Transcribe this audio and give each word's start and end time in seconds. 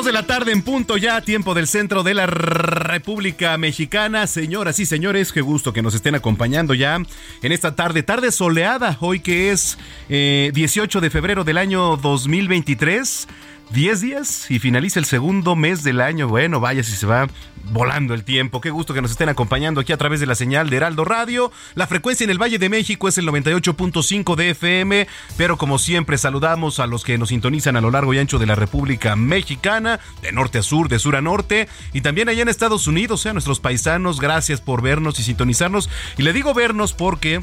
2 0.00 0.06
de 0.06 0.12
la 0.12 0.22
tarde 0.22 0.52
en 0.52 0.62
punto 0.62 0.96
ya, 0.96 1.20
tiempo 1.20 1.52
del 1.52 1.66
centro 1.66 2.02
de 2.02 2.14
la 2.14 2.26
República 2.26 3.58
Mexicana. 3.58 4.26
Señoras 4.26 4.78
y 4.78 4.86
señores, 4.86 5.30
qué 5.30 5.42
gusto 5.42 5.74
que 5.74 5.82
nos 5.82 5.94
estén 5.94 6.14
acompañando 6.14 6.72
ya 6.72 6.96
en 6.96 7.52
esta 7.52 7.74
tarde, 7.74 8.02
tarde 8.02 8.32
soleada, 8.32 8.96
hoy 9.00 9.20
que 9.20 9.50
es 9.50 9.76
eh, 10.08 10.52
18 10.54 11.02
de 11.02 11.10
febrero 11.10 11.44
del 11.44 11.58
año 11.58 11.98
2023. 11.98 13.28
10 13.72 14.00
días 14.00 14.50
y 14.50 14.58
finaliza 14.58 14.98
el 14.98 15.04
segundo 15.04 15.54
mes 15.54 15.84
del 15.84 16.00
año. 16.00 16.26
Bueno, 16.26 16.58
vaya 16.58 16.82
si 16.82 16.92
se 16.92 17.06
va 17.06 17.28
volando 17.72 18.14
el 18.14 18.24
tiempo. 18.24 18.60
Qué 18.60 18.70
gusto 18.70 18.94
que 18.94 19.02
nos 19.02 19.12
estén 19.12 19.28
acompañando 19.28 19.80
aquí 19.80 19.92
a 19.92 19.96
través 19.96 20.18
de 20.18 20.26
la 20.26 20.34
señal 20.34 20.70
de 20.70 20.76
Heraldo 20.76 21.04
Radio. 21.04 21.52
La 21.76 21.86
frecuencia 21.86 22.24
en 22.24 22.30
el 22.30 22.42
Valle 22.42 22.58
de 22.58 22.68
México 22.68 23.06
es 23.06 23.16
el 23.18 23.28
98.5 23.28 24.34
de 24.34 24.50
FM, 24.50 25.06
pero 25.36 25.56
como 25.56 25.78
siempre 25.78 26.18
saludamos 26.18 26.80
a 26.80 26.88
los 26.88 27.04
que 27.04 27.16
nos 27.16 27.28
sintonizan 27.28 27.76
a 27.76 27.80
lo 27.80 27.92
largo 27.92 28.12
y 28.12 28.18
ancho 28.18 28.40
de 28.40 28.46
la 28.46 28.56
República 28.56 29.14
Mexicana, 29.14 30.00
de 30.20 30.32
norte 30.32 30.58
a 30.58 30.62
sur, 30.62 30.88
de 30.88 30.98
sur 30.98 31.14
a 31.14 31.22
norte, 31.22 31.68
y 31.92 32.00
también 32.00 32.28
allá 32.28 32.42
en 32.42 32.48
Estados 32.48 32.88
Unidos, 32.88 33.24
a 33.26 33.32
nuestros 33.32 33.60
paisanos, 33.60 34.20
gracias 34.20 34.60
por 34.60 34.82
vernos 34.82 35.20
y 35.20 35.22
sintonizarnos. 35.22 35.88
Y 36.18 36.22
le 36.22 36.32
digo 36.32 36.54
vernos 36.54 36.92
porque 36.92 37.42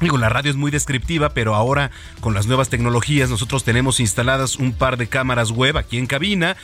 Digo, 0.00 0.16
la 0.16 0.28
radio 0.28 0.50
es 0.50 0.56
muy 0.56 0.70
descriptiva, 0.70 1.30
pero 1.30 1.54
ahora 1.56 1.90
con 2.20 2.32
las 2.32 2.46
nuevas 2.46 2.68
tecnologías 2.68 3.30
nosotros 3.30 3.64
tenemos 3.64 3.98
instaladas 3.98 4.56
un 4.56 4.72
par 4.72 4.96
de 4.96 5.08
cámaras 5.08 5.50
web 5.50 5.76
aquí 5.76 5.98
en 5.98 6.06
cabina 6.06 6.56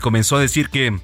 comenzó 0.00 0.36
a 0.36 0.40
decir 0.40 0.68
que 0.68 0.98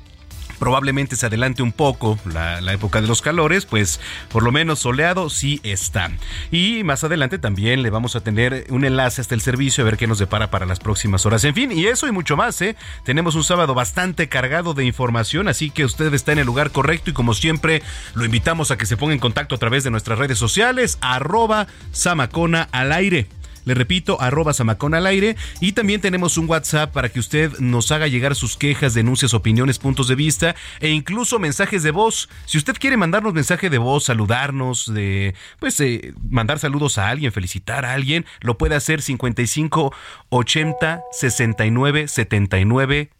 probablemente 0.60 1.16
se 1.16 1.26
adelante 1.26 1.62
un 1.62 1.72
poco 1.72 2.18
la, 2.32 2.60
época 2.72 3.00
de 3.00 3.08
los 3.08 3.22
calores, 3.22 3.66
pues 3.66 3.98
por 4.28 4.44
lo 4.44 4.52
menos 4.52 4.78
soleado 4.80 5.30
sí 5.30 5.58
está. 5.64 6.10
Y 6.52 6.84
más 6.84 7.02
adelante 7.02 7.38
también 7.38 7.82
le 7.82 7.90
vamos 7.90 8.14
a 8.14 8.20
tener 8.20 8.66
un 8.68 8.84
enlace 8.84 9.22
hasta 9.22 9.34
el 9.34 9.40
servicio 9.40 9.82
a 9.82 9.86
ver 9.86 9.96
qué 9.96 10.06
nos 10.06 10.18
depara 10.18 10.50
para 10.50 10.66
las 10.66 10.78
próximas 10.78 11.26
horas. 11.26 11.42
En 11.44 11.54
fin, 11.54 11.72
y 11.72 11.86
eso 11.86 12.06
y 12.06 12.12
mucho 12.12 12.36
más, 12.36 12.60
¿eh? 12.62 12.76
Tenemos 13.04 13.34
un 13.34 13.42
sábado 13.42 13.74
bastante 13.74 14.28
cargado 14.28 14.74
de 14.74 14.84
información, 14.84 15.48
así 15.48 15.70
que 15.70 15.84
usted 15.84 16.12
está 16.14 16.32
en 16.32 16.38
el 16.40 16.46
lugar 16.46 16.70
correcto 16.70 17.10
y 17.10 17.14
como 17.14 17.34
siempre 17.34 17.82
lo 18.14 18.24
invitamos 18.24 18.70
a 18.70 18.78
que 18.78 18.86
se 18.86 18.96
ponga 18.96 19.14
en 19.14 19.20
contacto 19.20 19.54
a 19.54 19.58
través 19.58 19.82
de 19.82 19.90
nuestras 19.90 20.18
redes 20.18 20.38
sociales, 20.38 20.98
arroba 21.00 21.66
Samacona 21.90 22.68
al 22.70 22.92
aire. 22.92 23.39
Le 23.70 23.74
repito, 23.74 24.20
arroba 24.20 24.52
Samacón 24.52 24.94
al 24.94 25.06
aire. 25.06 25.36
Y 25.60 25.70
también 25.70 26.00
tenemos 26.00 26.36
un 26.36 26.50
WhatsApp 26.50 26.92
para 26.92 27.08
que 27.08 27.20
usted 27.20 27.56
nos 27.60 27.92
haga 27.92 28.08
llegar 28.08 28.34
sus 28.34 28.56
quejas, 28.56 28.94
denuncias, 28.94 29.32
opiniones, 29.32 29.78
puntos 29.78 30.08
de 30.08 30.16
vista 30.16 30.56
e 30.80 30.88
incluso 30.88 31.38
mensajes 31.38 31.84
de 31.84 31.92
voz. 31.92 32.28
Si 32.46 32.58
usted 32.58 32.74
quiere 32.80 32.96
mandarnos 32.96 33.32
mensaje 33.32 33.70
de 33.70 33.78
voz, 33.78 34.02
saludarnos, 34.02 34.92
de 34.92 35.36
pues 35.60 35.78
eh, 35.78 36.14
mandar 36.28 36.58
saludos 36.58 36.98
a 36.98 37.10
alguien, 37.10 37.30
felicitar 37.30 37.84
a 37.84 37.92
alguien, 37.92 38.26
lo 38.40 38.58
puede 38.58 38.74
hacer 38.74 39.02
55 39.02 39.94
80 40.30 41.02
69 41.12 42.08
79 42.08 43.10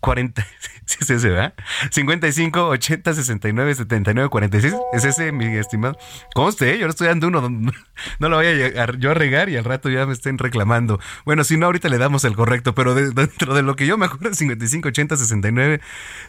40, 0.00 0.46
¿sí 0.86 0.98
es 1.00 1.10
ese, 1.10 1.28
¿verdad? 1.28 1.54
55 1.90 2.68
80 2.68 3.14
69 3.14 3.74
79 3.74 4.28
46. 4.28 4.74
Es 4.92 5.04
ese, 5.04 5.32
mi 5.32 5.46
estimado. 5.56 5.96
Conste, 6.34 6.74
¿eh? 6.74 6.78
yo 6.78 6.86
no 6.86 6.90
estoy 6.90 7.08
dando 7.08 7.28
uno. 7.28 7.48
No 8.18 8.30
lo 8.30 8.36
voy 8.36 8.46
a 8.46 8.52
llegar, 8.52 8.96
yo 8.96 9.10
a 9.10 9.14
regar 9.14 9.50
y 9.50 9.56
al 9.56 9.64
rato 9.64 9.90
ya 9.90 10.06
me 10.06 10.12
estén 10.12 10.38
reclamando. 10.38 11.00
Bueno, 11.26 11.44
si 11.44 11.58
no, 11.58 11.66
ahorita 11.66 11.88
le 11.90 11.98
damos 11.98 12.24
el 12.24 12.34
correcto, 12.34 12.74
pero 12.74 12.94
de, 12.94 13.10
dentro 13.10 13.54
de 13.54 13.62
lo 13.62 13.76
que 13.76 13.86
yo 13.86 13.98
me 13.98 14.06
acuerdo, 14.06 14.32
55 14.34 14.88
80 14.88 15.16
69 15.16 15.80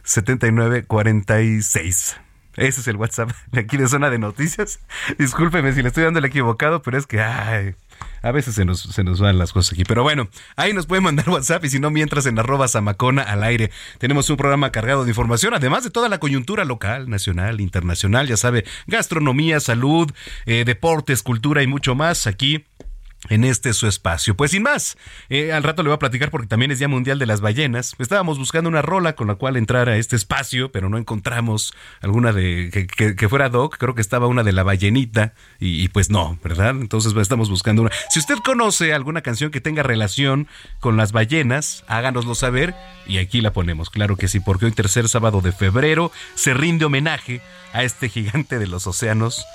79 0.03 0.83
46. 0.83 2.17
Ese 2.57 2.81
es 2.81 2.87
el 2.87 2.97
WhatsApp 2.97 3.31
de 3.51 3.61
aquí 3.61 3.77
de 3.77 3.87
Zona 3.87 4.09
de 4.09 4.19
Noticias. 4.19 4.79
Discúlpeme 5.17 5.71
si 5.73 5.81
le 5.81 5.87
estoy 5.87 6.03
dando 6.03 6.19
el 6.19 6.25
equivocado, 6.25 6.81
pero 6.81 6.97
es 6.97 7.07
que, 7.07 7.21
ay, 7.21 7.75
a 8.21 8.31
veces 8.31 8.55
se 8.55 8.65
nos, 8.65 8.81
se 8.81 9.03
nos 9.03 9.19
van 9.19 9.37
las 9.37 9.53
cosas 9.53 9.73
aquí. 9.73 9.83
Pero 9.83 10.03
bueno, 10.03 10.29
ahí 10.55 10.73
nos 10.73 10.85
pueden 10.85 11.03
mandar 11.03 11.29
WhatsApp 11.29 11.65
y 11.65 11.69
si 11.69 11.79
no, 11.79 11.89
mientras 11.89 12.25
en 12.25 12.39
arroba 12.39 12.67
Samacona 12.67 13.23
al 13.23 13.43
aire. 13.43 13.71
Tenemos 13.97 14.29
un 14.29 14.37
programa 14.37 14.71
cargado 14.71 15.03
de 15.03 15.09
información, 15.09 15.53
además 15.53 15.83
de 15.83 15.89
toda 15.89 16.09
la 16.09 16.19
coyuntura 16.19 16.65
local, 16.65 17.09
nacional, 17.09 17.61
internacional, 17.61 18.27
ya 18.27 18.37
sabe, 18.37 18.65
gastronomía, 18.87 19.59
salud, 19.59 20.11
eh, 20.45 20.63
deportes, 20.65 21.23
cultura 21.23 21.63
y 21.63 21.67
mucho 21.67 21.95
más 21.95 22.27
aquí 22.27 22.65
en 23.29 23.43
este 23.43 23.73
su 23.73 23.87
espacio. 23.87 24.35
Pues 24.35 24.51
sin 24.51 24.63
más, 24.63 24.97
eh, 25.29 25.53
al 25.53 25.63
rato 25.63 25.83
le 25.83 25.89
voy 25.89 25.95
a 25.95 25.99
platicar 25.99 26.31
porque 26.31 26.47
también 26.47 26.71
es 26.71 26.79
Día 26.79 26.87
Mundial 26.87 27.19
de 27.19 27.25
las 27.25 27.41
Ballenas. 27.41 27.95
Estábamos 27.99 28.37
buscando 28.37 28.69
una 28.69 28.81
rola 28.81 29.13
con 29.13 29.27
la 29.27 29.35
cual 29.35 29.57
entrar 29.57 29.89
a 29.89 29.97
este 29.97 30.15
espacio, 30.15 30.71
pero 30.71 30.89
no 30.89 30.97
encontramos 30.97 31.73
alguna 32.01 32.33
de 32.33 32.87
que, 33.15 33.29
fuera 33.29 33.49
Doc. 33.49 33.77
Creo 33.77 33.95
que 33.95 34.01
estaba 34.01 34.27
una 34.27 34.43
de 34.43 34.51
la 34.51 34.63
ballenita 34.63 35.33
y, 35.59 35.83
y, 35.83 35.87
pues 35.89 36.09
no, 36.09 36.37
¿verdad? 36.43 36.71
Entonces 36.71 37.13
estamos 37.15 37.49
buscando 37.49 37.83
una. 37.83 37.91
Si 38.09 38.19
usted 38.19 38.37
conoce 38.43 38.93
alguna 38.93 39.21
canción 39.21 39.51
que 39.51 39.61
tenga 39.61 39.83
relación 39.83 40.47
con 40.79 40.97
las 40.97 41.11
ballenas, 41.11 41.83
háganoslo 41.87 42.35
saber 42.35 42.73
y 43.05 43.19
aquí 43.19 43.41
la 43.41 43.53
ponemos. 43.53 43.89
Claro 43.89 44.15
que 44.17 44.27
sí, 44.27 44.39
porque 44.39 44.65
hoy 44.65 44.71
tercer 44.71 45.07
sábado 45.07 45.41
de 45.41 45.51
febrero 45.51 46.11
se 46.35 46.53
rinde 46.53 46.85
homenaje 46.85 47.41
a 47.73 47.83
este 47.83 48.09
gigante 48.09 48.57
de 48.57 48.67
los 48.67 48.87
océanos 48.87 49.45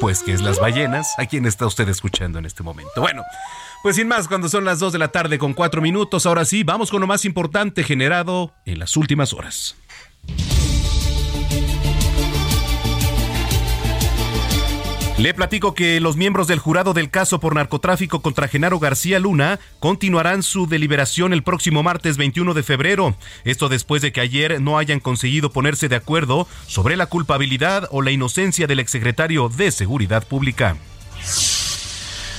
pues 0.00 0.22
que 0.22 0.32
es 0.32 0.42
las 0.42 0.58
ballenas, 0.58 1.14
a 1.18 1.26
quien 1.26 1.46
está 1.46 1.66
usted 1.66 1.88
escuchando 1.88 2.38
en 2.38 2.46
este 2.46 2.62
momento. 2.62 3.00
Bueno, 3.00 3.22
pues 3.82 3.96
sin 3.96 4.08
más, 4.08 4.28
cuando 4.28 4.48
son 4.48 4.64
las 4.64 4.78
2 4.78 4.92
de 4.92 4.98
la 4.98 5.08
tarde 5.08 5.38
con 5.38 5.54
4 5.54 5.82
minutos, 5.82 6.26
ahora 6.26 6.44
sí, 6.44 6.64
vamos 6.64 6.90
con 6.90 7.00
lo 7.00 7.06
más 7.06 7.24
importante 7.24 7.84
generado 7.84 8.52
en 8.64 8.78
las 8.78 8.96
últimas 8.96 9.32
horas. 9.32 9.76
Le 15.16 15.32
platico 15.32 15.74
que 15.74 16.00
los 16.00 16.16
miembros 16.16 16.48
del 16.48 16.58
jurado 16.58 16.92
del 16.92 17.08
caso 17.08 17.38
por 17.38 17.54
narcotráfico 17.54 18.20
contra 18.20 18.48
Genaro 18.48 18.80
García 18.80 19.20
Luna 19.20 19.60
continuarán 19.78 20.42
su 20.42 20.66
deliberación 20.66 21.32
el 21.32 21.44
próximo 21.44 21.84
martes 21.84 22.16
21 22.16 22.52
de 22.52 22.64
febrero. 22.64 23.14
Esto 23.44 23.68
después 23.68 24.02
de 24.02 24.10
que 24.10 24.20
ayer 24.20 24.60
no 24.60 24.76
hayan 24.76 24.98
conseguido 24.98 25.52
ponerse 25.52 25.88
de 25.88 25.94
acuerdo 25.94 26.48
sobre 26.66 26.96
la 26.96 27.06
culpabilidad 27.06 27.88
o 27.92 28.02
la 28.02 28.10
inocencia 28.10 28.66
del 28.66 28.80
exsecretario 28.80 29.48
de 29.48 29.70
Seguridad 29.70 30.26
Pública. 30.26 30.76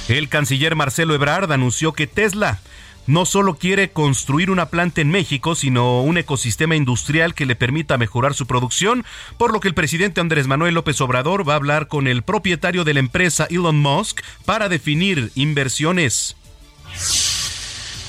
El 0.09 0.27
canciller 0.27 0.75
Marcelo 0.75 1.15
Ebrard 1.15 1.53
anunció 1.53 1.93
que 1.93 2.07
Tesla 2.07 2.59
no 3.07 3.25
solo 3.25 3.55
quiere 3.55 3.91
construir 3.91 4.49
una 4.49 4.67
planta 4.67 5.01
en 5.01 5.11
México, 5.11 5.55
sino 5.55 6.01
un 6.01 6.17
ecosistema 6.17 6.75
industrial 6.75 7.35
que 7.35 7.45
le 7.45 7.55
permita 7.55 7.97
mejorar 7.97 8.33
su 8.33 8.47
producción, 8.47 9.05
por 9.37 9.53
lo 9.53 9.59
que 9.59 9.67
el 9.67 9.73
presidente 9.73 10.21
Andrés 10.21 10.47
Manuel 10.47 10.73
López 10.73 10.99
Obrador 11.01 11.47
va 11.47 11.53
a 11.53 11.57
hablar 11.57 11.87
con 11.87 12.07
el 12.07 12.23
propietario 12.23 12.83
de 12.83 12.93
la 12.93 12.99
empresa 12.99 13.47
Elon 13.49 13.79
Musk 13.79 14.21
para 14.45 14.69
definir 14.69 15.31
inversiones. 15.35 16.35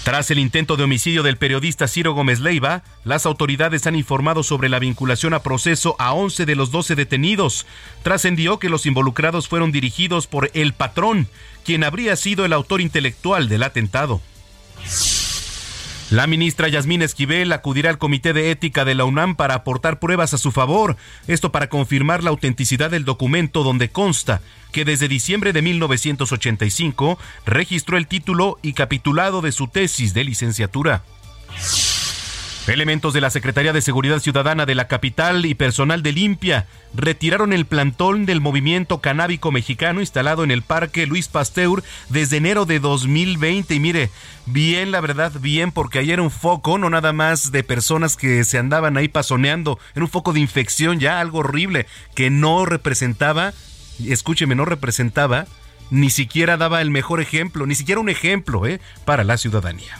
Tras 0.06 0.31
el 0.31 0.38
intento 0.38 0.76
de 0.76 0.84
homicidio 0.84 1.25
del 1.25 1.37
periodista 1.37 1.88
Ciro 1.88 2.12
Gómez 2.12 2.38
Leiva, 2.38 2.84
las 3.02 3.26
autoridades 3.26 3.88
han 3.88 3.96
informado 3.96 4.44
sobre 4.44 4.69
la 4.69 4.78
vinculación 4.78 5.34
a 5.34 5.42
proceso 5.42 5.96
a 5.99 6.12
11 6.12 6.46
de 6.46 6.54
los 6.54 6.70
12 6.70 6.94
detenidos. 6.94 7.66
Trascendió 8.04 8.60
que 8.60 8.69
los 8.69 8.87
involucrados 8.87 9.49
fueron 9.49 9.72
dirigidos 9.72 10.28
por 10.28 10.49
el 10.54 10.75
patrón, 10.75 11.26
quien 11.64 11.82
habría 11.82 12.14
sido 12.14 12.44
el 12.44 12.52
autor 12.52 12.81
intelectual 12.81 13.49
del 13.49 13.64
atentado. 13.64 14.20
La 16.11 16.28
ministra 16.28 16.69
Yasmín 16.69 17.02
Esquivel 17.02 17.52
acudirá 17.52 17.90
al 17.90 17.99
Comité 17.99 18.32
de 18.32 18.52
Ética 18.52 18.84
de 18.84 18.94
la 18.94 19.05
UNAM 19.05 19.34
para 19.34 19.55
aportar 19.55 19.99
pruebas 19.99 20.34
a 20.34 20.38
su 20.38 20.52
favor, 20.52 20.96
esto 21.26 21.50
para 21.50 21.69
confirmar 21.69 22.23
la 22.23 22.31
autenticidad 22.31 22.90
del 22.90 23.05
documento 23.05 23.64
donde 23.64 23.88
consta 23.88 24.40
que 24.70 24.84
desde 24.84 25.08
diciembre 25.08 25.52
de 25.52 25.62
1985 25.62 27.19
registró 27.44 27.96
el 27.96 28.06
título 28.06 28.58
y 28.62 28.75
capitulado 28.75 29.40
de 29.40 29.50
su 29.50 29.67
tesis 29.67 30.14
de 30.14 30.23
licenciatura. 30.23 31.02
Elementos 32.72 33.14
de 33.14 33.20
la 33.20 33.30
Secretaría 33.30 33.72
de 33.72 33.80
Seguridad 33.80 34.18
Ciudadana 34.18 34.66
de 34.66 34.74
la 34.74 34.88
capital 34.88 35.46
y 35.46 35.54
personal 35.54 36.02
de 36.02 36.10
Limpia 36.12 36.66
retiraron 36.94 37.52
el 37.52 37.64
plantón 37.64 38.26
del 38.26 38.40
movimiento 38.40 39.00
canábico 39.00 39.52
mexicano 39.52 40.00
instalado 40.00 40.42
en 40.42 40.50
el 40.50 40.62
Parque 40.62 41.06
Luis 41.06 41.28
Pasteur 41.28 41.84
desde 42.08 42.38
enero 42.38 42.66
de 42.66 42.80
2020. 42.80 43.72
Y 43.74 43.80
mire, 43.80 44.10
bien, 44.46 44.90
la 44.90 45.00
verdad, 45.00 45.32
bien, 45.40 45.70
porque 45.70 46.00
ayer 46.00 46.14
era 46.14 46.22
un 46.22 46.30
foco, 46.32 46.76
no 46.76 46.90
nada 46.90 47.12
más 47.12 47.52
de 47.52 47.62
personas 47.62 48.16
que 48.16 48.42
se 48.42 48.58
andaban 48.58 48.96
ahí 48.96 49.06
pasoneando, 49.06 49.78
era 49.94 50.04
un 50.04 50.10
foco 50.10 50.32
de 50.32 50.40
infección 50.40 50.98
ya, 50.98 51.20
algo 51.20 51.38
horrible, 51.38 51.86
que 52.16 52.30
no 52.30 52.66
representaba, 52.66 53.52
escúcheme, 54.04 54.56
no 54.56 54.64
representaba, 54.64 55.46
ni 55.90 56.10
siquiera 56.10 56.56
daba 56.56 56.80
el 56.80 56.90
mejor 56.90 57.20
ejemplo, 57.20 57.64
ni 57.66 57.76
siquiera 57.76 58.00
un 58.00 58.08
ejemplo, 58.08 58.66
¿eh? 58.66 58.80
Para 59.04 59.22
la 59.22 59.36
ciudadanía. 59.36 59.98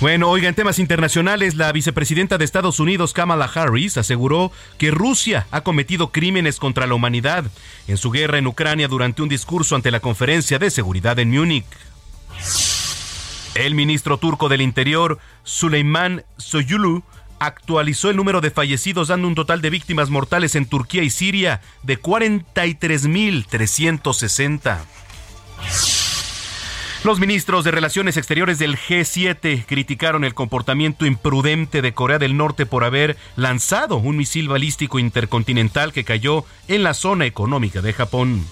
Bueno, 0.00 0.30
oiga, 0.30 0.48
en 0.48 0.54
temas 0.54 0.78
internacionales, 0.78 1.56
la 1.56 1.70
vicepresidenta 1.72 2.38
de 2.38 2.46
Estados 2.46 2.80
Unidos, 2.80 3.12
Kamala 3.12 3.50
Harris, 3.54 3.98
aseguró 3.98 4.50
que 4.78 4.90
Rusia 4.90 5.46
ha 5.50 5.60
cometido 5.60 6.10
crímenes 6.10 6.58
contra 6.58 6.86
la 6.86 6.94
humanidad 6.94 7.44
en 7.86 7.98
su 7.98 8.10
guerra 8.10 8.38
en 8.38 8.46
Ucrania 8.46 8.88
durante 8.88 9.20
un 9.20 9.28
discurso 9.28 9.76
ante 9.76 9.90
la 9.90 10.00
Conferencia 10.00 10.58
de 10.58 10.70
Seguridad 10.70 11.18
en 11.18 11.32
Múnich. 11.32 11.66
El 13.54 13.74
ministro 13.74 14.16
turco 14.16 14.48
del 14.48 14.62
Interior, 14.62 15.18
Süleyman 15.44 16.24
Soyulu, 16.38 17.02
actualizó 17.38 18.08
el 18.08 18.16
número 18.16 18.40
de 18.40 18.50
fallecidos 18.50 19.08
dando 19.08 19.28
un 19.28 19.34
total 19.34 19.60
de 19.60 19.68
víctimas 19.68 20.08
mortales 20.08 20.54
en 20.54 20.64
Turquía 20.64 21.02
y 21.02 21.10
Siria 21.10 21.60
de 21.82 22.00
43.360. 22.00 24.78
Los 27.02 27.18
ministros 27.18 27.64
de 27.64 27.70
Relaciones 27.70 28.18
Exteriores 28.18 28.58
del 28.58 28.76
G7 28.76 29.64
criticaron 29.66 30.22
el 30.22 30.34
comportamiento 30.34 31.06
imprudente 31.06 31.80
de 31.80 31.94
Corea 31.94 32.18
del 32.18 32.36
Norte 32.36 32.66
por 32.66 32.84
haber 32.84 33.16
lanzado 33.36 33.96
un 33.96 34.18
misil 34.18 34.48
balístico 34.48 34.98
intercontinental 34.98 35.94
que 35.94 36.04
cayó 36.04 36.44
en 36.68 36.82
la 36.82 36.92
zona 36.92 37.24
económica 37.24 37.80
de 37.80 37.94
Japón. 37.94 38.44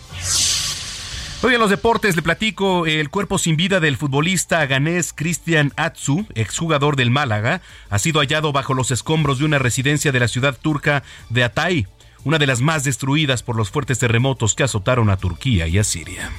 Hoy 1.42 1.54
en 1.54 1.60
los 1.60 1.68
deportes 1.68 2.16
le 2.16 2.22
platico 2.22 2.86
el 2.86 3.10
cuerpo 3.10 3.36
sin 3.36 3.56
vida 3.56 3.80
del 3.80 3.98
futbolista 3.98 4.64
ganés 4.64 5.12
Cristian 5.12 5.74
Atsu, 5.76 6.26
exjugador 6.34 6.96
del 6.96 7.10
Málaga, 7.10 7.60
ha 7.90 7.98
sido 7.98 8.20
hallado 8.20 8.52
bajo 8.52 8.72
los 8.72 8.90
escombros 8.90 9.40
de 9.40 9.44
una 9.44 9.58
residencia 9.58 10.10
de 10.10 10.20
la 10.20 10.26
ciudad 10.26 10.56
turca 10.60 11.02
de 11.28 11.44
Atay, 11.44 11.86
una 12.24 12.38
de 12.38 12.46
las 12.46 12.62
más 12.62 12.82
destruidas 12.82 13.42
por 13.42 13.56
los 13.56 13.70
fuertes 13.70 13.98
terremotos 13.98 14.54
que 14.54 14.62
azotaron 14.62 15.10
a 15.10 15.18
Turquía 15.18 15.68
y 15.68 15.76
a 15.76 15.84
Siria. 15.84 16.32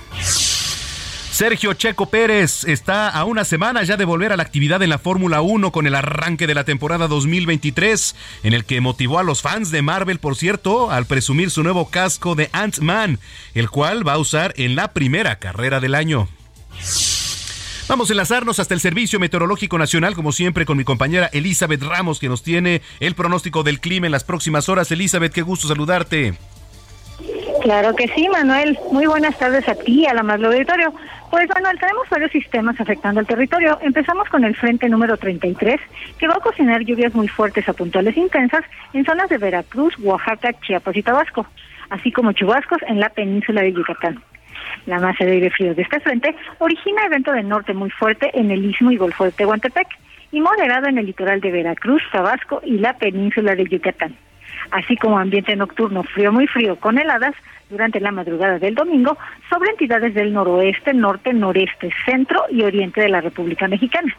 Sergio 1.40 1.74
Checo 1.74 2.08
Pérez 2.08 2.66
está 2.66 3.08
a 3.08 3.24
una 3.24 3.46
semana 3.46 3.82
ya 3.84 3.96
de 3.96 4.04
volver 4.04 4.34
a 4.34 4.36
la 4.36 4.44
actividad 4.44 4.84
en 4.84 4.90
la 4.90 4.98
Fórmula 4.98 5.40
1 5.40 5.72
con 5.72 5.88
el 5.88 5.96
arranque 5.96 6.48
de 6.48 6.54
la 6.54 6.66
temporada 6.66 7.08
2023, 7.08 8.14
en 8.44 8.54
el 8.54 8.66
que 8.66 8.82
motivó 8.82 9.20
a 9.20 9.24
los 9.24 9.42
fans 9.42 9.72
de 9.72 9.82
Marvel, 9.82 10.20
por 10.20 10.36
cierto, 10.36 10.92
al 10.92 11.06
presumir 11.06 11.50
su 11.50 11.64
nuevo 11.64 11.90
casco 11.90 12.36
de 12.36 12.50
Ant-Man, 12.52 13.20
el 13.54 13.70
cual 13.70 14.06
va 14.06 14.16
a 14.16 14.18
usar 14.18 14.54
en 14.58 14.76
la 14.76 14.92
primera 14.92 15.38
carrera 15.38 15.80
del 15.80 15.96
año. 15.96 16.28
Vamos 17.88 18.10
a 18.10 18.14
enlazarnos 18.14 18.60
hasta 18.60 18.74
el 18.74 18.82
Servicio 18.82 19.18
Meteorológico 19.18 19.78
Nacional, 19.78 20.16
como 20.16 20.34
siempre, 20.34 20.66
con 20.66 20.76
mi 20.76 20.84
compañera 20.84 21.30
Elizabeth 21.32 21.84
Ramos, 21.84 22.20
que 22.20 22.28
nos 22.28 22.44
tiene 22.44 22.82
el 23.00 23.16
pronóstico 23.16 23.64
del 23.64 23.80
clima 23.80 24.08
en 24.08 24.12
las 24.12 24.26
próximas 24.26 24.68
horas. 24.68 24.92
Elizabeth, 24.92 25.32
qué 25.32 25.42
gusto 25.42 25.70
saludarte. 25.70 26.34
Claro 27.62 27.96
que 27.96 28.08
sí, 28.16 28.28
Manuel. 28.30 28.78
Muy 28.92 29.06
buenas 29.06 29.38
tardes 29.38 29.68
a 29.68 29.76
ti 29.76 30.02
y 30.02 30.06
al 30.06 30.18
amable 30.18 30.48
auditorio. 30.48 30.94
Pues 31.30 31.48
Manuel, 31.54 31.80
tenemos 31.80 32.10
varios 32.10 32.32
sistemas 32.32 32.80
afectando 32.82 33.20
al 33.20 33.28
territorio. 33.28 33.78
Empezamos 33.82 34.28
con 34.30 34.44
el 34.44 34.56
frente 34.56 34.90
número 34.90 35.16
33, 35.16 35.80
que 36.18 36.28
va 36.28 36.34
a 36.34 36.38
ocasionar 36.38 36.82
lluvias 36.84 37.14
muy 37.14 37.28
fuertes 37.28 37.70
a 37.70 37.74
puntuales 37.74 38.18
intensas 38.18 38.66
en 38.94 39.06
zonas 39.06 39.30
de 39.30 39.38
Veracruz, 39.38 39.94
Oaxaca, 40.00 40.54
Chiapas 40.62 40.96
y 40.96 41.04
Tabasco, 41.04 41.46
así 41.92 42.12
como 42.12 42.32
chubascos 42.32 42.80
en 42.88 43.00
la 43.00 43.10
península 43.10 43.62
de 43.62 43.74
Yucatán. 43.74 44.24
La 44.88 45.00
masa 45.00 45.24
de 45.24 45.34
aire 45.34 45.52
frío 45.52 45.76
de 45.76 45.84
este 45.84 46.00
frente 46.00 46.36
origina 46.58 47.06
evento 47.06 47.32
de 47.32 47.44
norte 47.44 47.74
muy 47.74 47.92
fuerte 47.92 48.32
en 48.34 48.50
el 48.50 48.66
istmo 48.66 48.90
y 48.90 48.98
golfo 48.98 49.26
de 49.26 49.32
Tehuantepec 49.32 49.88
y 50.32 50.42
moderado 50.42 50.88
en 50.88 50.98
el 50.98 51.06
litoral 51.06 51.42
de 51.42 51.52
Veracruz, 51.52 52.02
Tabasco 52.12 52.60
y 52.66 52.80
la 52.80 52.94
península 52.98 53.54
de 53.56 53.66
Yucatán 53.66 54.16
así 54.72 54.96
como 54.98 55.20
ambiente 55.20 55.56
nocturno 55.56 56.04
frío 56.04 56.32
muy 56.32 56.48
frío 56.48 56.76
con 56.78 56.98
heladas 56.98 57.36
durante 57.70 58.00
la 58.00 58.12
madrugada 58.12 58.60
del 58.60 58.76
domingo 58.76 59.18
sobre 59.50 59.72
entidades 59.72 60.14
del 60.14 60.34
noroeste, 60.34 60.94
norte, 60.94 61.34
noreste, 61.34 61.92
centro 62.06 62.44
y 62.50 62.64
oriente 62.64 63.02
de 63.02 63.10
la 63.10 63.22
República 63.22 63.68
Mexicana. 63.68 64.16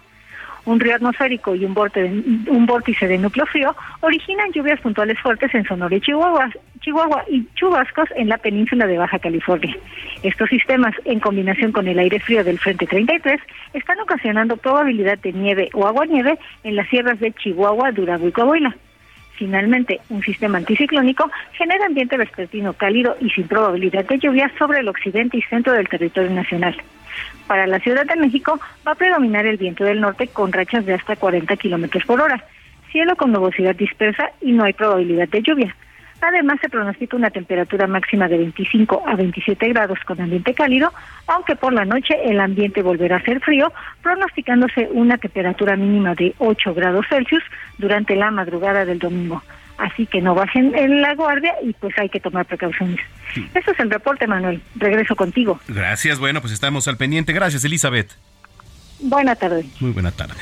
Un 0.66 0.78
río 0.78 0.94
atmosférico 0.94 1.54
y 1.54 1.64
un, 1.64 1.74
vórtice 1.74 3.08
de 3.08 3.18
núcleo 3.18 3.46
frío 3.46 3.74
originan 4.00 4.52
lluvias 4.52 4.78
puntuales 4.80 5.18
fuertes 5.18 5.54
en 5.54 5.64
Sonora 5.64 5.96
y 5.96 6.00
Chihuahua, 6.00 6.50
Chihuahua 6.80 7.24
y 7.28 7.46
chubascos 7.54 8.08
en 8.14 8.28
la 8.28 8.36
península 8.36 8.86
de 8.86 8.98
Baja 8.98 9.18
California. 9.18 9.74
Estos 10.22 10.50
sistemas, 10.50 10.94
en 11.06 11.18
combinación 11.18 11.72
con 11.72 11.88
el 11.88 11.98
aire 11.98 12.20
frío 12.20 12.44
del 12.44 12.58
Frente 12.58 12.86
33, 12.86 13.40
están 13.72 14.00
ocasionando 14.00 14.58
probabilidad 14.58 15.18
de 15.18 15.32
nieve 15.32 15.70
o 15.72 15.86
aguanieve 15.86 16.38
en 16.62 16.76
las 16.76 16.88
sierras 16.88 17.18
de 17.20 17.32
Chihuahua, 17.32 17.92
Durango 17.92 18.28
y 18.28 18.32
Coahuila. 18.32 18.76
Finalmente, 19.40 20.02
un 20.10 20.22
sistema 20.22 20.58
anticiclónico 20.58 21.30
genera 21.52 21.86
ambiente 21.86 22.18
vespertino 22.18 22.74
cálido 22.74 23.16
y 23.22 23.30
sin 23.30 23.48
probabilidad 23.48 24.04
de 24.04 24.18
lluvia 24.18 24.52
sobre 24.58 24.80
el 24.80 24.88
occidente 24.88 25.38
y 25.38 25.42
centro 25.42 25.72
del 25.72 25.88
territorio 25.88 26.30
nacional. 26.30 26.76
Para 27.46 27.66
la 27.66 27.80
Ciudad 27.80 28.04
de 28.04 28.16
México 28.16 28.60
va 28.86 28.92
a 28.92 28.96
predominar 28.96 29.46
el 29.46 29.56
viento 29.56 29.82
del 29.82 30.02
norte 30.02 30.28
con 30.28 30.52
rachas 30.52 30.84
de 30.84 30.92
hasta 30.92 31.16
40 31.16 31.56
kilómetros 31.56 32.04
por 32.04 32.20
hora, 32.20 32.44
cielo 32.92 33.16
con 33.16 33.32
nubosidad 33.32 33.74
dispersa 33.74 34.30
y 34.42 34.52
no 34.52 34.64
hay 34.64 34.74
probabilidad 34.74 35.30
de 35.30 35.40
lluvia. 35.40 35.74
Además, 36.20 36.58
se 36.60 36.68
pronostica 36.68 37.16
una 37.16 37.30
temperatura 37.30 37.86
máxima 37.86 38.28
de 38.28 38.38
25 38.38 39.02
a 39.06 39.16
27 39.16 39.68
grados 39.68 39.98
con 40.06 40.20
ambiente 40.20 40.54
cálido, 40.54 40.92
aunque 41.26 41.56
por 41.56 41.72
la 41.72 41.84
noche 41.84 42.14
el 42.24 42.40
ambiente 42.40 42.82
volverá 42.82 43.16
a 43.16 43.22
ser 43.22 43.40
frío, 43.40 43.72
pronosticándose 44.02 44.88
una 44.92 45.16
temperatura 45.18 45.76
mínima 45.76 46.14
de 46.14 46.34
8 46.38 46.74
grados 46.74 47.06
Celsius 47.08 47.42
durante 47.78 48.16
la 48.16 48.30
madrugada 48.30 48.84
del 48.84 48.98
domingo. 48.98 49.42
Así 49.78 50.06
que 50.06 50.20
no 50.20 50.34
bajen 50.34 50.76
en 50.76 51.00
la 51.00 51.14
guardia 51.14 51.54
y 51.62 51.72
pues 51.72 51.98
hay 51.98 52.10
que 52.10 52.20
tomar 52.20 52.44
precauciones. 52.44 53.00
Eso 53.54 53.70
es 53.70 53.80
el 53.80 53.90
reporte, 53.90 54.26
Manuel. 54.26 54.60
Regreso 54.76 55.16
contigo. 55.16 55.58
Gracias. 55.68 56.18
Bueno, 56.18 56.42
pues 56.42 56.52
estamos 56.52 56.86
al 56.86 56.98
pendiente. 56.98 57.32
Gracias, 57.32 57.64
Elizabeth. 57.64 58.10
Buena 59.00 59.34
tarde. 59.36 59.64
Muy 59.80 59.92
buena 59.92 60.10
tarde. 60.10 60.34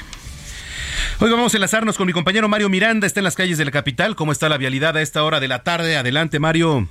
Hoy 1.21 1.33
vamos 1.33 1.53
a 1.53 1.57
enlazarnos 1.57 1.97
con 1.97 2.07
mi 2.07 2.13
compañero 2.13 2.49
Mario 2.49 2.69
Miranda, 2.69 3.05
está 3.05 3.19
en 3.19 3.25
las 3.25 3.35
calles 3.35 3.59
de 3.59 3.65
la 3.65 3.73
capital. 3.73 4.15
¿Cómo 4.15 4.31
está 4.31 4.49
la 4.49 4.57
vialidad 4.57 4.97
a 4.97 5.03
esta 5.03 5.25
hora 5.25 5.41
de 5.41 5.49
la 5.49 5.65
tarde? 5.65 5.97
Adelante, 5.97 6.39
Mario. 6.39 6.87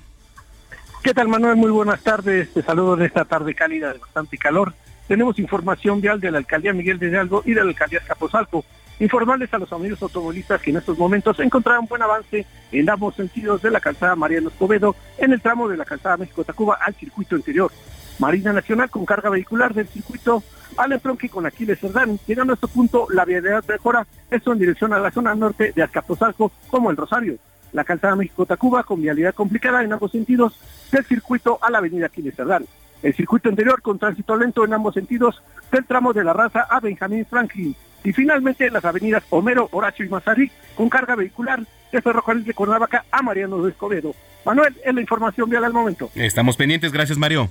¿Qué 1.01 1.13
tal, 1.13 1.29
Manuel? 1.29 1.55
Muy 1.55 1.71
buenas 1.71 2.01
tardes. 2.01 2.53
Te 2.53 2.61
saludo 2.61 2.95
en 2.95 3.03
esta 3.03 3.23
tarde 3.23 3.55
cálida 3.55 3.93
de 3.93 3.99
bastante 3.99 4.37
calor. 4.37 4.73
Tenemos 5.07 5.39
información 5.39 6.01
vial 6.01 6.19
de 6.19 6.29
la 6.29 6.39
alcaldía 6.39 6.73
Miguel 6.73 6.99
de 6.99 7.07
Hidalgo 7.07 7.41
y 7.45 7.53
de 7.53 7.63
la 7.63 7.69
alcaldía 7.69 8.01
Capozalco. 8.05 8.65
Informarles 8.99 9.53
a 9.53 9.59
los 9.59 9.71
amigos 9.71 10.01
automovilistas 10.01 10.61
que 10.61 10.71
en 10.71 10.77
estos 10.77 10.97
momentos 10.97 11.39
encontraron 11.39 11.85
buen 11.85 12.01
avance 12.01 12.45
en 12.73 12.89
ambos 12.89 13.15
sentidos 13.15 13.61
de 13.61 13.71
la 13.71 13.79
calzada 13.79 14.17
Mariano 14.17 14.49
Escobedo 14.49 14.93
en 15.19 15.31
el 15.31 15.39
tramo 15.39 15.69
de 15.69 15.77
la 15.77 15.85
calzada 15.85 16.17
México-Tacuba 16.17 16.77
al 16.81 16.93
circuito 16.95 17.37
interior. 17.37 17.71
Marina 18.19 18.53
Nacional 18.53 18.89
con 18.89 19.05
carga 19.05 19.29
vehicular 19.29 19.73
del 19.73 19.87
circuito 19.87 20.43
al 20.77 20.93
entronque 20.93 21.29
con 21.29 21.45
Aquiles 21.45 21.79
Cerdán. 21.79 22.19
Llegando 22.27 22.53
a 22.53 22.55
este 22.55 22.67
punto, 22.67 23.07
la 23.11 23.25
vialidad 23.25 23.63
mejora, 23.67 24.05
esto 24.29 24.53
en 24.53 24.59
dirección 24.59 24.93
a 24.93 24.99
la 24.99 25.11
zona 25.11 25.35
norte 25.35 25.71
de 25.75 25.83
Azcapotzalco 25.83 26.51
como 26.69 26.91
el 26.91 26.97
Rosario. 26.97 27.37
La 27.73 27.83
calzada 27.83 28.15
México-Tacuba 28.15 28.83
con 28.83 29.01
vialidad 29.01 29.33
complicada 29.33 29.83
en 29.83 29.93
ambos 29.93 30.11
sentidos 30.11 30.59
del 30.91 31.05
circuito 31.05 31.59
a 31.61 31.69
la 31.69 31.79
avenida 31.79 32.07
Aquiles 32.07 32.35
Cerdán. 32.35 32.65
El 33.03 33.13
circuito 33.13 33.49
interior 33.49 33.81
con 33.81 33.99
tránsito 33.99 34.35
lento 34.35 34.65
en 34.65 34.73
ambos 34.73 34.95
sentidos 34.95 35.41
del 35.71 35.85
tramo 35.85 36.13
de 36.13 36.23
la 36.23 36.33
raza 36.33 36.61
a 36.61 36.79
Benjamín 36.79 37.25
Franklin. 37.25 37.75
Y 38.03 38.13
finalmente 38.13 38.69
las 38.71 38.85
avenidas 38.85 39.23
Homero, 39.29 39.67
Horacio 39.71 40.05
y 40.05 40.09
Mazarik 40.09 40.51
con 40.75 40.89
carga 40.89 41.15
vehicular 41.15 41.59
de 41.91 42.01
Ferrocarril 42.01 42.45
de 42.45 42.53
Cuernavaca 42.53 43.05
a 43.11 43.21
Mariano 43.21 43.61
de 43.61 43.71
Escobedo. 43.71 44.15
Manuel, 44.45 44.75
es 44.83 44.93
la 44.93 45.01
información 45.01 45.49
vial 45.49 45.65
al 45.65 45.73
momento. 45.73 46.09
Estamos 46.15 46.55
pendientes, 46.55 46.91
gracias 46.91 47.17
Mario. 47.17 47.49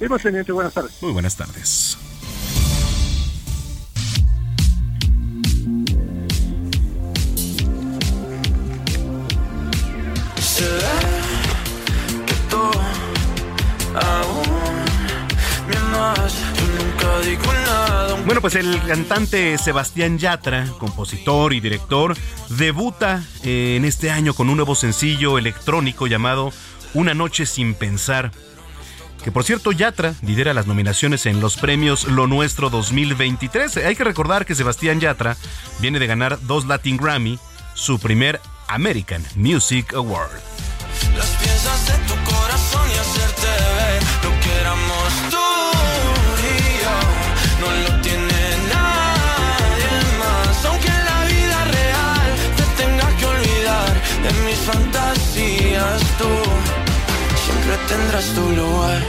Pendientes, 0.00 0.54
buenas 0.54 0.72
tardes. 0.72 1.02
Muy 1.02 1.12
buenas 1.12 1.36
tardes. 1.36 1.98
Bueno, 18.24 18.40
pues 18.40 18.54
el 18.54 18.80
cantante 18.86 19.58
Sebastián 19.58 20.18
Yatra, 20.18 20.66
compositor 20.78 21.52
y 21.52 21.60
director, 21.60 22.16
debuta 22.48 23.22
eh, 23.42 23.74
en 23.76 23.84
este 23.84 24.10
año 24.10 24.34
con 24.34 24.48
un 24.48 24.56
nuevo 24.56 24.74
sencillo 24.74 25.36
electrónico 25.36 26.06
llamado 26.06 26.52
Una 26.94 27.12
noche 27.12 27.44
sin 27.44 27.74
pensar. 27.74 28.30
Que 29.22 29.30
por 29.30 29.44
cierto, 29.44 29.70
Yatra 29.72 30.14
lidera 30.22 30.54
las 30.54 30.66
nominaciones 30.66 31.26
en 31.26 31.40
los 31.40 31.56
premios 31.56 32.04
Lo 32.04 32.26
Nuestro 32.26 32.70
2023. 32.70 33.76
Hay 33.78 33.94
que 33.94 34.04
recordar 34.04 34.46
que 34.46 34.54
Sebastián 34.54 34.98
Yatra 34.98 35.36
viene 35.78 35.98
de 35.98 36.06
ganar 36.06 36.38
dos 36.42 36.66
Latin 36.66 36.96
Grammy, 36.96 37.38
su 37.74 37.98
primer 37.98 38.40
American 38.68 39.22
Music 39.36 39.92
Award. 39.94 40.30
Las 41.16 41.28
piezas 41.36 41.86
de 41.86 41.92
tu 42.08 42.14
corazón 42.30 42.88
y 42.88 42.98
hacerte 42.98 43.46
ver 43.46 44.02
lo 44.24 44.40
que 44.40 44.60
éramos 44.60 45.12
tú 45.28 45.36
y 46.40 46.82
yo. 46.82 46.96
No 47.60 47.70
lo 47.70 48.00
tiene 48.00 48.56
nadie 48.72 49.92
más. 50.18 50.64
Aunque 50.64 50.88
en 50.88 51.04
la 51.04 51.24
vida 51.24 51.64
real 51.64 52.36
te 52.56 52.82
tenga 52.82 53.16
que 53.16 53.26
olvidar 53.26 54.02
de 54.22 54.32
mis 54.46 54.58
fantasías, 54.60 56.00
tú 56.16 56.69
tu 58.34 58.54
lugar. 58.56 59.02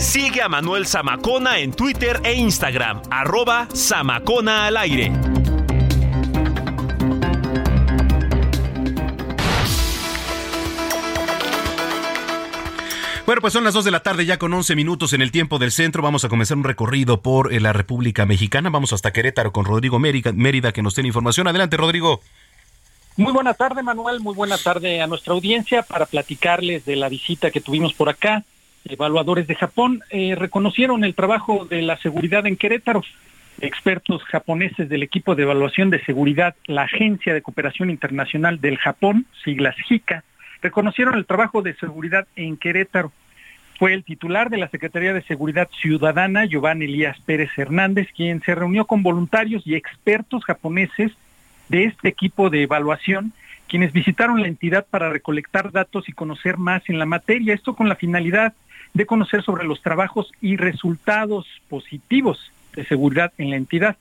Sigue 0.00 0.42
a 0.42 0.48
Manuel 0.48 0.86
Zamacona 0.86 1.58
en 1.58 1.72
Twitter 1.72 2.20
e 2.24 2.34
Instagram, 2.34 3.02
arroba 3.10 3.68
Zamacona 3.74 4.66
al 4.66 4.76
aire. 4.76 5.55
Bueno, 13.26 13.40
pues 13.40 13.52
son 13.52 13.64
las 13.64 13.74
2 13.74 13.84
de 13.84 13.90
la 13.90 14.00
tarde 14.00 14.24
ya 14.24 14.38
con 14.38 14.52
11 14.52 14.76
minutos 14.76 15.12
en 15.12 15.20
el 15.20 15.32
tiempo 15.32 15.58
del 15.58 15.72
centro. 15.72 16.00
Vamos 16.00 16.24
a 16.24 16.28
comenzar 16.28 16.56
un 16.56 16.64
recorrido 16.64 17.22
por 17.22 17.52
eh, 17.52 17.58
la 17.58 17.72
República 17.72 18.24
Mexicana. 18.24 18.70
Vamos 18.70 18.92
hasta 18.92 19.12
Querétaro 19.12 19.52
con 19.52 19.64
Rodrigo 19.64 19.98
Mérida, 19.98 20.72
que 20.72 20.82
nos 20.82 20.94
tiene 20.94 21.08
información. 21.08 21.48
Adelante, 21.48 21.76
Rodrigo. 21.76 22.20
Muy 23.16 23.32
buena 23.32 23.54
tarde, 23.54 23.82
Manuel. 23.82 24.20
Muy 24.20 24.34
buena 24.34 24.56
tarde 24.58 25.02
a 25.02 25.08
nuestra 25.08 25.34
audiencia 25.34 25.82
para 25.82 26.06
platicarles 26.06 26.84
de 26.84 26.94
la 26.94 27.08
visita 27.08 27.50
que 27.50 27.60
tuvimos 27.60 27.94
por 27.94 28.08
acá 28.08 28.44
evaluadores 28.88 29.46
de 29.46 29.54
Japón 29.54 30.02
eh, 30.10 30.34
reconocieron 30.36 31.04
el 31.04 31.14
trabajo 31.14 31.64
de 31.64 31.82
la 31.82 31.96
seguridad 31.98 32.46
en 32.46 32.56
Querétaro. 32.56 33.02
Expertos 33.60 34.22
japoneses 34.24 34.88
del 34.88 35.02
equipo 35.02 35.34
de 35.34 35.44
evaluación 35.44 35.90
de 35.90 36.04
seguridad, 36.04 36.54
la 36.66 36.82
Agencia 36.82 37.32
de 37.32 37.42
Cooperación 37.42 37.90
Internacional 37.90 38.60
del 38.60 38.76
Japón, 38.76 39.26
siglas 39.44 39.74
JICA, 39.88 40.24
reconocieron 40.62 41.14
el 41.14 41.26
trabajo 41.26 41.62
de 41.62 41.74
seguridad 41.74 42.26
en 42.36 42.56
Querétaro. 42.56 43.12
Fue 43.78 43.92
el 43.92 44.04
titular 44.04 44.48
de 44.48 44.56
la 44.56 44.68
Secretaría 44.68 45.12
de 45.12 45.22
Seguridad 45.22 45.68
Ciudadana, 45.80 46.46
Giovanni 46.46 46.86
Elías 46.86 47.18
Pérez 47.20 47.50
Hernández, 47.56 48.08
quien 48.16 48.40
se 48.42 48.54
reunió 48.54 48.86
con 48.86 49.02
voluntarios 49.02 49.66
y 49.66 49.74
expertos 49.74 50.44
japoneses 50.44 51.12
de 51.68 51.84
este 51.84 52.08
equipo 52.08 52.48
de 52.48 52.62
evaluación 52.62 53.32
quienes 53.68 53.92
visitaron 53.92 54.40
la 54.40 54.48
entidad 54.48 54.86
para 54.88 55.10
recolectar 55.10 55.72
datos 55.72 56.08
y 56.08 56.12
conocer 56.12 56.56
más 56.56 56.88
en 56.88 56.98
la 56.98 57.06
materia, 57.06 57.54
esto 57.54 57.74
con 57.74 57.88
la 57.88 57.96
finalidad 57.96 58.54
de 58.94 59.06
conocer 59.06 59.42
sobre 59.42 59.64
los 59.64 59.82
trabajos 59.82 60.30
y 60.40 60.56
resultados 60.56 61.46
positivos 61.68 62.52
de 62.74 62.84
seguridad 62.84 63.32
en 63.38 63.50
la 63.50 63.56
entidad. 63.56 63.96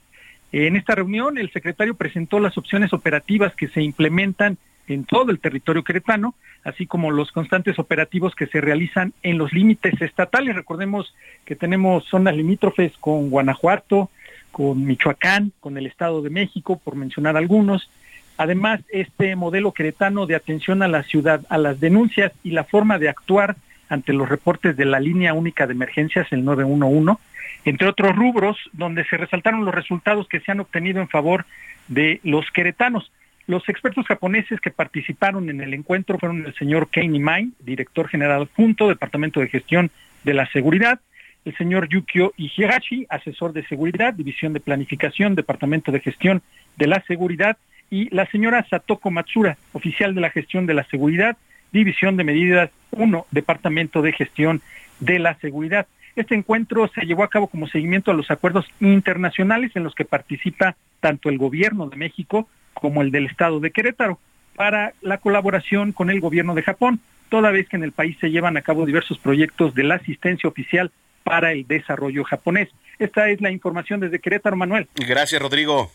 En 0.51 0.75
esta 0.75 0.95
reunión, 0.95 1.37
el 1.37 1.51
secretario 1.51 1.95
presentó 1.95 2.39
las 2.39 2.57
opciones 2.57 2.93
operativas 2.93 3.55
que 3.55 3.67
se 3.67 3.81
implementan 3.81 4.57
en 4.87 5.05
todo 5.05 5.31
el 5.31 5.39
territorio 5.39 5.83
queretano, 5.83 6.35
así 6.63 6.85
como 6.85 7.11
los 7.11 7.31
constantes 7.31 7.79
operativos 7.79 8.35
que 8.35 8.47
se 8.47 8.61
realizan 8.61 9.13
en 9.23 9.37
los 9.37 9.53
límites 9.53 9.99
estatales. 10.01 10.55
Recordemos 10.55 11.13
que 11.45 11.55
tenemos 11.55 12.05
zonas 12.05 12.35
limítrofes 12.35 12.93
con 12.99 13.29
Guanajuato, 13.29 14.09
con 14.51 14.85
Michoacán, 14.85 15.51
con 15.59 15.77
el 15.77 15.85
Estado 15.85 16.21
de 16.21 16.29
México, 16.29 16.79
por 16.83 16.95
mencionar 16.95 17.37
algunos. 17.37 17.89
Además, 18.37 18.81
este 18.89 19.35
modelo 19.35 19.71
queretano 19.71 20.25
de 20.25 20.35
atención 20.35 20.81
a 20.81 20.87
la 20.87 21.03
ciudad, 21.03 21.41
a 21.49 21.57
las 21.57 21.79
denuncias 21.79 22.31
y 22.43 22.51
la 22.51 22.63
forma 22.63 22.99
de 22.99 23.09
actuar 23.09 23.55
ante 23.89 24.13
los 24.13 24.27
reportes 24.27 24.75
de 24.77 24.85
la 24.85 24.99
línea 24.99 25.33
única 25.33 25.67
de 25.67 25.73
emergencias, 25.73 26.27
el 26.31 26.43
911, 26.43 27.21
entre 27.65 27.87
otros 27.87 28.15
rubros 28.15 28.57
donde 28.73 29.05
se 29.05 29.17
resaltaron 29.17 29.65
los 29.65 29.75
resultados 29.75 30.27
que 30.27 30.39
se 30.39 30.51
han 30.51 30.59
obtenido 30.59 31.01
en 31.01 31.09
favor 31.09 31.45
de 31.87 32.19
los 32.23 32.49
queretanos. 32.51 33.11
Los 33.47 33.67
expertos 33.69 34.07
japoneses 34.07 34.59
que 34.59 34.71
participaron 34.71 35.49
en 35.49 35.61
el 35.61 35.73
encuentro 35.73 36.17
fueron 36.17 36.45
el 36.45 36.55
señor 36.55 36.89
Kei 36.89 37.07
Mai, 37.07 37.51
director 37.59 38.07
general 38.07 38.49
junto, 38.55 38.87
Departamento 38.87 39.39
de 39.39 39.49
Gestión 39.49 39.91
de 40.23 40.33
la 40.33 40.47
Seguridad, 40.47 40.99
el 41.45 41.55
señor 41.55 41.87
Yukio 41.87 42.33
Ihigashi, 42.37 43.05
asesor 43.07 43.53
de 43.53 43.63
seguridad, 43.67 44.15
División 44.15 44.53
de 44.53 44.59
Planificación, 44.59 45.35
Departamento 45.35 45.91
de 45.91 45.99
Gestión 45.99 46.41
de 46.75 46.87
la 46.87 47.01
Seguridad, 47.01 47.57
y 47.91 48.13
la 48.13 48.25
señora 48.25 48.65
Satoko 48.67 49.11
Matsura, 49.11 49.57
oficial 49.73 50.15
de 50.15 50.21
la 50.21 50.31
Gestión 50.31 50.65
de 50.65 50.73
la 50.73 50.83
Seguridad, 50.85 51.37
División 51.71 52.17
de 52.17 52.23
Medidas 52.23 52.71
1, 52.91 53.27
Departamento 53.29 54.01
de 54.01 54.11
Gestión 54.11 54.61
de 54.99 55.19
la 55.19 55.35
Seguridad. 55.35 55.85
Este 56.15 56.33
encuentro 56.33 56.87
se 56.87 57.05
llevó 57.05 57.23
a 57.23 57.29
cabo 57.29 57.47
como 57.47 57.67
seguimiento 57.67 58.09
a 58.09 58.15
los 58.15 58.31
acuerdos 58.31 58.65
internacionales 58.79 59.71
en 59.75 59.83
los 59.83 59.93
que 59.93 60.05
participa 60.05 60.75
tanto 60.99 61.29
el 61.29 61.37
gobierno 61.37 61.87
de 61.87 61.97
México 61.97 62.47
como 62.75 63.01
el 63.01 63.11
del 63.11 63.25
estado 63.25 63.59
de 63.59 63.71
Querétaro 63.71 64.19
para 64.55 64.93
la 65.01 65.17
colaboración 65.17 65.91
con 65.91 66.09
el 66.09 66.19
gobierno 66.19 66.55
de 66.55 66.63
Japón, 66.63 66.99
toda 67.29 67.51
vez 67.51 67.67
que 67.67 67.75
en 67.75 67.83
el 67.83 67.91
país 67.91 68.17
se 68.21 68.31
llevan 68.31 68.57
a 68.57 68.61
cabo 68.61 68.85
diversos 68.85 69.17
proyectos 69.17 69.73
de 69.75 69.83
la 69.83 69.95
asistencia 69.95 70.49
oficial 70.49 70.91
para 71.23 71.51
el 71.51 71.67
desarrollo 71.67 72.23
japonés. 72.23 72.69
Esta 72.99 73.29
es 73.29 73.41
la 73.41 73.51
información 73.51 73.99
desde 73.99 74.19
Querétaro, 74.19 74.55
Manuel. 74.55 74.87
Gracias, 74.95 75.41
Rodrigo. 75.41 75.91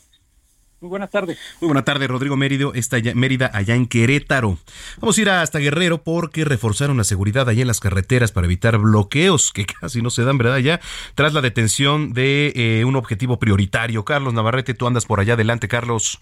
Muy 0.81 0.89
buenas 0.89 1.11
tardes. 1.11 1.39
Muy 1.61 1.69
buenas 1.69 1.85
tardes, 1.85 2.09
Rodrigo 2.09 2.37
Mérido, 2.39 2.73
está 2.73 2.97
Mérida, 3.15 3.51
allá 3.53 3.75
en 3.75 3.87
Querétaro. 3.87 4.57
Vamos 4.99 5.19
a 5.19 5.21
ir 5.21 5.29
hasta 5.29 5.59
Guerrero 5.59 6.03
porque 6.03 6.47
reforzaron 6.47 6.97
la 6.97 7.05
seguridad 7.05 7.47
allá 7.51 7.61
en 7.61 7.67
las 7.67 7.81
carreteras 7.81 8.33
para 8.33 8.47
evitar 8.47 8.79
bloqueos 8.79 9.53
que 9.53 9.67
casi 9.81 10.01
no 10.01 10.09
se 10.09 10.25
dan, 10.25 10.39
¿verdad? 10.39 10.57
Ya 10.59 10.81
tras 11.15 11.35
la 11.35 11.43
detención 11.43 12.15
de 12.15 12.53
eh, 12.57 12.85
un 12.87 12.97
objetivo 12.97 13.39
prioritario. 13.39 14.07
Carlos 14.07 14.33
Navarrete, 14.33 14.73
tú 14.73 14.87
andas 14.87 15.05
por 15.05 15.21
allá. 15.21 15.35
Adelante, 15.35 15.69
Carlos. 15.69 16.19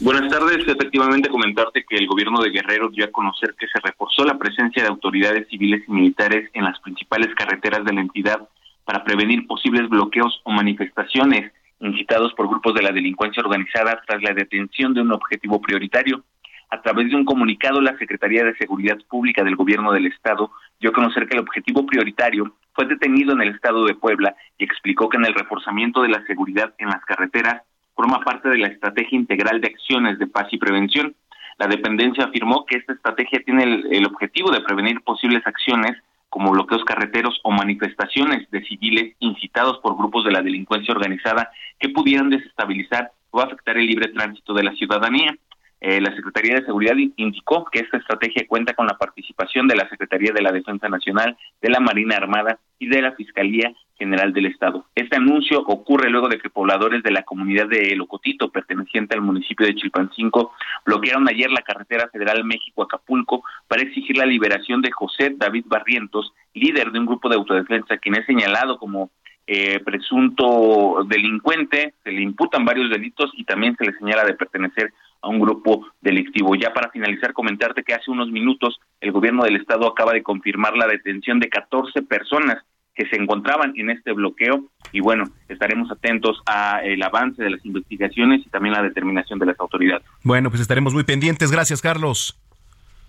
Buenas 0.00 0.30
tardes. 0.30 0.58
Efectivamente, 0.64 1.28
comentarte 1.28 1.84
que 1.84 1.96
el 1.96 2.06
gobierno 2.06 2.40
de 2.40 2.50
Guerrero 2.50 2.88
dio 2.88 3.04
a 3.04 3.10
conocer 3.10 3.56
que 3.58 3.66
se 3.66 3.80
reforzó 3.82 4.24
la 4.24 4.38
presencia 4.38 4.80
de 4.80 4.88
autoridades 4.88 5.48
civiles 5.48 5.82
y 5.88 5.90
militares 5.90 6.48
en 6.54 6.62
las 6.62 6.78
principales 6.78 7.34
carreteras 7.34 7.84
de 7.84 7.92
la 7.92 8.02
entidad 8.02 8.48
para 8.84 9.02
prevenir 9.02 9.48
posibles 9.48 9.88
bloqueos 9.88 10.40
o 10.44 10.52
manifestaciones 10.52 11.52
incitados 11.80 12.32
por 12.34 12.48
grupos 12.48 12.74
de 12.74 12.82
la 12.82 12.92
delincuencia 12.92 13.42
organizada 13.42 14.00
tras 14.06 14.22
la 14.22 14.32
detención 14.34 14.94
de 14.94 15.00
un 15.00 15.10
objetivo 15.10 15.60
prioritario. 15.60 16.22
A 16.70 16.80
través 16.80 17.10
de 17.10 17.16
un 17.16 17.24
comunicado, 17.24 17.80
la 17.80 17.98
Secretaría 17.98 18.44
de 18.44 18.56
Seguridad 18.56 18.98
Pública 19.08 19.42
del 19.42 19.56
Gobierno 19.56 19.90
del 19.90 20.06
Estado 20.06 20.52
dio 20.78 20.90
a 20.90 20.92
conocer 20.92 21.26
que 21.26 21.34
el 21.34 21.42
objetivo 21.42 21.84
prioritario 21.86 22.54
fue 22.72 22.86
detenido 22.86 23.32
en 23.32 23.42
el 23.42 23.48
Estado 23.48 23.84
de 23.84 23.96
Puebla 23.96 24.36
y 24.58 24.64
explicó 24.64 25.08
que 25.08 25.16
en 25.16 25.24
el 25.24 25.34
reforzamiento 25.34 26.02
de 26.02 26.10
la 26.10 26.24
seguridad 26.26 26.72
en 26.78 26.88
las 26.88 27.04
carreteras 27.04 27.62
forma 27.98 28.20
parte 28.20 28.48
de 28.48 28.58
la 28.58 28.68
estrategia 28.68 29.18
integral 29.18 29.60
de 29.60 29.66
acciones 29.66 30.20
de 30.20 30.28
paz 30.28 30.46
y 30.52 30.58
prevención. 30.58 31.16
La 31.58 31.66
dependencia 31.66 32.26
afirmó 32.26 32.64
que 32.64 32.76
esta 32.76 32.92
estrategia 32.92 33.42
tiene 33.44 33.64
el, 33.90 34.06
objetivo 34.06 34.52
de 34.52 34.60
prevenir 34.60 35.00
posibles 35.00 35.44
acciones 35.44 35.96
como 36.28 36.52
bloqueos 36.52 36.84
carreteros 36.84 37.40
o 37.42 37.50
manifestaciones 37.50 38.48
de 38.52 38.62
civiles 38.62 39.16
incitados 39.18 39.78
por 39.78 39.96
grupos 39.96 40.24
de 40.24 40.30
la 40.30 40.42
delincuencia 40.42 40.94
organizada 40.94 41.50
que 41.80 41.88
pudieran 41.88 42.30
desestabilizar 42.30 43.10
o 43.32 43.40
afectar 43.40 43.76
el 43.76 43.86
libre 43.86 44.12
tránsito 44.12 44.54
de 44.54 44.62
la 44.62 44.72
ciudadanía. 44.74 45.36
Eh, 45.80 46.00
la 46.00 46.14
Secretaría 46.14 46.56
de 46.56 46.66
Seguridad 46.66 46.96
indicó 47.16 47.64
que 47.70 47.80
esta 47.80 47.98
estrategia 47.98 48.46
cuenta 48.48 48.74
con 48.74 48.86
la 48.86 48.98
participación 48.98 49.68
de 49.68 49.76
la 49.76 49.88
Secretaría 49.88 50.32
de 50.32 50.42
la 50.42 50.50
Defensa 50.50 50.88
Nacional, 50.88 51.36
de 51.62 51.70
la 51.70 51.78
Marina 51.78 52.16
Armada 52.16 52.58
y 52.80 52.88
de 52.88 53.00
la 53.00 53.12
Fiscalía 53.12 53.72
General 53.96 54.32
del 54.32 54.46
Estado. 54.46 54.86
Este 54.94 55.16
anuncio 55.16 55.60
ocurre 55.60 56.10
luego 56.10 56.28
de 56.28 56.38
que 56.38 56.50
pobladores 56.50 57.02
de 57.02 57.12
la 57.12 57.22
comunidad 57.22 57.68
de 57.68 57.94
Locotito, 57.96 58.50
perteneciente 58.50 59.14
al 59.14 59.22
municipio 59.22 59.66
de 59.66 59.74
Chilpancingo, 59.74 60.52
bloquearon 60.84 61.28
ayer 61.28 61.50
la 61.50 61.62
carretera 61.62 62.08
federal 62.08 62.44
México-Acapulco 62.44 63.44
para 63.66 63.82
exigir 63.82 64.16
la 64.16 64.26
liberación 64.26 64.82
de 64.82 64.90
José 64.90 65.34
David 65.36 65.64
Barrientos, 65.66 66.32
líder 66.54 66.90
de 66.90 66.98
un 66.98 67.06
grupo 67.06 67.28
de 67.28 67.36
autodefensa, 67.36 67.98
quien 67.98 68.16
es 68.16 68.26
señalado 68.26 68.78
como 68.78 69.10
eh, 69.50 69.80
presunto 69.80 71.06
delincuente, 71.08 71.94
se 72.04 72.12
le 72.12 72.20
imputan 72.20 72.64
varios 72.64 72.90
delitos 72.90 73.30
y 73.34 73.44
también 73.44 73.74
se 73.76 73.86
le 73.86 73.94
señala 73.94 74.24
de 74.24 74.34
pertenecer 74.34 74.92
a 75.22 75.28
un 75.28 75.40
grupo 75.40 75.86
delictivo. 76.00 76.54
Ya 76.54 76.72
para 76.72 76.90
finalizar, 76.90 77.32
comentarte 77.32 77.82
que 77.82 77.94
hace 77.94 78.10
unos 78.10 78.30
minutos 78.30 78.78
el 79.00 79.12
gobierno 79.12 79.44
del 79.44 79.56
estado 79.56 79.88
acaba 79.88 80.12
de 80.12 80.22
confirmar 80.22 80.76
la 80.76 80.86
detención 80.86 81.40
de 81.40 81.48
14 81.48 82.02
personas 82.02 82.64
que 82.94 83.06
se 83.08 83.16
encontraban 83.16 83.74
en 83.76 83.90
este 83.90 84.12
bloqueo 84.12 84.64
y 84.90 85.00
bueno, 85.00 85.24
estaremos 85.48 85.88
atentos 85.90 86.42
a 86.46 86.80
el 86.82 87.00
avance 87.02 87.42
de 87.42 87.50
las 87.50 87.64
investigaciones 87.64 88.44
y 88.44 88.50
también 88.50 88.74
la 88.74 88.82
determinación 88.82 89.38
de 89.38 89.46
las 89.46 89.60
autoridades. 89.60 90.04
Bueno, 90.24 90.50
pues 90.50 90.60
estaremos 90.60 90.94
muy 90.94 91.04
pendientes. 91.04 91.52
Gracias, 91.52 91.80
Carlos. 91.80 92.40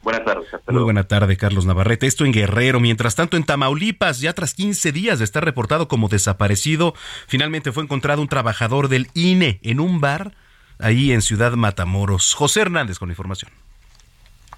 Buenas 0.04 0.24
tardes. 0.24 0.48
Muy 0.68 0.84
buena 0.84 1.06
tarde, 1.06 1.36
Carlos 1.36 1.66
Navarrete. 1.66 2.08
Esto 2.08 2.24
en 2.24 2.32
Guerrero. 2.32 2.80
Mientras 2.80 3.16
tanto, 3.16 3.36
en 3.36 3.44
Tamaulipas, 3.44 4.22
ya 4.22 4.32
tras 4.34 4.54
15 4.54 4.92
días 4.92 5.20
de 5.20 5.25
estar 5.25 5.44
reportado 5.44 5.88
como 5.88 6.08
desaparecido, 6.08 6.94
finalmente 7.28 7.72
fue 7.72 7.84
encontrado 7.84 8.22
un 8.22 8.30
trabajador 8.30 8.88
del 8.88 9.08
INE 9.13 9.60
en 9.63 9.80
un 9.80 10.00
bar 10.00 10.34
ahí 10.80 11.12
en 11.12 11.22
Ciudad 11.22 11.54
Matamoros. 11.54 12.34
José 12.34 12.62
Hernández 12.62 12.98
con 12.98 13.10
la 13.10 13.14
información. 13.14 13.52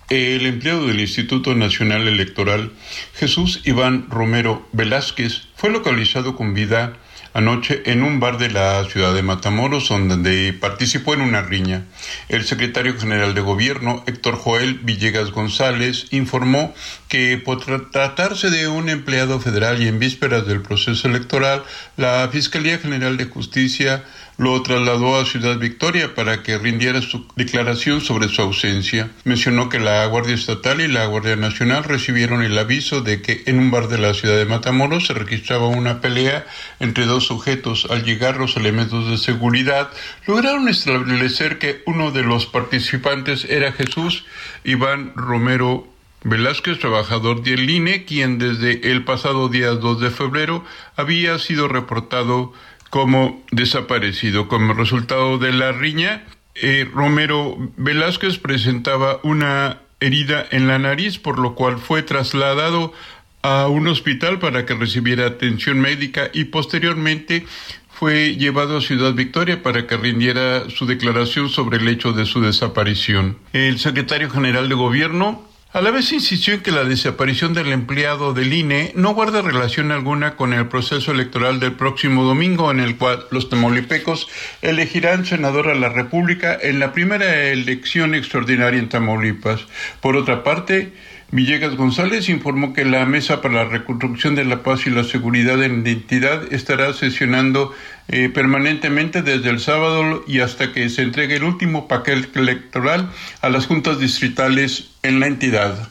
El 0.10 0.46
empleado 0.46 0.88
del 0.88 1.00
Instituto 1.00 1.56
Nacional 1.56 2.08
Electoral, 2.08 2.72
Jesús 3.14 3.62
Iván 3.64 4.08
Romero 4.10 4.68
Velázquez, 4.74 5.48
fue 5.56 5.70
localizado 5.70 6.36
con 6.36 6.54
vida 6.54 6.98
anoche 7.34 7.84
en 7.86 8.04
un 8.04 8.20
bar 8.20 8.38
de 8.38 8.50
la 8.50 8.84
ciudad 8.86 9.14
de 9.14 9.24
Matamoros, 9.24 9.88
donde 9.88 10.54
participó 10.54 11.14
en 11.14 11.22
una 11.22 11.42
riña. 11.42 11.86
El 12.28 12.44
secretario 12.44 13.00
general 13.00 13.34
de 13.34 13.42
gobierno, 13.42 14.04
Héctor 14.06 14.36
Joel 14.36 14.80
Villegas 14.80 15.32
González, 15.32 16.08
informó 16.12 16.74
que 17.08 17.38
por 17.38 17.64
tratarse 17.64 18.50
de 18.50 18.68
un 18.68 18.90
empleado 18.90 19.40
federal 19.40 19.82
y 19.82 19.88
en 19.88 20.00
vísperas 20.00 20.46
del 20.46 20.62
proceso 20.62 21.08
electoral, 21.08 21.64
la 21.96 22.28
Fiscalía 22.32 22.78
General 22.80 23.16
de 23.16 23.26
Justicia 23.26 24.04
lo 24.42 24.60
trasladó 24.64 25.20
a 25.20 25.26
Ciudad 25.26 25.60
Victoria 25.60 26.16
para 26.16 26.42
que 26.42 26.58
rindiera 26.58 27.00
su 27.04 27.28
declaración 27.36 28.02
sobre 28.02 28.28
su 28.28 28.42
ausencia. 28.42 29.12
Mencionó 29.24 29.70
que 29.70 29.80
la 29.80 30.04
Guardia 30.08 30.34
Estatal 30.34 30.82
y 30.82 30.88
la 30.88 31.06
Guardia 31.06 31.36
Nacional 31.36 31.84
recibieron 31.84 32.42
el 32.42 32.58
aviso 32.58 33.02
de 33.02 33.22
que 33.22 33.44
en 33.46 33.60
un 33.60 33.70
bar 33.70 33.88
de 33.88 34.00
la 34.00 34.16
ciudad 34.16 34.38
de 34.38 34.48
Matamoros 34.48 35.06
se 35.06 35.14
registraba 35.14 35.68
una 35.68 36.02
pelea 36.02 36.48
entre 36.80 37.06
dos 37.06 37.28
sujetos. 37.28 37.86
Al 37.92 38.04
llegar 38.04 38.38
los 38.38 38.58
elementos 38.58 39.12
de 39.12 39.20
seguridad, 39.20 39.92
lograron 40.26 40.68
establecer 40.70 41.60
que 41.60 41.84
uno 41.86 42.10
de 42.10 42.24
los 42.24 42.48
participantes 42.48 43.46
era 43.46 43.74
Jesús 43.74 44.26
Iván 44.64 45.14
Romero 45.16 45.88
Velázquez, 46.24 46.78
trabajador 46.78 47.42
del 47.42 47.68
INE, 47.68 48.06
quien 48.06 48.38
desde 48.38 48.92
el 48.92 49.04
pasado 49.04 49.50
día 49.50 49.70
2 49.70 50.02
de 50.02 50.12
febrero 50.12 50.64
había 50.96 51.40
sido 51.40 51.68
reportado 51.68 52.54
como 52.92 53.42
desaparecido. 53.52 54.48
Como 54.48 54.74
resultado 54.74 55.40
de 55.40 55.54
la 55.54 55.72
riña, 55.72 56.26
eh, 56.54 56.88
Romero 56.94 57.58
Velázquez 57.78 58.38
presentaba 58.38 59.20
una 59.24 59.80
herida 60.02 60.46
en 60.52 60.68
la 60.68 60.78
nariz, 60.78 61.18
por 61.18 61.40
lo 61.40 61.56
cual 61.56 61.80
fue 61.80 62.04
trasladado 62.04 62.94
a 63.42 63.68
un 63.68 63.88
hospital 63.88 64.40
para 64.40 64.66
que 64.66 64.76
recibiera 64.76 65.26
atención 65.26 65.80
médica 65.80 66.30
y 66.34 66.46
posteriormente 66.46 67.46
fue 67.90 68.36
llevado 68.36 68.78
a 68.78 68.82
Ciudad 68.82 69.14
Victoria 69.14 69.64
para 69.64 69.88
que 69.88 69.96
rindiera 69.96 70.70
su 70.70 70.86
declaración 70.86 71.50
sobre 71.50 71.78
el 71.78 71.88
hecho 71.88 72.12
de 72.12 72.26
su 72.26 72.42
desaparición. 72.42 73.38
El 73.54 73.80
secretario 73.80 74.30
general 74.30 74.68
de 74.68 74.76
Gobierno 74.76 75.48
a 75.74 75.82
la 75.82 75.92
vez 75.92 76.12
insistió 76.12 76.54
en 76.54 76.62
que 76.62 76.72
la 76.72 76.84
desaparición 76.84 77.54
del 77.54 77.72
empleado 77.72 78.34
del 78.34 78.52
INE 78.52 78.92
no 78.96 79.14
guarda 79.14 79.42
relación 79.42 79.92
alguna 79.92 80.36
con 80.36 80.52
el 80.52 80.68
proceso 80.68 81.14
electoral 81.14 81.62
del 81.62 81.74
próximo 81.74 82.24
domingo 82.26 82.72
en 82.72 82.82
el 82.82 82.98
cual 82.98 83.24
los 83.32 83.48
tamaulipecos 83.48 84.28
elegirán 84.62 85.26
senador 85.26 85.70
a 85.70 85.76
la 85.76 85.88
República 85.88 86.58
en 86.62 86.80
la 86.80 86.92
primera 86.92 87.48
elección 87.48 88.16
extraordinaria 88.16 88.80
en 88.80 88.90
Tamaulipas. 88.90 89.62
Por 90.02 90.18
otra 90.18 90.44
parte, 90.44 90.92
Villegas 91.34 91.78
González 91.78 92.28
informó 92.28 92.74
que 92.74 92.84
la 92.84 93.06
Mesa 93.06 93.42
para 93.42 93.64
la 93.64 93.64
Reconstrucción 93.64 94.36
de 94.36 94.44
la 94.44 94.64
Paz 94.64 94.86
y 94.86 94.90
la 94.90 95.06
Seguridad 95.06 95.64
en 95.64 95.86
la 95.86 95.90
entidad 95.90 96.52
estará 96.52 96.92
sesionando 96.92 97.74
eh, 98.12 98.30
permanentemente 98.30 99.22
desde 99.22 99.50
el 99.50 99.60
sábado 99.60 100.24
y 100.28 100.40
hasta 100.40 100.74
que 100.74 100.90
se 100.90 101.02
entregue 101.02 101.38
el 101.38 101.44
último 101.44 101.88
paquete 101.88 102.40
electoral 102.40 103.10
a 103.42 103.50
las 103.50 103.68
juntas 103.68 104.00
distritales 104.00 104.92
en 105.02 105.20
la 105.20 105.28
entidad. 105.28 105.90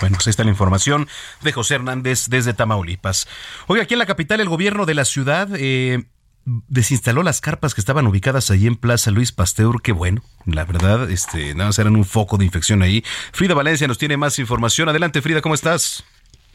Bueno, 0.00 0.16
pues 0.16 0.26
ahí 0.26 0.30
está 0.30 0.44
la 0.44 0.50
información 0.50 1.08
de 1.42 1.52
José 1.52 1.74
Hernández 1.74 2.26
desde 2.28 2.54
Tamaulipas. 2.54 3.26
Hoy 3.66 3.80
aquí 3.80 3.94
en 3.94 3.98
la 3.98 4.06
capital 4.06 4.40
el 4.40 4.48
gobierno 4.48 4.86
de 4.86 4.94
la 4.94 5.04
ciudad 5.04 5.48
eh, 5.56 6.04
desinstaló 6.44 7.22
las 7.22 7.40
carpas 7.40 7.74
que 7.74 7.80
estaban 7.80 8.06
ubicadas 8.06 8.50
allí 8.50 8.66
en 8.66 8.76
Plaza 8.76 9.10
Luis 9.10 9.32
Pasteur, 9.32 9.82
qué 9.82 9.92
bueno, 9.92 10.22
la 10.46 10.64
verdad, 10.64 11.10
este, 11.10 11.54
nada 11.54 11.70
más 11.70 11.78
eran 11.78 11.96
un 11.96 12.04
foco 12.04 12.38
de 12.38 12.44
infección 12.44 12.82
ahí. 12.82 13.04
Frida 13.32 13.54
Valencia 13.54 13.86
nos 13.86 13.98
tiene 13.98 14.16
más 14.16 14.38
información. 14.38 14.88
Adelante, 14.88 15.22
Frida, 15.22 15.42
¿cómo 15.42 15.54
estás? 15.54 16.04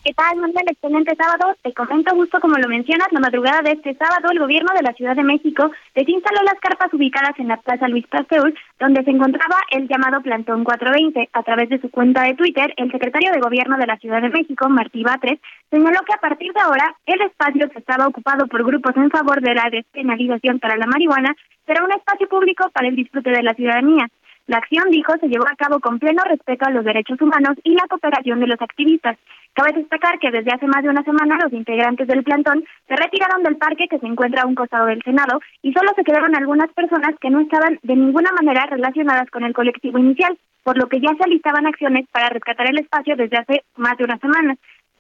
¿Qué 0.06 0.14
tal, 0.14 0.38
Manuel? 0.38 0.70
Excelente 0.70 1.16
sábado. 1.16 1.58
Te 1.64 1.74
comento 1.74 2.14
justo 2.14 2.40
como 2.40 2.60
lo 2.60 2.68
mencionas, 2.68 3.08
la 3.12 3.20
madrugada 3.20 3.64
de 3.64 3.72
este 3.72 3.96
sábado, 3.96 4.30
el 4.32 4.38
gobierno 4.38 4.72
de 4.76 4.84
la 4.84 4.94
Ciudad 4.94 5.16
de 5.16 5.24
México 5.24 5.72
desinstaló 5.96 6.44
las 6.44 6.60
carpas 6.60 6.94
ubicadas 6.94 7.34
en 7.40 7.48
la 7.48 7.58
Plaza 7.58 7.88
Luis 7.88 8.06
Pasteur, 8.06 8.54
donde 8.80 9.04
se 9.04 9.10
encontraba 9.10 9.58
el 9.72 9.88
llamado 9.88 10.22
Plantón 10.22 10.64
420. 10.64 11.28
A 11.34 11.42
través 11.42 11.70
de 11.70 11.82
su 11.82 11.90
cuenta 11.90 12.22
de 12.22 12.36
Twitter, 12.36 12.72
el 12.78 12.92
secretario 12.92 13.32
de 13.32 13.40
Gobierno 13.40 13.80
de 13.80 13.88
la 13.88 13.98
Ciudad 13.98 14.22
de 14.22 14.30
México, 14.30 14.70
Martí 14.70 15.02
Batres, 15.02 15.40
señaló 15.72 15.98
que 16.06 16.14
a 16.14 16.22
partir 16.22 16.54
de 16.54 16.62
ahora, 16.62 16.96
el 17.08 17.22
espacio 17.22 17.68
que 17.72 17.80
estaba 17.80 18.06
ocupado 18.06 18.46
por 18.46 18.64
grupos 18.64 18.96
en 18.98 19.10
favor 19.10 19.42
de 19.42 19.56
la 19.56 19.72
despenalización 19.72 20.60
para 20.60 20.78
la 20.78 20.86
marihuana 20.86 21.36
será 21.66 21.84
un 21.84 21.92
espacio 21.92 22.30
público 22.30 22.70
para 22.70 22.90
el 22.90 22.96
disfrute 22.96 23.32
de 23.32 23.42
la 23.42 23.56
ciudadanía. 23.56 24.08
La 24.48 24.58
acción, 24.58 24.92
dijo, 24.92 25.14
se 25.20 25.28
llevó 25.28 25.46
a 25.48 25.56
cabo 25.56 25.80
con 25.80 25.98
pleno 25.98 26.22
respeto 26.24 26.66
a 26.66 26.70
los 26.70 26.86
derechos 26.86 27.20
humanos 27.20 27.58
y 27.64 27.74
la 27.74 27.88
cooperación 27.90 28.40
de 28.40 28.48
los 28.48 28.62
activistas. 28.62 29.18
Cabe 29.54 29.72
destacar 29.74 30.20
que 30.20 30.30
desde 30.30 30.52
hace 30.52 30.68
más 30.68 30.84
de 30.84 30.90
una 30.90 31.02
semana 31.04 31.40
los 31.42 31.52
integrantes 31.52 32.08
del 32.08 32.24
plantón 32.24 32.64
se 32.88 32.96
retiraron 32.96 33.42
del 33.42 33.56
parque 33.56 33.88
que 33.90 33.98
se 33.98 34.06
encuentra 34.06 34.44
a 34.44 34.46
un 34.46 34.54
costado 34.54 34.86
del 34.86 35.02
Senado 35.02 35.40
y 35.64 35.74
solo 35.74 35.92
se 35.96 36.04
quedaron 36.04 36.36
algunas 36.36 36.72
personas 36.74 37.16
que 37.20 37.30
no 37.30 37.40
estaban 37.40 37.80
de 37.82 37.96
ninguna 37.96 38.30
manera 38.34 38.68
relacionadas 38.68 39.32
con 39.32 39.44
el 39.46 39.54
colectivo 39.54 39.98
inicial, 39.98 40.38
por 40.64 40.78
lo 40.78 40.90
que 40.90 41.00
ya 41.00 41.16
se 41.16 41.24
alistaban 41.24 41.66
acciones 41.66 42.06
para 42.12 42.30
rescatar 42.30 42.70
el 42.70 42.80
espacio 42.80 43.16
desde 43.16 43.38
hace 43.38 43.64
más 43.78 43.98
de 43.98 44.04
una 44.04 44.20
semana. 44.20 44.56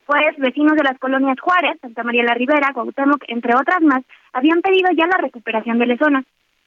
Pues 0.08 0.38
vecinos 0.38 0.76
de 0.76 0.84
las 0.84 0.98
colonias 1.00 1.40
Juárez, 1.40 1.78
Santa 1.82 2.04
María 2.04 2.24
la 2.24 2.34
Ribera, 2.34 2.74
Cuauhtémoc, 2.74 3.24
entre 3.28 3.56
otras 3.56 3.82
más, 3.82 4.04
habían 4.34 4.62
pedido 4.62 4.90
ya 4.92 5.06
la 5.06 5.18
recuperación 5.18 5.78
de 5.80 5.86
la 5.88 5.98
zona. 5.98 6.24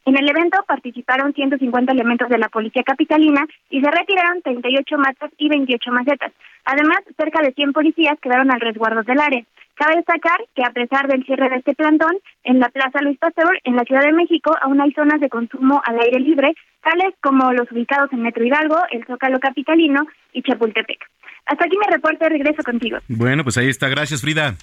En 0.08 0.16
el 0.16 0.26
evento 0.26 0.64
participaron 0.66 1.34
150 1.34 1.92
elementos 1.92 2.30
de 2.30 2.38
la 2.38 2.48
policía 2.48 2.82
capitalina 2.82 3.44
y 3.68 3.82
se 3.82 3.90
retiraron 3.90 4.40
38 4.40 4.96
matas 4.96 5.30
y 5.36 5.50
28 5.50 5.92
macetas. 5.92 6.32
Además, 6.64 7.00
cerca 7.14 7.42
de 7.42 7.52
100 7.52 7.74
policías 7.74 8.18
quedaron 8.22 8.50
al 8.50 8.58
resguardo 8.58 9.02
del 9.02 9.20
área. 9.20 9.44
Cabe 9.74 9.96
destacar 9.96 10.40
que 10.56 10.64
a 10.64 10.70
pesar 10.70 11.08
del 11.08 11.26
cierre 11.26 11.50
de 11.50 11.56
este 11.56 11.74
plantón, 11.74 12.16
en 12.42 12.58
la 12.58 12.70
Plaza 12.70 13.02
Luis 13.02 13.18
Pasteur, 13.18 13.60
en 13.64 13.76
la 13.76 13.82
Ciudad 13.82 14.00
de 14.00 14.12
México, 14.12 14.56
aún 14.62 14.80
hay 14.80 14.92
zonas 14.92 15.20
de 15.20 15.28
consumo 15.28 15.82
al 15.84 16.00
aire 16.00 16.20
libre, 16.20 16.54
tales 16.82 17.12
como 17.22 17.52
los 17.52 17.70
ubicados 17.70 18.10
en 18.10 18.22
Metro 18.22 18.42
Hidalgo, 18.42 18.78
el 18.90 19.04
Zócalo 19.04 19.38
Capitalino 19.40 20.06
y 20.32 20.40
Chapultepec. 20.40 21.04
Hasta 21.44 21.66
aquí 21.66 21.76
mi 21.76 21.92
reporte, 21.92 22.30
regreso 22.30 22.62
contigo. 22.62 22.96
Bueno, 23.08 23.44
pues 23.44 23.58
ahí 23.58 23.68
está. 23.68 23.88
Gracias, 23.88 24.22
Frida. 24.22 24.54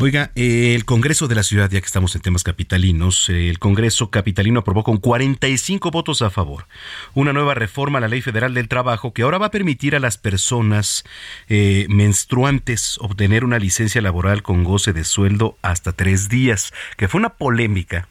Oiga, 0.00 0.32
el 0.34 0.84
Congreso 0.84 1.28
de 1.28 1.36
la 1.36 1.44
Ciudad, 1.44 1.70
ya 1.70 1.80
que 1.80 1.86
estamos 1.86 2.16
en 2.16 2.20
temas 2.20 2.42
capitalinos, 2.42 3.28
el 3.28 3.60
Congreso 3.60 4.10
capitalino 4.10 4.60
aprobó 4.60 4.82
con 4.82 4.96
45 4.96 5.92
votos 5.92 6.20
a 6.20 6.30
favor 6.30 6.66
una 7.14 7.32
nueva 7.32 7.54
reforma 7.54 7.98
a 7.98 8.00
la 8.00 8.08
Ley 8.08 8.20
Federal 8.20 8.54
del 8.54 8.66
Trabajo 8.66 9.12
que 9.12 9.22
ahora 9.22 9.38
va 9.38 9.46
a 9.46 9.50
permitir 9.52 9.94
a 9.94 10.00
las 10.00 10.18
personas 10.18 11.04
eh, 11.48 11.86
menstruantes 11.88 12.98
obtener 12.98 13.44
una 13.44 13.60
licencia 13.60 14.02
laboral 14.02 14.42
con 14.42 14.64
goce 14.64 14.92
de 14.92 15.04
sueldo 15.04 15.56
hasta 15.62 15.92
tres 15.92 16.28
días, 16.28 16.74
que 16.96 17.06
fue 17.06 17.20
una 17.20 17.30
polémica 17.30 18.08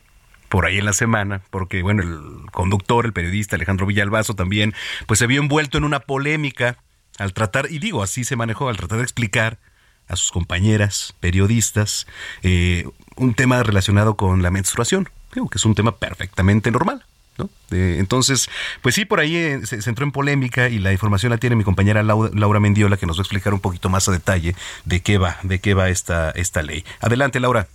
por 0.48 0.65
ahí 0.65 0.78
en 0.78 0.86
la 0.86 0.93
semana, 0.93 1.41
porque 1.50 1.82
bueno, 1.82 2.02
el 2.02 2.50
conductor, 2.52 3.06
el 3.06 3.12
periodista 3.12 3.58
Alejandro 3.58 3.86
Villalbazo 3.86 4.36
también, 4.36 4.74
pues 5.06 5.19
se 5.19 5.28
vio 5.28 5.41
envuelto 5.41 5.80
en 5.80 5.84
una 5.84 6.00
polémica 6.00 6.78
al 7.19 7.34
tratar, 7.34 7.67
y 7.69 7.80
digo, 7.80 8.02
así 8.02 8.24
se 8.24 8.38
manejó, 8.38 8.69
al 8.69 8.78
tratar 8.78 9.00
de 9.00 9.04
explicar 9.04 9.60
a 10.08 10.16
sus 10.16 10.32
compañeras 10.32 11.13
periodistas 11.20 12.08
eh, 12.42 12.88
un 13.16 13.34
tema 13.34 13.62
relacionado 13.63 14.16
con 14.16 14.42
la 14.42 14.52
menstruación, 14.52 15.10
creo 15.30 15.48
que 15.48 15.58
es 15.58 15.66
un 15.66 15.76
tema 15.76 15.96
perfectamente 15.96 16.72
normal. 16.72 17.06
¿No? 17.36 17.50
entonces, 17.72 18.48
pues 18.84 18.94
sí, 18.94 19.06
por 19.06 19.20
ahí 19.20 19.36
eh, 19.36 19.66
se, 19.66 19.78
entró 19.89 20.06
en 20.06 20.12
polémica 20.12 20.70
y 20.70 20.78
la 20.78 20.92
información 20.92 21.32
la 21.32 21.39
tiene 21.39 21.56
mi 21.56 21.63
compañera 21.63 22.04
Laura, 22.04 22.60
Mendiola, 22.60 22.96
que 22.96 23.08
nos 23.08 23.18
va 23.18 23.22
a 23.22 23.24
explicar 23.24 23.56
un 23.56 23.60
poquito 23.60 23.89
más 23.89 24.08
a 24.08 24.12
detalle 24.12 24.56
de 24.86 25.00
qué 25.02 25.18
va, 25.18 25.39
de 25.42 25.58
qué 25.58 25.74
va 25.74 25.89
esta, 25.89 26.30
esta 26.30 26.62
ley. 26.62 26.86
Adelante, 27.00 27.39
Laura. 27.39 27.68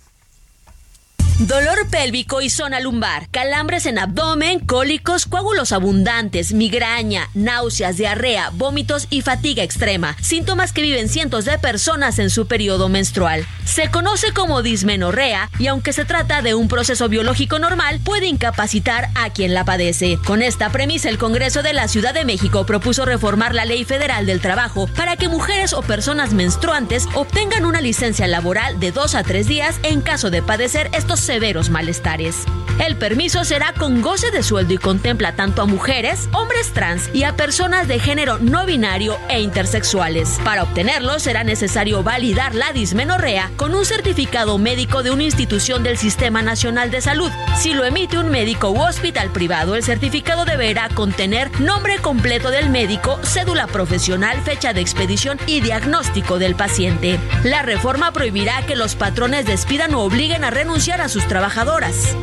Dolor 1.39 1.87
pélvico 1.89 2.41
y 2.41 2.49
zona 2.49 2.81
lumbar, 2.81 3.29
calambres 3.31 3.85
en 3.85 3.97
abdomen, 3.97 4.59
cólicos, 4.59 5.25
coágulos 5.25 5.71
abundantes, 5.71 6.51
migraña, 6.51 7.29
náuseas, 7.33 7.95
diarrea, 7.95 8.49
vómitos 8.49 9.07
y 9.09 9.21
fatiga 9.21 9.63
extrema, 9.63 10.17
síntomas 10.21 10.73
que 10.73 10.81
viven 10.81 11.07
cientos 11.07 11.45
de 11.45 11.57
personas 11.57 12.19
en 12.19 12.29
su 12.29 12.45
periodo 12.45 12.89
menstrual. 12.89 13.47
Se 13.63 13.89
conoce 13.89 14.33
como 14.33 14.61
dismenorrea 14.63 15.49
y 15.59 15.67
aunque 15.67 15.93
se 15.93 16.03
trata 16.03 16.41
de 16.41 16.55
un 16.55 16.67
proceso 16.67 17.07
biológico 17.07 17.57
normal, 17.57 18.01
puede 18.03 18.27
incapacitar 18.27 19.07
a 19.15 19.29
quien 19.29 19.53
la 19.53 19.63
padece. 19.63 20.19
Con 20.25 20.41
esta 20.41 20.71
premisa, 20.71 21.07
el 21.07 21.17
Congreso 21.17 21.63
de 21.63 21.71
la 21.71 21.87
Ciudad 21.87 22.13
de 22.13 22.25
México 22.25 22.65
propuso 22.65 23.05
reformar 23.05 23.55
la 23.55 23.63
Ley 23.63 23.85
Federal 23.85 24.25
del 24.25 24.41
Trabajo 24.41 24.87
para 24.87 25.15
que 25.15 25.29
mujeres 25.29 25.71
o 25.71 25.83
personas 25.83 26.33
menstruantes 26.33 27.07
obtengan 27.13 27.65
una 27.65 27.79
licencia 27.79 28.27
laboral 28.27 28.77
de 28.81 28.91
dos 28.91 29.15
a 29.15 29.23
tres 29.23 29.47
días 29.47 29.79
en 29.83 30.01
caso 30.01 30.29
de 30.31 30.41
padecer 30.41 30.89
estos 30.93 31.28
severos 31.29 31.69
malestares. 31.69 32.43
El 32.79 32.95
permiso 32.95 33.43
será 33.43 33.73
con 33.73 34.01
goce 34.01 34.31
de 34.31 34.41
sueldo 34.41 34.73
y 34.73 34.77
contempla 34.77 35.35
tanto 35.35 35.61
a 35.61 35.65
mujeres, 35.65 36.27
hombres 36.31 36.71
trans 36.71 37.09
y 37.13 37.23
a 37.23 37.35
personas 37.35 37.87
de 37.87 37.99
género 37.99 38.39
no 38.39 38.65
binario 38.65 39.15
e 39.29 39.41
intersexuales. 39.41 40.39
Para 40.43 40.63
obtenerlo 40.63 41.19
será 41.19 41.43
necesario 41.43 42.01
validar 42.01 42.55
la 42.55 42.71
dismenorrea 42.71 43.51
con 43.57 43.75
un 43.75 43.85
certificado 43.85 44.57
médico 44.57 45.03
de 45.03 45.11
una 45.11 45.21
institución 45.21 45.83
del 45.83 45.99
Sistema 45.99 46.41
Nacional 46.41 46.89
de 46.89 47.01
Salud. 47.01 47.31
Si 47.57 47.73
lo 47.73 47.85
emite 47.85 48.17
un 48.17 48.29
médico 48.29 48.71
u 48.71 48.81
hospital 48.81 49.29
privado, 49.29 49.75
el 49.75 49.83
certificado 49.83 50.45
deberá 50.45 50.89
contener 50.89 51.51
nombre 51.59 51.99
completo 51.99 52.49
del 52.49 52.71
médico, 52.71 53.19
cédula 53.21 53.67
profesional, 53.67 54.41
fecha 54.41 54.73
de 54.73 54.81
expedición 54.81 55.37
y 55.45 55.61
diagnóstico 55.61 56.39
del 56.39 56.55
paciente. 56.55 57.19
La 57.43 57.61
reforma 57.61 58.13
prohibirá 58.13 58.65
que 58.65 58.75
los 58.75 58.95
patrones 58.95 59.45
despidan 59.45 59.93
o 59.93 59.99
obliguen 59.99 60.43
a 60.43 60.49
renunciar 60.49 61.01
a 61.01 61.09
sus 61.09 61.18
trabajadoras. 61.27 62.15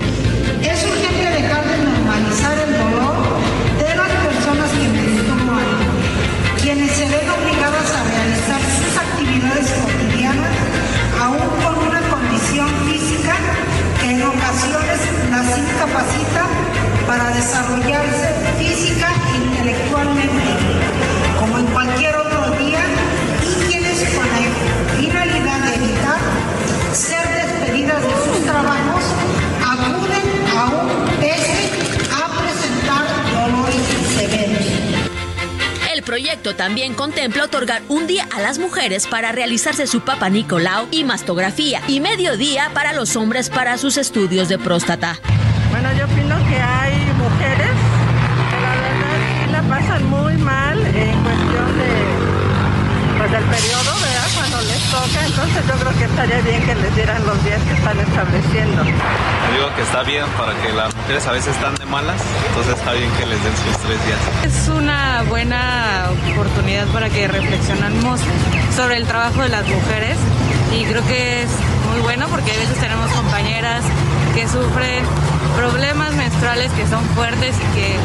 Es 0.63 0.85
urgente 0.85 1.43
dejar 1.43 1.65
de 1.65 1.77
normalizar 1.79 2.59
el 2.59 2.73
dolor 2.73 3.17
de 3.79 3.97
las 3.97 4.11
personas 4.25 4.71
que 4.71 4.89
menstruan, 4.89 5.65
quienes 6.61 6.91
se 6.93 7.05
ven 7.05 7.29
obligadas 7.31 7.89
a 7.93 8.03
realizar 8.05 8.61
sus 8.61 8.97
actividades 8.97 9.69
cotidianas 9.83 10.55
aún 11.21 11.49
con 11.63 11.89
una 11.89 12.01
condición 12.09 12.69
física 12.87 13.35
que 14.01 14.11
en 14.11 14.23
ocasiones 14.23 15.01
las 15.31 15.59
incapacita 15.59 16.47
para 17.07 17.31
desarrollarse 17.31 18.46
proyecto 36.07 36.55
también 36.57 36.95
contempla 36.95 37.45
otorgar 37.45 37.83
un 37.89 38.07
día 38.07 38.27
a 38.35 38.41
las 38.41 38.59
mujeres 38.59 39.07
para 39.07 39.33
realizarse 39.33 39.87
su 39.87 40.01
papa 40.01 40.31
Nicolau 40.31 40.87
y 40.91 41.05
mastografía 41.05 41.83
y 41.89 42.01
medio 42.01 42.39
día 42.39 42.71
para 42.73 42.95
los 42.95 43.17
hombres 43.17 43.51
para 43.51 43.77
sus 43.77 43.99
estudios 43.99 44.49
de 44.49 44.57
próstata. 44.57 45.19
Bueno, 45.71 45.93
yo 45.99 46.07
opino 46.07 46.39
que 46.49 46.57
hay 46.59 46.95
mujeres 47.19 47.75
que 48.51 48.61
la 48.63 48.75
verdad 48.77 49.51
la 49.51 49.63
pasan 49.69 50.07
muy 50.09 50.35
mal 50.39 50.79
en 50.79 51.23
cuestión 51.23 51.79
de 51.79 52.17
pues 53.19 53.33
del 53.33 53.45
periodo, 53.45 53.96
toca, 55.09 55.27
entonces 55.27 55.67
yo 55.67 55.75
creo 55.75 55.99
que 55.99 56.05
estaría 56.05 56.41
bien 56.41 56.63
que 56.65 56.75
les 56.75 56.95
dieran 56.95 57.27
los 57.27 57.45
días 57.45 57.61
que 57.63 57.73
están 57.75 57.99
estableciendo. 57.99 58.83
digo 58.85 59.75
que 59.75 59.83
está 59.83 60.03
bien 60.03 60.25
para 60.39 60.55
que 60.61 60.73
las 60.73 60.95
mujeres 60.95 61.27
a 61.27 61.33
veces 61.33 61.55
están 61.55 61.75
de 61.77 61.87
malas, 61.87 62.21
entonces 62.49 62.79
está 62.79 62.93
bien 62.93 63.11
que 63.19 63.27
les 63.27 63.43
den 63.43 63.57
sus 63.57 63.77
tres 63.79 64.07
días. 64.07 64.19
Es 64.45 64.69
una 64.69 65.23
buena 65.29 66.11
oportunidad 66.33 66.87
para 66.89 67.09
que 67.09 67.29
reflexionemos 67.29 68.21
sobre 68.75 68.97
el 68.97 69.07
trabajo 69.07 69.43
de 69.43 69.49
las 69.49 69.67
mujeres 69.67 70.17
y 70.73 70.85
creo 70.85 71.05
que 71.07 71.43
es 71.43 71.51
muy 71.91 72.01
bueno 72.01 72.27
porque 72.29 72.53
a 72.53 72.57
veces 72.57 72.79
tenemos 72.79 73.11
compañeras 73.13 73.85
que 74.35 74.49
sufren 74.49 75.05
problemas 75.57 76.13
menstruales 76.15 76.71
que 76.73 76.87
son 76.87 77.03
fuertes 77.15 77.55
y 77.57 77.75
que 77.75 77.97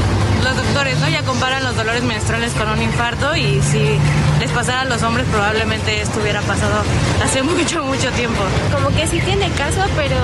los 0.44 0.56
doctores 0.56 1.00
¿no? 1.00 1.10
ya 1.10 1.24
comparan 1.24 1.64
los 1.64 1.76
dolores 1.76 2.04
menstruales 2.04 2.54
con 2.54 2.70
un 2.70 2.82
infarto 2.82 3.36
y 3.36 3.62
si 3.62 3.98
les 4.40 4.52
pasara 4.52 4.82
a 4.82 4.86
los 4.86 5.02
hombres 5.04 5.26
probablemente 5.30 6.02
esto 6.02 6.20
hubiera 6.22 6.42
pasado 6.42 6.84
hace 7.24 7.44
mucho, 7.44 7.84
mucho 7.84 8.12
tiempo. 8.12 8.42
Como 8.74 8.90
que 8.96 9.08
sí 9.08 9.20
tiene 9.22 9.50
caso, 9.52 9.84
pero 9.96 10.18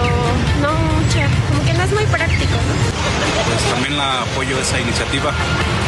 no 0.62 0.72
mucho, 0.74 1.20
como 1.50 1.66
que 1.66 1.74
no 1.74 1.84
es 1.84 1.94
muy 1.94 2.06
práctico. 2.06 2.54
Pues 3.46 3.74
también 3.74 3.98
la 3.98 4.22
apoyo 4.22 4.60
esa 4.60 4.80
iniciativa, 4.80 5.32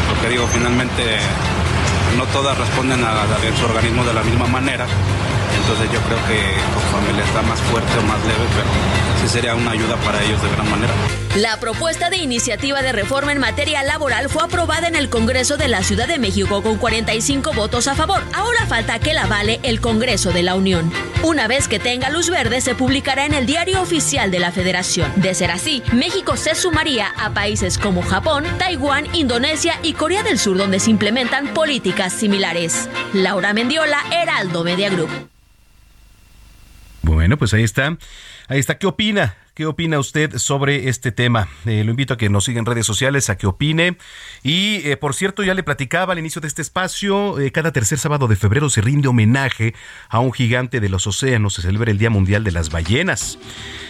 porque 0.09 0.29
digo, 0.29 0.47
finalmente 0.53 1.17
no 2.17 2.25
todas 2.27 2.57
responden 2.57 3.03
a, 3.03 3.23
a 3.23 3.57
su 3.57 3.65
organismo 3.65 4.03
de 4.03 4.13
la 4.13 4.23
misma 4.23 4.47
manera 4.47 4.85
entonces 5.69 5.93
yo 5.93 6.01
creo 6.01 6.17
que 6.27 6.39
conforme 6.73 7.13
les 7.13 7.31
da 7.31 7.43
más 7.43 7.59
fuerte 7.59 7.91
o 7.99 8.01
más 8.01 8.19
leve, 8.21 8.43
pero 8.55 9.21
sí 9.21 9.29
sería 9.29 9.53
una 9.53 9.69
ayuda 9.69 9.97
para 9.97 10.23
ellos 10.23 10.41
de 10.41 10.49
gran 10.49 10.67
manera. 10.67 10.91
La 11.35 11.59
propuesta 11.59 12.09
de 12.09 12.17
iniciativa 12.17 12.81
de 12.81 12.91
reforma 12.91 13.33
en 13.33 13.37
materia 13.37 13.83
laboral 13.83 14.29
fue 14.29 14.41
aprobada 14.43 14.87
en 14.87 14.95
el 14.95 15.09
Congreso 15.09 15.57
de 15.57 15.67
la 15.67 15.83
Ciudad 15.83 16.07
de 16.07 16.17
México 16.17 16.63
con 16.63 16.77
45 16.77 17.53
votos 17.53 17.87
a 17.87 17.93
favor. 17.93 18.23
Ahora 18.33 18.65
falta 18.65 18.97
que 18.97 19.13
la 19.13 19.27
vale 19.27 19.59
el 19.61 19.79
Congreso 19.79 20.31
de 20.31 20.41
la 20.41 20.55
Unión. 20.55 20.91
Una 21.21 21.47
vez 21.47 21.67
que 21.67 21.77
tenga 21.77 22.09
luz 22.09 22.31
verde, 22.31 22.61
se 22.61 22.73
publicará 22.73 23.27
en 23.27 23.35
el 23.35 23.45
Diario 23.45 23.79
Oficial 23.79 24.31
de 24.31 24.39
la 24.39 24.51
Federación. 24.51 25.11
De 25.17 25.35
ser 25.35 25.51
así, 25.51 25.83
México 25.93 26.35
se 26.35 26.55
sumaría 26.55 27.13
a 27.15 27.29
países 27.35 27.77
como 27.77 28.01
Japón, 28.01 28.43
Taiwán, 28.57 29.05
Indonesia 29.13 29.79
y 29.83 29.93
Corea 29.93 30.23
del 30.23 30.39
Sur, 30.39 30.57
donde 30.57 30.79
se 30.79 30.89
implementan 30.89 31.53
políticas 31.53 32.11
similares. 32.11 32.89
Laura 33.13 33.53
Mendiola, 33.53 33.99
Heraldo 34.11 34.63
Media 34.63 34.89
Group. 34.89 35.29
Bueno, 37.19 37.37
pues 37.37 37.53
ahí 37.53 37.63
está. 37.63 37.97
Ahí 38.47 38.59
está. 38.59 38.77
¿Qué 38.77 38.87
opina? 38.87 39.35
¿Qué 39.53 39.65
opina 39.65 39.99
usted 39.99 40.37
sobre 40.37 40.87
este 40.87 41.11
tema? 41.11 41.49
Eh, 41.65 41.83
lo 41.83 41.89
invito 41.89 42.13
a 42.13 42.17
que 42.17 42.29
nos 42.29 42.45
siga 42.45 42.59
en 42.59 42.65
redes 42.65 42.85
sociales, 42.85 43.29
a 43.29 43.37
que 43.37 43.45
opine. 43.45 43.97
Y 44.41 44.87
eh, 44.87 44.95
por 44.95 45.13
cierto, 45.13 45.43
ya 45.43 45.53
le 45.53 45.61
platicaba 45.61 46.13
al 46.13 46.19
inicio 46.19 46.39
de 46.39 46.47
este 46.47 46.61
espacio, 46.61 47.37
eh, 47.37 47.51
cada 47.51 47.73
tercer 47.73 47.97
sábado 47.97 48.29
de 48.29 48.37
febrero 48.37 48.69
se 48.69 48.79
rinde 48.79 49.09
homenaje 49.09 49.73
a 50.07 50.21
un 50.21 50.31
gigante 50.31 50.79
de 50.79 50.87
los 50.87 51.07
océanos, 51.07 51.55
se 51.55 51.61
celebra 51.61 51.91
el 51.91 51.97
Día 51.97 52.09
Mundial 52.09 52.45
de 52.45 52.53
las 52.53 52.69
Ballenas. 52.69 53.37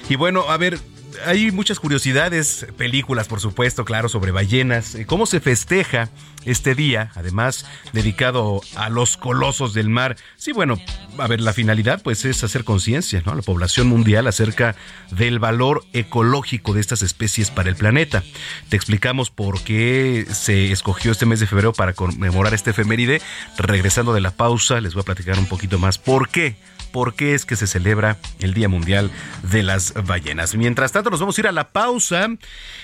Y 0.09 0.15
bueno, 0.15 0.49
a 0.49 0.57
ver, 0.57 0.79
hay 1.25 1.51
muchas 1.51 1.79
curiosidades, 1.79 2.67
películas 2.77 3.27
por 3.27 3.39
supuesto, 3.39 3.85
claro, 3.85 4.09
sobre 4.09 4.31
ballenas, 4.31 4.95
eh, 4.95 5.05
cómo 5.05 5.25
se 5.25 5.39
festeja 5.39 6.09
este 6.45 6.75
día, 6.75 7.11
además 7.15 7.65
dedicado 7.93 8.61
a 8.75 8.89
los 8.89 9.17
colosos 9.17 9.73
del 9.73 9.89
mar. 9.89 10.15
Sí, 10.37 10.51
bueno, 10.51 10.77
a 11.17 11.27
ver, 11.27 11.41
la 11.41 11.53
finalidad 11.53 12.01
pues 12.01 12.25
es 12.25 12.43
hacer 12.43 12.63
conciencia, 12.63 13.21
¿no? 13.25 13.35
La 13.35 13.41
población 13.41 13.87
mundial 13.87 14.27
acerca 14.27 14.75
del 15.11 15.39
valor 15.39 15.83
ecológico 15.93 16.73
de 16.73 16.81
estas 16.81 17.01
especies 17.01 17.51
para 17.51 17.69
el 17.69 17.75
planeta. 17.75 18.23
Te 18.69 18.75
explicamos 18.75 19.29
por 19.29 19.61
qué 19.61 20.25
se 20.31 20.71
escogió 20.71 21.11
este 21.11 21.25
mes 21.25 21.39
de 21.39 21.47
febrero 21.47 21.73
para 21.73 21.93
conmemorar 21.93 22.53
este 22.53 22.71
efeméride. 22.71 23.21
Regresando 23.57 24.13
de 24.13 24.21
la 24.21 24.31
pausa, 24.31 24.81
les 24.81 24.93
voy 24.93 25.01
a 25.01 25.05
platicar 25.05 25.37
un 25.37 25.47
poquito 25.47 25.77
más 25.77 25.97
por 25.97 26.29
qué 26.29 26.55
por 26.91 27.15
qué 27.15 27.33
es 27.33 27.45
que 27.45 27.55
se 27.55 27.67
celebra 27.67 28.17
el 28.39 28.53
Día 28.53 28.69
Mundial 28.69 29.11
de 29.43 29.63
las 29.63 29.93
Ballenas. 30.05 30.55
Mientras 30.55 30.91
tanto, 30.91 31.09
nos 31.09 31.19
vamos 31.19 31.37
a 31.37 31.41
ir 31.41 31.47
a 31.47 31.51
la 31.51 31.69
pausa. 31.69 32.27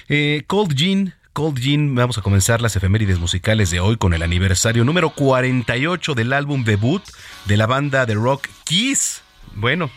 Eh, 0.10 0.44
Cold 0.48 0.76
Jean 0.76 1.14
Cold 1.36 1.60
Jean, 1.60 1.96
vamos 1.96 2.18
a 2.18 2.22
comenzar 2.22 2.62
las 2.62 2.78
efemérides 2.78 3.20
musicales 3.20 3.70
de 3.70 3.82
hoy 3.82 3.98
con 3.98 4.14
el 4.14 4.24
aniversario 4.24 4.86
número 4.86 5.10
48 5.10 6.14
del 6.14 6.32
álbum 6.32 6.64
debut 6.64 7.04
de 7.44 7.58
la 7.58 7.68
banda 7.68 8.06
de 8.06 8.14
rock 8.14 8.48
Kiss. 8.64 9.22
Bueno, 9.54 9.90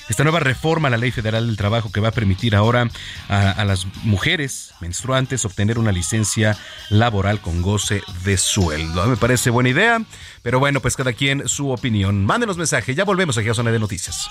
Esta 0.08 0.22
nueva 0.22 0.40
reforma 0.40 0.88
a 0.88 0.90
la 0.90 0.96
Ley 0.96 1.10
Federal 1.10 1.46
del 1.46 1.58
Trabajo 1.58 1.92
que 1.92 2.00
va 2.00 2.08
a 2.08 2.12
permitir 2.12 2.56
ahora 2.56 2.88
a, 3.28 3.50
a, 3.50 3.64
las 3.66 3.86
mujeres 4.02 4.72
menstruantes 4.80 5.44
obtener 5.44 5.78
una 5.78 5.92
licencia 5.92 6.56
laboral 6.88 7.42
con 7.42 7.60
goce 7.60 8.00
de 8.24 8.38
sueldo. 8.38 9.06
Me 9.08 9.18
parece 9.18 9.50
buena 9.50 9.68
idea, 9.68 10.02
pero 10.40 10.58
bueno, 10.58 10.80
pues 10.80 10.96
cada 10.96 11.12
quien 11.12 11.46
su 11.46 11.68
opinión. 11.68 12.24
Mándenos 12.24 12.56
mensaje, 12.56 12.94
ya 12.94 13.04
volvemos 13.04 13.36
aquí 13.36 13.50
a 13.50 13.54
Zona 13.54 13.70
de 13.70 13.78
Noticias. 13.78 14.30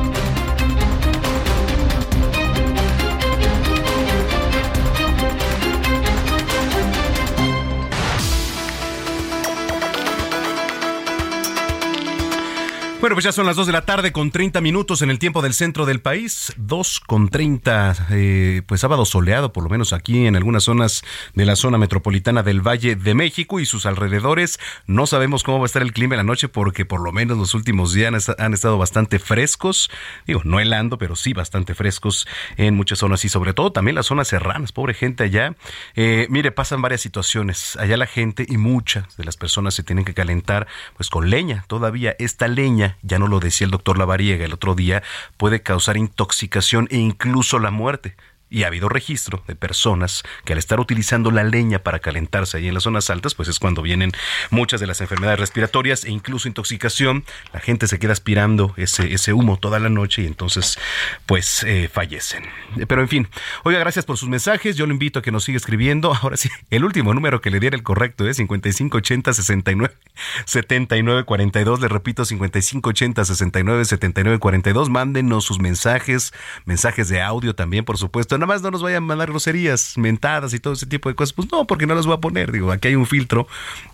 Bueno, 13.01 13.15
pues 13.15 13.25
ya 13.25 13.31
son 13.31 13.47
las 13.47 13.55
2 13.55 13.65
de 13.65 13.73
la 13.73 13.81
tarde 13.81 14.11
con 14.11 14.29
30 14.29 14.61
minutos 14.61 15.01
en 15.01 15.09
el 15.09 15.17
tiempo 15.17 15.41
del 15.41 15.55
centro 15.55 15.87
del 15.87 16.01
país. 16.01 16.53
2 16.57 16.99
con 16.99 17.29
30, 17.29 17.95
eh, 18.11 18.61
pues 18.67 18.81
sábado 18.81 19.05
soleado, 19.05 19.51
por 19.51 19.63
lo 19.63 19.71
menos 19.71 19.91
aquí 19.91 20.27
en 20.27 20.35
algunas 20.35 20.65
zonas 20.65 21.01
de 21.33 21.47
la 21.47 21.55
zona 21.55 21.79
metropolitana 21.79 22.43
del 22.43 22.61
Valle 22.61 22.95
de 22.95 23.15
México 23.15 23.59
y 23.59 23.65
sus 23.65 23.87
alrededores. 23.87 24.59
No 24.85 25.07
sabemos 25.07 25.41
cómo 25.41 25.57
va 25.57 25.63
a 25.63 25.65
estar 25.65 25.81
el 25.81 25.93
clima 25.93 26.13
en 26.13 26.17
la 26.17 26.23
noche 26.25 26.47
porque 26.47 26.85
por 26.85 27.01
lo 27.01 27.11
menos 27.11 27.39
los 27.39 27.55
últimos 27.55 27.91
días 27.91 28.29
han 28.37 28.53
estado 28.53 28.77
bastante 28.77 29.17
frescos. 29.17 29.89
Digo, 30.27 30.41
no 30.43 30.59
helando, 30.59 30.99
pero 30.99 31.15
sí 31.15 31.33
bastante 31.33 31.73
frescos 31.73 32.27
en 32.55 32.75
muchas 32.75 32.99
zonas 32.99 33.25
y 33.25 33.29
sobre 33.29 33.55
todo 33.55 33.71
también 33.71 33.95
las 33.95 34.05
zonas 34.05 34.27
serranas. 34.27 34.73
Pobre 34.73 34.93
gente 34.93 35.23
allá. 35.23 35.55
Eh, 35.95 36.27
mire, 36.29 36.51
pasan 36.51 36.83
varias 36.83 37.01
situaciones. 37.01 37.77
Allá 37.77 37.97
la 37.97 38.05
gente 38.05 38.45
y 38.47 38.57
muchas 38.57 39.17
de 39.17 39.23
las 39.23 39.37
personas 39.37 39.73
se 39.73 39.81
tienen 39.81 40.05
que 40.05 40.13
calentar 40.13 40.67
pues 40.97 41.09
con 41.09 41.31
leña. 41.31 41.65
Todavía 41.67 42.15
esta 42.19 42.47
leña 42.47 42.90
ya 43.01 43.19
no 43.19 43.27
lo 43.27 43.39
decía 43.39 43.65
el 43.65 43.71
doctor 43.71 43.97
Lavariega 43.97 44.45
el 44.45 44.53
otro 44.53 44.75
día, 44.75 45.03
puede 45.37 45.61
causar 45.61 45.97
intoxicación 45.97 46.87
e 46.91 46.97
incluso 46.97 47.59
la 47.59 47.71
muerte. 47.71 48.15
Y 48.53 48.63
ha 48.63 48.67
habido 48.67 48.89
registro 48.89 49.41
de 49.47 49.55
personas 49.55 50.23
que 50.43 50.51
al 50.51 50.59
estar 50.59 50.81
utilizando 50.81 51.31
la 51.31 51.45
leña 51.45 51.79
para 51.79 51.99
calentarse 51.99 52.57
ahí 52.57 52.67
en 52.67 52.73
las 52.73 52.83
zonas 52.83 53.09
altas, 53.09 53.33
pues 53.33 53.47
es 53.47 53.59
cuando 53.59 53.81
vienen 53.81 54.11
muchas 54.49 54.81
de 54.81 54.87
las 54.87 54.99
enfermedades 54.99 55.39
respiratorias 55.39 56.03
e 56.03 56.11
incluso 56.11 56.49
intoxicación. 56.49 57.23
La 57.53 57.61
gente 57.61 57.87
se 57.87 57.97
queda 57.97 58.11
aspirando 58.11 58.73
ese, 58.75 59.13
ese 59.13 59.31
humo 59.31 59.57
toda 59.57 59.79
la 59.79 59.87
noche 59.87 60.23
y 60.23 60.25
entonces 60.25 60.77
pues 61.25 61.63
eh, 61.63 61.89
fallecen. 61.91 62.43
Pero 62.89 63.01
en 63.01 63.07
fin, 63.07 63.29
oiga, 63.63 63.79
gracias 63.79 64.03
por 64.03 64.17
sus 64.17 64.27
mensajes. 64.27 64.75
Yo 64.75 64.85
lo 64.85 64.91
invito 64.91 65.19
a 65.19 65.21
que 65.21 65.31
nos 65.31 65.45
siga 65.45 65.55
escribiendo. 65.55 66.13
Ahora 66.21 66.35
sí, 66.35 66.49
el 66.71 66.83
último 66.83 67.13
número 67.13 67.39
que 67.39 67.51
le 67.51 67.61
diera 67.61 67.77
el 67.77 67.83
correcto 67.83 68.27
es 68.27 68.35
5580 68.35 69.31
69 69.31 69.95
79 70.43 71.23
42. 71.23 71.79
Le 71.79 71.87
repito, 71.87 72.25
5580 72.25 73.23
69 73.23 73.85
79 73.85 74.39
42. 74.39 74.89
Mándenos 74.89 75.45
sus 75.45 75.59
mensajes, 75.59 76.33
mensajes 76.65 77.07
de 77.07 77.21
audio 77.21 77.55
también, 77.55 77.85
por 77.85 77.97
supuesto 77.97 78.40
nada 78.41 78.53
más 78.53 78.61
no 78.61 78.71
nos 78.71 78.81
vayan 78.81 79.03
a 79.03 79.07
mandar 79.07 79.29
groserías, 79.29 79.97
mentadas 79.97 80.53
y 80.53 80.59
todo 80.59 80.73
ese 80.73 80.85
tipo 80.85 81.09
de 81.09 81.15
cosas. 81.15 81.33
Pues 81.33 81.51
no, 81.51 81.65
porque 81.65 81.87
no 81.87 81.95
las 81.95 82.05
voy 82.05 82.15
a 82.15 82.19
poner. 82.19 82.51
Digo, 82.51 82.71
aquí 82.71 82.89
hay 82.89 82.95
un 82.95 83.05
filtro 83.05 83.47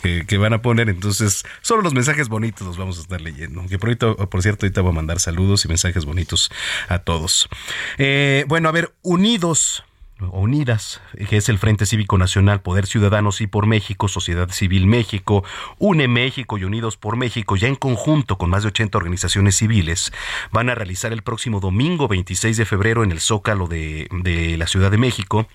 eh, 0.03 0.23
que 0.27 0.37
van 0.37 0.53
a 0.53 0.61
poner, 0.61 0.89
entonces 0.89 1.43
solo 1.61 1.81
los 1.81 1.93
mensajes 1.93 2.29
bonitos 2.29 2.65
los 2.65 2.77
vamos 2.77 2.97
a 2.97 3.01
estar 3.01 3.21
leyendo. 3.21 3.65
Que 3.67 3.77
por, 3.77 3.89
ahorita, 3.89 4.15
por 4.15 4.41
cierto, 4.41 4.65
ahorita 4.65 4.81
voy 4.81 4.91
a 4.91 4.95
mandar 4.95 5.19
saludos 5.19 5.65
y 5.65 5.67
mensajes 5.67 6.05
bonitos 6.05 6.49
a 6.89 6.99
todos. 6.99 7.49
Eh, 7.97 8.45
bueno, 8.47 8.69
a 8.69 8.71
ver, 8.71 8.93
unidos 9.01 9.83
Unidas, 10.19 11.01
que 11.29 11.37
es 11.37 11.49
el 11.49 11.59
Frente 11.59 11.85
Cívico 11.85 12.17
Nacional, 12.17 12.61
Poder 12.61 12.87
Ciudadanos 12.87 13.41
y 13.41 13.47
por 13.47 13.67
México, 13.67 14.07
Sociedad 14.07 14.49
Civil 14.49 14.87
México, 14.87 15.43
Une 15.77 16.07
México 16.07 16.57
y 16.57 16.63
Unidos 16.63 16.97
por 16.97 17.17
México, 17.17 17.55
ya 17.55 17.67
en 17.67 17.75
conjunto 17.75 18.37
con 18.37 18.49
más 18.49 18.63
de 18.63 18.69
80 18.69 18.97
organizaciones 18.97 19.55
civiles, 19.55 20.11
van 20.51 20.69
a 20.69 20.75
realizar 20.75 21.13
el 21.13 21.21
próximo 21.21 21.59
domingo 21.59 22.07
26 22.07 22.57
de 22.57 22.65
febrero 22.65 23.03
en 23.03 23.11
el 23.11 23.19
Zócalo 23.19 23.67
de, 23.67 24.07
de 24.11 24.57
la 24.57 24.67
Ciudad 24.67 24.91
de 24.91 24.97
México 24.97 25.47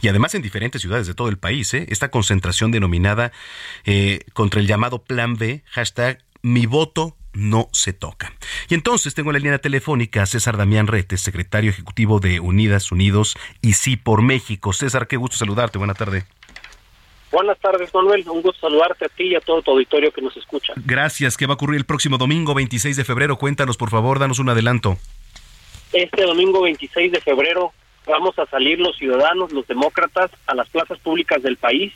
y 0.00 0.08
además 0.08 0.34
en 0.34 0.42
diferentes 0.42 0.80
ciudades 0.80 1.06
de 1.06 1.14
todo 1.14 1.28
el 1.28 1.38
país, 1.38 1.72
¿eh? 1.74 1.86
esta 1.88 2.10
concentración 2.10 2.70
denominada 2.70 3.32
eh, 3.84 4.20
contra 4.32 4.60
el 4.60 4.66
llamado 4.66 5.02
Plan 5.02 5.36
B, 5.36 5.62
hashtag 5.66 6.22
mi 6.42 6.66
voto 6.66 7.15
no 7.36 7.68
se 7.72 7.92
toca. 7.92 8.32
Y 8.68 8.74
entonces 8.74 9.14
tengo 9.14 9.30
en 9.30 9.34
la 9.34 9.40
línea 9.40 9.58
telefónica 9.58 10.22
a 10.22 10.26
César 10.26 10.56
Damián 10.56 10.86
Retes, 10.86 11.20
secretario 11.20 11.70
ejecutivo 11.70 12.18
de 12.18 12.40
Unidas 12.40 12.90
Unidos 12.90 13.36
y 13.62 13.74
Sí 13.74 13.96
por 13.96 14.22
México. 14.22 14.72
César, 14.72 15.06
qué 15.06 15.16
gusto 15.16 15.36
saludarte. 15.36 15.78
Buenas 15.78 15.98
tardes. 15.98 16.24
Buenas 17.30 17.58
tardes, 17.58 17.92
Manuel. 17.92 18.24
Un 18.28 18.40
gusto 18.40 18.68
saludarte 18.68 19.04
a 19.04 19.08
ti 19.08 19.24
y 19.24 19.34
a 19.34 19.40
todo 19.40 19.60
tu 19.60 19.72
auditorio 19.72 20.10
que 20.10 20.22
nos 20.22 20.36
escucha. 20.36 20.72
Gracias. 20.76 21.36
¿Qué 21.36 21.46
va 21.46 21.52
a 21.52 21.56
ocurrir 21.56 21.78
el 21.78 21.84
próximo 21.84 22.16
domingo 22.18 22.54
26 22.54 22.96
de 22.96 23.04
febrero? 23.04 23.36
Cuéntanos, 23.36 23.76
por 23.76 23.90
favor, 23.90 24.18
danos 24.18 24.38
un 24.38 24.48
adelanto. 24.48 24.96
Este 25.92 26.22
domingo 26.22 26.62
26 26.62 27.12
de 27.12 27.20
febrero 27.20 27.72
vamos 28.06 28.38
a 28.38 28.46
salir 28.46 28.80
los 28.80 28.96
ciudadanos, 28.96 29.52
los 29.52 29.66
demócratas, 29.66 30.30
a 30.46 30.54
las 30.54 30.68
plazas 30.70 30.98
públicas 31.00 31.42
del 31.42 31.56
país. 31.56 31.92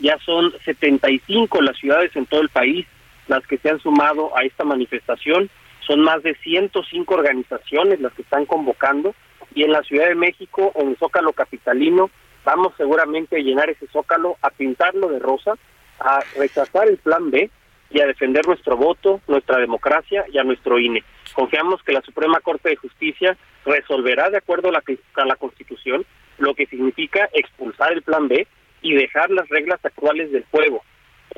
Ya 0.00 0.16
son 0.24 0.52
75 0.64 1.60
las 1.60 1.76
ciudades 1.76 2.14
en 2.16 2.24
todo 2.26 2.40
el 2.40 2.48
país 2.48 2.86
las 3.28 3.46
que 3.46 3.58
se 3.58 3.70
han 3.70 3.80
sumado 3.80 4.36
a 4.36 4.42
esta 4.42 4.64
manifestación. 4.64 5.48
Son 5.86 6.00
más 6.00 6.22
de 6.22 6.34
105 6.34 7.14
organizaciones 7.14 8.00
las 8.00 8.12
que 8.12 8.22
están 8.22 8.44
convocando 8.44 9.14
y 9.54 9.64
en 9.64 9.72
la 9.72 9.82
Ciudad 9.82 10.08
de 10.08 10.14
México, 10.14 10.72
en 10.76 10.88
el 10.88 10.96
Zócalo 10.98 11.32
Capitalino, 11.32 12.10
vamos 12.44 12.72
seguramente 12.76 13.36
a 13.36 13.40
llenar 13.40 13.70
ese 13.70 13.86
Zócalo, 13.88 14.36
a 14.42 14.50
pintarlo 14.50 15.08
de 15.08 15.18
rosa, 15.18 15.54
a 16.00 16.20
rechazar 16.36 16.88
el 16.88 16.98
Plan 16.98 17.30
B 17.30 17.50
y 17.90 18.00
a 18.00 18.06
defender 18.06 18.46
nuestro 18.46 18.76
voto, 18.76 19.20
nuestra 19.26 19.58
democracia 19.58 20.24
y 20.30 20.38
a 20.38 20.44
nuestro 20.44 20.78
INE. 20.78 21.02
Confiamos 21.34 21.82
que 21.82 21.92
la 21.92 22.02
Suprema 22.02 22.40
Corte 22.40 22.68
de 22.70 22.76
Justicia 22.76 23.36
resolverá 23.64 24.30
de 24.30 24.38
acuerdo 24.38 24.68
a 24.68 24.72
la, 24.72 24.82
a 25.14 25.24
la 25.24 25.36
Constitución 25.36 26.04
lo 26.38 26.54
que 26.54 26.66
significa 26.66 27.28
expulsar 27.32 27.92
el 27.92 28.02
Plan 28.02 28.28
B 28.28 28.46
y 28.82 28.94
dejar 28.94 29.30
las 29.30 29.48
reglas 29.48 29.84
actuales 29.84 30.30
del 30.30 30.44
juego, 30.50 30.82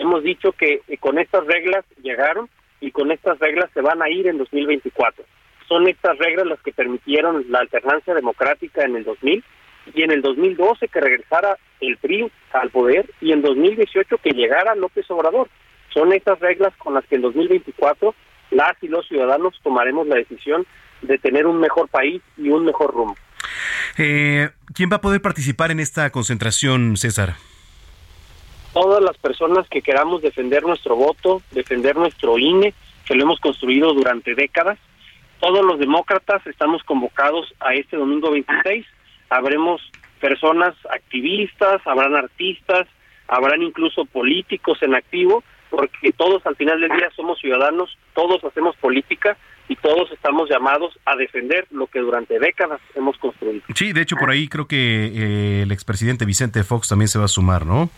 hemos 0.00 0.22
dicho 0.24 0.52
que 0.52 0.80
eh, 0.88 0.96
con 0.98 1.18
estas 1.18 1.46
reglas 1.46 1.84
llegaron 2.02 2.48
y 2.80 2.90
con 2.90 3.12
estas 3.12 3.38
reglas 3.38 3.70
se 3.74 3.82
van 3.82 4.02
a 4.02 4.08
ir 4.08 4.26
en 4.26 4.38
2024. 4.38 5.24
Son 5.68 5.86
estas 5.86 6.18
reglas 6.18 6.46
las 6.46 6.60
que 6.62 6.72
permitieron 6.72 7.44
la 7.48 7.60
alternancia 7.60 8.14
democrática 8.14 8.82
en 8.84 8.96
el 8.96 9.04
2000 9.04 9.44
y 9.94 10.02
en 10.02 10.10
el 10.10 10.22
2012 10.22 10.88
que 10.88 11.00
regresara 11.00 11.56
el 11.80 11.96
PRI 11.98 12.30
al 12.52 12.70
poder 12.70 13.08
y 13.20 13.32
en 13.32 13.42
2018 13.42 14.18
que 14.18 14.30
llegara 14.30 14.74
López 14.74 15.08
Obrador. 15.10 15.48
Son 15.92 16.12
estas 16.12 16.40
reglas 16.40 16.74
con 16.78 16.94
las 16.94 17.04
que 17.06 17.16
en 17.16 17.22
2024 17.22 18.14
las 18.50 18.82
y 18.82 18.88
los 18.88 19.06
ciudadanos 19.06 19.54
tomaremos 19.62 20.06
la 20.06 20.16
decisión 20.16 20.66
de 21.02 21.18
tener 21.18 21.46
un 21.46 21.60
mejor 21.60 21.88
país 21.88 22.22
y 22.36 22.48
un 22.48 22.64
mejor 22.64 22.92
rumbo. 22.92 23.16
Eh, 23.98 24.48
¿Quién 24.74 24.90
va 24.90 24.96
a 24.96 25.00
poder 25.00 25.20
participar 25.20 25.70
en 25.70 25.80
esta 25.80 26.10
concentración, 26.10 26.96
César? 26.96 27.34
Todas 28.72 29.02
las 29.02 29.18
personas 29.18 29.68
que 29.68 29.82
queramos 29.82 30.22
defender 30.22 30.62
nuestro 30.62 30.94
voto, 30.94 31.42
defender 31.50 31.96
nuestro 31.96 32.38
INE, 32.38 32.72
que 33.04 33.14
lo 33.14 33.24
hemos 33.24 33.40
construido 33.40 33.92
durante 33.92 34.34
décadas. 34.34 34.78
Todos 35.40 35.64
los 35.64 35.78
demócratas 35.78 36.46
estamos 36.46 36.82
convocados 36.84 37.52
a 37.58 37.74
este 37.74 37.96
domingo 37.96 38.30
26. 38.30 38.86
Habremos 39.30 39.80
personas 40.20 40.74
activistas, 40.92 41.80
habrán 41.86 42.14
artistas, 42.14 42.86
habrán 43.26 43.62
incluso 43.62 44.04
políticos 44.04 44.78
en 44.82 44.94
activo, 44.94 45.42
porque 45.70 46.12
todos 46.12 46.44
al 46.46 46.56
final 46.56 46.80
del 46.80 46.90
día 46.90 47.10
somos 47.16 47.38
ciudadanos, 47.40 47.96
todos 48.14 48.44
hacemos 48.44 48.76
política 48.76 49.36
y 49.68 49.76
todos 49.76 50.10
estamos 50.12 50.50
llamados 50.50 50.98
a 51.06 51.16
defender 51.16 51.66
lo 51.70 51.86
que 51.86 52.00
durante 52.00 52.38
décadas 52.38 52.80
hemos 52.94 53.16
construido. 53.18 53.62
Sí, 53.74 53.92
de 53.92 54.02
hecho 54.02 54.16
por 54.16 54.30
ahí 54.30 54.48
creo 54.48 54.66
que 54.66 55.06
eh, 55.14 55.62
el 55.62 55.72
expresidente 55.72 56.24
Vicente 56.24 56.62
Fox 56.64 56.88
también 56.88 57.08
se 57.08 57.18
va 57.18 57.26
a 57.26 57.28
sumar, 57.28 57.64
¿no? 57.64 57.88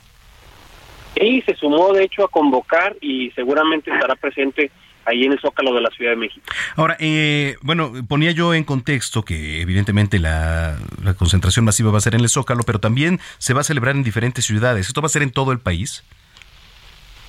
Y 1.17 1.43
se 1.43 1.55
sumó 1.55 1.93
de 1.93 2.05
hecho 2.05 2.25
a 2.25 2.29
convocar 2.29 2.97
y 3.01 3.31
seguramente 3.33 3.93
estará 3.93 4.15
presente 4.17 4.71
ahí 5.05 5.25
en 5.25 5.33
el 5.33 5.41
Zócalo 5.41 5.75
de 5.75 5.81
la 5.81 5.91
Ciudad 5.91 6.13
de 6.13 6.17
México. 6.17 6.47
Ahora, 6.77 6.97
eh, 7.01 7.57
bueno, 7.63 7.93
ponía 8.09 8.31
yo 8.31 8.55
en 8.55 8.65
contexto 8.65 9.23
que 9.23 9.61
evidentemente 9.61 10.19
la, 10.19 10.79
la, 11.03 11.15
concentración 11.15 11.65
masiva 11.65 11.91
va 11.91 11.99
a 11.99 12.01
ser 12.01 12.15
en 12.15 12.21
el 12.21 12.29
Zócalo, 12.29 12.63
pero 12.65 12.79
también 12.79 13.19
se 13.39 13.53
va 13.53 13.61
a 13.61 13.65
celebrar 13.65 13.97
en 13.97 14.05
diferentes 14.05 14.45
ciudades. 14.45 14.87
¿Esto 14.87 15.03
va 15.03 15.07
a 15.07 15.11
ser 15.11 15.23
en 15.23 15.33
todo 15.33 15.53
el 15.53 15.59
país? 15.59 16.05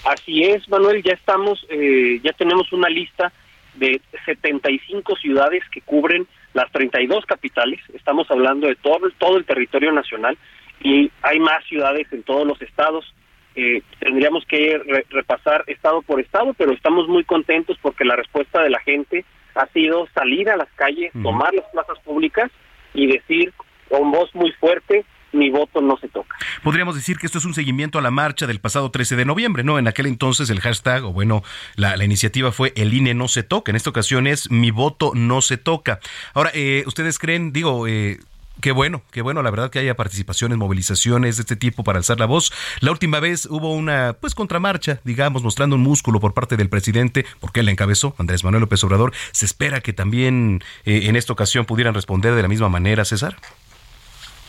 Así 0.06 0.44
es, 0.44 0.68
Manuel, 0.70 1.02
ya 1.02 1.14
estamos, 1.14 1.66
eh, 1.70 2.20
ya 2.24 2.34
tenemos 2.34 2.72
una 2.74 2.90
lista 2.90 3.32
de 3.76 4.02
75 4.26 5.16
ciudades 5.16 5.64
que 5.72 5.82
cubren 5.82 6.28
las 6.54 6.72
32 6.72 7.26
capitales. 7.26 7.80
Estamos 7.94 8.30
hablando 8.30 8.68
de 8.68 8.76
todo, 8.76 9.10
todo 9.18 9.38
el 9.38 9.46
territorio 9.46 9.92
nacional 9.92 10.38
y 10.82 11.10
hay 11.22 11.40
más 11.40 11.64
ciudades 11.66 12.08
en 12.12 12.24
todos 12.24 12.46
los 12.46 12.62
estados. 12.62 13.14
Eh, 13.56 13.82
tendríamos 14.00 14.46
que 14.46 14.80
re 14.80 15.06
repasar 15.10 15.64
estado 15.68 16.02
por 16.02 16.20
estado, 16.20 16.54
pero 16.54 16.72
estamos 16.72 17.08
muy 17.08 17.24
contentos 17.24 17.78
porque 17.82 18.06
la 18.06 18.16
respuesta 18.16 18.62
de 18.62 18.70
la 18.70 18.80
gente 18.80 19.26
ha 19.56 19.68
sido 19.68 20.08
salir 20.14 20.50
a 20.50 20.58
las 20.58 20.70
calles, 20.76 21.12
tomar 21.22 21.54
las 21.54 21.66
plazas 21.72 22.00
públicas 22.00 22.50
y 22.94 23.08
decir 23.08 23.54
con 23.90 24.12
voz 24.12 24.34
muy 24.34 24.52
fuerte, 24.54 25.06
mi 25.34 25.50
voto 25.50 25.82
no 25.82 25.98
se 25.98 26.08
toca. 26.08 26.36
Podríamos 26.64 26.96
decir 26.96 27.18
que 27.18 27.26
esto 27.26 27.38
es 27.38 27.46
un 27.46 27.54
seguimiento 27.54 28.00
a 28.00 28.02
la 28.02 28.12
marcha 28.12 28.48
del 28.48 28.60
pasado 28.60 28.90
13 28.92 29.16
de 29.16 29.26
noviembre, 29.26 29.64
¿no? 29.64 29.80
En 29.80 29.88
aquel 29.88 30.06
entonces 30.06 30.50
el 30.50 30.60
hashtag, 30.62 31.04
o 31.04 31.14
bueno, 31.14 31.44
la, 31.76 31.98
la 31.98 32.06
iniciativa 32.06 32.52
fue 32.52 32.74
el 32.76 32.94
INE 32.94 33.14
no 33.14 33.28
se 33.28 33.44
toca. 33.44 33.72
En 33.72 33.76
esta 33.76 33.90
ocasión 33.90 34.28
es 34.28 34.50
mi 34.50 34.72
voto 34.72 35.12
no 35.16 35.42
se 35.42 35.58
toca. 35.58 36.00
Ahora, 36.34 36.52
eh, 36.54 36.84
¿ustedes 36.86 37.20
creen, 37.20 37.52
digo, 37.52 37.88
eh, 37.88 38.20
Qué 38.64 38.72
bueno, 38.72 39.02
qué 39.12 39.22
bueno, 39.22 39.44
la 39.44 39.52
verdad 39.52 39.70
que 39.70 39.80
haya 39.80 39.94
participaciones, 39.94 40.58
movilizaciones 40.58 41.36
de 41.36 41.42
este 41.42 41.58
tipo 41.58 41.84
para 41.84 41.98
alzar 41.98 42.18
la 42.18 42.26
voz. 42.26 42.54
La 42.80 42.92
última 42.92 43.20
vez 43.20 43.46
hubo 43.46 43.74
una, 43.74 44.16
pues, 44.22 44.36
contramarcha, 44.36 45.02
digamos, 45.04 45.44
mostrando 45.44 45.76
un 45.76 45.82
músculo 45.82 46.22
por 46.22 46.34
parte 46.34 46.56
del 46.56 46.70
presidente, 46.70 47.26
porque 47.42 47.60
él 47.60 47.66
la 47.66 47.74
encabezó, 47.74 48.16
Andrés 48.20 48.46
Manuel 48.46 48.62
López 48.62 48.82
Obrador. 48.86 49.12
¿Se 49.34 49.46
espera 49.46 49.82
que 49.82 49.92
también 49.92 50.64
eh, 50.86 51.08
en 51.08 51.18
esta 51.18 51.34
ocasión 51.34 51.66
pudieran 51.66 51.94
responder 51.94 52.36
de 52.36 52.42
la 52.42 52.48
misma 52.48 52.70
manera, 52.70 53.04
César? 53.04 53.36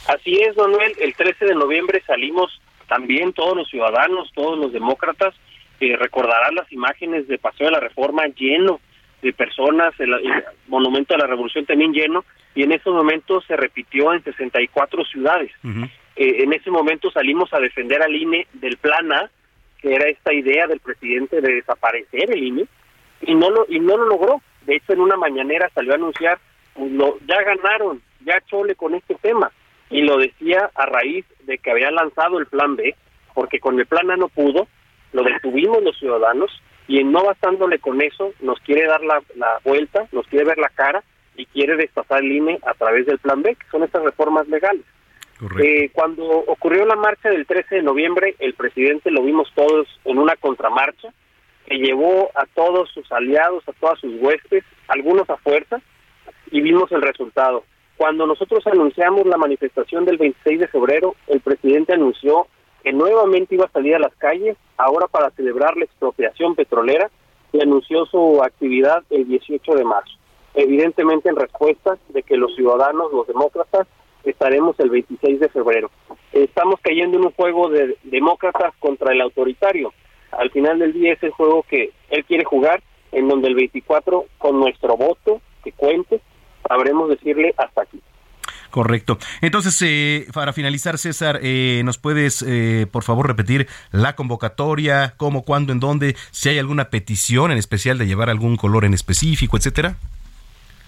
Así 0.07 0.41
es, 0.43 0.57
Manuel. 0.57 0.95
El 1.01 1.13
13 1.17 1.47
de 1.47 1.55
noviembre 1.57 2.01
salimos 2.07 2.61
también 2.87 3.33
todos 3.33 3.57
los 3.57 3.69
ciudadanos, 3.69 4.31
todos 4.33 4.57
los 4.57 4.73
demócratas, 4.73 5.35
eh, 5.81 5.97
recordarán 5.97 6.55
las 6.55 6.71
imágenes 6.71 7.27
de 7.27 7.37
Paseo 7.39 7.67
de 7.67 7.73
la 7.73 7.81
Reforma 7.81 8.29
lleno 8.29 8.79
de 9.25 9.33
personas, 9.33 9.99
el, 9.99 10.13
el, 10.13 10.45
Monumento 10.69 11.15
a 11.15 11.19
la 11.19 11.27
Revolución 11.27 11.65
también 11.65 11.93
lleno, 11.93 12.25
y 12.55 12.63
en 12.63 12.73
ese 12.73 12.91
momento 12.91 13.41
se 13.41 13.57
repitió 13.57 14.13
en 14.13 14.23
64 14.23 15.05
ciudades. 15.07 15.51
Uh 15.65 15.69
-huh. 15.69 15.91
eh, 16.17 16.43
en 16.45 16.53
ese 16.53 16.71
momento 16.71 17.11
salimos 17.11 17.53
a 17.53 17.59
defender 17.59 18.03
al 18.03 18.15
INE 18.15 18.47
del 18.53 18.77
Plan 18.77 19.11
A, 19.13 19.31
que 19.81 19.95
era 19.95 20.09
esta 20.09 20.33
idea 20.33 20.67
del 20.67 20.81
presidente 20.81 21.41
de 21.41 21.55
desaparecer 21.55 22.31
el 22.31 22.43
INE, 22.45 22.67
y 23.23 23.35
no 23.35 23.49
lo, 23.51 23.67
y 23.69 23.81
no 23.81 23.97
lo 23.97 24.07
logró. 24.07 24.43
De 24.67 24.77
hecho, 24.77 24.93
en 24.93 25.01
una 25.01 25.17
mañanera 25.17 25.71
salió 25.75 25.93
a 25.93 25.97
anunciar, 25.97 26.39
pues, 26.75 26.93
lo, 26.93 27.19
ya 27.27 27.43
ganaron, 27.43 28.03
ya 28.27 28.41
chole 28.43 28.75
con 28.75 28.95
este 28.95 29.15
tema, 29.17 29.51
y 29.89 30.03
lo 30.03 30.19
decía 30.19 30.71
a 30.75 30.87
raíz 30.87 31.25
de 31.47 31.57
que 31.59 31.71
había 31.71 31.91
lanzado 31.91 32.39
el 32.39 32.47
Plan 32.47 32.77
B, 32.77 32.95
porque 33.33 33.59
con 33.59 33.79
el 33.81 33.87
Plan 33.87 34.11
A 34.11 34.17
no 34.17 34.29
pudo, 34.29 34.69
lo 35.13 35.23
detuvimos 35.23 35.83
los 35.83 35.99
ciudadanos, 35.99 36.51
y 36.87 37.01
en 37.01 37.13
no 37.13 37.25
bastándole 37.25 37.79
con 37.79 38.03
eso, 38.03 38.33
nos 38.41 38.59
quiere 38.61 38.87
dar 38.87 39.03
la, 39.03 39.23
la 39.37 39.59
vuelta, 39.65 40.07
nos 40.13 40.27
quiere 40.27 40.45
ver 40.45 40.59
la 40.59 40.69
cara 40.69 41.03
y 41.37 41.47
quiere 41.47 41.77
destazar 41.77 42.23
el 42.23 42.33
INE 42.33 42.59
a 42.67 42.75
través 42.75 43.07
del 43.07 43.19
Plan 43.19 43.43
B, 43.43 43.55
que 43.55 43.67
son 43.71 43.83
estas 43.83 44.03
reformas 44.03 44.49
legales. 44.49 44.85
Eh, 45.61 45.91
cuando 45.93 46.25
ocurrió 46.25 46.87
la 46.87 46.97
marcha 46.97 47.29
del 47.29 47.47
13 47.47 47.77
de 47.77 47.83
noviembre, 47.83 48.37
el 48.39 48.55
presidente 48.55 49.11
lo 49.11 49.23
vimos 49.23 49.51
todos 49.55 49.89
en 50.05 50.19
una 50.19 50.37
contramarcha 50.37 51.13
que 51.67 51.77
llevó 51.77 52.31
a 52.35 52.47
todos 52.55 52.91
sus 52.91 53.11
aliados, 53.11 53.67
a 53.69 53.73
todas 53.73 53.99
sus 53.99 54.15
huestes, 54.21 54.65
algunos 54.89 55.29
a 55.29 55.37
fuerza, 55.39 55.81
y 56.51 56.61
vimos 56.61 56.93
el 56.93 57.03
resultado. 57.03 57.65
Cuando 57.97 58.27
nosotros 58.27 58.67
anunciamos 58.67 59.27
la 59.27 59.37
manifestación 59.37 60.05
del 60.05 60.19
26 60.19 60.61
de 60.61 60.69
febrero, 60.69 61.17
el 61.29 61.41
presidente 61.41 61.95
anunció 61.95 62.47
que 62.85 62.93
nuevamente 62.93 63.55
iba 63.55 63.65
a 63.65 63.71
salir 63.71 63.97
a 63.97 63.99
las 63.99 64.15
calles, 64.17 64.59
ahora 64.77 65.09
para 65.09 65.31
celebrar 65.31 65.77
la 65.77 65.87
expropiación 65.87 66.55
petrolera, 66.55 67.11
y 67.53 67.63
anunció 67.63 68.05
su 68.07 68.43
actividad 68.43 69.03
el 69.11 69.27
18 69.27 69.75
de 69.75 69.85
marzo. 69.85 70.13
Evidentemente 70.55 71.31
en 71.31 71.37
respuesta 71.37 71.97
de 72.11 72.23
que 72.23 72.37
los 72.37 72.55
ciudadanos, 72.55 73.11
los 73.13 73.27
demócratas, 73.27 73.87
estaremos 74.23 74.79
el 74.81 74.91
26 74.91 75.41
de 75.41 75.49
febrero. 75.49 75.91
Estamos 76.33 76.79
cayendo 76.83 77.17
en 77.17 77.25
un 77.25 77.33
juego 77.33 77.71
de 77.71 77.97
demócratas 78.05 78.75
contra 78.79 79.13
el 79.13 79.21
autoritario. 79.23 79.93
Al 80.33 80.51
final 80.51 80.79
del 80.79 80.93
día 80.93 81.15
es 81.15 81.23
el 81.23 81.31
juego 81.31 81.65
que 81.69 81.93
él 82.11 82.25
quiere 82.27 82.45
jugar, 82.45 82.83
en 83.13 83.29
donde 83.29 83.49
el 83.49 83.55
24, 83.55 84.27
con 84.37 84.59
nuestro 84.59 84.97
voto, 84.97 85.41
que 85.63 85.73
cuente, 85.73 86.21
sabremos 86.69 87.09
decirle 87.09 87.55
hasta 87.57 87.83
aquí. 87.83 88.01
Correcto. 88.75 89.19
Entonces, 89.41 89.81
eh, 89.83 90.27
para 90.35 90.53
finalizar, 90.53 90.99
César, 90.99 91.39
eh, 91.45 91.83
¿nos 91.85 91.97
puedes, 91.97 92.43
eh, 92.43 92.89
por 92.91 93.05
favor, 93.05 93.29
repetir 93.29 93.69
la 93.93 94.17
convocatoria, 94.17 95.15
cómo, 95.17 95.45
cuándo, 95.45 95.73
en 95.73 95.79
dónde, 95.79 96.17
si 96.33 96.49
hay 96.49 96.59
alguna 96.59 96.87
petición 96.87 97.53
en 97.53 97.59
especial 97.59 97.99
de 97.99 98.09
llevar 98.09 98.31
algún 98.31 98.57
color 98.57 98.85
en 98.85 98.93
específico, 98.93 99.57
etcétera? 99.57 99.95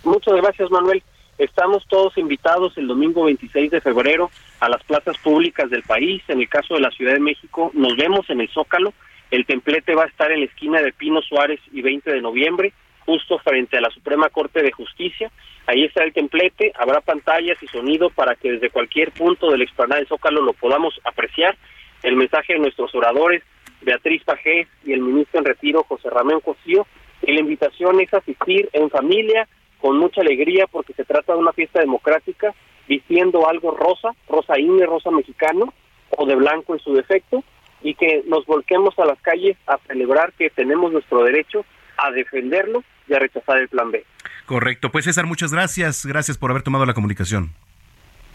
Muchas 0.02 0.34
gracias, 0.34 0.68
Manuel. 0.68 1.00
Estamos 1.38 1.86
todos 1.86 2.18
invitados 2.18 2.76
el 2.76 2.88
domingo 2.88 3.26
26 3.26 3.70
de 3.70 3.80
febrero 3.80 4.32
a 4.58 4.68
las 4.68 4.82
plazas 4.82 5.16
públicas 5.18 5.70
del 5.70 5.84
país. 5.84 6.24
En 6.26 6.40
el 6.40 6.48
caso 6.48 6.74
de 6.74 6.80
la 6.80 6.90
Ciudad 6.90 7.12
de 7.12 7.20
México, 7.20 7.70
nos 7.72 7.96
vemos 7.96 8.28
en 8.30 8.40
el 8.40 8.48
Zócalo. 8.48 8.94
El 9.30 9.46
templete 9.46 9.94
va 9.94 10.02
a 10.02 10.08
estar 10.08 10.32
en 10.32 10.40
la 10.40 10.46
esquina 10.46 10.82
de 10.82 10.92
Pino 10.92 11.22
Suárez 11.22 11.60
y 11.70 11.82
20 11.82 12.10
de 12.10 12.20
noviembre, 12.20 12.72
justo 13.06 13.38
frente 13.38 13.78
a 13.78 13.80
la 13.80 13.90
Suprema 13.90 14.28
Corte 14.28 14.62
de 14.62 14.72
Justicia. 14.72 15.30
Ahí 15.66 15.84
está 15.84 16.02
el 16.02 16.12
templete, 16.12 16.72
habrá 16.76 17.00
pantallas 17.00 17.56
y 17.62 17.68
sonido 17.68 18.10
para 18.10 18.34
que 18.34 18.52
desde 18.52 18.70
cualquier 18.70 19.12
punto 19.12 19.50
del 19.50 19.62
explanada 19.62 20.00
del 20.00 20.08
Zócalo 20.08 20.42
lo 20.42 20.52
podamos 20.52 21.00
apreciar. 21.04 21.56
El 22.02 22.16
mensaje 22.16 22.54
de 22.54 22.58
nuestros 22.58 22.94
oradores, 22.94 23.42
Beatriz 23.80 24.22
Pajés 24.24 24.68
y 24.84 24.92
el 24.92 25.00
ministro 25.00 25.38
en 25.38 25.46
retiro, 25.46 25.84
José 25.84 26.10
Ramón 26.10 26.40
Cosío. 26.40 26.86
Y 27.22 27.32
la 27.32 27.40
invitación 27.40 28.00
es 28.00 28.12
asistir 28.12 28.68
en 28.72 28.90
familia, 28.90 29.48
con 29.80 29.98
mucha 29.98 30.20
alegría, 30.20 30.66
porque 30.66 30.92
se 30.92 31.04
trata 31.04 31.32
de 31.32 31.38
una 31.38 31.52
fiesta 31.52 31.80
democrática, 31.80 32.54
vistiendo 32.88 33.48
algo 33.48 33.70
rosa, 33.70 34.14
rosa 34.28 34.58
INE, 34.58 34.84
rosa 34.86 35.10
mexicano, 35.10 35.72
o 36.10 36.26
de 36.26 36.34
blanco 36.34 36.74
en 36.74 36.80
su 36.80 36.94
defecto, 36.94 37.42
y 37.82 37.94
que 37.94 38.22
nos 38.26 38.46
volquemos 38.46 38.98
a 38.98 39.04
las 39.04 39.20
calles 39.20 39.56
a 39.66 39.78
celebrar 39.86 40.32
que 40.32 40.50
tenemos 40.50 40.92
nuestro 40.92 41.22
derecho 41.24 41.64
a 41.96 42.10
defenderlo 42.10 42.84
y 43.08 43.14
a 43.14 43.18
rechazar 43.18 43.58
el 43.58 43.68
plan 43.68 43.90
B. 43.90 44.04
Correcto. 44.46 44.90
Pues 44.90 45.04
César, 45.04 45.26
muchas 45.26 45.52
gracias. 45.52 46.06
Gracias 46.06 46.38
por 46.38 46.50
haber 46.50 46.62
tomado 46.62 46.86
la 46.86 46.94
comunicación. 46.94 47.52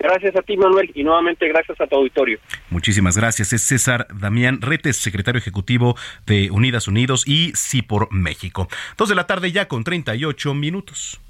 Gracias 0.01 0.35
a 0.35 0.41
ti, 0.41 0.57
Manuel, 0.57 0.91
y 0.95 1.03
nuevamente 1.03 1.47
gracias 1.47 1.79
a 1.79 1.85
tu 1.85 1.95
auditorio. 1.95 2.39
Muchísimas 2.71 3.15
gracias. 3.15 3.53
Es 3.53 3.61
César 3.61 4.07
Damián 4.11 4.59
Retes, 4.61 4.97
secretario 4.97 5.37
ejecutivo 5.37 5.95
de 6.25 6.49
Unidas 6.49 6.87
Unidos 6.87 7.23
y 7.27 7.51
Sí 7.53 7.83
por 7.83 8.11
México. 8.11 8.67
Dos 8.97 9.09
de 9.09 9.15
la 9.15 9.27
tarde 9.27 9.51
ya 9.51 9.67
con 9.67 9.83
38 9.83 10.55
minutos. 10.55 11.21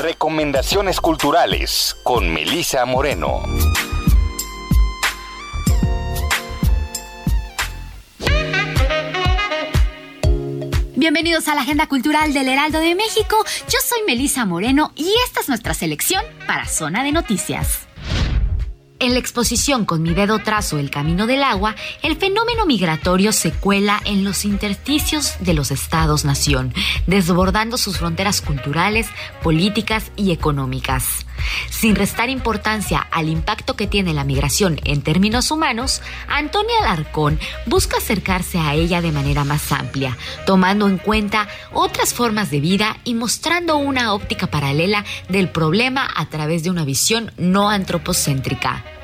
Recomendaciones 0.00 1.00
culturales 1.00 1.96
con 2.04 2.32
Melisa 2.32 2.86
Moreno. 2.86 3.42
Bienvenidos 10.98 11.46
a 11.48 11.54
la 11.54 11.60
Agenda 11.60 11.88
Cultural 11.88 12.32
del 12.32 12.48
Heraldo 12.48 12.80
de 12.80 12.94
México. 12.94 13.36
Yo 13.68 13.78
soy 13.86 13.98
Melisa 14.06 14.46
Moreno 14.46 14.92
y 14.96 15.12
esta 15.26 15.40
es 15.40 15.48
nuestra 15.48 15.74
selección 15.74 16.24
para 16.46 16.64
Zona 16.64 17.04
de 17.04 17.12
Noticias. 17.12 17.86
En 18.98 19.12
la 19.12 19.18
exposición 19.18 19.84
con 19.84 20.02
mi 20.02 20.14
dedo 20.14 20.38
trazo 20.38 20.78
el 20.78 20.90
camino 20.90 21.26
del 21.26 21.42
agua, 21.42 21.74
el 22.02 22.16
fenómeno 22.16 22.64
migratorio 22.64 23.32
se 23.32 23.52
cuela 23.52 24.00
en 24.06 24.24
los 24.24 24.46
intersticios 24.46 25.34
de 25.40 25.52
los 25.52 25.70
estados-nación, 25.70 26.72
desbordando 27.06 27.76
sus 27.76 27.98
fronteras 27.98 28.40
culturales, 28.40 29.06
políticas 29.42 30.12
y 30.16 30.32
económicas. 30.32 31.25
Sin 31.70 31.94
restar 31.94 32.30
importancia 32.30 33.06
al 33.10 33.28
impacto 33.28 33.76
que 33.76 33.86
tiene 33.86 34.14
la 34.14 34.24
migración 34.24 34.80
en 34.84 35.02
términos 35.02 35.50
humanos, 35.50 36.02
Antonia 36.28 36.74
Alarcón 36.80 37.38
busca 37.66 37.98
acercarse 37.98 38.58
a 38.58 38.74
ella 38.74 39.00
de 39.00 39.12
manera 39.12 39.44
más 39.44 39.70
amplia, 39.72 40.16
tomando 40.46 40.88
en 40.88 40.98
cuenta 40.98 41.48
otras 41.72 42.14
formas 42.14 42.50
de 42.50 42.60
vida 42.60 42.96
y 43.04 43.14
mostrando 43.14 43.76
una 43.76 44.12
óptica 44.14 44.46
paralela 44.46 45.04
del 45.28 45.48
problema 45.48 46.08
a 46.14 46.26
través 46.26 46.62
de 46.62 46.70
una 46.70 46.84
visión 46.84 47.32
no 47.36 47.70
antropocéntrica. 47.70 48.95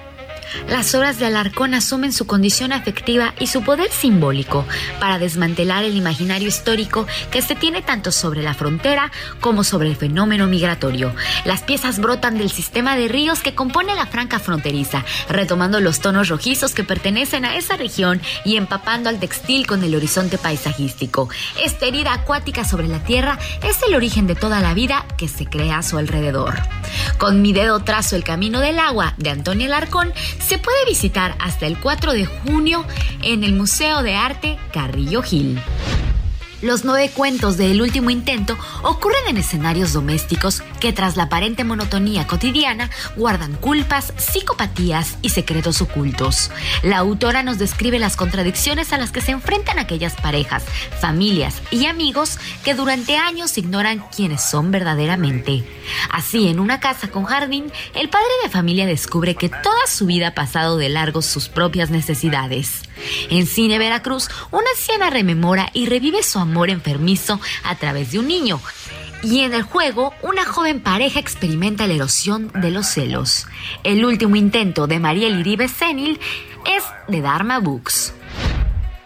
Las 0.68 0.94
obras 0.94 1.18
de 1.18 1.26
Alarcón 1.26 1.74
asumen 1.74 2.12
su 2.12 2.26
condición 2.26 2.72
afectiva 2.72 3.34
y 3.38 3.46
su 3.46 3.62
poder 3.62 3.90
simbólico 3.90 4.64
para 5.00 5.18
desmantelar 5.18 5.84
el 5.84 5.96
imaginario 5.96 6.48
histórico 6.48 7.06
que 7.30 7.42
se 7.42 7.54
tiene 7.54 7.82
tanto 7.82 8.12
sobre 8.12 8.42
la 8.42 8.54
frontera 8.54 9.10
como 9.40 9.64
sobre 9.64 9.88
el 9.88 9.96
fenómeno 9.96 10.46
migratorio. 10.46 11.14
Las 11.44 11.62
piezas 11.62 11.98
brotan 11.98 12.38
del 12.38 12.50
sistema 12.50 12.96
de 12.96 13.08
ríos 13.08 13.40
que 13.40 13.54
compone 13.54 13.94
la 13.94 14.06
franca 14.06 14.38
fronteriza, 14.38 15.04
retomando 15.28 15.80
los 15.80 16.00
tonos 16.00 16.28
rojizos 16.28 16.74
que 16.74 16.84
pertenecen 16.84 17.44
a 17.44 17.56
esa 17.56 17.76
región 17.76 18.20
y 18.44 18.56
empapando 18.56 19.08
al 19.08 19.20
textil 19.20 19.66
con 19.66 19.82
el 19.82 19.94
horizonte 19.94 20.38
paisajístico. 20.38 21.28
Esta 21.62 21.86
herida 21.86 22.12
acuática 22.12 22.64
sobre 22.64 22.88
la 22.88 23.02
tierra 23.04 23.38
es 23.62 23.82
el 23.86 23.94
origen 23.94 24.26
de 24.26 24.34
toda 24.34 24.60
la 24.60 24.74
vida 24.74 25.06
que 25.16 25.28
se 25.28 25.46
crea 25.46 25.78
a 25.78 25.82
su 25.82 25.98
alrededor. 25.98 26.60
Con 27.18 27.42
mi 27.42 27.52
dedo 27.52 27.80
trazo 27.80 28.16
el 28.16 28.24
camino 28.24 28.60
del 28.60 28.78
agua 28.78 29.14
de 29.16 29.30
Antonio 29.30 29.66
Alarcón 29.66 30.12
se 30.46 30.58
puede 30.58 30.84
visitar 30.86 31.36
hasta 31.38 31.66
el 31.66 31.78
4 31.78 32.12
de 32.12 32.26
junio 32.26 32.84
en 33.22 33.44
el 33.44 33.52
Museo 33.52 34.02
de 34.02 34.14
Arte 34.14 34.58
Carrillo 34.72 35.22
Gil. 35.22 35.60
Los 36.62 36.84
nueve 36.84 37.10
cuentos 37.12 37.56
de 37.56 37.72
El 37.72 37.82
último 37.82 38.10
intento 38.10 38.56
ocurren 38.84 39.26
en 39.26 39.36
escenarios 39.36 39.92
domésticos 39.92 40.62
que 40.78 40.92
tras 40.92 41.16
la 41.16 41.24
aparente 41.24 41.64
monotonía 41.64 42.28
cotidiana 42.28 42.88
guardan 43.16 43.54
culpas, 43.56 44.12
psicopatías 44.16 45.18
y 45.22 45.30
secretos 45.30 45.82
ocultos. 45.82 46.52
La 46.84 46.98
autora 46.98 47.42
nos 47.42 47.58
describe 47.58 47.98
las 47.98 48.16
contradicciones 48.16 48.92
a 48.92 48.98
las 48.98 49.10
que 49.10 49.20
se 49.20 49.32
enfrentan 49.32 49.80
aquellas 49.80 50.14
parejas, 50.14 50.62
familias 51.00 51.60
y 51.72 51.86
amigos 51.86 52.38
que 52.62 52.74
durante 52.74 53.16
años 53.16 53.58
ignoran 53.58 54.04
quiénes 54.14 54.40
son 54.40 54.70
verdaderamente. 54.70 55.64
Así, 56.12 56.46
en 56.46 56.60
una 56.60 56.78
casa 56.78 57.08
con 57.08 57.24
jardín, 57.24 57.72
el 57.96 58.08
padre 58.08 58.30
de 58.44 58.50
familia 58.50 58.86
descubre 58.86 59.34
que 59.34 59.48
toda 59.48 59.86
su 59.88 60.06
vida 60.06 60.28
ha 60.28 60.34
pasado 60.34 60.76
de 60.76 60.90
largo 60.90 61.22
sus 61.22 61.48
propias 61.48 61.90
necesidades. 61.90 62.82
En 63.30 63.48
Cine 63.48 63.80
Veracruz, 63.80 64.28
una 64.52 64.70
anciana 64.76 65.10
rememora 65.10 65.68
y 65.72 65.86
revive 65.86 66.22
su 66.22 66.38
amor 66.38 66.51
enfermizo 66.70 67.40
a 67.64 67.74
través 67.76 68.12
de 68.12 68.18
un 68.18 68.28
niño. 68.28 68.60
Y 69.22 69.40
en 69.40 69.54
el 69.54 69.62
juego, 69.62 70.12
una 70.22 70.44
joven 70.44 70.80
pareja 70.80 71.20
experimenta 71.20 71.86
la 71.86 71.94
erosión 71.94 72.50
de 72.54 72.70
los 72.70 72.86
celos. 72.86 73.46
El 73.84 74.04
último 74.04 74.36
intento 74.36 74.86
de 74.86 74.98
Mariel 74.98 75.40
Iribe 75.40 75.68
Senil 75.68 76.18
es 76.66 76.84
de 77.08 77.20
Dharma 77.20 77.60
Books. 77.60 78.14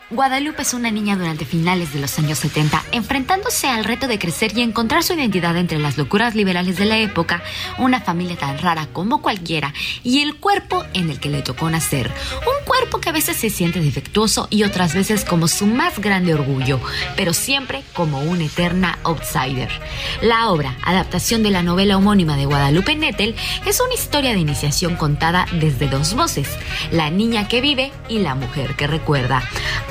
Guadalupe 0.09 0.63
es 0.63 0.73
una 0.73 0.93
niña 0.93 1.17
durante 1.17 1.45
finales 1.45 1.93
de 1.93 1.99
los 1.99 2.17
años 2.21 2.39
70, 2.39 2.81
enfrentándose 2.93 3.67
al 3.67 3.85
reto 3.85 4.07
de 4.07 4.21
crecer 4.21 4.57
y 4.57 4.63
encontrar 4.63 5.03
su 5.03 5.15
identidad 5.15 5.57
entre 5.57 5.81
las 5.81 5.99
locuras 5.99 6.37
liberales 6.37 6.77
de 6.77 6.85
la 6.85 6.97
época, 6.99 7.43
una 7.77 8.01
familia 8.01 8.37
tan 8.37 8.57
rara 8.59 8.87
como 8.93 9.21
cualquiera 9.21 9.75
y 10.05 10.21
el 10.23 10.37
cuerpo 10.37 10.85
en 10.95 11.11
el 11.11 11.19
que 11.19 11.29
le 11.29 11.43
tocó 11.43 11.69
nacer. 11.71 12.13
Un 12.43 12.65
cuerpo 12.65 13.01
que 13.01 13.09
a 13.09 13.13
veces 13.13 13.37
se 13.37 13.51
siente 13.51 13.81
defectuoso 13.81 14.47
y 14.49 14.63
otras 14.63 14.95
veces 14.95 15.25
como 15.25 15.49
su 15.49 15.67
más 15.67 15.99
grande 15.99 16.35
orgullo, 16.35 16.79
pero 17.17 17.33
siempre 17.35 17.83
como 17.93 18.21
una 18.21 18.45
eterna 18.45 19.01
outsider. 19.03 19.71
La 20.23 20.51
obra, 20.51 20.77
adaptación 20.85 21.43
de 21.43 21.51
la 21.51 21.65
novela 21.65 21.97
homónima 21.97 22.37
de 22.37 22.47
Guadalupe 22.47 22.95
Nettel, 22.95 23.35
es 23.67 23.81
una 23.81 23.95
historia 23.95 24.35
de 24.35 24.39
iniciación 24.39 24.95
contada 24.95 25.47
desde 25.51 25.89
dos 25.89 26.15
voces, 26.15 26.49
la 26.93 27.11
niña 27.11 27.49
que 27.49 27.61
vive 27.61 27.91
y 28.09 28.21
la 28.21 28.37
mujer 28.37 28.77
que 28.77 28.87
recuerda. 28.87 29.43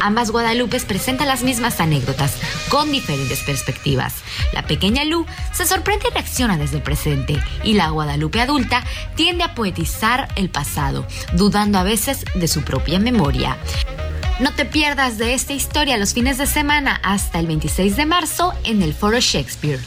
Ambas 0.05 0.29
Guadalupes 0.29 0.85
presentan 0.85 1.27
las 1.27 1.41
mismas 1.41 1.79
anécdotas, 1.79 2.37
con 2.69 2.91
diferentes 2.91 3.41
perspectivas. 3.41 4.13
La 4.53 4.61
pequeña 4.61 5.03
Lu 5.03 5.25
se 5.51 5.65
sorprende 5.65 6.05
y 6.07 6.13
reacciona 6.13 6.59
desde 6.59 6.77
el 6.77 6.83
presente, 6.83 7.41
y 7.63 7.73
la 7.73 7.89
Guadalupe 7.89 8.39
adulta 8.39 8.83
tiende 9.15 9.43
a 9.43 9.55
poetizar 9.55 10.27
el 10.35 10.51
pasado, 10.51 11.07
dudando 11.33 11.79
a 11.79 11.83
veces 11.83 12.23
de 12.35 12.47
su 12.47 12.61
propia 12.61 12.99
memoria. 12.99 13.57
No 14.39 14.53
te 14.53 14.65
pierdas 14.65 15.17
de 15.17 15.33
esta 15.33 15.53
historia 15.53 15.97
los 15.97 16.13
fines 16.13 16.37
de 16.37 16.45
semana 16.45 16.99
hasta 17.01 17.39
el 17.39 17.47
26 17.47 17.95
de 17.95 18.05
marzo 18.05 18.53
en 18.63 18.83
el 18.83 18.93
Foro 18.93 19.19
Shakespeare. 19.19 19.79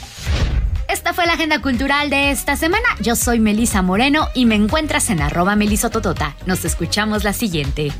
Esta 0.88 1.14
fue 1.14 1.26
la 1.26 1.34
agenda 1.34 1.62
cultural 1.62 2.10
de 2.10 2.32
esta 2.32 2.56
semana. 2.56 2.88
Yo 2.98 3.14
soy 3.14 3.38
Melisa 3.38 3.82
Moreno 3.82 4.26
y 4.34 4.46
me 4.46 4.56
encuentras 4.56 5.10
en 5.10 5.22
arroba 5.22 5.54
melisototota. 5.54 6.34
Nos 6.44 6.64
escuchamos 6.64 7.22
la 7.22 7.34
siguiente. 7.34 7.92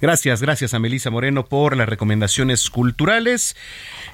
Gracias, 0.00 0.40
gracias 0.40 0.72
a 0.72 0.78
Melisa 0.78 1.10
Moreno 1.10 1.44
por 1.44 1.76
las 1.76 1.88
recomendaciones 1.88 2.70
culturales. 2.70 3.56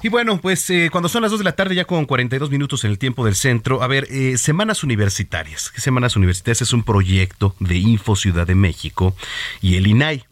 Y 0.03 0.09
bueno, 0.09 0.41
pues 0.41 0.69
eh, 0.71 0.89
cuando 0.91 1.09
son 1.09 1.23
las 1.23 1.31
2 1.31 1.41
de 1.41 1.45
la 1.45 1.53
tarde, 1.53 1.75
ya 1.75 1.85
con 1.85 2.07
42 2.07 2.51
minutos 2.51 2.85
en 2.85 2.91
el 2.91 2.99
tiempo 2.99 3.25
del 3.25 3.37
centro, 3.37 3.83
a 3.83 3.87
ver, 3.87 4.09
eh, 4.11 4.37
Semanas 4.37 4.83
Universitarias. 4.83 5.71
¿Qué 5.71 5.81
Semanas 5.81 6.17
Universitarias? 6.17 6.63
Es 6.63 6.73
un 6.73 6.83
proyecto 6.83 7.55
de 7.61 7.77
Info 7.77 8.17
Ciudad 8.17 8.47
de 8.47 8.55
México 8.55 9.15
y 9.61 9.77
el 9.77 9.87
INAI. 9.87 10.25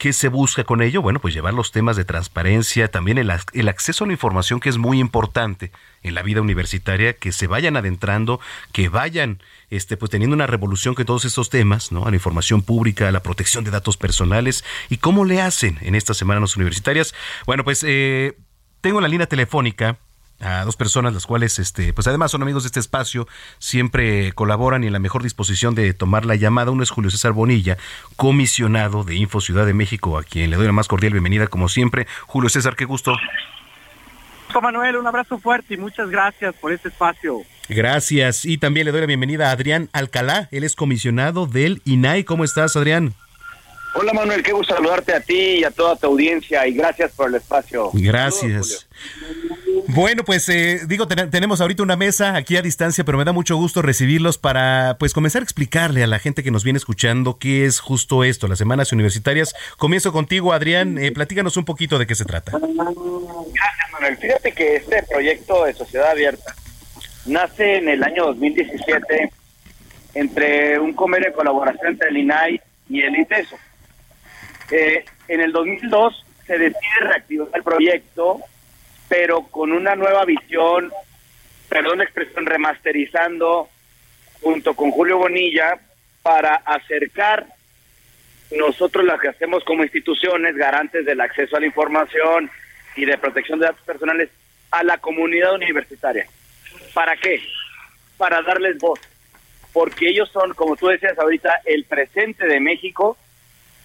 ¿Qué 0.00 0.14
se 0.14 0.28
busca 0.28 0.64
con 0.64 0.80
ello? 0.80 1.02
Bueno, 1.02 1.20
pues 1.20 1.34
llevar 1.34 1.52
los 1.52 1.72
temas 1.72 1.94
de 1.94 2.06
transparencia, 2.06 2.90
también 2.90 3.18
el, 3.18 3.28
acceso 3.68 4.04
a 4.04 4.06
la 4.06 4.14
información 4.14 4.58
que 4.58 4.70
es 4.70 4.78
muy 4.78 4.98
importante 4.98 5.72
en 6.02 6.14
la 6.14 6.22
vida 6.22 6.40
universitaria, 6.40 7.12
que 7.12 7.32
se 7.32 7.46
vayan 7.46 7.76
adentrando, 7.76 8.40
que 8.72 8.88
vayan 8.88 9.42
este, 9.68 9.98
pues 9.98 10.10
teniendo 10.10 10.34
una 10.34 10.46
revolución 10.46 10.94
con 10.94 11.04
todos 11.04 11.26
estos 11.26 11.50
temas, 11.50 11.92
¿no? 11.92 12.06
A 12.06 12.08
la 12.08 12.16
información 12.16 12.62
pública, 12.62 13.08
a 13.08 13.12
la 13.12 13.22
protección 13.22 13.62
de 13.62 13.72
datos 13.72 13.98
personales 13.98 14.64
y 14.88 14.96
cómo 14.96 15.26
le 15.26 15.42
hacen 15.42 15.76
en 15.82 15.94
estas 15.94 16.16
semanas 16.16 16.56
universitarias. 16.56 17.14
Bueno, 17.44 17.62
pues 17.62 17.84
eh, 17.86 18.38
tengo 18.80 19.02
la 19.02 19.08
línea 19.08 19.26
telefónica 19.26 19.98
a 20.40 20.64
dos 20.64 20.76
personas 20.76 21.14
las 21.14 21.26
cuales 21.26 21.58
este 21.58 21.92
pues 21.92 22.06
además 22.06 22.30
son 22.30 22.42
amigos 22.42 22.62
de 22.62 22.68
este 22.68 22.80
espacio 22.80 23.28
siempre 23.58 24.32
colaboran 24.32 24.84
y 24.84 24.86
en 24.86 24.92
la 24.92 24.98
mejor 24.98 25.22
disposición 25.22 25.74
de 25.74 25.92
tomar 25.94 26.24
la 26.24 26.36
llamada. 26.36 26.70
Uno 26.70 26.82
es 26.82 26.90
Julio 26.90 27.10
César 27.10 27.32
Bonilla 27.32 27.76
comisionado 28.16 29.04
de 29.04 29.16
Info 29.16 29.40
Ciudad 29.40 29.66
de 29.66 29.74
México 29.74 30.18
a 30.18 30.22
quien 30.22 30.50
le 30.50 30.56
doy 30.56 30.66
la 30.66 30.72
más 30.72 30.88
cordial 30.88 31.12
bienvenida 31.12 31.46
como 31.46 31.68
siempre. 31.68 32.06
Julio 32.26 32.48
César 32.48 32.76
qué 32.76 32.84
gusto. 32.84 33.14
Manuel 34.60 34.96
un 34.96 35.06
abrazo 35.06 35.38
fuerte 35.38 35.74
y 35.74 35.76
muchas 35.76 36.10
gracias 36.10 36.54
por 36.56 36.72
este 36.72 36.88
espacio. 36.88 37.42
Gracias. 37.68 38.44
Y 38.44 38.58
también 38.58 38.84
le 38.84 38.92
doy 38.92 39.00
la 39.00 39.06
bienvenida 39.06 39.48
a 39.48 39.52
Adrián 39.52 39.88
Alcalá. 39.92 40.48
Él 40.50 40.64
es 40.64 40.74
comisionado 40.74 41.46
del 41.46 41.82
INAI. 41.84 42.24
Cómo 42.24 42.42
estás 42.42 42.74
Adrián 42.76 43.14
Hola 43.92 44.12
Manuel, 44.12 44.42
qué 44.42 44.52
gusto 44.52 44.74
saludarte 44.74 45.12
a 45.12 45.20
ti 45.20 45.58
y 45.58 45.64
a 45.64 45.70
toda 45.70 45.96
tu 45.96 46.06
audiencia 46.06 46.66
y 46.66 46.74
gracias 46.74 47.12
por 47.12 47.28
el 47.28 47.34
espacio. 47.34 47.90
Gracias. 47.92 48.86
Bueno, 49.94 50.24
pues 50.24 50.48
eh, 50.48 50.80
digo, 50.86 51.08
ten 51.08 51.30
tenemos 51.30 51.60
ahorita 51.60 51.82
una 51.82 51.96
mesa 51.96 52.36
aquí 52.36 52.56
a 52.56 52.62
distancia, 52.62 53.04
pero 53.04 53.18
me 53.18 53.24
da 53.24 53.32
mucho 53.32 53.56
gusto 53.56 53.82
recibirlos 53.82 54.38
para 54.38 54.96
pues 54.98 55.12
comenzar 55.12 55.42
a 55.42 55.44
explicarle 55.44 56.02
a 56.02 56.06
la 56.06 56.18
gente 56.18 56.42
que 56.42 56.50
nos 56.50 56.64
viene 56.64 56.76
escuchando 56.76 57.38
qué 57.38 57.64
es 57.64 57.80
justo 57.80 58.24
esto, 58.24 58.46
las 58.48 58.58
semanas 58.58 58.92
universitarias. 58.92 59.54
Comienzo 59.78 60.12
contigo, 60.12 60.52
Adrián, 60.52 60.98
eh, 60.98 61.12
platícanos 61.12 61.56
un 61.56 61.64
poquito 61.64 61.98
de 61.98 62.06
qué 62.06 62.14
se 62.14 62.24
trata. 62.24 62.52
Gracias 62.52 63.92
Manuel, 63.92 64.16
fíjate 64.16 64.52
que 64.52 64.76
este 64.76 65.02
proyecto 65.04 65.64
de 65.64 65.72
Sociedad 65.74 66.10
Abierta 66.10 66.54
nace 67.26 67.76
en 67.76 67.88
el 67.88 68.02
año 68.02 68.26
2017 68.26 69.30
entre 70.14 70.78
un 70.78 70.92
convenio 70.92 71.30
de 71.30 71.34
colaboración 71.34 71.92
entre 71.92 72.08
el 72.08 72.16
INAI 72.16 72.60
y 72.88 73.02
el 73.02 73.18
ITESO. 73.18 73.56
Eh, 74.70 75.04
en 75.28 75.40
el 75.40 75.52
2002 75.52 76.26
se 76.46 76.58
decide 76.58 77.00
reactivar 77.00 77.48
el 77.54 77.62
proyecto, 77.62 78.40
pero 79.10 79.42
con 79.48 79.72
una 79.72 79.96
nueva 79.96 80.24
visión, 80.24 80.92
perdón 81.68 81.98
la 81.98 82.04
expresión, 82.04 82.46
remasterizando 82.46 83.68
junto 84.40 84.74
con 84.74 84.92
Julio 84.92 85.18
Bonilla 85.18 85.80
para 86.22 86.54
acercar 86.54 87.44
nosotros 88.52 89.04
las 89.04 89.20
que 89.20 89.28
hacemos 89.28 89.64
como 89.64 89.82
instituciones 89.82 90.54
garantes 90.54 91.04
del 91.04 91.20
acceso 91.20 91.56
a 91.56 91.60
la 91.60 91.66
información 91.66 92.48
y 92.94 93.04
de 93.04 93.18
protección 93.18 93.58
de 93.58 93.66
datos 93.66 93.82
personales 93.84 94.30
a 94.70 94.84
la 94.84 94.98
comunidad 94.98 95.54
universitaria. 95.56 96.28
¿Para 96.94 97.16
qué? 97.16 97.42
Para 98.16 98.42
darles 98.42 98.78
voz, 98.78 99.00
porque 99.72 100.08
ellos 100.08 100.30
son, 100.30 100.54
como 100.54 100.76
tú 100.76 100.86
decías 100.86 101.18
ahorita, 101.18 101.62
el 101.64 101.84
presente 101.84 102.46
de 102.46 102.60
México 102.60 103.18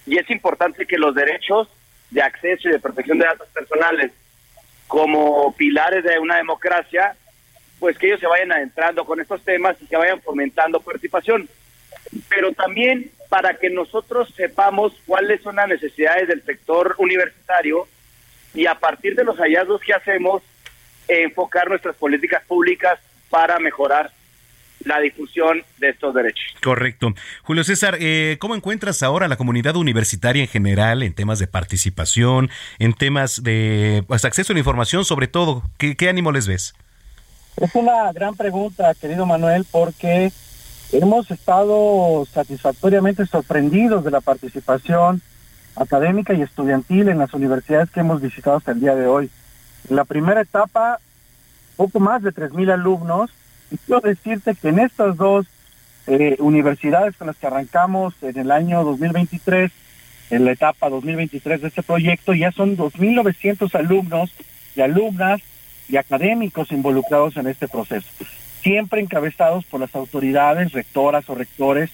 y 0.05 0.19
es 0.19 0.29
importante 0.29 0.85
que 0.85 0.99
los 0.99 1.15
derechos 1.15 1.67
de 2.11 2.21
acceso 2.21 2.69
y 2.69 2.73
de 2.73 2.79
protección 2.79 3.17
de 3.17 3.25
datos 3.25 3.47
personales 3.49 4.11
como 4.87 5.53
pilares 5.55 6.03
de 6.03 6.19
una 6.19 6.37
democracia, 6.37 7.15
pues 7.79 7.97
que 7.97 8.07
ellos 8.07 8.19
se 8.19 8.27
vayan 8.27 8.51
adentrando 8.51 9.05
con 9.05 9.19
estos 9.19 9.41
temas 9.43 9.75
y 9.81 9.87
que 9.87 9.97
vayan 9.97 10.21
fomentando 10.21 10.79
participación. 10.79 11.49
Pero 12.29 12.51
también 12.53 13.11
para 13.29 13.55
que 13.55 13.69
nosotros 13.69 14.33
sepamos 14.35 14.93
cuáles 15.05 15.41
son 15.41 15.57
las 15.57 15.67
necesidades 15.67 16.27
del 16.27 16.43
sector 16.43 16.95
universitario 16.97 17.87
y 18.53 18.67
a 18.67 18.75
partir 18.75 19.15
de 19.15 19.23
los 19.23 19.37
hallazgos 19.37 19.81
que 19.81 19.93
hacemos, 19.93 20.41
enfocar 21.07 21.69
nuestras 21.69 21.95
políticas 21.95 22.43
públicas 22.45 22.99
para 23.29 23.59
mejorar 23.59 24.11
la 24.85 24.99
difusión 24.99 25.63
de 25.79 25.89
estos 25.89 26.13
derechos. 26.13 26.43
Correcto. 26.63 27.13
Julio 27.43 27.63
César, 27.63 27.97
eh, 27.99 28.37
¿cómo 28.39 28.55
encuentras 28.55 29.03
ahora 29.03 29.27
la 29.27 29.35
comunidad 29.35 29.75
universitaria 29.75 30.41
en 30.41 30.47
general 30.47 31.03
en 31.03 31.13
temas 31.13 31.39
de 31.39 31.47
participación, 31.47 32.49
en 32.79 32.93
temas 32.93 33.43
de 33.43 34.03
pues, 34.07 34.23
acceso 34.25 34.53
a 34.53 34.55
la 34.55 34.59
información, 34.59 35.03
sobre 35.03 35.27
todo? 35.27 35.63
¿Qué, 35.77 35.95
¿Qué 35.95 36.07
ánimo 36.07 36.31
les 36.31 36.47
ves? 36.47 36.73
Es 37.57 37.73
una 37.73 38.11
gran 38.13 38.35
pregunta, 38.35 38.93
querido 38.93 39.25
Manuel, 39.25 39.65
porque 39.69 40.31
hemos 40.91 41.31
estado 41.31 42.25
satisfactoriamente 42.31 43.25
sorprendidos 43.25 44.03
de 44.03 44.11
la 44.11 44.21
participación 44.21 45.21
académica 45.75 46.33
y 46.33 46.41
estudiantil 46.41 47.09
en 47.09 47.17
las 47.17 47.33
universidades 47.33 47.89
que 47.89 48.01
hemos 48.01 48.21
visitado 48.21 48.57
hasta 48.57 48.71
el 48.71 48.79
día 48.79 48.95
de 48.95 49.07
hoy. 49.07 49.29
En 49.89 49.95
la 49.95 50.05
primera 50.05 50.41
etapa, 50.41 50.99
poco 51.75 51.99
más 51.99 52.21
de 52.23 52.31
3.000 52.31 52.71
alumnos 52.71 53.31
y 53.75 53.77
quiero 53.77 53.99
decirte 53.99 54.55
que 54.55 54.69
en 54.69 54.79
estas 54.79 55.17
dos 55.17 55.45
eh, 56.07 56.37
universidades 56.39 57.17
con 57.17 57.27
las 57.27 57.35
que 57.35 57.47
arrancamos 57.47 58.13
en 58.21 58.37
el 58.39 58.51
año 58.51 58.85
2023, 58.85 59.69
en 60.29 60.45
la 60.45 60.53
etapa 60.53 60.89
2023 60.89 61.61
de 61.61 61.67
este 61.67 61.83
proyecto, 61.83 62.33
ya 62.33 62.53
son 62.53 62.77
2.900 62.77 63.75
alumnos 63.75 64.31
y 64.77 64.81
alumnas 64.81 65.41
y 65.89 65.97
académicos 65.97 66.71
involucrados 66.71 67.35
en 67.35 67.47
este 67.47 67.67
proceso, 67.67 68.07
siempre 68.61 69.01
encabezados 69.01 69.65
por 69.65 69.81
las 69.81 69.93
autoridades, 69.93 70.71
rectoras 70.71 71.29
o 71.29 71.35
rectores 71.35 71.89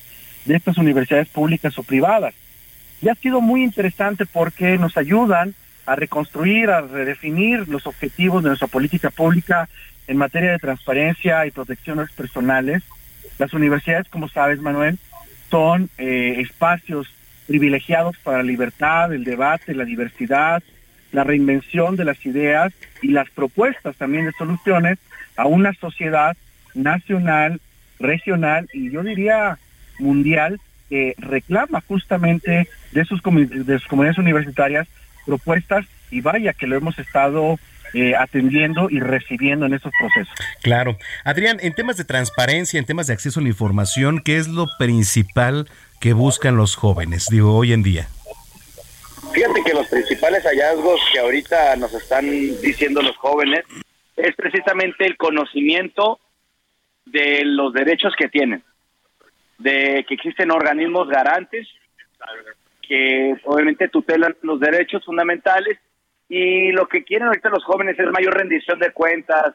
de 0.45 0.57
estas 0.57 0.77
universidades 0.77 1.29
públicas 1.29 1.77
o 1.79 1.83
privadas. 1.83 2.35
Y 3.01 3.09
ha 3.09 3.15
sido 3.15 3.41
muy 3.41 3.63
interesante 3.63 4.27
porque 4.27 4.77
nos 4.77 4.97
ayudan 4.97 5.55
a 5.87 5.95
reconstruir, 5.95 6.69
a 6.69 6.81
redefinir 6.81 7.67
los 7.67 7.87
objetivos 7.87 8.43
de 8.43 8.49
nuestra 8.49 8.67
política 8.67 9.09
pública 9.09 9.67
en 10.07 10.17
materia 10.17 10.51
de 10.51 10.59
transparencia 10.59 11.45
y 11.45 11.51
protecciones 11.51 12.11
personales. 12.11 12.83
Las 13.37 13.53
universidades, 13.53 14.07
como 14.09 14.27
sabes, 14.27 14.59
Manuel, 14.59 14.97
son 15.49 15.89
eh, 15.97 16.35
espacios 16.39 17.07
privilegiados 17.47 18.17
para 18.17 18.37
la 18.37 18.43
libertad, 18.43 19.13
el 19.13 19.23
debate, 19.23 19.73
la 19.73 19.85
diversidad, 19.85 20.63
la 21.11 21.23
reinvención 21.23 21.95
de 21.95 22.05
las 22.05 22.25
ideas 22.25 22.73
y 23.01 23.09
las 23.09 23.29
propuestas 23.29 23.95
también 23.97 24.25
de 24.25 24.31
soluciones 24.33 24.99
a 25.35 25.45
una 25.45 25.73
sociedad 25.73 26.37
nacional, 26.73 27.59
regional 27.99 28.69
y 28.73 28.91
yo 28.91 29.03
diría 29.03 29.57
mundial 29.99 30.59
que 30.89 31.15
reclama 31.17 31.81
justamente 31.87 32.67
de 32.91 33.05
sus, 33.05 33.21
de 33.23 33.79
sus 33.79 33.87
comunidades 33.87 34.17
universitarias 34.17 34.87
propuestas 35.25 35.85
y 36.09 36.21
vaya 36.21 36.53
que 36.53 36.67
lo 36.67 36.75
hemos 36.75 36.97
estado 36.99 37.57
eh, 37.93 38.15
atendiendo 38.15 38.89
y 38.89 38.99
recibiendo 38.99 39.65
en 39.65 39.73
esos 39.73 39.91
procesos. 39.99 40.33
Claro. 40.61 40.97
Adrián, 41.23 41.57
en 41.61 41.73
temas 41.73 41.97
de 41.97 42.05
transparencia, 42.05 42.79
en 42.79 42.85
temas 42.85 43.07
de 43.07 43.13
acceso 43.13 43.39
a 43.39 43.43
la 43.43 43.49
información, 43.49 44.21
¿qué 44.23 44.37
es 44.37 44.47
lo 44.47 44.67
principal 44.77 45.67
que 45.99 46.13
buscan 46.13 46.55
los 46.55 46.75
jóvenes, 46.75 47.27
digo, 47.29 47.55
hoy 47.55 47.73
en 47.73 47.83
día? 47.83 48.07
Fíjate 49.33 49.63
que 49.63 49.73
los 49.73 49.87
principales 49.87 50.43
hallazgos 50.43 50.99
que 51.13 51.19
ahorita 51.19 51.75
nos 51.77 51.93
están 51.93 52.29
diciendo 52.29 53.01
los 53.01 53.15
jóvenes 53.17 53.63
es 54.17 54.35
precisamente 54.35 55.05
el 55.05 55.15
conocimiento 55.17 56.19
de 57.05 57.43
los 57.45 57.73
derechos 57.73 58.13
que 58.17 58.27
tienen, 58.27 58.63
de 59.57 60.05
que 60.07 60.15
existen 60.15 60.51
organismos 60.51 61.07
garantes 61.07 61.67
que 62.81 63.35
obviamente 63.45 63.87
tutelan 63.87 64.35
los 64.41 64.59
derechos 64.59 65.03
fundamentales 65.05 65.77
y 66.33 66.71
lo 66.71 66.87
que 66.87 67.03
quieren 67.03 67.27
ahorita 67.27 67.49
los 67.49 67.65
jóvenes 67.65 67.99
es 67.99 68.09
mayor 68.09 68.33
rendición 68.33 68.79
de 68.79 68.93
cuentas 68.93 69.53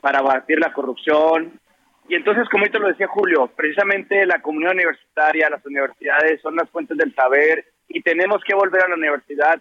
para 0.00 0.20
abatir 0.20 0.58
la 0.58 0.72
corrupción. 0.72 1.60
Y 2.08 2.14
entonces, 2.14 2.48
como 2.48 2.62
ahorita 2.62 2.78
lo 2.78 2.88
decía 2.88 3.06
Julio, 3.06 3.52
precisamente 3.54 4.24
la 4.24 4.40
comunidad 4.40 4.72
universitaria, 4.72 5.50
las 5.50 5.62
universidades 5.66 6.40
son 6.40 6.56
las 6.56 6.70
fuentes 6.70 6.96
del 6.96 7.14
saber 7.14 7.66
y 7.86 8.00
tenemos 8.00 8.42
que 8.44 8.54
volver 8.54 8.82
a 8.82 8.88
la 8.88 8.94
universidad 8.94 9.60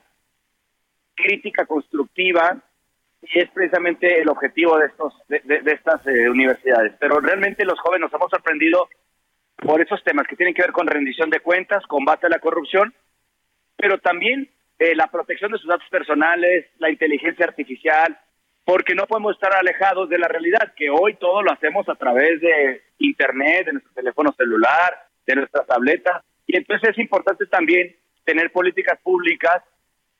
crítica 1.14 1.66
constructiva 1.66 2.55
y 3.22 3.39
es 3.39 3.49
precisamente 3.49 4.22
el 4.22 4.30
objetivo 4.30 4.78
de 4.78 4.86
estos 4.86 5.14
de, 5.28 5.62
estas 5.66 6.08
eh, 6.08 6.30
universidades. 6.30 6.93
Pero 7.01 7.20
realmente 7.20 7.66
los 7.66 7.82
jóvenes 7.82 8.03
nos 8.03 8.14
hemos 8.14 8.30
sorprendido 8.30 8.88
por 9.58 9.82
esos 9.82 10.01
temas 10.05 10.26
que 10.26 10.38
tienen 10.38 10.53
que 10.53 10.62
ver 10.62 10.72
con 10.72 10.88
rendición 10.88 11.30
de 11.30 11.41
cuentas, 11.41 11.86
combate 11.86 12.28
a 12.28 12.30
la 12.30 12.39
corrupción, 12.39 12.93
pero 13.76 13.97
también 13.97 14.49
eh, 14.80 14.95
la 14.95 15.07
protección 15.07 15.51
de 15.51 15.57
sus 15.57 15.67
datos 15.67 15.88
personales, 15.89 16.65
la 16.78 16.89
inteligencia 16.89 17.45
artificial, 17.45 18.17
porque 18.63 18.95
no 18.95 19.07
podemos 19.07 19.36
estar 19.36 19.55
alejados 19.55 20.09
de 20.09 20.19
la 20.19 20.28
realidad, 20.28 20.73
que 20.75 20.89
hoy 20.89 21.15
todo 21.15 21.41
lo 21.41 21.51
hacemos 21.51 21.88
a 21.89 21.95
través 21.95 22.41
de 22.41 22.82
Internet, 22.99 23.65
de 23.65 23.73
nuestro 23.73 23.93
teléfono 23.93 24.34
celular, 24.34 25.07
de 25.25 25.36
nuestra 25.36 25.63
tableta, 25.63 26.23
y 26.45 26.57
entonces 26.57 26.89
es 26.89 26.97
importante 26.97 27.45
también 27.47 27.95
tener 28.23 28.51
políticas 28.51 28.99
públicas 29.01 29.63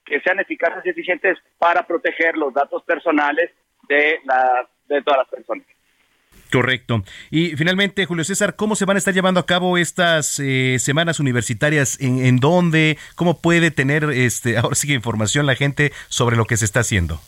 que 0.05 0.22
sean 0.22 0.39
eficaces 0.39 0.86
y 0.86 0.89
eficientes 0.89 1.38
para 1.58 1.86
proteger 1.86 2.38
los 2.38 2.53
datos 2.53 2.84
personales 2.84 3.51
de, 3.88 4.20
la, 4.24 4.68
de 4.88 5.01
todas 5.01 5.20
las 5.20 5.30
personas. 5.30 5.68
Correcto. 6.52 7.04
Y 7.30 7.56
finalmente, 7.58 8.06
Julio 8.06 8.24
César, 8.24 8.56
¿cómo 8.56 8.76
se 8.76 8.86
van 8.86 8.95
a 8.95 9.00
estar 9.00 9.14
llevando 9.14 9.39
a 9.39 9.45
cabo 9.45 9.78
estas 9.78 10.39
eh, 10.39 10.78
semanas 10.80 11.20
universitarias? 11.20 12.00
¿En, 12.00 12.24
¿En, 12.26 12.38
dónde? 12.38 12.98
¿Cómo 13.16 13.41
puede 13.41 13.72
tener 13.72 14.06
este 14.06 14.58
ahora 14.58 14.76
sí 14.76 14.88
información 14.93 15.45
la 15.45 15.56
gente 15.56 15.91
sobre 16.08 16.38
lo 16.38 16.45
que 16.45 16.58
se 16.58 16.66
está 16.66 16.80
haciendo? 16.80 17.20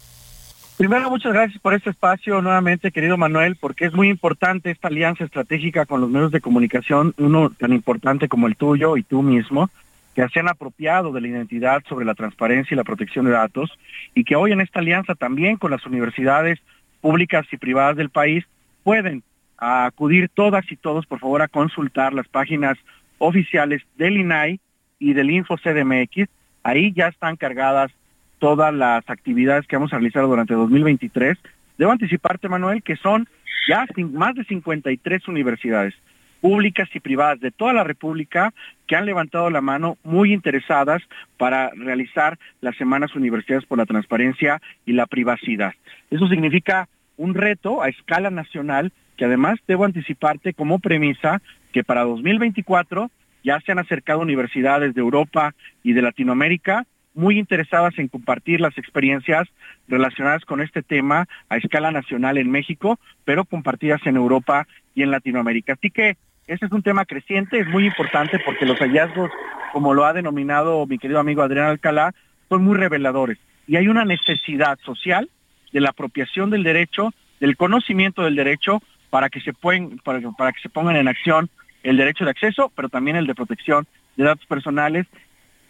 Primero, 0.77 1.09
muchas 1.09 1.33
gracias 1.33 1.61
por 1.61 1.73
este 1.73 1.89
espacio 1.89 2.41
nuevamente, 2.41 2.91
querido 2.91 3.17
Manuel, 3.17 3.57
porque 3.57 3.83
es 3.83 3.93
muy 3.93 4.07
importante 4.07 4.71
esta 4.71 4.87
alianza 4.87 5.25
estratégica 5.25 5.85
con 5.85 5.99
los 5.99 6.09
medios 6.09 6.31
de 6.31 6.39
comunicación, 6.39 7.13
uno 7.17 7.49
tan 7.49 7.73
importante 7.73 8.29
como 8.29 8.47
el 8.47 8.55
tuyo 8.55 8.95
y 8.95 9.03
tú 9.03 9.21
mismo, 9.21 9.69
que 10.15 10.25
se 10.29 10.39
han 10.39 10.47
apropiado 10.47 11.11
de 11.11 11.19
la 11.19 11.27
identidad 11.27 11.83
sobre 11.89 12.05
la 12.05 12.15
transparencia 12.15 12.73
y 12.73 12.77
la 12.77 12.85
protección 12.85 13.25
de 13.25 13.31
datos, 13.31 13.77
y 14.15 14.23
que 14.23 14.37
hoy 14.37 14.53
en 14.53 14.61
esta 14.61 14.79
alianza 14.79 15.15
también 15.15 15.57
con 15.57 15.71
las 15.71 15.85
universidades 15.85 16.59
públicas 17.01 17.45
y 17.51 17.57
privadas 17.57 17.97
del 17.97 18.09
país 18.09 18.45
pueden 18.89 19.21
acudir 19.59 20.29
todas 20.33 20.65
y 20.71 20.75
todos, 20.75 21.05
por 21.05 21.19
favor, 21.19 21.43
a 21.43 21.47
consultar 21.47 22.11
las 22.11 22.27
páginas 22.27 22.75
oficiales 23.19 23.83
del 23.99 24.17
INAI 24.17 24.59
y 24.97 25.13
del 25.13 25.29
InfoCDMX. 25.29 26.27
Ahí 26.63 26.91
ya 26.93 27.09
están 27.09 27.35
cargadas 27.35 27.91
todas 28.39 28.73
las 28.73 29.07
actividades 29.07 29.67
que 29.67 29.75
vamos 29.75 29.93
a 29.93 29.97
realizar 29.97 30.23
durante 30.23 30.55
2023. 30.55 31.37
Debo 31.77 31.91
anticiparte, 31.91 32.49
Manuel, 32.49 32.81
que 32.81 32.95
son 32.95 33.29
ya 33.67 33.85
más 34.11 34.33
de 34.33 34.43
53 34.45 35.27
universidades 35.27 35.93
públicas 36.41 36.89
y 36.91 36.99
privadas 36.99 37.39
de 37.41 37.51
toda 37.51 37.73
la 37.73 37.83
República 37.83 38.55
que 38.87 38.95
han 38.95 39.05
levantado 39.05 39.51
la 39.51 39.61
mano 39.61 39.99
muy 40.03 40.33
interesadas 40.33 41.03
para 41.37 41.69
realizar 41.75 42.39
las 42.59 42.75
semanas 42.75 43.15
universidades 43.15 43.65
por 43.67 43.77
la 43.77 43.85
transparencia 43.85 44.59
y 44.87 44.93
la 44.93 45.05
privacidad. 45.05 45.73
Eso 46.09 46.27
significa 46.27 46.89
un 47.19 47.35
reto 47.35 47.83
a 47.83 47.89
escala 47.89 48.31
nacional 48.31 48.93
que 49.17 49.25
además 49.25 49.59
debo 49.67 49.83
anticiparte 49.83 50.53
como 50.53 50.79
premisa 50.79 51.41
que 51.73 51.83
para 51.83 52.03
2024 52.03 53.11
ya 53.43 53.59
se 53.59 53.73
han 53.73 53.79
acercado 53.79 54.21
universidades 54.21 54.95
de 54.95 55.01
Europa 55.01 55.53
y 55.83 55.93
de 55.93 56.01
Latinoamérica 56.01 56.85
muy 57.13 57.37
interesadas 57.37 57.97
en 57.97 58.07
compartir 58.07 58.61
las 58.61 58.77
experiencias 58.77 59.49
relacionadas 59.89 60.45
con 60.45 60.61
este 60.61 60.81
tema 60.81 61.27
a 61.49 61.57
escala 61.57 61.91
nacional 61.91 62.37
en 62.37 62.49
México, 62.49 62.97
pero 63.25 63.43
compartidas 63.43 63.99
en 64.05 64.15
Europa 64.15 64.65
y 64.95 65.03
en 65.03 65.11
Latinoamérica. 65.11 65.73
Así 65.73 65.91
que 65.91 66.15
este 66.47 66.67
es 66.67 66.71
un 66.71 66.83
tema 66.83 67.03
creciente, 67.03 67.59
es 67.59 67.67
muy 67.67 67.85
importante 67.85 68.39
porque 68.45 68.65
los 68.65 68.79
hallazgos, 68.79 69.29
como 69.73 69.93
lo 69.93 70.05
ha 70.05 70.13
denominado 70.13 70.85
mi 70.87 70.97
querido 70.97 71.19
amigo 71.19 71.41
Adrián 71.41 71.67
Alcalá, 71.67 72.13
son 72.47 72.63
muy 72.63 72.77
reveladores. 72.77 73.37
Y 73.67 73.75
hay 73.75 73.89
una 73.89 74.05
necesidad 74.05 74.79
social 74.85 75.29
de 75.71 75.81
la 75.81 75.89
apropiación 75.89 76.49
del 76.49 76.63
derecho, 76.63 77.13
del 77.39 77.57
conocimiento 77.57 78.23
del 78.23 78.35
derecho, 78.35 78.81
para 79.09 79.29
que 79.29 79.41
se 79.41 79.53
pueden, 79.53 79.97
para, 79.99 80.19
para 80.31 80.51
que 80.51 80.61
se 80.61 80.69
pongan 80.69 80.95
en 80.95 81.07
acción 81.07 81.49
el 81.83 81.97
derecho 81.97 82.25
de 82.25 82.31
acceso, 82.31 82.71
pero 82.75 82.89
también 82.89 83.15
el 83.15 83.27
de 83.27 83.35
protección 83.35 83.87
de 84.17 84.25
datos 84.25 84.45
personales 84.45 85.07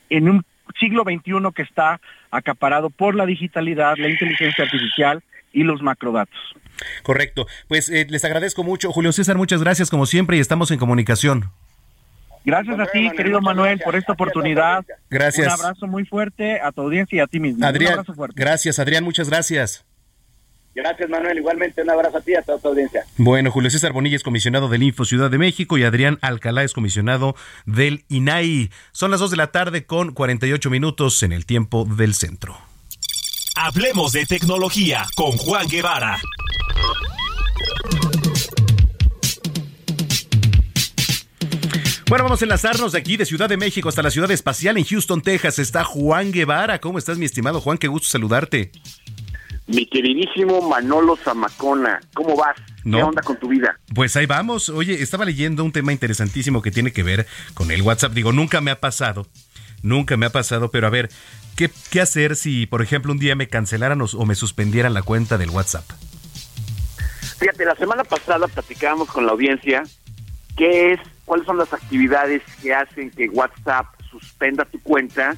en 0.09 0.29
un 0.29 0.45
siglo 0.79 1.03
XXI 1.03 1.53
que 1.55 1.61
está 1.61 1.99
acaparado 2.31 2.89
por 2.89 3.15
la 3.15 3.25
digitalidad, 3.25 3.95
la 3.97 4.09
inteligencia 4.09 4.63
artificial 4.63 5.23
y 5.53 5.63
los 5.63 5.81
macrodatos. 5.81 6.39
Correcto. 7.03 7.47
Pues 7.67 7.89
eh, 7.89 8.07
les 8.09 8.23
agradezco 8.25 8.63
mucho. 8.63 8.91
Julio 8.91 9.11
César, 9.11 9.37
muchas 9.37 9.61
gracias 9.63 9.89
como 9.89 10.05
siempre 10.05 10.37
y 10.37 10.39
estamos 10.39 10.71
en 10.71 10.79
comunicación. 10.79 11.51
Gracias 12.45 12.79
a 12.79 12.85
ti, 12.85 13.09
querido 13.11 13.41
Manuel, 13.41 13.79
por 13.79 13.95
esta 13.95 14.13
oportunidad. 14.13 14.85
Gracias. 15.09 15.47
Un 15.47 15.65
abrazo 15.65 15.87
muy 15.87 16.05
fuerte 16.05 16.61
a 16.61 16.71
tu 16.71 16.81
audiencia 16.81 17.17
y 17.17 17.19
a 17.19 17.27
ti 17.27 17.39
mismo. 17.39 17.65
Adrián, 17.65 17.93
un 17.93 17.99
abrazo 17.99 18.13
fuerte. 18.13 18.41
gracias, 18.41 18.79
Adrián, 18.79 19.03
muchas 19.03 19.29
gracias. 19.29 19.85
Gracias, 20.75 21.09
Manuel. 21.09 21.37
Igualmente, 21.37 21.81
un 21.81 21.89
abrazo 21.89 22.17
a 22.17 22.21
ti 22.21 22.31
y 22.31 22.35
a 22.35 22.41
toda 22.41 22.59
tu 22.59 22.69
audiencia. 22.69 23.03
Bueno, 23.17 23.51
Julio 23.51 23.69
César 23.69 23.91
Bonilla 23.91 24.15
es 24.15 24.23
comisionado 24.23 24.69
del 24.69 24.83
Info 24.83 25.03
Ciudad 25.03 25.29
de 25.29 25.37
México 25.37 25.77
y 25.77 25.83
Adrián 25.83 26.19
Alcalá 26.21 26.63
es 26.63 26.73
comisionado 26.73 27.35
del 27.65 28.05
INAI. 28.07 28.69
Son 28.91 29.11
las 29.11 29.19
2 29.19 29.31
de 29.31 29.37
la 29.37 29.51
tarde 29.51 29.85
con 29.85 30.13
48 30.13 30.69
minutos 30.69 31.23
en 31.23 31.33
el 31.33 31.45
tiempo 31.45 31.85
del 31.85 32.13
centro. 32.13 32.57
Hablemos 33.55 34.13
de 34.13 34.25
tecnología 34.25 35.05
con 35.15 35.31
Juan 35.31 35.67
Guevara. 35.67 36.19
Bueno, 42.07 42.23
vamos 42.23 42.41
a 42.41 42.45
enlazarnos 42.45 42.93
de 42.93 42.97
aquí, 42.97 43.17
de 43.17 43.25
Ciudad 43.25 43.49
de 43.49 43.57
México 43.57 43.87
hasta 43.87 44.01
la 44.01 44.09
Ciudad 44.09 44.31
Espacial 44.31 44.77
en 44.77 44.83
Houston, 44.83 45.21
Texas. 45.21 45.59
Está 45.59 45.83
Juan 45.83 46.31
Guevara. 46.31 46.79
¿Cómo 46.79 46.97
estás, 46.97 47.17
mi 47.17 47.25
estimado 47.25 47.61
Juan? 47.61 47.77
Qué 47.77 47.87
gusto 47.87 48.07
saludarte. 48.07 48.71
Mi 49.69 49.85
queridísimo 49.85 50.67
Manolo 50.67 51.15
Zamacona, 51.15 51.99
¿cómo 52.15 52.35
vas? 52.35 52.55
¿Qué 52.83 53.03
onda 53.03 53.21
con 53.21 53.37
tu 53.37 53.49
vida? 53.49 53.79
Pues 53.93 54.15
ahí 54.15 54.25
vamos. 54.25 54.69
Oye, 54.69 55.03
estaba 55.03 55.25
leyendo 55.25 55.63
un 55.63 55.71
tema 55.71 55.91
interesantísimo 55.91 56.63
que 56.63 56.71
tiene 56.71 56.91
que 56.91 57.03
ver 57.03 57.27
con 57.53 57.69
el 57.69 57.83
WhatsApp. 57.83 58.13
Digo, 58.13 58.31
nunca 58.31 58.61
me 58.61 58.71
ha 58.71 58.79
pasado. 58.79 59.27
Nunca 59.83 60.17
me 60.17 60.25
ha 60.25 60.31
pasado, 60.31 60.71
pero 60.71 60.87
a 60.87 60.89
ver, 60.89 61.09
¿qué, 61.55 61.69
qué 61.91 62.01
hacer 62.01 62.35
si, 62.35 62.65
por 62.65 62.81
ejemplo, 62.81 63.11
un 63.11 63.19
día 63.19 63.35
me 63.35 63.47
cancelaran 63.47 64.01
o, 64.01 64.05
o 64.05 64.25
me 64.25 64.33
suspendieran 64.33 64.95
la 64.95 65.03
cuenta 65.03 65.37
del 65.37 65.51
WhatsApp? 65.51 65.85
Fíjate, 67.37 67.63
la 67.63 67.75
semana 67.75 68.03
pasada 68.03 68.47
platicábamos 68.47 69.07
con 69.09 69.27
la 69.27 69.33
audiencia 69.33 69.83
qué 70.57 70.93
es, 70.93 70.99
cuáles 71.25 71.45
son 71.45 71.59
las 71.59 71.71
actividades 71.71 72.41
que 72.61 72.73
hacen 72.73 73.11
que 73.11 73.29
WhatsApp 73.29 73.85
suspenda 74.09 74.65
tu 74.65 74.81
cuenta 74.81 75.37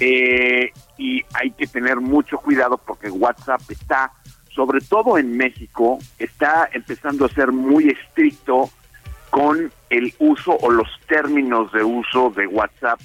eh, 0.00 0.72
y 1.00 1.24
hay 1.32 1.50
que 1.52 1.66
tener 1.66 1.96
mucho 1.96 2.36
cuidado 2.36 2.76
porque 2.76 3.08
WhatsApp 3.08 3.62
está, 3.70 4.12
sobre 4.54 4.82
todo 4.82 5.16
en 5.16 5.34
México, 5.34 5.98
está 6.18 6.68
empezando 6.72 7.24
a 7.24 7.28
ser 7.30 7.52
muy 7.52 7.88
estricto 7.88 8.68
con 9.30 9.72
el 9.88 10.12
uso 10.18 10.58
o 10.60 10.70
los 10.70 10.88
términos 11.08 11.72
de 11.72 11.82
uso 11.82 12.30
de 12.36 12.46
WhatsApp. 12.46 13.00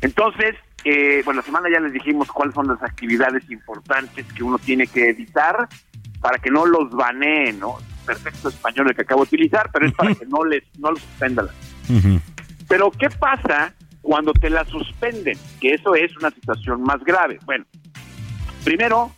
Entonces, 0.00 0.56
eh, 0.84 1.20
bueno, 1.26 1.40
la 1.40 1.46
semana 1.46 1.68
ya 1.70 1.78
les 1.78 1.92
dijimos 1.92 2.32
cuáles 2.32 2.54
son 2.54 2.68
las 2.68 2.82
actividades 2.82 3.48
importantes 3.50 4.24
que 4.32 4.42
uno 4.42 4.58
tiene 4.58 4.86
que 4.86 5.10
editar 5.10 5.68
para 6.22 6.38
que 6.38 6.50
no 6.50 6.64
los 6.64 6.90
baneen, 6.90 7.60
¿no? 7.60 7.76
Perfecto 8.06 8.48
español 8.48 8.88
el 8.88 8.96
que 8.96 9.02
acabo 9.02 9.24
de 9.24 9.28
utilizar, 9.28 9.68
pero 9.70 9.86
es 9.86 9.92
para 9.92 10.14
que 10.14 10.24
no 10.24 10.42
les 10.44 10.64
no 10.78 10.90
los 10.90 11.00
suspendan. 11.00 11.48
Pero 12.66 12.90
¿qué 12.92 13.10
pasa 13.10 13.74
cuando 14.02 14.32
te 14.32 14.50
la 14.50 14.64
suspenden? 14.64 15.38
Que 15.60 15.74
eso 15.74 15.94
es 15.94 16.14
una 16.16 16.30
situación 16.30 16.82
más 16.82 17.02
grave. 17.04 17.38
Bueno, 17.46 17.64
primero 18.64 19.12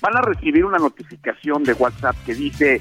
van 0.00 0.16
a 0.16 0.22
recibir 0.22 0.64
una 0.64 0.78
notificación 0.78 1.62
de 1.64 1.74
WhatsApp 1.74 2.16
que 2.24 2.34
dice, 2.34 2.80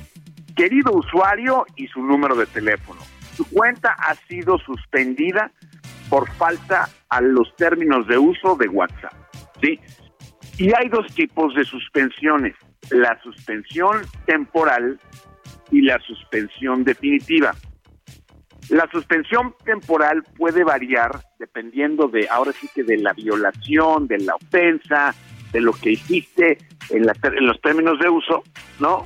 querido 0.55 0.93
usuario 0.93 1.65
y 1.75 1.87
su 1.87 2.01
número 2.01 2.35
de 2.35 2.45
teléfono, 2.45 3.01
su 3.35 3.45
cuenta 3.49 3.95
ha 3.97 4.15
sido 4.15 4.57
suspendida 4.59 5.51
por 6.09 6.29
falta 6.33 6.89
a 7.09 7.21
los 7.21 7.55
términos 7.55 8.07
de 8.07 8.17
uso 8.17 8.55
de 8.55 8.67
WhatsApp. 8.67 9.13
¿sí? 9.61 9.79
Y 10.57 10.73
hay 10.73 10.89
dos 10.89 11.07
tipos 11.13 11.55
de 11.55 11.63
suspensiones, 11.63 12.55
la 12.89 13.19
suspensión 13.21 14.01
temporal 14.25 14.99
y 15.71 15.81
la 15.81 15.99
suspensión 15.99 16.83
definitiva. 16.83 17.55
La 18.71 18.89
suspensión 18.89 19.53
temporal 19.65 20.23
puede 20.37 20.63
variar 20.63 21.11
dependiendo 21.37 22.07
de, 22.07 22.27
ahora 22.29 22.51
sí 22.53 22.69
que 22.73 22.83
de 22.83 22.97
la 22.97 23.11
violación, 23.13 24.07
de 24.07 24.17
la 24.19 24.35
ofensa, 24.35 25.13
de 25.51 25.59
lo 25.59 25.73
que 25.73 25.91
hiciste 25.91 26.57
en, 26.89 27.05
la- 27.05 27.13
en 27.23 27.45
los 27.47 27.59
términos 27.59 27.99
de 27.99 28.07
uso, 28.09 28.43
¿no? 28.79 29.05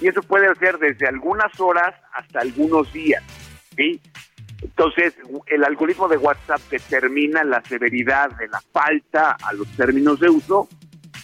Y 0.00 0.08
eso 0.08 0.20
puede 0.22 0.52
ser 0.56 0.78
desde 0.78 1.06
algunas 1.06 1.58
horas 1.60 1.94
hasta 2.14 2.40
algunos 2.40 2.92
días, 2.92 3.22
¿sí? 3.76 4.00
Entonces, 4.60 5.14
el 5.46 5.64
algoritmo 5.64 6.08
de 6.08 6.16
WhatsApp 6.16 6.60
determina 6.70 7.44
la 7.44 7.62
severidad 7.62 8.30
de 8.36 8.48
la 8.48 8.60
falta 8.72 9.36
a 9.42 9.52
los 9.52 9.68
términos 9.76 10.18
de 10.18 10.30
uso 10.30 10.68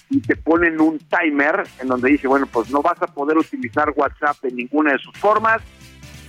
y 0.08 0.20
te 0.20 0.36
ponen 0.36 0.80
un 0.80 0.98
timer 0.98 1.64
en 1.80 1.88
donde 1.88 2.10
dice, 2.10 2.28
bueno, 2.28 2.46
pues 2.46 2.70
no 2.70 2.80
vas 2.80 3.00
a 3.02 3.06
poder 3.08 3.38
utilizar 3.38 3.92
WhatsApp 3.96 4.36
en 4.44 4.56
ninguna 4.56 4.92
de 4.92 4.98
sus 4.98 5.18
formas 5.18 5.60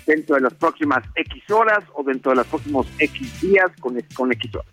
dentro 0.06 0.36
de 0.36 0.42
las 0.42 0.54
próximas 0.54 1.04
X 1.16 1.50
horas 1.52 1.84
o 1.94 2.04
dentro 2.04 2.32
de 2.32 2.38
los 2.38 2.48
próximos 2.48 2.88
X 3.00 3.42
días 3.42 3.72
con, 3.80 3.98
con 4.16 4.32
X 4.32 4.56
horas. 4.56 4.72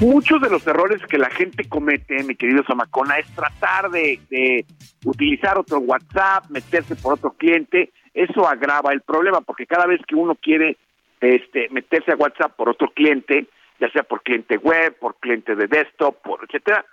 Muchos 0.00 0.40
de 0.40 0.50
los 0.50 0.66
errores 0.66 1.00
que 1.06 1.18
la 1.18 1.30
gente 1.30 1.68
comete, 1.68 2.22
mi 2.24 2.34
querido 2.34 2.64
Zamacona, 2.66 3.18
es 3.18 3.26
tratar 3.34 3.90
de, 3.90 4.18
de 4.28 4.66
utilizar 5.04 5.56
otro 5.56 5.78
WhatsApp, 5.78 6.50
meterse 6.50 6.96
por 6.96 7.14
otro 7.14 7.30
cliente. 7.32 7.92
Eso 8.12 8.46
agrava 8.46 8.92
el 8.92 9.02
problema 9.02 9.40
porque 9.40 9.66
cada 9.66 9.86
vez 9.86 10.00
que 10.06 10.16
uno 10.16 10.34
quiere 10.34 10.76
este, 11.20 11.68
meterse 11.70 12.12
a 12.12 12.16
WhatsApp 12.16 12.54
por 12.56 12.68
otro 12.68 12.90
cliente, 12.90 13.46
ya 13.80 13.88
sea 13.90 14.02
por 14.02 14.22
cliente 14.22 14.56
web, 14.56 14.96
por 14.98 15.16
cliente 15.16 15.54
de 15.54 15.68
desktop, 15.68 16.20
por 16.22 16.40
etcétera, 16.44 16.84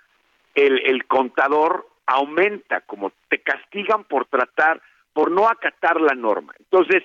el 0.54 1.04
contador 1.06 1.86
aumenta, 2.06 2.80
como 2.82 3.12
te 3.28 3.38
castigan 3.38 4.04
por 4.04 4.26
tratar, 4.26 4.80
por 5.12 5.30
no 5.30 5.48
acatar 5.48 6.00
la 6.00 6.14
norma. 6.14 6.54
Entonces, 6.58 7.02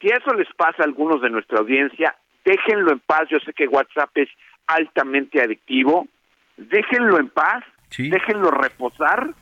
si 0.00 0.08
eso 0.08 0.32
les 0.34 0.48
pasa 0.54 0.82
a 0.82 0.84
algunos 0.84 1.20
de 1.20 1.30
nuestra 1.30 1.58
audiencia, 1.58 2.14
déjenlo 2.44 2.92
en 2.92 3.00
paz. 3.00 3.28
Yo 3.30 3.38
sé 3.40 3.52
que 3.52 3.66
WhatsApp 3.66 4.10
es 4.14 4.28
altamente 4.66 5.42
adictivo. 5.42 6.06
Déjenlo 6.56 7.18
en 7.18 7.28
paz, 7.28 7.64
déjenlo 7.96 8.50
reposar 8.50 9.32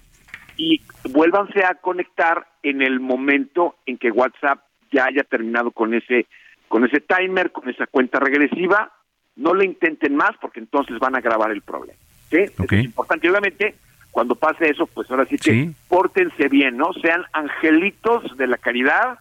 y 0.56 0.80
vuélvanse 1.10 1.64
a 1.64 1.74
conectar 1.74 2.46
en 2.62 2.82
el 2.82 3.00
momento 3.00 3.76
en 3.86 3.98
que 3.98 4.10
WhatsApp 4.10 4.60
ya 4.92 5.06
haya 5.06 5.22
terminado 5.24 5.70
con 5.70 5.94
ese 5.94 6.26
con 6.68 6.84
ese 6.84 7.00
timer, 7.00 7.52
con 7.52 7.68
esa 7.68 7.86
cuenta 7.86 8.18
regresiva. 8.18 8.92
No 9.36 9.54
le 9.54 9.64
intenten 9.64 10.16
más 10.16 10.32
porque 10.40 10.60
entonces 10.60 10.98
van 10.98 11.14
a 11.14 11.18
agravar 11.18 11.52
el 11.52 11.62
problema. 11.62 11.98
¿sí? 12.30 12.38
Eso 12.38 12.64
es 12.64 12.84
importante. 12.84 13.30
Obviamente, 13.30 13.76
cuando 14.16 14.34
pase 14.34 14.70
eso, 14.70 14.86
pues 14.86 15.10
ahora 15.10 15.26
sí 15.26 15.36
que 15.36 15.50
Sí. 15.50 15.70
pórtense 15.90 16.48
bien, 16.48 16.78
¿no? 16.78 16.90
Sean 17.02 17.22
angelitos 17.34 18.34
de 18.38 18.46
la 18.46 18.56
caridad 18.56 19.18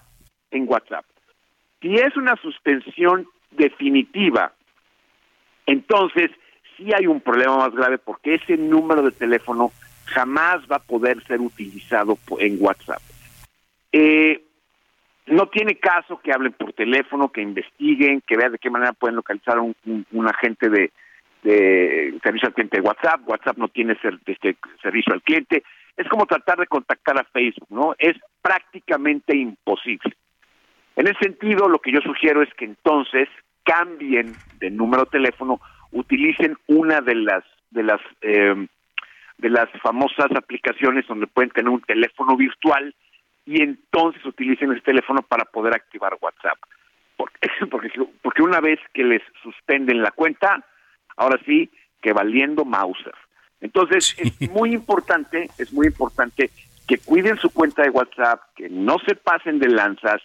en 0.51 0.63
WhatsApp. 0.69 1.03
Si 1.81 1.95
es 1.95 2.15
una 2.15 2.37
suspensión 2.37 3.27
definitiva, 3.51 4.53
entonces 5.65 6.31
sí 6.77 6.93
hay 6.93 7.07
un 7.07 7.19
problema 7.19 7.57
más 7.57 7.73
grave 7.75 7.97
porque 7.97 8.35
ese 8.35 8.55
número 8.55 9.01
de 9.01 9.11
teléfono 9.11 9.73
jamás 10.05 10.59
va 10.71 10.77
a 10.77 10.87
poder 10.87 11.21
ser 11.25 11.41
utilizado 11.41 12.17
en 12.39 12.55
WhatsApp. 12.61 13.01
Eh, 13.91 14.45
no 15.25 15.47
tiene 15.49 15.75
caso 15.75 16.21
que 16.23 16.31
hablen 16.31 16.53
por 16.53 16.71
teléfono, 16.71 17.33
que 17.33 17.41
investiguen, 17.41 18.21
que 18.25 18.37
vean 18.37 18.53
de 18.53 18.59
qué 18.59 18.69
manera 18.69 18.93
pueden 18.93 19.17
localizar 19.17 19.57
a 19.57 19.61
un, 19.61 19.75
un- 19.85 20.05
un 20.13 20.25
agente 20.29 20.69
de, 20.69 20.93
de 21.45 22.19
servicio 22.23 22.47
al 22.47 22.53
cliente 22.53 22.77
de 22.77 22.87
WhatsApp. 22.87 23.21
WhatsApp 23.27 23.57
no 23.57 23.67
tiene 23.67 23.95
ser- 23.99 24.19
este, 24.25 24.57
servicio 24.81 25.13
al 25.13 25.21
cliente. 25.21 25.63
Es 25.95 26.07
como 26.09 26.25
tratar 26.25 26.57
de 26.59 26.67
contactar 26.67 27.17
a 27.19 27.23
Facebook, 27.23 27.67
¿no? 27.69 27.95
Es 27.97 28.17
prácticamente 28.41 29.37
imposible. 29.37 30.15
En 30.95 31.07
ese 31.07 31.19
sentido, 31.21 31.69
lo 31.69 31.79
que 31.79 31.91
yo 31.91 32.01
sugiero 32.01 32.41
es 32.41 32.53
que 32.55 32.65
entonces 32.65 33.29
cambien 33.63 34.39
de 34.59 34.69
número 34.71 35.03
de 35.03 35.11
teléfono, 35.11 35.61
utilicen 35.91 36.57
una 36.67 37.01
de 37.01 37.15
las 37.15 37.43
de 37.69 37.83
las 37.83 38.01
eh, 38.21 38.67
de 39.37 39.49
las 39.49 39.69
famosas 39.81 40.31
aplicaciones 40.35 41.05
donde 41.07 41.27
pueden 41.27 41.51
tener 41.51 41.69
un 41.69 41.81
teléfono 41.81 42.37
virtual 42.37 42.93
y 43.45 43.61
entonces 43.61 44.25
utilicen 44.25 44.71
ese 44.71 44.81
teléfono 44.81 45.21
para 45.21 45.45
poder 45.45 45.75
activar 45.75 46.17
WhatsApp. 46.21 46.57
Porque, 47.17 47.49
porque, 47.69 47.89
porque 48.21 48.41
una 48.41 48.61
vez 48.61 48.79
que 48.93 49.03
les 49.03 49.21
suspenden 49.43 50.01
la 50.01 50.11
cuenta, 50.11 50.63
ahora 51.15 51.39
sí 51.45 51.69
que 52.01 52.13
valiendo 52.13 52.65
Mauser. 52.65 53.13
Entonces 53.61 54.15
es 54.17 54.49
muy 54.51 54.73
importante, 54.73 55.49
es 55.57 55.73
muy 55.73 55.87
importante 55.87 56.51
que 56.87 56.97
cuiden 56.99 57.37
su 57.37 57.49
cuenta 57.51 57.81
de 57.81 57.89
WhatsApp, 57.89 58.41
que 58.55 58.69
no 58.69 58.97
se 59.07 59.15
pasen 59.15 59.59
de 59.59 59.69
lanzas, 59.69 60.21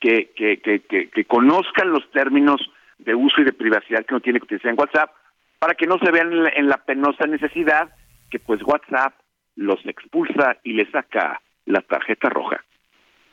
que, 0.00 0.32
que, 0.34 0.60
que, 0.60 0.80
que, 0.80 1.08
que 1.10 1.24
conozcan 1.24 1.90
los 1.90 2.10
términos 2.10 2.60
de 2.98 3.14
uso 3.14 3.40
y 3.40 3.44
de 3.44 3.52
privacidad 3.52 4.04
que 4.04 4.14
uno 4.14 4.20
tiene 4.20 4.40
que 4.40 4.46
utilizar 4.46 4.72
en 4.72 4.78
WhatsApp, 4.78 5.10
para 5.58 5.74
que 5.74 5.86
no 5.86 5.98
se 5.98 6.10
vean 6.10 6.32
en 6.32 6.42
la, 6.42 6.48
en 6.56 6.68
la 6.68 6.78
penosa 6.78 7.26
necesidad 7.26 7.94
que 8.30 8.40
pues 8.40 8.60
WhatsApp 8.64 9.14
los 9.54 9.84
expulsa 9.86 10.56
y 10.64 10.72
les 10.72 10.90
saca 10.90 11.40
la 11.66 11.82
tarjeta 11.82 12.28
roja. 12.28 12.64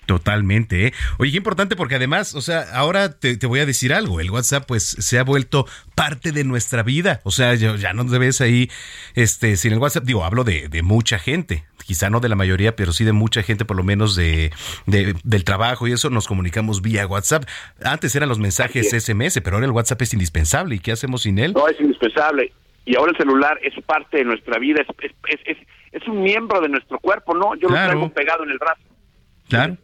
Totalmente. 0.10 0.88
¿eh? 0.88 0.94
Oye, 1.20 1.30
qué 1.30 1.38
importante 1.38 1.76
porque 1.76 1.94
además, 1.94 2.34
o 2.34 2.42
sea, 2.42 2.66
ahora 2.74 3.20
te, 3.20 3.38
voy 3.46 3.60
a 3.60 3.68
decir 3.68 3.94
algo. 3.94 4.20
El 4.20 4.32
WhatsApp, 4.32 4.66
pues, 4.68 4.84
se 4.84 5.20
ha 5.20 5.24
vuelto 5.24 5.68
parte 5.94 6.32
de 6.32 6.44
nuestra 6.44 6.82
vida. 6.82 7.22
O 7.26 7.30
sea, 7.30 7.54
ya 7.54 7.94
no 7.94 8.08
te 8.08 8.18
ves 8.18 8.42
ahí, 8.42 8.72
este, 9.14 9.56
sin 9.56 9.74
el 9.74 9.78
WhatsApp. 9.78 10.06
Digo, 10.06 10.26
hablo 10.26 10.44
de, 10.44 10.68
mucha 10.82 11.20
gente. 11.20 11.64
Quizá 11.86 12.10
no 12.10 12.22
de 12.22 12.30
la 12.30 12.36
mayoría, 12.36 12.76
pero 12.76 12.92
sí 12.92 13.04
de 13.06 13.12
mucha 13.12 13.44
gente, 13.44 13.66
por 13.66 13.78
lo 13.78 13.84
menos 13.84 14.16
de, 14.16 14.52
del 14.88 15.44
trabajo 15.44 15.88
y 15.88 15.92
eso, 15.92 16.10
nos 16.10 16.28
comunicamos 16.28 16.82
vía 16.82 17.06
WhatsApp. 17.06 17.44
Antes 17.84 18.16
eran 18.16 18.30
los 18.30 18.40
mensajes 18.40 18.90
SMS, 18.90 19.42
pero 19.44 19.58
ahora 19.58 19.68
el 19.68 19.74
WhatsApp 19.74 20.02
es 20.02 20.14
indispensable. 20.14 20.74
¿Y 20.74 20.80
qué 20.80 20.92
hacemos 20.92 21.22
sin 21.22 21.38
él? 21.38 21.54
No, 21.54 21.68
es 21.68 21.80
indispensable. 21.80 22.52
Y 22.84 22.96
ahora 22.96 23.12
el 23.12 23.18
celular 23.18 23.60
es 23.62 23.76
parte 23.86 24.18
de 24.18 24.24
nuestra 24.24 24.58
vida, 24.58 24.82
es, 24.82 25.12
es, 25.46 25.58
es, 25.92 26.08
un 26.08 26.24
miembro 26.24 26.62
de 26.62 26.70
nuestro 26.70 26.98
cuerpo, 26.98 27.36
¿no? 27.36 27.54
Yo 27.58 27.68
lo 27.70 27.76
traigo 27.76 28.10
pegado 28.10 28.44
en 28.44 28.50
el 28.50 28.58
brazo. 28.58 28.82
Claro. 29.48 29.78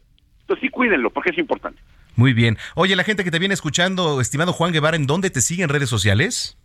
Entonces 0.46 0.62
sí 0.62 0.70
cuídenlo, 0.70 1.10
porque 1.10 1.32
es 1.32 1.40
importante. 1.40 1.82
Muy 2.16 2.34
bien. 2.34 2.60
Oye, 2.76 2.96
la 2.96 3.04
gente 3.04 3.24
que 3.24 3.32
te 3.32 3.40
viene 3.40 3.56
escuchando, 3.56 4.22
estimado 4.22 4.54
Juan 4.54 4.72
Guevara, 4.72 4.96
¿en 4.96 5.08
dónde 5.08 5.32
te 5.32 5.42
sigue 5.42 5.64
en 5.64 5.70
redes 5.70 5.90
sociales? 5.90 6.56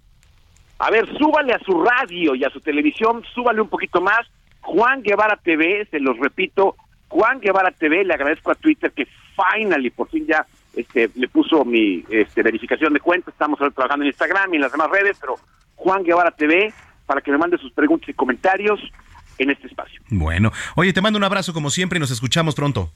A 0.78 0.90
ver, 0.90 1.06
súbale 1.16 1.54
a 1.54 1.58
su 1.60 1.82
radio 1.82 2.34
y 2.34 2.44
a 2.44 2.50
su 2.50 2.60
televisión, 2.60 3.24
súbale 3.34 3.62
un 3.62 3.68
poquito 3.68 4.02
más. 4.02 4.20
Juan 4.60 5.02
Guevara 5.02 5.36
TV, 5.42 5.88
se 5.90 5.98
los 5.98 6.18
repito, 6.18 6.76
Juan 7.08 7.40
Guevara 7.40 7.70
TV, 7.70 8.04
le 8.04 8.12
agradezco 8.12 8.50
a 8.50 8.54
Twitter 8.54 8.92
que 8.92 9.08
finally, 9.34 9.88
por 9.88 10.10
fin 10.10 10.26
ya 10.26 10.46
este, 10.76 11.10
le 11.14 11.28
puso 11.28 11.64
mi 11.64 12.04
este, 12.10 12.42
verificación 12.42 12.92
de 12.92 13.00
cuenta. 13.00 13.30
Estamos 13.30 13.58
trabajando 13.58 14.04
en 14.04 14.08
Instagram 14.08 14.52
y 14.52 14.56
en 14.56 14.62
las 14.62 14.72
demás 14.72 14.90
redes, 14.90 15.16
pero 15.18 15.36
Juan 15.74 16.04
Guevara 16.04 16.32
TV, 16.32 16.70
para 17.06 17.22
que 17.22 17.30
me 17.30 17.38
mande 17.38 17.56
sus 17.56 17.72
preguntas 17.72 18.10
y 18.10 18.12
comentarios 18.12 18.78
en 19.38 19.50
este 19.50 19.68
espacio. 19.68 20.02
Bueno, 20.10 20.52
oye, 20.76 20.92
te 20.92 21.00
mando 21.00 21.16
un 21.16 21.24
abrazo 21.24 21.54
como 21.54 21.70
siempre 21.70 21.96
y 21.96 22.00
nos 22.00 22.10
escuchamos 22.10 22.54
pronto 22.54 22.92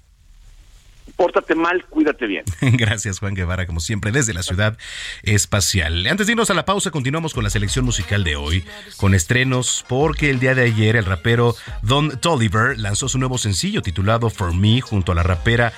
pórtate 1.16 1.54
mal, 1.54 1.84
cuídate 1.86 2.26
bien. 2.26 2.44
Gracias, 2.60 3.18
Juan 3.18 3.34
Guevara, 3.34 3.66
como 3.66 3.80
siempre, 3.80 4.12
desde 4.12 4.34
la 4.34 4.42
ciudad 4.42 4.76
espacial. 5.22 6.06
Antes 6.06 6.26
de 6.26 6.32
irnos 6.32 6.50
a 6.50 6.54
la 6.54 6.64
pausa, 6.64 6.90
continuamos 6.90 7.34
con 7.34 7.44
la 7.44 7.50
selección 7.50 7.84
musical 7.84 8.24
de 8.24 8.36
hoy, 8.36 8.64
con 8.96 9.14
estrenos, 9.14 9.84
porque 9.88 10.30
el 10.30 10.40
día 10.40 10.54
de 10.54 10.62
ayer 10.62 10.96
el 10.96 11.04
rapero 11.04 11.54
Don 11.82 12.18
Tolliver 12.20 12.78
lanzó 12.78 13.08
su 13.08 13.18
nuevo 13.18 13.38
sencillo 13.38 13.82
titulado 13.82 14.30
For 14.30 14.54
Me 14.54 14.80
junto 14.80 15.12
a 15.12 15.14
la 15.14 15.22
rapera 15.22 15.72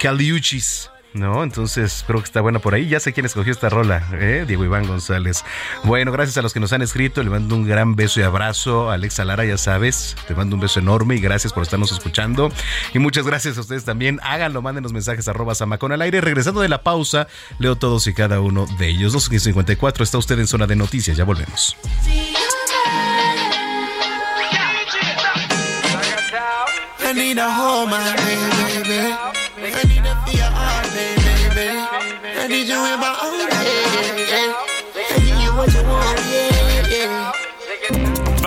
Caliuchis. 0.00 0.90
¿No? 1.14 1.42
Entonces, 1.42 1.96
espero 1.96 2.18
que 2.18 2.26
está 2.26 2.40
buena 2.40 2.58
por 2.58 2.74
ahí. 2.74 2.88
Ya 2.88 3.00
sé 3.00 3.12
quién 3.12 3.24
escogió 3.24 3.52
esta 3.52 3.68
rola, 3.68 4.06
¿eh? 4.12 4.44
Diego 4.46 4.64
Iván 4.64 4.86
González. 4.86 5.44
Bueno, 5.84 6.12
gracias 6.12 6.36
a 6.36 6.42
los 6.42 6.52
que 6.52 6.60
nos 6.60 6.72
han 6.72 6.82
escrito. 6.82 7.22
Le 7.22 7.30
mando 7.30 7.54
un 7.54 7.66
gran 7.66 7.94
beso 7.94 8.20
y 8.20 8.24
abrazo. 8.24 8.90
Alexa 8.90 9.24
Lara, 9.24 9.44
ya 9.44 9.56
sabes, 9.56 10.16
te 10.26 10.34
mando 10.34 10.56
un 10.56 10.60
beso 10.60 10.80
enorme 10.80 11.14
y 11.14 11.20
gracias 11.20 11.52
por 11.52 11.62
estarnos 11.62 11.92
escuchando. 11.92 12.50
Y 12.92 12.98
muchas 12.98 13.26
gracias 13.26 13.56
a 13.56 13.60
ustedes 13.60 13.84
también. 13.84 14.20
Háganlo, 14.22 14.60
manden 14.60 14.82
los 14.82 14.92
mensajes 14.92 15.28
arroba 15.28 15.54
Samacón 15.54 15.92
al 15.92 16.02
aire. 16.02 16.20
Regresando 16.20 16.60
de 16.60 16.68
la 16.68 16.82
pausa, 16.82 17.28
leo 17.58 17.76
todos 17.76 18.06
y 18.06 18.14
cada 18.14 18.40
uno 18.40 18.66
de 18.78 18.88
ellos. 18.88 19.14
2.54, 19.14 20.02
está 20.02 20.18
usted 20.18 20.38
en 20.38 20.46
zona 20.46 20.66
de 20.66 20.76
noticias. 20.76 21.16
Ya 21.16 21.24
volvemos. 21.24 21.76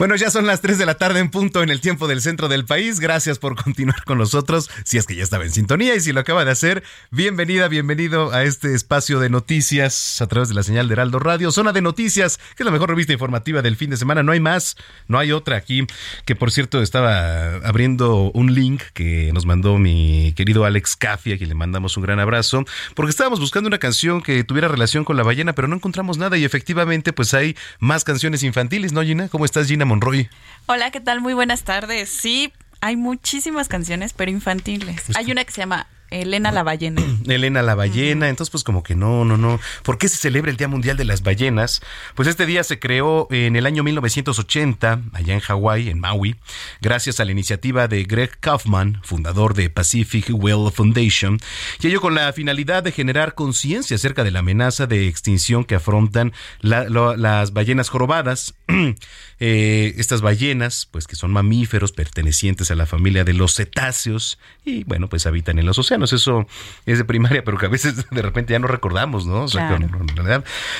Bueno, 0.00 0.16
ya 0.16 0.30
son 0.30 0.46
las 0.46 0.62
3 0.62 0.78
de 0.78 0.86
la 0.86 0.94
tarde 0.94 1.20
en 1.20 1.28
punto 1.28 1.62
en 1.62 1.68
el 1.68 1.82
tiempo 1.82 2.08
del 2.08 2.22
centro 2.22 2.48
del 2.48 2.64
país. 2.64 3.00
Gracias 3.00 3.38
por 3.38 3.54
continuar 3.62 4.02
con 4.04 4.16
nosotros. 4.16 4.70
Si 4.82 4.96
es 4.96 5.04
que 5.04 5.14
ya 5.14 5.22
estaba 5.22 5.44
en 5.44 5.52
sintonía 5.52 5.94
y 5.94 6.00
si 6.00 6.14
lo 6.14 6.20
acaba 6.20 6.42
de 6.46 6.50
hacer, 6.50 6.82
bienvenida, 7.10 7.68
bienvenido 7.68 8.32
a 8.32 8.44
este 8.44 8.74
espacio 8.74 9.20
de 9.20 9.28
noticias 9.28 10.22
a 10.22 10.26
través 10.26 10.48
de 10.48 10.54
la 10.54 10.62
señal 10.62 10.88
de 10.88 10.94
Heraldo 10.94 11.18
Radio. 11.18 11.52
Zona 11.52 11.74
de 11.74 11.82
Noticias, 11.82 12.38
que 12.56 12.62
es 12.62 12.64
la 12.64 12.70
mejor 12.70 12.88
revista 12.88 13.12
informativa 13.12 13.60
del 13.60 13.76
fin 13.76 13.90
de 13.90 13.98
semana. 13.98 14.22
No 14.22 14.32
hay 14.32 14.40
más, 14.40 14.78
no 15.06 15.18
hay 15.18 15.32
otra 15.32 15.58
aquí. 15.58 15.86
Que 16.24 16.34
por 16.34 16.50
cierto, 16.50 16.80
estaba 16.80 17.56
abriendo 17.56 18.30
un 18.32 18.54
link 18.54 18.80
que 18.94 19.30
nos 19.34 19.44
mandó 19.44 19.76
mi 19.76 20.32
querido 20.34 20.64
Alex 20.64 20.96
Caffi, 20.96 21.34
a 21.34 21.36
quien 21.36 21.50
le 21.50 21.54
mandamos 21.54 21.98
un 21.98 22.04
gran 22.04 22.20
abrazo, 22.20 22.64
porque 22.94 23.10
estábamos 23.10 23.38
buscando 23.38 23.66
una 23.66 23.76
canción 23.76 24.22
que 24.22 24.44
tuviera 24.44 24.66
relación 24.66 25.04
con 25.04 25.18
la 25.18 25.24
ballena, 25.24 25.52
pero 25.52 25.68
no 25.68 25.76
encontramos 25.76 26.16
nada 26.16 26.38
y 26.38 26.46
efectivamente, 26.46 27.12
pues 27.12 27.34
hay 27.34 27.54
más 27.80 28.04
canciones 28.04 28.42
infantiles, 28.42 28.94
¿no, 28.94 29.02
Gina? 29.02 29.28
¿Cómo 29.28 29.44
estás, 29.44 29.66
Gina? 29.66 29.89
Monroy. 29.90 30.28
Hola, 30.66 30.92
¿qué 30.92 31.00
tal? 31.00 31.20
Muy 31.20 31.34
buenas 31.34 31.64
tardes. 31.64 32.08
Sí, 32.08 32.52
hay 32.80 32.96
muchísimas 32.96 33.66
canciones, 33.66 34.12
pero 34.12 34.30
infantiles. 34.30 35.04
Hay 35.16 35.32
una 35.32 35.44
que 35.44 35.50
se 35.50 35.62
llama 35.62 35.88
Elena 36.10 36.52
la 36.52 36.62
ballena. 36.62 37.02
Elena 37.26 37.62
la 37.62 37.74
ballena, 37.74 38.28
entonces 38.28 38.50
pues 38.50 38.62
como 38.62 38.84
que 38.84 38.94
no, 38.94 39.24
no, 39.24 39.36
no. 39.36 39.58
¿Por 39.82 39.98
qué 39.98 40.08
se 40.08 40.16
celebra 40.16 40.50
el 40.50 40.56
Día 40.56 40.68
Mundial 40.68 40.96
de 40.96 41.04
las 41.04 41.22
Ballenas? 41.22 41.80
Pues 42.14 42.28
este 42.28 42.46
día 42.46 42.62
se 42.62 42.78
creó 42.78 43.26
en 43.30 43.56
el 43.56 43.66
año 43.66 43.82
1980, 43.82 45.00
allá 45.12 45.34
en 45.34 45.40
Hawái, 45.40 45.88
en 45.88 46.00
Maui, 46.00 46.36
gracias 46.80 47.20
a 47.20 47.24
la 47.24 47.32
iniciativa 47.32 47.88
de 47.88 48.04
Greg 48.04 48.38
Kaufman, 48.38 49.00
fundador 49.02 49.54
de 49.54 49.70
Pacific 49.70 50.26
Whale 50.30 50.70
Foundation, 50.70 51.38
y 51.80 51.88
ello 51.88 52.00
con 52.00 52.14
la 52.14 52.32
finalidad 52.32 52.82
de 52.82 52.92
generar 52.92 53.34
conciencia 53.34 53.96
acerca 53.96 54.24
de 54.24 54.30
la 54.30 54.40
amenaza 54.40 54.86
de 54.86 55.08
extinción 55.08 55.64
que 55.64 55.74
afrontan 55.74 56.32
las 56.60 57.52
ballenas 57.52 57.88
jorobadas. 57.88 58.54
Eh, 59.42 59.94
estas 59.96 60.20
ballenas, 60.20 60.86
pues 60.90 61.06
que 61.06 61.16
son 61.16 61.32
mamíferos 61.32 61.92
pertenecientes 61.92 62.70
a 62.70 62.74
la 62.74 62.84
familia 62.84 63.24
de 63.24 63.32
los 63.32 63.54
cetáceos 63.54 64.38
y 64.66 64.84
bueno, 64.84 65.08
pues 65.08 65.24
habitan 65.24 65.58
en 65.58 65.64
los 65.64 65.78
océanos. 65.78 66.12
Eso 66.12 66.46
es 66.84 66.98
de 66.98 67.04
primaria, 67.06 67.42
pero 67.42 67.56
que 67.56 67.64
a 67.64 67.70
veces 67.70 68.06
de 68.10 68.22
repente 68.22 68.52
ya 68.52 68.58
no 68.58 68.66
recordamos, 68.66 69.26
¿no? 69.26 69.46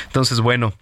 Entonces, 0.07 0.41
bueno. 0.41 0.75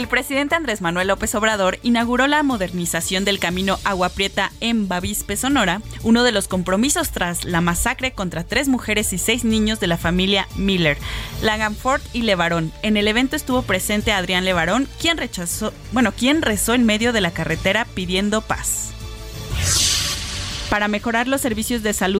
El 0.00 0.08
presidente 0.08 0.54
Andrés 0.54 0.80
Manuel 0.80 1.08
López 1.08 1.34
Obrador 1.34 1.78
inauguró 1.82 2.26
la 2.26 2.42
modernización 2.42 3.26
del 3.26 3.38
camino 3.38 3.78
Agua 3.84 4.08
Prieta 4.08 4.50
en 4.60 4.88
Bavispe, 4.88 5.36
Sonora, 5.36 5.82
uno 6.02 6.24
de 6.24 6.32
los 6.32 6.48
compromisos 6.48 7.10
tras 7.10 7.44
la 7.44 7.60
masacre 7.60 8.12
contra 8.12 8.44
tres 8.44 8.66
mujeres 8.66 9.12
y 9.12 9.18
seis 9.18 9.44
niños 9.44 9.78
de 9.78 9.88
la 9.88 9.98
familia 9.98 10.48
Miller, 10.56 10.96
Langenford 11.42 12.00
y 12.14 12.22
Levarón. 12.22 12.72
En 12.80 12.96
el 12.96 13.08
evento 13.08 13.36
estuvo 13.36 13.60
presente 13.60 14.10
Adrián 14.10 14.46
Levarón, 14.46 14.88
quien 14.98 15.18
rechazó, 15.18 15.70
bueno, 15.92 16.12
quien 16.12 16.40
rezó 16.40 16.72
en 16.72 16.86
medio 16.86 17.12
de 17.12 17.20
la 17.20 17.32
carretera 17.32 17.84
pidiendo 17.84 18.40
paz. 18.40 18.92
Para 20.70 20.88
mejorar 20.88 21.28
los 21.28 21.42
servicios 21.42 21.82
de 21.82 21.92
salud 21.92 22.19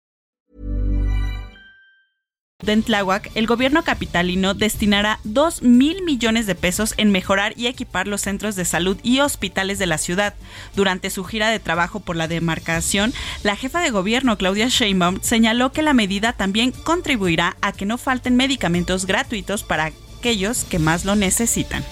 En 2.67 2.83
Tláhuac, 2.83 3.31
el 3.35 3.47
gobierno 3.47 3.83
capitalino 3.83 4.53
destinará 4.53 5.19
2 5.23 5.63
mil 5.63 6.03
millones 6.03 6.45
de 6.45 6.55
pesos 6.55 6.93
en 6.97 7.11
mejorar 7.11 7.53
y 7.57 7.67
equipar 7.67 8.07
los 8.07 8.21
centros 8.21 8.55
de 8.55 8.65
salud 8.65 8.97
y 9.03 9.19
hospitales 9.19 9.79
de 9.79 9.87
la 9.87 9.97
ciudad. 9.97 10.35
Durante 10.75 11.09
su 11.09 11.23
gira 11.23 11.49
de 11.49 11.59
trabajo 11.59 11.99
por 11.99 12.15
la 12.15 12.27
demarcación, 12.27 13.13
la 13.43 13.55
jefa 13.55 13.81
de 13.81 13.89
gobierno, 13.89 14.37
Claudia 14.37 14.67
Sheinbaum, 14.67 15.19
señaló 15.21 15.71
que 15.71 15.81
la 15.81 15.93
medida 15.93 16.33
también 16.33 16.71
contribuirá 16.71 17.57
a 17.61 17.71
que 17.71 17.85
no 17.85 17.97
falten 17.97 18.35
medicamentos 18.35 19.05
gratuitos 19.05 19.63
para 19.63 19.91
aquellos 20.19 20.63
que 20.63 20.79
más 20.79 21.05
lo 21.05 21.15
necesitan. 21.15 21.83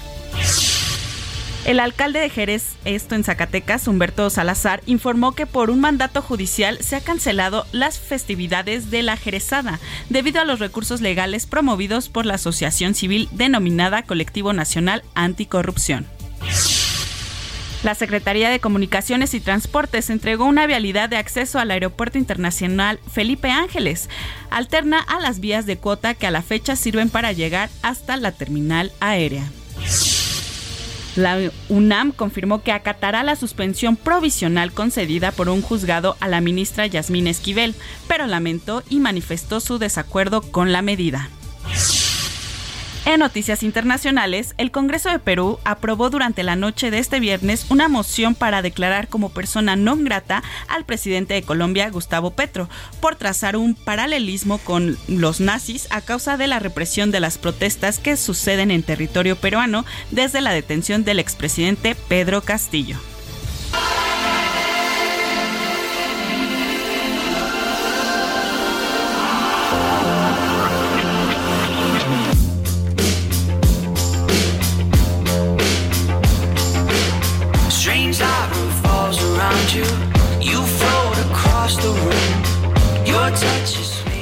El 1.70 1.80
alcalde 1.80 2.20
de 2.20 2.32
Jerez, 2.32 2.78
esto 2.84 3.14
en 3.14 3.24
Zacatecas, 3.24 3.88
Humberto 3.88 4.28
Salazar, 4.32 4.82
informó 4.88 5.34
que 5.34 5.46
por 5.46 5.70
un 5.70 5.80
mandato 5.80 6.24
judicial 6.24 6.80
se 6.82 6.96
ha 6.96 7.02
cancelado 7.02 7.68
las 7.72 8.00
festividades 8.00 8.90
de 8.90 9.04
la 9.04 9.18
Jerezada 9.18 9.80
debido 10.10 10.42
a 10.42 10.46
los 10.46 10.58
recursos 10.58 11.00
legales 11.00 11.46
promovidos 11.46 12.10
por 12.10 12.26
la 12.26 12.34
asociación 12.34 12.96
civil 12.96 13.30
denominada 13.34 14.02
Colectivo 14.02 14.52
Nacional 14.52 15.04
Anticorrupción. 15.14 16.08
La 17.84 17.94
Secretaría 17.94 18.50
de 18.50 18.60
Comunicaciones 18.60 19.36
y 19.36 19.40
Transportes 19.40 20.10
entregó 20.10 20.46
una 20.46 20.66
vialidad 20.66 21.08
de 21.08 21.18
acceso 21.18 21.60
al 21.60 21.70
Aeropuerto 21.70 22.18
Internacional 22.18 23.00
Felipe 23.12 23.52
Ángeles, 23.52 24.10
alterna 24.50 25.02
a 25.02 25.20
las 25.20 25.40
vías 25.40 25.68
de 25.68 25.78
cuota 25.78 26.16
que 26.16 26.26
a 26.26 26.32
la 26.32 26.42
fecha 26.42 26.76
sirven 26.76 27.12
para 27.12 27.32
llegar 27.32 27.70
hasta 27.84 28.18
la 28.18 28.32
terminal 28.32 28.92
aérea. 29.00 29.44
La 31.20 31.38
UNAM 31.68 32.14
confirmó 32.14 32.64
que 32.64 32.72
acatará 32.72 33.24
la 33.24 33.36
suspensión 33.36 33.98
provisional 33.98 34.72
concedida 34.72 35.32
por 35.32 35.50
un 35.50 35.62
juzgado 35.62 36.16
a 36.22 36.30
la 36.30 36.40
ministra 36.40 36.88
Yasmín 36.88 37.28
Esquivel, 37.28 37.76
pero 38.08 38.26
lamentó 38.26 38.84
y 38.90 39.00
manifestó 39.00 39.60
su 39.60 39.80
desacuerdo 39.80 40.42
con 40.42 40.72
la 40.72 40.82
medida. 40.82 41.30
En 43.10 43.22
noticias 43.22 43.64
internacionales, 43.64 44.54
el 44.60 44.70
Congreso 44.70 45.10
de 45.10 45.18
Perú 45.18 45.58
aprobó 45.64 46.12
durante 46.12 46.44
la 46.44 46.56
noche 46.56 46.92
de 46.92 47.00
este 47.00 47.20
viernes 47.20 47.66
una 47.72 47.88
moción 47.88 48.36
para 48.36 48.62
declarar 48.62 49.08
como 49.08 49.30
persona 49.34 49.76
non 49.76 50.06
grata 50.06 50.44
al 50.68 50.86
presidente 50.86 51.34
de 51.34 51.42
Colombia, 51.42 51.90
Gustavo 51.90 52.38
Petro, 52.38 52.70
por 53.02 53.16
trazar 53.16 53.58
un 53.58 53.74
paralelismo 53.74 54.60
con 54.60 54.96
los 55.08 55.42
nazis 55.42 55.88
a 55.90 56.02
causa 56.02 56.38
de 56.38 56.46
la 56.46 56.60
represión 56.60 57.10
de 57.10 57.20
las 57.20 57.40
protestas 57.40 57.98
que 57.98 58.16
suceden 58.16 58.70
en 58.70 58.84
territorio 58.84 59.36
peruano 59.38 59.86
desde 60.12 60.40
la 60.40 60.54
detención 60.54 61.04
del 61.04 61.18
expresidente 61.18 61.96
Pedro 61.96 62.42
Castillo. 62.42 62.96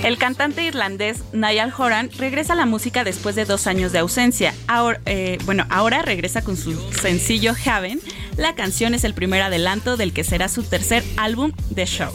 El 0.08 0.18
cantante 0.18 0.64
irlandés 0.64 1.22
Niall 1.34 1.74
Horan 1.78 2.10
regresa 2.18 2.54
a 2.54 2.56
la 2.56 2.66
música 2.66 3.04
después 3.04 3.36
de 3.36 3.44
dos 3.44 3.68
años 3.68 3.92
de 3.92 4.00
ausencia. 4.00 4.54
Ahora, 4.66 5.02
eh, 5.06 5.38
bueno, 5.44 5.66
ahora 5.70 6.02
regresa 6.02 6.42
con 6.46 6.56
su 6.56 6.80
sencillo 6.94 7.54
Heaven. 7.54 8.00
La 8.38 8.56
canción 8.56 8.94
es 8.94 9.04
el 9.04 9.14
primer 9.14 9.42
adelanto 9.42 9.98
del 9.98 10.14
que 10.14 10.24
será 10.24 10.48
su 10.48 10.64
tercer 10.64 11.04
álbum 11.18 11.52
de 11.72 11.86
show. 11.86 12.14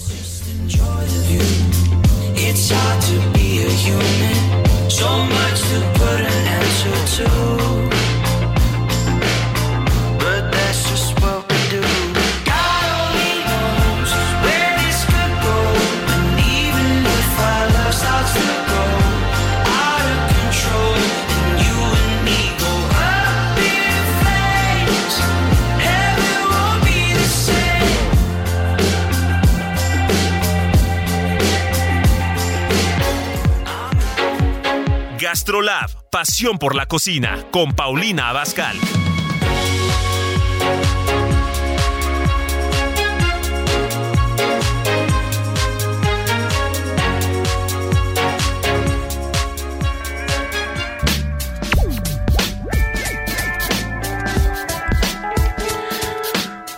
Gastrolab, 35.33 35.89
pasión 36.11 36.59
por 36.59 36.75
la 36.75 36.85
cocina, 36.85 37.47
con 37.53 37.73
Paulina 37.73 38.29
Abascal. 38.29 38.77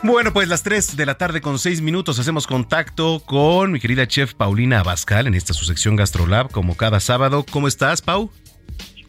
Bueno, 0.05 0.33
pues 0.33 0.47
las 0.49 0.63
3 0.63 0.97
de 0.97 1.07
la 1.07 1.19
tarde 1.19 1.41
con 1.41 1.59
6 1.59 1.81
minutos 1.81 2.21
hacemos 2.21 2.47
contacto 2.47 3.21
con 3.27 3.73
mi 3.73 3.81
querida 3.81 4.07
chef 4.07 4.35
Paulina 4.35 4.79
Abascal 4.79 5.27
en 5.27 5.35
esta 5.35 5.55
su 5.55 5.65
sección 5.65 5.97
Gastrolab, 5.97 6.53
como 6.53 6.77
cada 6.77 7.01
sábado. 7.01 7.45
¿Cómo 7.51 7.67
estás, 7.67 8.01
Pau? 8.01 8.31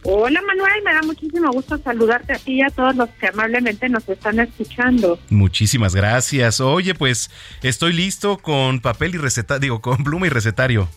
Hola 0.08 0.40
Manuel, 0.42 0.84
me 0.86 0.94
da 0.94 1.02
muchísimo 1.02 1.52
gusto 1.52 1.80
saludarte 1.80 2.34
a 2.34 2.38
ti 2.38 2.54
y 2.54 2.62
a 2.62 2.70
todos 2.70 2.96
los 2.96 3.10
que 3.10 3.28
amablemente 3.28 3.90
nos 3.90 4.08
están 4.08 4.40
escuchando. 4.40 5.18
Muchísimas 5.32 5.96
gracias. 5.96 6.62
Oye, 6.62 6.94
pues 6.94 7.32
estoy 7.64 7.94
listo 7.94 8.38
con 8.38 8.82
papel 8.82 9.16
y 9.16 9.18
receta, 9.18 9.58
digo, 9.58 9.82
con 9.82 10.04
pluma 10.04 10.28
y 10.28 10.30
recetario. 10.30 10.88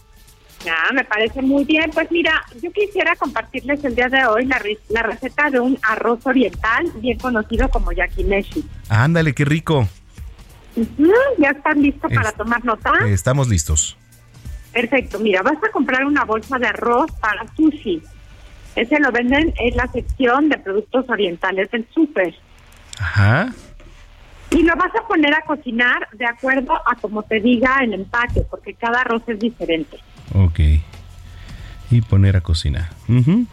Ah, 0.69 0.93
me 0.93 1.05
parece 1.05 1.41
muy 1.41 1.65
bien. 1.65 1.91
Pues 1.95 2.11
mira, 2.11 2.45
yo 2.63 2.71
quisiera 2.71 3.17
compartirles 3.17 3.83
el 3.83 3.95
día 3.95 4.09
de 4.09 4.27
hoy 4.27 4.45
la, 4.45 4.61
la 4.91 5.03
receta 5.03 5.49
de 5.49 5.61
un 5.61 5.79
arroz 5.83 6.27
oriental, 6.27 6.93
bien 6.97 7.19
conocido 7.19 7.69
como 7.71 7.93
yakimeshi. 7.93 8.63
Ándale, 8.91 9.35
qué 9.35 9.47
rico. 9.47 9.89
¿Ya 11.39 11.51
están 11.51 11.83
listos 11.83 12.13
para 12.13 12.33
tomar 12.33 12.65
nota? 12.65 12.93
Estamos 13.07 13.49
listos. 13.49 13.97
Perfecto, 14.73 15.19
mira, 15.19 15.43
vas 15.43 15.57
a 15.67 15.71
comprar 15.73 16.05
una 16.05 16.25
bolsa 16.25 16.59
de 16.59 16.67
arroz 16.67 17.11
para 17.21 17.47
sushi. 17.57 18.03
Ese 18.79 19.01
lo 19.01 19.11
venden 19.11 19.53
en 19.59 19.76
la 19.76 19.89
sección 19.89 20.49
de 20.49 20.57
productos 20.59 21.05
orientales 21.09 21.68
del 21.72 21.85
súper. 21.93 22.33
Ajá. 23.01 23.53
Y 24.51 24.62
lo 24.62 24.74
vas 24.76 24.95
a 24.95 25.07
poner 25.09 25.35
a 25.35 25.41
cocinar 25.43 26.09
de 26.12 26.24
acuerdo 26.24 26.74
a 26.87 26.95
como 26.95 27.24
te 27.24 27.41
diga 27.41 27.79
el 27.83 27.95
empaque, 27.95 28.43
porque 28.49 28.74
cada 28.74 29.01
arroz 29.01 29.22
es 29.26 29.41
diferente. 29.41 29.99
Ok. 30.33 30.61
Y 31.91 32.01
poner 32.03 32.37
a 32.37 32.41
cocinar. 32.41 32.91
Ujú. 33.09 33.47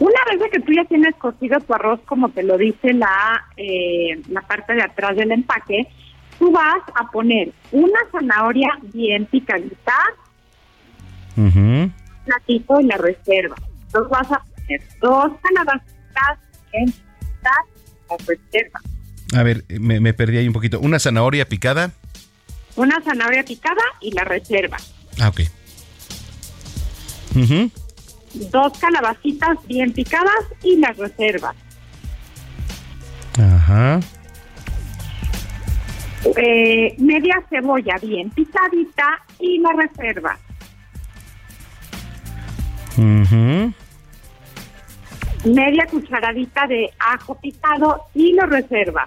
Una 0.00 0.20
vez 0.28 0.50
que 0.50 0.58
tú 0.58 0.72
ya 0.72 0.84
tienes 0.86 1.14
cocido 1.14 1.60
tu 1.60 1.72
arroz, 1.72 2.00
como 2.04 2.30
te 2.30 2.42
lo 2.42 2.58
dice 2.58 2.92
la, 2.92 3.44
eh, 3.56 4.20
la 4.28 4.40
parte 4.40 4.74
de 4.74 4.82
atrás 4.82 5.14
del 5.16 5.30
empaque, 5.30 5.86
tú 6.40 6.50
vas 6.50 6.82
a 6.96 7.08
poner 7.12 7.52
una 7.70 8.00
zanahoria 8.10 8.70
bien 8.92 9.26
picadita, 9.26 9.94
Ujú. 11.36 11.90
Platito 12.24 12.80
y 12.80 12.84
la 12.84 12.96
reserva. 12.96 13.56
Entonces 13.86 14.10
vas 14.10 14.32
a 14.32 14.42
poner 14.42 14.82
dos 15.00 15.32
calabacitas 15.42 16.38
en 16.72 16.94
la 17.42 18.16
reserva. 18.26 18.80
A 19.34 19.42
ver, 19.42 19.64
me, 19.68 20.00
me 20.00 20.12
perdí 20.12 20.38
ahí 20.38 20.46
un 20.46 20.52
poquito. 20.52 20.80
Una 20.80 20.98
zanahoria 20.98 21.48
picada. 21.48 21.90
Una 22.76 23.00
zanahoria 23.02 23.44
picada 23.44 23.82
y 24.00 24.12
la 24.12 24.24
reserva. 24.24 24.78
Ah, 25.20 25.28
ok. 25.28 25.40
Dos 28.34 28.78
calabacitas 28.78 29.58
bien 29.66 29.92
picadas 29.92 30.44
y 30.62 30.76
las 30.76 30.96
reservas. 30.96 31.56
Ajá. 33.38 34.00
Eh, 36.36 36.94
media 36.98 37.42
cebolla 37.50 37.96
bien 38.00 38.30
picadita 38.30 39.18
y 39.38 39.58
la 39.58 39.72
reserva. 39.72 40.38
Media 45.44 45.86
cucharadita 45.90 46.66
de 46.66 46.90
ajo 46.98 47.34
picado 47.40 48.04
y 48.14 48.32
lo 48.34 48.46
reserva. 48.46 49.06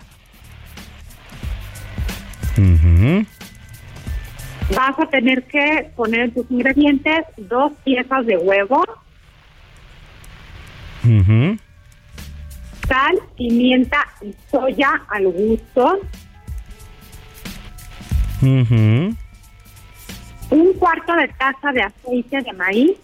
Vas 4.75 4.99
a 4.99 5.05
tener 5.09 5.43
que 5.43 5.91
poner 5.95 6.21
en 6.21 6.33
tus 6.33 6.49
ingredientes 6.49 7.25
dos 7.37 7.71
piezas 7.83 8.25
de 8.25 8.37
huevo, 8.37 8.83
sal, 12.87 13.19
pimienta 13.37 14.05
y 14.21 14.33
soya 14.49 15.03
al 15.09 15.27
gusto, 15.27 15.99
un 20.49 20.73
cuarto 20.79 21.13
de 21.15 21.27
taza 21.29 21.71
de 21.71 21.83
aceite 21.83 22.41
de 22.41 22.53
maíz, 22.53 22.97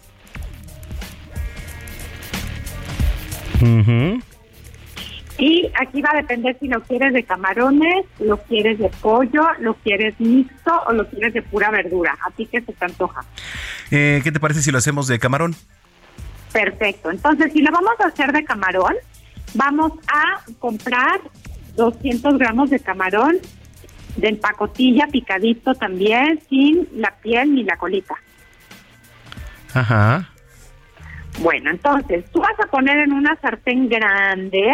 Y 5.38 5.70
aquí 5.80 6.02
va 6.02 6.10
a 6.12 6.16
depender 6.16 6.56
si 6.60 6.68
lo 6.68 6.82
quieres 6.82 7.12
de 7.12 7.24
camarones, 7.24 8.04
lo 8.20 8.36
quieres 8.38 8.78
de 8.78 8.88
pollo, 9.00 9.42
lo 9.60 9.74
quieres 9.74 10.14
mixto 10.20 10.72
o 10.86 10.92
lo 10.92 11.08
quieres 11.08 11.34
de 11.34 11.42
pura 11.42 11.70
verdura. 11.70 12.16
Así 12.26 12.46
que 12.46 12.60
se 12.60 12.72
te 12.72 12.84
antoja. 12.84 13.24
Eh, 13.90 14.20
¿Qué 14.22 14.30
te 14.30 14.40
parece 14.40 14.62
si 14.62 14.70
lo 14.70 14.78
hacemos 14.78 15.06
de 15.06 15.18
camarón? 15.18 15.54
Perfecto. 16.52 17.10
Entonces, 17.10 17.52
si 17.52 17.62
lo 17.62 17.72
vamos 17.72 17.94
a 18.04 18.08
hacer 18.08 18.32
de 18.32 18.44
camarón, 18.44 18.94
vamos 19.54 19.92
a 20.06 20.42
comprar 20.58 21.20
200 21.76 22.38
gramos 22.38 22.70
de 22.70 22.80
camarón 22.80 23.38
de 24.16 24.28
empacotilla 24.28 25.06
picadito 25.06 25.74
también, 25.74 26.40
sin 26.48 26.88
la 26.94 27.10
piel 27.16 27.54
ni 27.54 27.64
la 27.64 27.76
colita. 27.76 28.14
Ajá. 29.72 30.31
Bueno, 31.40 31.70
entonces, 31.70 32.24
tú 32.30 32.40
vas 32.40 32.58
a 32.62 32.70
poner 32.70 32.98
en 32.98 33.12
una 33.12 33.36
sartén 33.40 33.88
grande 33.88 34.72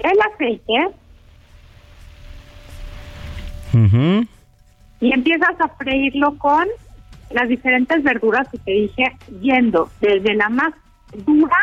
el 0.00 0.18
aceite 0.20 0.88
y 5.00 5.12
empiezas 5.12 5.60
a 5.60 5.68
freírlo 5.68 6.36
con 6.38 6.66
las 7.30 7.48
diferentes 7.48 8.02
verduras 8.02 8.48
que 8.48 8.58
te 8.58 8.70
dije, 8.70 9.16
yendo 9.40 9.90
desde 10.00 10.34
la 10.34 10.48
más 10.48 10.72
dura 11.26 11.56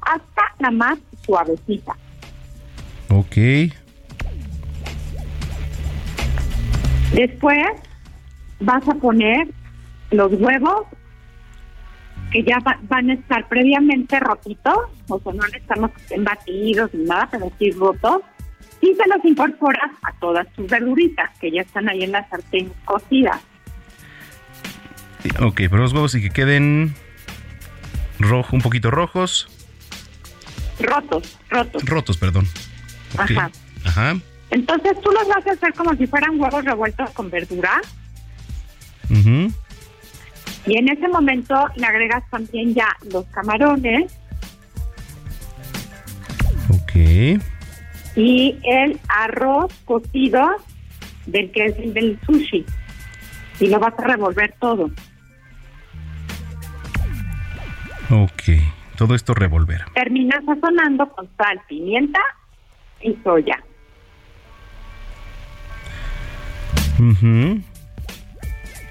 hasta 0.00 0.42
la 0.58 0.70
más 0.70 0.98
suavecita. 1.24 1.96
Ok. 3.08 3.36
Después 7.14 7.66
vas 8.60 8.88
a 8.88 8.94
poner 8.94 9.48
los 10.10 10.32
huevos 10.32 10.86
que 12.32 12.42
ya 12.42 12.58
va- 12.60 12.78
van 12.88 13.10
a 13.10 13.14
estar 13.14 13.46
previamente 13.48 14.18
rotitos, 14.20 14.76
o 15.08 15.20
sea, 15.20 15.32
no 15.32 15.42
necesitamos 15.46 15.90
que 15.92 16.02
estén 16.02 16.24
batidos 16.24 16.94
ni 16.94 17.04
nada, 17.04 17.28
pero 17.30 17.52
sí 17.58 17.70
rotos, 17.72 18.22
y 18.80 18.86
se 18.94 19.08
los 19.08 19.24
incorporas 19.24 19.90
a 20.02 20.12
todas 20.18 20.50
tus 20.54 20.66
verduritas 20.68 21.30
que 21.38 21.50
ya 21.52 21.62
están 21.62 21.88
ahí 21.88 22.02
en 22.04 22.12
la 22.12 22.28
sartén 22.28 22.72
cocidas. 22.84 23.40
Ok, 25.40 25.56
pero 25.70 25.78
los 25.78 25.92
huevos 25.92 26.14
y 26.14 26.22
que 26.22 26.30
queden 26.30 26.94
rojo, 28.18 28.56
un 28.56 28.62
poquito 28.62 28.90
rojos. 28.90 29.48
Rotos, 30.80 31.38
rotos. 31.48 31.84
Rotos, 31.84 32.16
perdón. 32.16 32.46
Ajá. 33.16 33.50
Ajá. 33.84 34.16
Entonces 34.50 35.00
tú 35.00 35.10
los 35.12 35.28
vas 35.28 35.46
a 35.46 35.52
hacer 35.52 35.72
como 35.74 35.94
si 35.96 36.06
fueran 36.06 36.40
huevos 36.40 36.64
revueltos 36.64 37.10
con 37.10 37.30
verdura 37.30 37.80
Ujú. 39.10 39.52
Y 40.66 40.78
en 40.78 40.88
ese 40.88 41.08
momento 41.08 41.54
le 41.76 41.86
agregas 41.86 42.22
también 42.30 42.74
ya 42.74 42.88
los 43.12 43.24
camarones 43.26 44.12
Ok. 46.70 46.92
y 48.16 48.58
el 48.64 49.00
arroz 49.08 49.72
cocido 49.84 50.48
del 51.26 51.50
que 51.50 51.66
es 51.66 51.78
el 51.78 51.94
del 51.94 52.18
sushi 52.26 52.64
y 53.60 53.66
lo 53.68 53.78
vas 53.78 53.94
a 53.98 54.02
revolver 54.04 54.54
todo. 54.60 54.90
Ok. 58.10 58.42
Todo 58.96 59.14
esto 59.14 59.34
revolver. 59.34 59.82
Terminas 59.94 60.44
sazonando 60.44 61.08
con 61.08 61.28
sal, 61.36 61.60
pimienta 61.68 62.20
y 63.00 63.16
soya. 63.24 63.58
Ujú. 66.98 67.60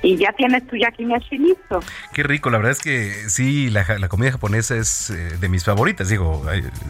Y 0.03 0.17
ya 0.17 0.31
tienes 0.33 0.65
tu 0.67 0.75
yakimeshi 0.75 1.37
listo. 1.37 1.79
Qué 2.13 2.23
rico, 2.23 2.49
la 2.49 2.57
verdad 2.57 2.71
es 2.71 2.81
que 2.81 3.29
sí, 3.29 3.69
la, 3.69 3.85
la 3.99 4.09
comida 4.09 4.31
japonesa 4.31 4.75
es 4.75 5.11
eh, 5.11 5.37
de 5.39 5.49
mis 5.49 5.63
favoritas. 5.63 6.09
Digo, 6.09 6.43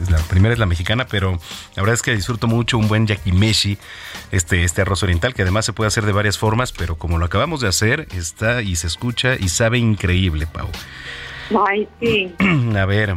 la 0.09 0.18
primera 0.30 0.53
es 0.53 0.59
la 0.59 0.66
mexicana, 0.66 1.05
pero 1.07 1.39
la 1.76 1.82
verdad 1.82 1.95
es 1.95 2.01
que 2.01 2.16
disfruto 2.16 2.47
mucho 2.47 2.78
un 2.78 2.88
buen 2.88 3.07
yakimeshi, 3.07 3.78
este, 4.32 4.64
este 4.64 4.82
arroz 4.82 5.03
oriental, 5.03 5.34
que 5.34 5.41
además 5.41 5.66
se 5.66 5.74
puede 5.74 5.89
hacer 5.89 6.05
de 6.05 6.14
varias 6.14 6.38
formas, 6.38 6.72
pero 6.72 6.95
como 6.95 7.18
lo 7.18 7.26
acabamos 7.26 7.62
de 7.62 7.68
hacer, 7.68 8.07
está 8.16 8.62
y 8.62 8.76
se 8.76 8.88
escucha 8.88 9.36
y 9.36 9.49
sabe 9.49 9.78
increíble, 9.78 10.47
Pau. 10.47 10.70
Ay, 11.68 11.88
sí. 11.99 12.34
A 12.78 12.86
ver. 12.86 13.16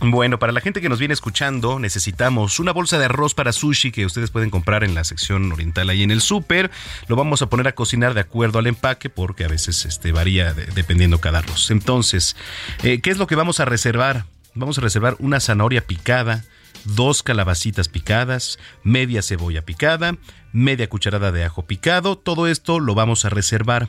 Bueno, 0.00 0.38
para 0.38 0.52
la 0.52 0.60
gente 0.60 0.80
que 0.80 0.88
nos 0.88 0.98
viene 0.98 1.14
escuchando, 1.14 1.78
necesitamos 1.78 2.58
una 2.60 2.72
bolsa 2.72 2.98
de 2.98 3.06
arroz 3.06 3.32
para 3.34 3.52
sushi 3.52 3.90
que 3.90 4.04
ustedes 4.04 4.30
pueden 4.30 4.50
comprar 4.50 4.84
en 4.84 4.94
la 4.94 5.04
sección 5.04 5.50
oriental 5.52 5.88
ahí 5.88 6.02
en 6.02 6.10
el 6.10 6.20
súper. 6.20 6.70
Lo 7.08 7.16
vamos 7.16 7.40
a 7.42 7.46
poner 7.48 7.68
a 7.68 7.74
cocinar 7.74 8.12
de 8.12 8.20
acuerdo 8.20 8.58
al 8.58 8.66
empaque 8.66 9.08
porque 9.08 9.44
a 9.44 9.48
veces 9.48 9.84
este, 9.86 10.12
varía 10.12 10.52
de- 10.52 10.66
dependiendo 10.66 11.20
cada 11.20 11.38
arroz. 11.38 11.70
Entonces, 11.70 12.36
eh, 12.82 13.00
¿qué 13.00 13.10
es 13.10 13.18
lo 13.18 13.26
que 13.26 13.36
vamos 13.36 13.60
a 13.60 13.64
reservar? 13.64 14.26
Vamos 14.54 14.76
a 14.78 14.82
reservar 14.82 15.16
una 15.20 15.40
zanahoria 15.40 15.86
picada, 15.86 16.44
dos 16.84 17.22
calabacitas 17.22 17.88
picadas, 17.88 18.58
media 18.82 19.22
cebolla 19.22 19.62
picada, 19.62 20.16
media 20.52 20.88
cucharada 20.88 21.32
de 21.32 21.44
ajo 21.44 21.62
picado. 21.66 22.16
Todo 22.18 22.46
esto 22.46 22.78
lo 22.78 22.94
vamos 22.94 23.24
a 23.24 23.30
reservar. 23.30 23.88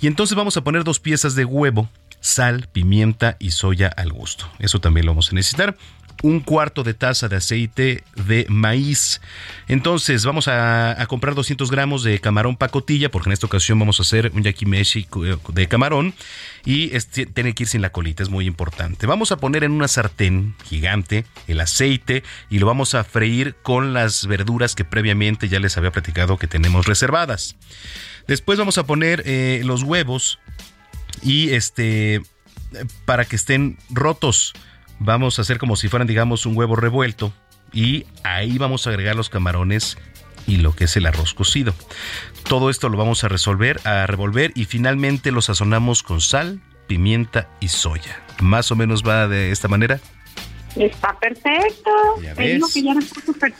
Y 0.00 0.08
entonces 0.08 0.36
vamos 0.36 0.56
a 0.56 0.62
poner 0.62 0.84
dos 0.84 1.00
piezas 1.00 1.34
de 1.36 1.44
huevo 1.46 1.88
sal, 2.24 2.68
pimienta 2.72 3.36
y 3.38 3.50
soya 3.50 3.88
al 3.88 4.10
gusto. 4.10 4.50
Eso 4.58 4.80
también 4.80 5.04
lo 5.04 5.12
vamos 5.12 5.30
a 5.30 5.34
necesitar. 5.34 5.76
Un 6.22 6.40
cuarto 6.40 6.84
de 6.84 6.94
taza 6.94 7.28
de 7.28 7.36
aceite 7.36 8.02
de 8.16 8.46
maíz. 8.48 9.20
Entonces 9.68 10.24
vamos 10.24 10.48
a, 10.48 10.96
comprar 11.06 11.34
200 11.34 11.70
gramos 11.70 12.02
de 12.02 12.18
camarón 12.20 12.56
pacotilla, 12.56 13.10
porque 13.10 13.28
en 13.28 13.34
esta 13.34 13.44
ocasión 13.46 13.78
vamos 13.78 13.98
a 14.00 14.04
hacer 14.04 14.30
un 14.32 14.42
yakimeshi 14.42 15.04
cu- 15.04 15.24
de 15.52 15.68
camarón 15.68 16.14
y 16.64 16.88
tiene 17.34 17.52
que 17.54 17.64
ir 17.64 17.68
sin 17.68 17.82
la 17.82 17.90
colita, 17.90 18.22
es 18.22 18.30
muy 18.30 18.46
importante. 18.46 19.06
Vamos 19.06 19.32
a 19.32 19.36
poner 19.36 19.64
en 19.64 19.72
una 19.72 19.86
sartén 19.88 20.54
gigante 20.64 21.26
el 21.46 21.60
aceite 21.60 22.22
y 22.48 22.58
lo 22.58 22.64
vamos 22.66 22.94
a 22.94 23.04
freír 23.04 23.54
con 23.62 23.92
las 23.92 24.26
verduras 24.26 24.74
que 24.74 24.86
previamente 24.86 25.50
ya 25.50 25.60
les 25.60 25.76
había 25.76 25.90
platicado 25.92 26.38
que 26.38 26.46
tenemos 26.46 26.86
reservadas. 26.86 27.54
Después 28.26 28.58
vamos 28.58 28.78
a 28.78 28.86
poner 28.86 29.22
eh, 29.26 29.60
los 29.64 29.82
huevos 29.82 30.38
y 31.22 31.50
este 31.50 32.22
para 33.04 33.24
que 33.24 33.36
estén 33.36 33.78
rotos 33.90 34.52
vamos 34.98 35.38
a 35.38 35.42
hacer 35.42 35.58
como 35.58 35.76
si 35.76 35.88
fueran 35.88 36.08
digamos 36.08 36.46
un 36.46 36.56
huevo 36.56 36.76
revuelto 36.76 37.32
y 37.72 38.06
ahí 38.22 38.58
vamos 38.58 38.86
a 38.86 38.90
agregar 38.90 39.16
los 39.16 39.28
camarones 39.28 39.98
y 40.46 40.58
lo 40.58 40.74
que 40.74 40.84
es 40.84 40.96
el 40.96 41.06
arroz 41.06 41.34
cocido. 41.34 41.74
Todo 42.48 42.70
esto 42.70 42.88
lo 42.88 42.98
vamos 42.98 43.24
a 43.24 43.28
resolver, 43.28 43.80
a 43.86 44.06
revolver 44.06 44.52
y 44.54 44.66
finalmente 44.66 45.32
lo 45.32 45.42
sazonamos 45.42 46.02
con 46.02 46.20
sal, 46.20 46.60
pimienta 46.86 47.48
y 47.60 47.68
soya. 47.68 48.20
más 48.40 48.70
o 48.70 48.76
menos 48.76 49.02
va 49.02 49.28
de 49.28 49.50
esta 49.50 49.68
manera. 49.68 50.00
Está 50.76 51.16
perfecto. 51.18 51.90
Ya 52.22 52.34
Te 52.34 52.42
digo 52.54 52.66
que 52.72 52.82
ya 52.82 52.94
no 52.94 53.00
está 53.00 53.20
super. 53.20 53.52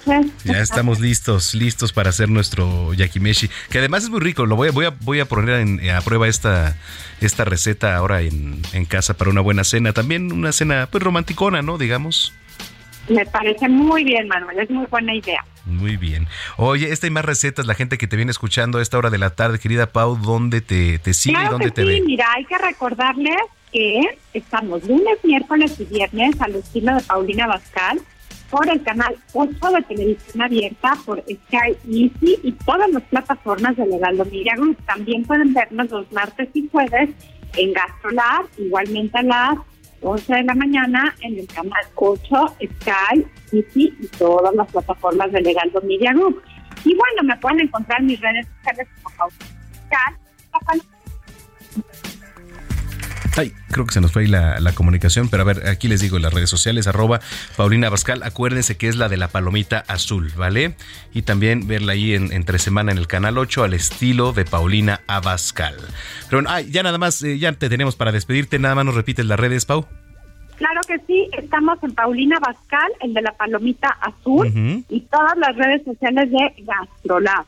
Ya 0.45 0.59
estamos 0.61 0.99
listos, 1.01 1.55
listos 1.55 1.93
para 1.93 2.11
hacer 2.11 2.29
nuestro 2.29 2.93
yakimeshi, 2.95 3.49
que 3.71 3.79
además 3.79 4.05
es 4.05 4.11
muy 4.11 4.21
rico. 4.21 4.47
Lo 4.47 4.57
voy 4.57 4.69
a, 4.69 4.73
voy 4.73 4.87
a, 4.87 4.91
voy 5.01 5.21
a 5.21 5.25
poner 5.27 5.61
en- 5.61 5.91
a 5.91 6.01
prueba 6.01 6.27
esta, 6.29 6.77
esta 7.21 7.45
receta 7.45 7.97
ahora 7.97 8.21
en, 8.23 8.61
en 8.73 8.85
casa 8.85 9.15
para 9.17 9.31
una 9.31 9.41
buena 9.41 9.63
cena. 9.65 9.93
También 9.93 10.33
una 10.33 10.51
cena 10.53 10.89
pues 10.91 11.03
romanticona, 11.05 11.63
¿no? 11.63 11.79
Digamos. 11.79 12.33
Me 13.09 13.25
parece 13.27 13.69
muy 13.69 14.03
bien, 14.03 14.27
Manuel. 14.29 14.59
Es 14.59 14.71
muy 14.71 14.87
buena 14.87 15.15
idea. 15.15 15.45
Muy 15.67 15.97
bien. 15.97 16.27
Oye, 16.57 16.91
esta 16.93 17.07
y 17.07 17.11
más 17.11 17.25
recetas, 17.25 17.67
la 17.67 17.75
gente 17.75 17.97
que 17.99 18.07
te 18.07 18.17
viene 18.17 18.31
escuchando 18.31 18.79
a 18.79 18.83
esta 18.83 18.99
hora 18.99 19.11
de 19.11 19.19
la 19.19 19.31
tarde, 19.31 19.59
querida 19.59 19.87
Pau, 19.93 20.17
¿dónde 20.17 20.61
te, 20.63 20.99
te 20.99 21.15
sigue 21.15 21.39
y 21.43 21.49
dónde 21.49 21.67
que 21.67 21.71
te 21.73 21.83
sí, 21.83 21.89
ve? 21.89 22.03
mira, 22.05 22.27
hay 22.35 22.45
que 22.47 22.57
recordarles 22.59 23.37
estamos 24.33 24.85
lunes, 24.85 25.19
miércoles 25.25 25.81
y 25.81 25.85
viernes 25.85 26.41
al 26.41 26.55
estilo 26.55 26.95
de 26.95 27.03
Paulina 27.03 27.49
Bascal 27.49 28.01
por 28.49 28.69
el 28.69 28.81
canal 28.85 29.17
8 29.33 29.53
de 29.73 29.83
televisión 29.83 30.43
abierta, 30.43 30.93
por 31.05 31.21
Sky 31.23 31.77
Easy 31.89 32.39
y 32.45 32.53
todas 32.53 32.89
las 32.91 33.03
plataformas 33.05 33.77
de 33.77 33.87
Legaldo 33.87 34.25
Media 34.27 34.55
Group. 34.55 34.77
También 34.87 35.25
pueden 35.25 35.55
vernos 35.55 35.91
los 35.91 36.13
martes 36.13 36.49
y 36.55 36.69
jueves 36.69 37.11
en 37.57 37.73
GastroLab, 37.73 38.47
igualmente 38.59 39.19
a 39.19 39.23
las 39.23 39.59
11 40.03 40.35
de 40.35 40.43
la 40.45 40.55
mañana 40.55 41.15
en 41.23 41.39
el 41.41 41.47
canal 41.49 41.85
8 41.97 42.57
Sky 42.59 43.27
Easy 43.53 43.93
y 43.99 44.07
todas 44.19 44.55
las 44.55 44.71
plataformas 44.71 45.33
de 45.33 45.41
Legaldo 45.41 45.81
Media 45.83 46.13
Group. 46.13 46.41
Y 46.85 46.95
bueno, 46.95 47.25
me 47.25 47.37
pueden 47.39 47.63
encontrar 47.63 48.01
en 48.01 48.07
mis 48.07 48.21
redes 48.21 48.47
sociales 48.59 48.87
como 49.03 49.17
Paulina 49.17 50.19
Bascal. 50.53 50.94
Ay, 53.37 53.53
creo 53.69 53.85
que 53.85 53.93
se 53.93 54.01
nos 54.01 54.13
fue 54.13 54.23
ahí 54.23 54.29
la, 54.29 54.61
la 54.61 54.73
comunicación, 54.73 55.29
pero 55.29 55.43
a 55.43 55.47
ver, 55.47 55.69
aquí 55.69 55.89
les 55.89 56.01
digo 56.01 56.21
las 56.21 56.33
redes 56.33 56.49
sociales, 56.49 56.87
arroba 56.87 57.21
Paulina 57.57 57.91
Bascal, 57.91 58.23
acuérdense 58.23 58.77
que 58.77 58.87
es 58.87 58.95
la 58.95 59.09
de 59.09 59.17
la 59.17 59.27
palomita 59.27 59.83
azul, 59.89 60.31
¿vale? 60.37 60.77
Y 61.13 61.23
también 61.23 61.67
verla 61.67 61.95
ahí 61.95 62.15
en, 62.15 62.33
entre 62.33 62.61
semana 62.61 62.93
en 62.93 62.99
el 62.99 63.09
canal 63.09 63.37
8 63.37 63.65
al 63.65 63.75
estilo 63.75 64.33
de 64.33 64.45
Paulina 64.45 65.01
Abascal. 65.09 65.75
Pero 66.29 66.43
bueno, 66.43 66.51
ay, 66.51 66.71
ya 66.71 66.85
nada 66.85 66.97
más, 66.99 67.23
eh, 67.25 67.37
ya 67.39 67.53
te 67.53 67.69
tenemos 67.69 67.97
para 67.97 68.13
despedirte, 68.13 68.61
nada 68.61 68.77
más 68.77 68.85
nos 68.85 68.95
repites 68.95 69.27
las 69.27 69.41
redes, 69.41 69.65
Pau. 69.65 69.85
Claro 70.57 70.81
que 70.87 70.99
sí, 71.09 71.29
estamos 71.37 71.83
en 71.83 71.93
Paulina 71.93 72.39
Bascal, 72.39 72.93
el 73.01 73.15
de 73.15 73.23
la 73.23 73.33
palomita 73.33 73.89
azul, 74.01 74.85
y 74.89 75.01
todas 75.01 75.37
las 75.39 75.57
redes 75.57 75.83
sociales 75.85 76.31
de 76.31 76.63
Gastrolab. 76.63 77.47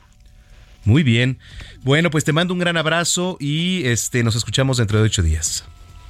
Muy 0.83 1.03
bien. 1.03 1.37
Bueno, 1.83 2.09
pues 2.09 2.25
te 2.25 2.33
mando 2.33 2.53
un 2.53 2.59
gran 2.59 2.75
abrazo 2.75 3.37
y 3.39 3.85
este 3.85 4.23
nos 4.23 4.35
escuchamos 4.35 4.77
dentro 4.77 4.99
de 4.99 5.05
ocho 5.05 5.21
días. 5.21 5.65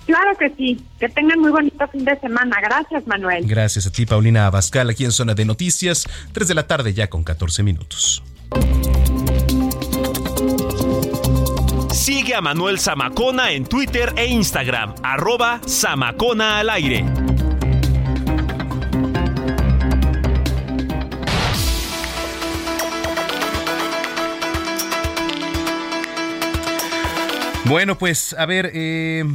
Claro 0.07 0.37
que 0.37 0.49
sí, 0.55 0.81
que 1.01 1.09
tengan 1.09 1.41
muy 1.41 1.51
bonito 1.51 1.85
fin 1.89 2.05
de 2.05 2.17
semana. 2.19 2.55
Gracias, 2.61 3.05
Manuel. 3.05 3.45
Gracias 3.45 3.87
a 3.87 3.91
ti, 3.91 4.05
Paulina 4.05 4.47
Abascal, 4.47 4.89
aquí 4.89 5.03
en 5.03 5.11
Zona 5.11 5.33
de 5.33 5.43
Noticias, 5.43 6.07
3 6.31 6.47
de 6.47 6.53
la 6.55 6.65
tarde 6.65 6.93
ya 6.93 7.09
con 7.09 7.25
14 7.25 7.61
minutos. 7.61 8.23
Sigue 11.91 12.35
a 12.35 12.41
Manuel 12.41 12.79
Zamacona 12.79 13.51
en 13.51 13.65
Twitter 13.65 14.13
e 14.15 14.27
Instagram, 14.27 14.95
arroba 15.03 15.59
Zamacona 15.67 16.59
al 16.59 16.69
aire. 16.69 17.03
Bueno, 27.65 27.97
pues 27.97 28.33
a 28.39 28.45
ver, 28.45 28.71
eh, 28.73 29.25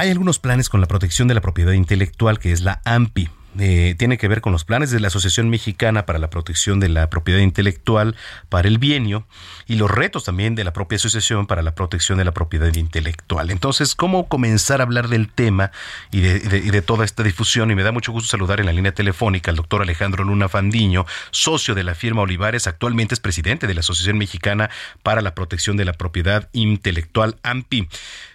hay 0.00 0.08
algunos 0.08 0.38
planes 0.38 0.70
con 0.70 0.80
la 0.80 0.86
protección 0.86 1.28
de 1.28 1.34
la 1.34 1.42
propiedad 1.42 1.72
intelectual, 1.72 2.38
que 2.38 2.52
es 2.52 2.62
la 2.62 2.80
AMPI. 2.86 3.28
Eh, 3.58 3.96
tiene 3.98 4.16
que 4.16 4.28
ver 4.28 4.40
con 4.40 4.52
los 4.52 4.64
planes 4.64 4.90
de 4.90 4.98
la 4.98 5.08
Asociación 5.08 5.50
Mexicana 5.50 6.06
para 6.06 6.18
la 6.18 6.30
Protección 6.30 6.80
de 6.80 6.88
la 6.88 7.10
Propiedad 7.10 7.40
Intelectual 7.40 8.16
para 8.48 8.68
el 8.68 8.78
bienio 8.78 9.26
y 9.66 9.74
los 9.74 9.90
retos 9.90 10.24
también 10.24 10.54
de 10.54 10.64
la 10.64 10.72
propia 10.72 10.96
asociación 10.96 11.46
para 11.46 11.60
la 11.60 11.74
protección 11.74 12.16
de 12.16 12.24
la 12.24 12.32
propiedad 12.32 12.74
intelectual. 12.74 13.50
Entonces, 13.50 13.94
¿cómo 13.94 14.26
comenzar 14.28 14.80
a 14.80 14.84
hablar 14.84 15.08
del 15.08 15.28
tema 15.30 15.70
y 16.12 16.20
de, 16.20 16.38
de 16.38 16.82
toda 16.82 17.04
esta 17.04 17.22
difusión? 17.22 17.70
Y 17.70 17.74
me 17.74 17.82
da 17.82 17.92
mucho 17.92 18.12
gusto 18.12 18.30
saludar 18.30 18.60
en 18.60 18.66
la 18.66 18.72
línea 18.72 18.94
telefónica 18.94 19.50
al 19.50 19.58
doctor 19.58 19.82
Alejandro 19.82 20.24
Luna 20.24 20.48
Fandiño, 20.48 21.04
socio 21.30 21.74
de 21.74 21.84
la 21.84 21.94
firma 21.94 22.22
Olivares, 22.22 22.66
actualmente 22.66 23.14
es 23.14 23.20
presidente 23.20 23.66
de 23.66 23.74
la 23.74 23.80
Asociación 23.80 24.16
Mexicana 24.16 24.70
para 25.02 25.20
la 25.20 25.34
Protección 25.34 25.76
de 25.76 25.84
la 25.84 25.92
Propiedad 25.92 26.48
Intelectual, 26.52 27.36
AMPI. 27.42 27.86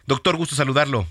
Doctor, 0.06 0.36
gusto 0.36 0.56
saludarlo. 0.56 1.08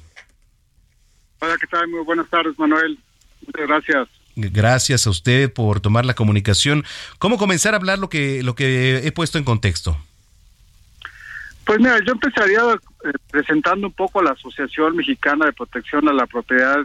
Hola, 1.41 1.57
¿qué 1.61 1.66
tal? 1.66 1.89
Muy 1.89 2.05
buenas 2.05 2.28
tardes, 2.28 2.59
Manuel. 2.59 2.99
Muchas 3.47 3.68
gracias. 3.68 4.09
Gracias 4.37 5.07
a 5.07 5.11
usted 5.11 5.53
por 5.53 5.80
tomar 5.80 6.05
la 6.05 6.14
comunicación. 6.14 6.85
¿Cómo 7.18 7.39
comenzar 7.39 7.74
a 7.74 7.76
hablar 7.76 7.99
lo 7.99 8.09
que, 8.09 8.43
lo 8.43 8.55
que 8.55 9.07
he 9.07 9.12
puesto 9.12 9.39
en 9.39 9.45
contexto? 9.45 9.97
Pues 11.64 11.78
mira, 11.78 11.99
yo 12.05 12.12
empezaría 12.12 12.61
eh, 12.61 13.12
presentando 13.30 13.87
un 13.87 13.93
poco 13.93 14.22
la 14.22 14.32
Asociación 14.32 14.97
Mexicana 14.97 15.47
de 15.47 15.53
Protección 15.53 16.09
a 16.09 16.12
la 16.12 16.26
Propiedad 16.26 16.80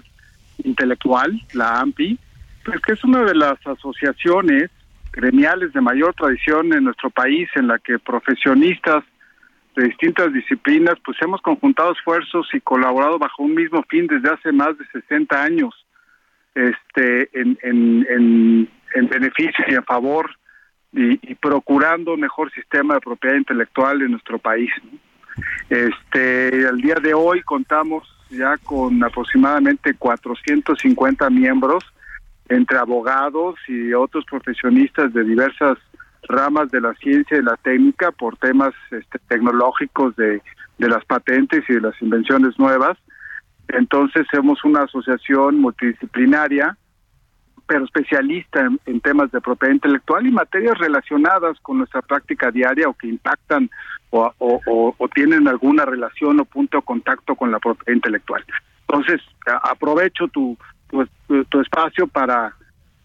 Intelectual, 0.63 1.41
la 1.53 1.79
AMPI, 1.79 2.17
pues 2.63 2.79
que 2.81 2.93
es 2.93 3.03
una 3.03 3.23
de 3.23 3.35
las 3.35 3.55
asociaciones 3.65 4.69
gremiales 5.11 5.73
de 5.73 5.81
mayor 5.81 6.13
tradición 6.13 6.71
en 6.73 6.85
nuestro 6.85 7.09
país, 7.09 7.49
en 7.55 7.67
la 7.67 7.79
que 7.79 7.99
profesionistas 7.99 9.03
de 9.79 9.87
distintas 9.87 10.33
disciplinas, 10.33 10.95
pues 11.05 11.17
hemos 11.21 11.41
conjuntado 11.41 11.93
esfuerzos 11.93 12.47
y 12.53 12.59
colaborado 12.59 13.17
bajo 13.17 13.43
un 13.43 13.55
mismo 13.55 13.81
fin 13.89 14.07
desde 14.07 14.29
hace 14.29 14.51
más 14.51 14.77
de 14.77 14.85
60 14.87 15.41
años, 15.41 15.73
este, 16.53 17.29
en, 17.39 17.57
en, 17.63 18.05
en, 18.09 18.69
en 18.95 19.09
beneficio 19.09 19.63
y 19.67 19.75
en 19.75 19.83
favor 19.83 20.29
y, 20.91 21.35
procurando 21.35 22.13
un 22.13 22.21
mejor 22.21 22.51
sistema 22.51 22.95
de 22.95 23.01
propiedad 23.01 23.37
intelectual 23.37 24.01
en 24.01 24.11
nuestro 24.11 24.37
país. 24.37 24.71
Este, 25.69 26.67
al 26.67 26.81
día 26.81 26.95
de 26.95 27.13
hoy 27.13 27.41
contamos 27.43 28.03
ya 28.29 28.57
con 28.57 29.01
aproximadamente 29.03 29.93
450 29.93 31.29
miembros 31.29 31.83
entre 32.49 32.77
abogados 32.77 33.55
y 33.67 33.93
otros 33.93 34.25
profesionistas 34.25 35.13
de 35.13 35.23
diversas 35.23 35.77
ramas 36.27 36.69
de 36.71 36.81
la 36.81 36.93
ciencia 36.95 37.37
y 37.37 37.41
la 37.41 37.57
técnica 37.57 38.11
por 38.11 38.37
temas 38.37 38.73
este, 38.91 39.19
tecnológicos 39.27 40.15
de, 40.15 40.41
de 40.77 40.87
las 40.87 41.03
patentes 41.05 41.63
y 41.69 41.73
de 41.73 41.81
las 41.81 42.01
invenciones 42.01 42.57
nuevas. 42.59 42.97
Entonces 43.69 44.25
somos 44.31 44.63
una 44.63 44.83
asociación 44.83 45.59
multidisciplinaria, 45.59 46.75
pero 47.67 47.85
especialista 47.85 48.67
en, 48.85 48.99
temas 49.01 49.31
de 49.31 49.41
propiedad 49.41 49.75
intelectual 49.75 50.25
y 50.25 50.31
materias 50.31 50.77
relacionadas 50.79 51.59
con 51.61 51.77
nuestra 51.77 52.01
práctica 52.01 52.49
diaria 52.49 52.89
o 52.89 52.93
que 52.95 53.07
impactan 53.07 53.69
o, 54.09 54.95
tienen 55.13 55.47
alguna 55.47 55.85
relación 55.85 56.39
o 56.39 56.45
punto 56.45 56.77
de 56.77 56.83
contacto 56.83 57.35
con 57.35 57.51
la 57.51 57.59
propiedad 57.59 57.93
intelectual. 57.95 58.43
Entonces, 58.87 59.21
aprovecho 59.63 60.27
tu, 60.29 60.57
tu- 61.27 61.45
tu 61.45 61.61
espacio 61.61 62.07
para, 62.07 62.55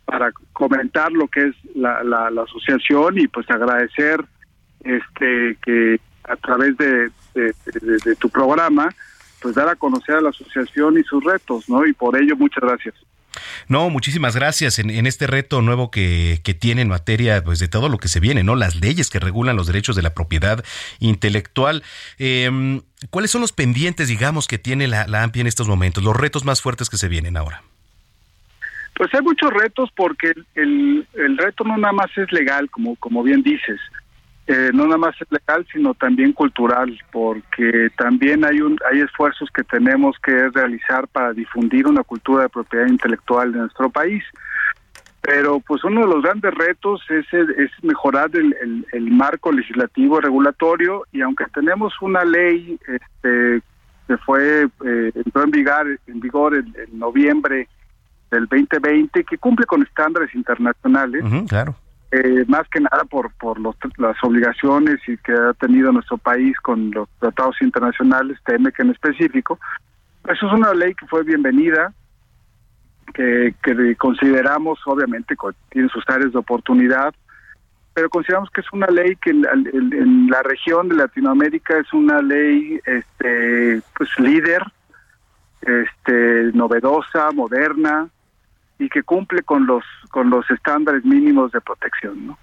para 0.04 0.32
comentar 0.52 1.10
lo 1.12 1.28
que 1.28 1.48
es 1.48 1.54
la, 1.74 2.02
la- 2.04 2.30
la 2.30 2.42
asociación 2.42 3.18
y 3.18 3.26
pues 3.28 3.48
agradecer 3.50 4.24
este 4.84 5.56
que 5.64 5.98
a 6.24 6.36
través 6.36 6.76
de, 6.76 7.10
de- 7.34 8.16
tu 8.18 8.28
programa 8.28 8.88
pues 9.40 9.54
dar 9.56 9.68
a 9.68 9.76
conocer 9.76 10.14
a 10.16 10.20
la 10.22 10.30
asociación 10.30 10.98
y 10.98 11.02
sus 11.04 11.22
retos, 11.22 11.68
¿no? 11.68 11.86
Y 11.86 11.92
por 11.92 12.16
ello 12.20 12.34
muchas 12.36 12.62
gracias. 12.62 12.94
No, 13.68 13.90
muchísimas 13.90 14.34
gracias 14.36 14.78
en, 14.78 14.88
en 14.90 15.06
este 15.06 15.26
reto 15.26 15.60
nuevo 15.60 15.90
que, 15.90 16.40
que 16.44 16.54
tiene 16.54 16.82
en 16.82 16.88
materia 16.88 17.42
pues, 17.44 17.58
de 17.58 17.68
todo 17.68 17.88
lo 17.88 17.98
que 17.98 18.08
se 18.08 18.20
viene, 18.20 18.42
¿no? 18.44 18.54
Las 18.56 18.76
leyes 18.76 19.10
que 19.10 19.18
regulan 19.18 19.56
los 19.56 19.66
derechos 19.66 19.96
de 19.96 20.02
la 20.02 20.14
propiedad 20.14 20.64
intelectual. 21.00 21.82
Eh, 22.18 22.80
¿Cuáles 23.10 23.30
son 23.32 23.40
los 23.42 23.52
pendientes, 23.52 24.08
digamos, 24.08 24.46
que 24.46 24.58
tiene 24.58 24.86
la, 24.86 25.06
la 25.08 25.22
AMPI 25.24 25.40
en 25.40 25.46
estos 25.48 25.66
momentos? 25.68 26.02
Los 26.04 26.16
retos 26.16 26.44
más 26.44 26.62
fuertes 26.62 26.88
que 26.88 26.96
se 26.96 27.08
vienen 27.08 27.36
ahora. 27.36 27.62
Pues 28.96 29.12
hay 29.14 29.22
muchos 29.22 29.50
retos 29.52 29.90
porque 29.96 30.32
el, 30.54 31.06
el, 31.14 31.36
reto 31.38 31.64
no 31.64 31.76
nada 31.76 31.92
más 31.92 32.16
es 32.16 32.30
legal, 32.32 32.70
como, 32.70 32.96
como 32.96 33.22
bien 33.22 33.42
dices, 33.42 33.80
Eh, 34.46 34.70
no 34.74 34.84
nada 34.84 34.98
más 34.98 35.16
es 35.22 35.28
legal, 35.32 35.66
sino 35.72 35.94
también 35.94 36.32
cultural, 36.34 36.90
porque 37.10 37.88
también 37.96 38.44
hay, 38.44 38.60
un, 38.60 38.76
hay 38.90 39.00
esfuerzos 39.00 39.48
que 39.50 39.64
tenemos 39.64 40.18
que 40.22 40.50
realizar 40.50 41.08
para 41.08 41.32
difundir 41.32 41.86
una 41.86 42.02
cultura 42.04 42.42
de 42.42 42.50
propiedad 42.50 42.86
intelectual 42.86 43.52
de 43.52 43.60
nuestro 43.60 43.88
país. 43.88 44.22
Pero 45.22 45.60
pues 45.60 45.82
uno 45.84 46.02
de 46.02 46.08
los 46.14 46.22
grandes 46.22 46.52
retos 46.52 47.00
es, 47.08 47.24
es 47.32 47.70
mejorar 47.82 48.28
el, 48.34 48.54
el- 48.60 48.86
el 48.92 49.10
marco 49.10 49.50
legislativo 49.50 50.20
regulatorio 50.20 51.04
y 51.10 51.22
aunque 51.22 51.46
tenemos 51.54 51.94
una 52.02 52.22
ley 52.22 52.78
este, 52.86 53.62
que 54.06 54.16
fue 54.26 54.68
eh, 54.84 55.10
entró 55.14 55.44
en 55.44 55.50
vigor, 55.50 55.86
en 56.06 56.20
vigor 56.20 56.54
en, 56.54 56.66
en 56.76 56.98
noviembre 56.98 57.66
del 58.34 58.46
2020 58.46 59.24
que 59.24 59.38
cumple 59.38 59.66
con 59.66 59.82
estándares 59.82 60.34
internacionales, 60.34 61.22
claro. 61.48 61.74
eh, 62.10 62.44
más 62.48 62.68
que 62.68 62.80
nada 62.80 63.04
por, 63.04 63.32
por 63.34 63.58
los- 63.60 63.76
las 63.98 64.16
obligaciones 64.22 64.98
y 65.08 65.16
que 65.18 65.32
ha 65.32 65.52
tenido 65.54 65.90
nuestro 65.92 66.18
país 66.18 66.56
con 66.60 66.90
los 66.90 67.08
tratados 67.20 67.56
internacionales, 67.60 68.38
TEMEC 68.44 68.80
en 68.80 68.90
específico, 68.90 69.58
Eso 70.28 70.46
es 70.46 70.52
una 70.52 70.72
ley 70.72 70.94
que 70.94 71.06
fue 71.06 71.22
bienvenida, 71.22 71.92
que, 73.12 73.54
que 73.62 73.94
consideramos, 73.96 74.78
obviamente, 74.86 75.36
tiene 75.70 75.88
sus 75.90 76.02
áreas 76.08 76.32
de 76.32 76.38
oportunidad, 76.38 77.14
pero 77.92 78.08
consideramos 78.08 78.48
que 78.50 78.62
es 78.62 78.66
una 78.72 78.86
ley 78.88 79.14
que 79.16 79.30
en, 79.30 79.44
en, 79.52 80.26
la 80.28 80.42
región 80.42 80.88
de 80.88 80.96
Latinoamérica 80.96 81.78
es 81.78 81.92
una 81.92 82.20
ley 82.22 82.80
este 82.86 83.80
pues 83.96 84.08
líder 84.18 84.62
este 85.62 86.50
novedosa 86.54 87.30
moderna 87.32 88.08
y 88.78 88.88
que 88.88 89.02
cumple 89.02 89.42
con 89.42 89.66
los 89.66 89.84
con 90.10 90.30
los 90.30 90.48
estándares 90.50 91.04
mínimos 91.04 91.52
de 91.52 91.60
protección 91.60 92.26
¿no? 92.26 92.38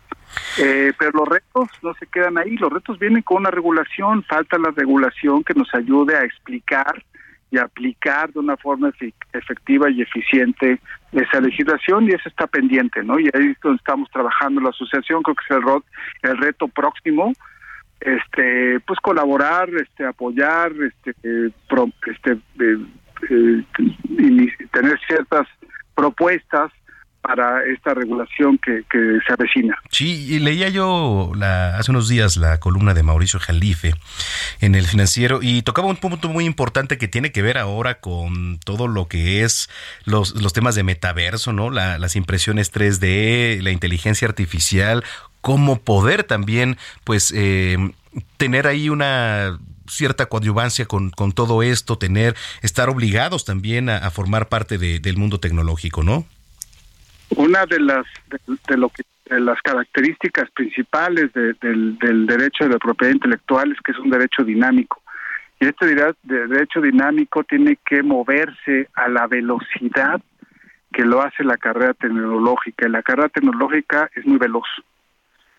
Eh, 0.59 0.93
pero 0.97 1.11
los 1.11 1.27
retos 1.27 1.69
no 1.81 1.93
se 1.95 2.07
quedan 2.07 2.37
ahí, 2.37 2.55
los 2.57 2.71
retos 2.71 2.97
vienen 2.99 3.21
con 3.21 3.37
una 3.37 3.51
regulación, 3.51 4.23
falta 4.23 4.57
la 4.57 4.71
regulación 4.71 5.43
que 5.43 5.53
nos 5.53 5.73
ayude 5.73 6.15
a 6.15 6.23
explicar 6.23 7.03
y 7.51 7.57
aplicar 7.57 8.31
de 8.31 8.39
una 8.39 8.55
forma 8.55 8.91
efectiva 9.33 9.89
y 9.89 10.01
eficiente 10.01 10.79
esa 11.11 11.41
legislación 11.41 12.05
y 12.05 12.11
eso 12.11 12.29
está 12.29 12.47
pendiente, 12.47 13.03
¿no? 13.03 13.19
Y 13.19 13.25
ahí 13.33 13.49
es 13.49 13.59
donde 13.61 13.77
estamos 13.77 14.09
trabajando 14.09 14.61
la 14.61 14.69
asociación, 14.69 15.21
creo 15.21 15.35
que 15.35 15.53
es 15.53 15.61
el, 16.23 16.31
el 16.31 16.37
reto 16.37 16.69
próximo, 16.69 17.33
este, 17.99 18.79
pues 18.81 18.99
colaborar, 19.01 19.69
este, 19.69 20.05
apoyar, 20.05 20.71
este, 20.71 21.11
este, 21.11 22.31
eh, 22.59 22.77
eh, 23.29 23.63
tener 24.71 24.99
ciertas 25.05 25.47
propuestas 25.95 26.71
para 27.21 27.63
esta 27.65 27.93
regulación 27.93 28.57
que, 28.57 28.83
se 28.91 29.33
avecina. 29.33 29.77
Sí, 29.91 30.33
y 30.33 30.39
leía 30.39 30.69
yo 30.69 31.31
la, 31.35 31.77
hace 31.77 31.91
unos 31.91 32.09
días 32.09 32.35
la 32.35 32.59
columna 32.59 32.93
de 32.93 33.03
Mauricio 33.03 33.39
Jalife 33.39 33.93
en 34.59 34.73
el 34.73 34.87
financiero 34.87 35.39
y 35.41 35.61
tocaba 35.61 35.87
un 35.87 35.97
punto 35.97 36.29
muy 36.29 36.45
importante 36.45 36.97
que 36.97 37.07
tiene 37.07 37.31
que 37.31 37.43
ver 37.43 37.57
ahora 37.57 37.99
con 37.99 38.59
todo 38.59 38.87
lo 38.87 39.07
que 39.07 39.43
es 39.43 39.69
los, 40.03 40.41
los 40.41 40.53
temas 40.53 40.73
de 40.75 40.83
metaverso, 40.83 41.53
¿no? 41.53 41.69
las 41.69 42.15
impresiones 42.15 42.73
3D, 42.73 43.61
la 43.61 43.71
inteligencia 43.71 44.27
artificial, 44.27 45.03
cómo 45.41 45.79
poder 45.79 46.23
también, 46.23 46.77
pues, 47.03 47.31
eh, 47.35 47.77
tener 48.37 48.67
ahí 48.67 48.89
una 48.89 49.59
cierta 49.87 50.27
coadyuvancia 50.27 50.85
con, 50.85 51.09
con 51.11 51.31
todo 51.31 51.63
esto, 51.63 51.97
tener, 51.97 52.35
estar 52.61 52.89
obligados 52.89 53.45
también 53.45 53.89
a, 53.89 54.09
formar 54.11 54.49
parte 54.49 54.77
del 54.77 55.17
mundo 55.17 55.39
tecnológico, 55.39 56.03
¿no? 56.03 56.25
Una 57.35 57.65
de 57.65 57.79
las 57.79 58.05
de, 58.67 58.77
lo 58.77 58.89
que 58.89 59.03
las 59.39 59.61
características 59.61 60.49
principales 60.51 61.31
del, 61.33 61.97
derecho 62.27 62.65
de 62.65 62.71
la 62.71 62.79
propiedad 62.79 63.13
intelectual 63.13 63.71
es 63.71 63.79
que 63.81 63.91
es 63.91 63.97
un 63.97 64.09
derecho 64.09 64.43
dinámico. 64.43 65.01
Y 65.59 65.65
este 65.65 65.95
derecho 66.23 66.81
dinámico 66.81 67.43
tiene 67.43 67.77
que 67.85 68.03
moverse 68.03 68.89
a 68.95 69.07
la 69.07 69.27
velocidad 69.27 70.21
que 70.91 71.05
lo 71.05 71.21
hace 71.21 71.43
la 71.43 71.57
carrera 71.57 71.93
tecnológica. 71.93 72.87
Y 72.87 72.91
la 72.91 73.03
carrera 73.03 73.29
tecnológica 73.29 74.09
es 74.15 74.25
muy 74.25 74.37
veloz. 74.37 74.67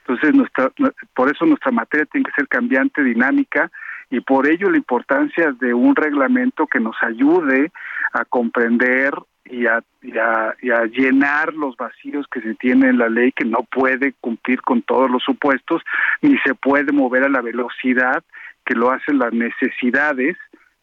Entonces, 0.01 0.35
nuestra, 0.35 0.71
por 1.15 1.33
eso 1.33 1.47
nuestra 1.47 1.71
materia 1.71 2.05
tiene 2.07 2.25
que 2.25 2.33
ser 2.33 2.49
cambiante, 2.49 3.03
dinámica, 3.03 3.71
y 4.13 4.21
por 4.21 4.47
ello 4.47 4.71
la 4.71 4.77
importancia 4.77 5.53
de 5.53 5.73
un 5.73 5.97
reglamento 5.97 6.67
que 6.67 6.79
nos 6.79 6.95
ayude 7.03 7.73
a 8.13 8.27
comprender 8.27 9.15
y 9.47 9.67
a, 9.67 9.83
llenar 10.93 11.55
los 11.55 11.77
vacíos 11.79 12.27
que 12.31 12.43
se 12.43 12.55
tiene 12.57 12.91
en 12.91 12.99
la 12.99 13.09
ley 13.09 13.33
que 13.33 13.47
no 13.47 13.63
puede 13.63 14.13
cumplir 14.21 14.61
con 14.61 14.83
todos 14.83 15.11
los 15.11 15.23
supuestos 15.23 15.83
ni 16.21 16.37
se 16.41 16.55
puede 16.55 16.93
mover 16.93 17.25
a 17.25 17.31
la 17.31 17.41
velocidad 17.41 18.23
que 18.67 18.75
lo 18.75 18.91
hacen 18.91 19.19
las 19.19 19.33
necesidades 19.33 20.37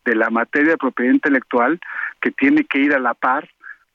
de 0.06 0.16
la 0.16 0.32
materia 0.32 0.72
de 0.72 0.78
propiedad 0.78 1.14
intelectual 1.14 1.80
que 2.22 2.32
tiene 2.32 2.64
que 2.64 2.80
ir 2.80 2.96
a 2.96 3.00
la 3.00 3.14
par 3.14 3.48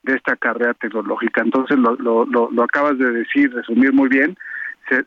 de 0.03 0.13
esta 0.13 0.37
carrera 0.37 0.73
tecnológica. 0.75 1.41
Entonces 1.41 1.77
lo, 1.77 1.97
lo, 1.97 2.25
lo, 2.25 2.63
acabas 2.63 2.97
de 2.97 3.11
decir, 3.11 3.53
resumir 3.53 3.91
muy 3.91 4.07
bien, 4.07 4.37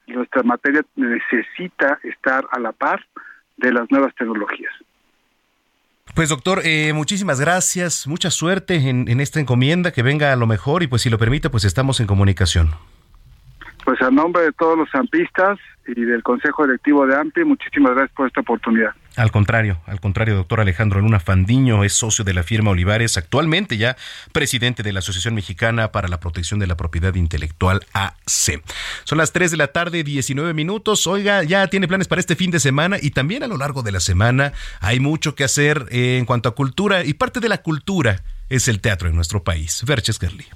nuestra 0.06 0.42
materia 0.42 0.82
necesita 0.96 1.98
estar 2.02 2.46
a 2.52 2.58
la 2.58 2.72
par 2.72 3.02
de 3.58 3.72
las 3.72 3.90
nuevas 3.90 4.14
tecnologías. 4.14 4.72
Pues 6.14 6.30
doctor, 6.30 6.62
eh, 6.64 6.92
muchísimas 6.94 7.40
gracias, 7.40 8.06
mucha 8.06 8.30
suerte 8.30 8.88
en, 8.88 9.08
en, 9.08 9.20
esta 9.20 9.40
encomienda, 9.40 9.92
que 9.92 10.02
venga 10.02 10.32
a 10.32 10.36
lo 10.36 10.46
mejor 10.46 10.82
y 10.82 10.86
pues 10.86 11.02
si 11.02 11.10
lo 11.10 11.18
permite, 11.18 11.50
pues 11.50 11.64
estamos 11.64 12.00
en 12.00 12.06
comunicación. 12.06 12.70
Pues 13.84 14.00
a 14.02 14.10
nombre 14.10 14.42
de 14.42 14.52
todos 14.52 14.76
los 14.76 14.88
ampistas 14.94 15.58
y 15.86 16.02
del 16.02 16.22
Consejo 16.22 16.64
Directivo 16.66 17.06
de 17.06 17.16
AMPI, 17.16 17.44
muchísimas 17.44 17.92
gracias 17.92 18.14
por 18.16 18.26
esta 18.26 18.40
oportunidad. 18.40 18.94
Al 19.18 19.32
contrario, 19.32 19.80
al 19.86 20.00
contrario, 20.00 20.36
doctor 20.36 20.60
Alejandro 20.60 21.00
Luna 21.00 21.18
Fandiño 21.18 21.82
es 21.82 21.92
socio 21.92 22.24
de 22.24 22.32
la 22.32 22.44
firma 22.44 22.70
Olivares, 22.70 23.16
actualmente 23.16 23.76
ya 23.76 23.96
presidente 24.30 24.84
de 24.84 24.92
la 24.92 25.00
Asociación 25.00 25.34
Mexicana 25.34 25.90
para 25.90 26.06
la 26.06 26.20
Protección 26.20 26.60
de 26.60 26.68
la 26.68 26.76
Propiedad 26.76 27.12
Intelectual 27.16 27.84
AC. 27.94 28.62
Son 29.02 29.18
las 29.18 29.32
3 29.32 29.50
de 29.50 29.56
la 29.56 29.72
tarde, 29.72 30.04
19 30.04 30.54
minutos. 30.54 31.08
Oiga, 31.08 31.42
ya 31.42 31.66
tiene 31.66 31.88
planes 31.88 32.06
para 32.06 32.20
este 32.20 32.36
fin 32.36 32.52
de 32.52 32.60
semana 32.60 32.96
y 33.02 33.10
también 33.10 33.42
a 33.42 33.48
lo 33.48 33.56
largo 33.56 33.82
de 33.82 33.90
la 33.90 33.98
semana 33.98 34.52
hay 34.78 35.00
mucho 35.00 35.34
que 35.34 35.42
hacer 35.42 35.86
en 35.90 36.24
cuanto 36.24 36.48
a 36.48 36.54
cultura 36.54 37.04
y 37.04 37.14
parte 37.14 37.40
de 37.40 37.48
la 37.48 37.58
cultura 37.58 38.22
es 38.48 38.68
el 38.68 38.80
teatro 38.80 39.08
en 39.08 39.16
nuestro 39.16 39.42
país. 39.42 39.82
Verches 39.84 40.20
Gerli. 40.20 40.46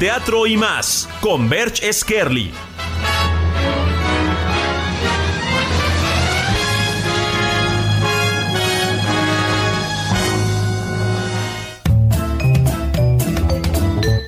Teatro 0.00 0.48
y 0.48 0.56
más 0.56 1.08
con 1.20 1.48
Berch 1.48 1.80
Skerli. 1.92 2.50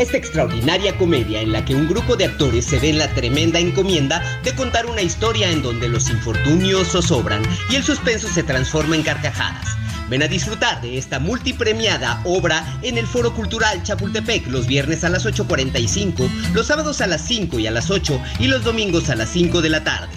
Esta 0.00 0.16
extraordinaria 0.16 0.96
comedia 0.96 1.42
en 1.42 1.52
la 1.52 1.62
que 1.62 1.74
un 1.74 1.86
grupo 1.86 2.16
de 2.16 2.24
actores 2.24 2.64
se 2.64 2.78
ve 2.78 2.88
en 2.88 2.96
la 2.96 3.12
tremenda 3.12 3.58
encomienda 3.58 4.22
de 4.42 4.54
contar 4.54 4.86
una 4.86 5.02
historia 5.02 5.50
en 5.50 5.60
donde 5.60 5.90
los 5.90 6.08
infortunios 6.08 6.88
zozobran 6.88 7.42
y 7.68 7.74
el 7.74 7.84
suspenso 7.84 8.26
se 8.26 8.42
transforma 8.42 8.96
en 8.96 9.02
carcajadas 9.02 9.76
Ven 10.08 10.22
a 10.22 10.26
disfrutar 10.26 10.80
de 10.80 10.96
esta 10.96 11.18
multipremiada 11.18 12.22
obra 12.24 12.64
en 12.80 12.96
el 12.96 13.06
Foro 13.06 13.34
Cultural 13.34 13.82
Chapultepec 13.82 14.46
los 14.46 14.66
viernes 14.66 15.04
a 15.04 15.10
las 15.10 15.26
8.45, 15.26 16.28
los 16.54 16.66
sábados 16.66 17.02
a 17.02 17.06
las 17.06 17.20
5 17.20 17.58
y 17.58 17.66
a 17.66 17.70
las 17.70 17.90
8 17.90 18.20
y 18.38 18.48
los 18.48 18.64
domingos 18.64 19.10
a 19.10 19.16
las 19.16 19.28
5 19.28 19.60
de 19.60 19.68
la 19.68 19.84
tarde. 19.84 20.08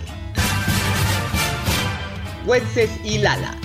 Wences 2.46 2.90
y 3.04 3.18
Lala. 3.18 3.63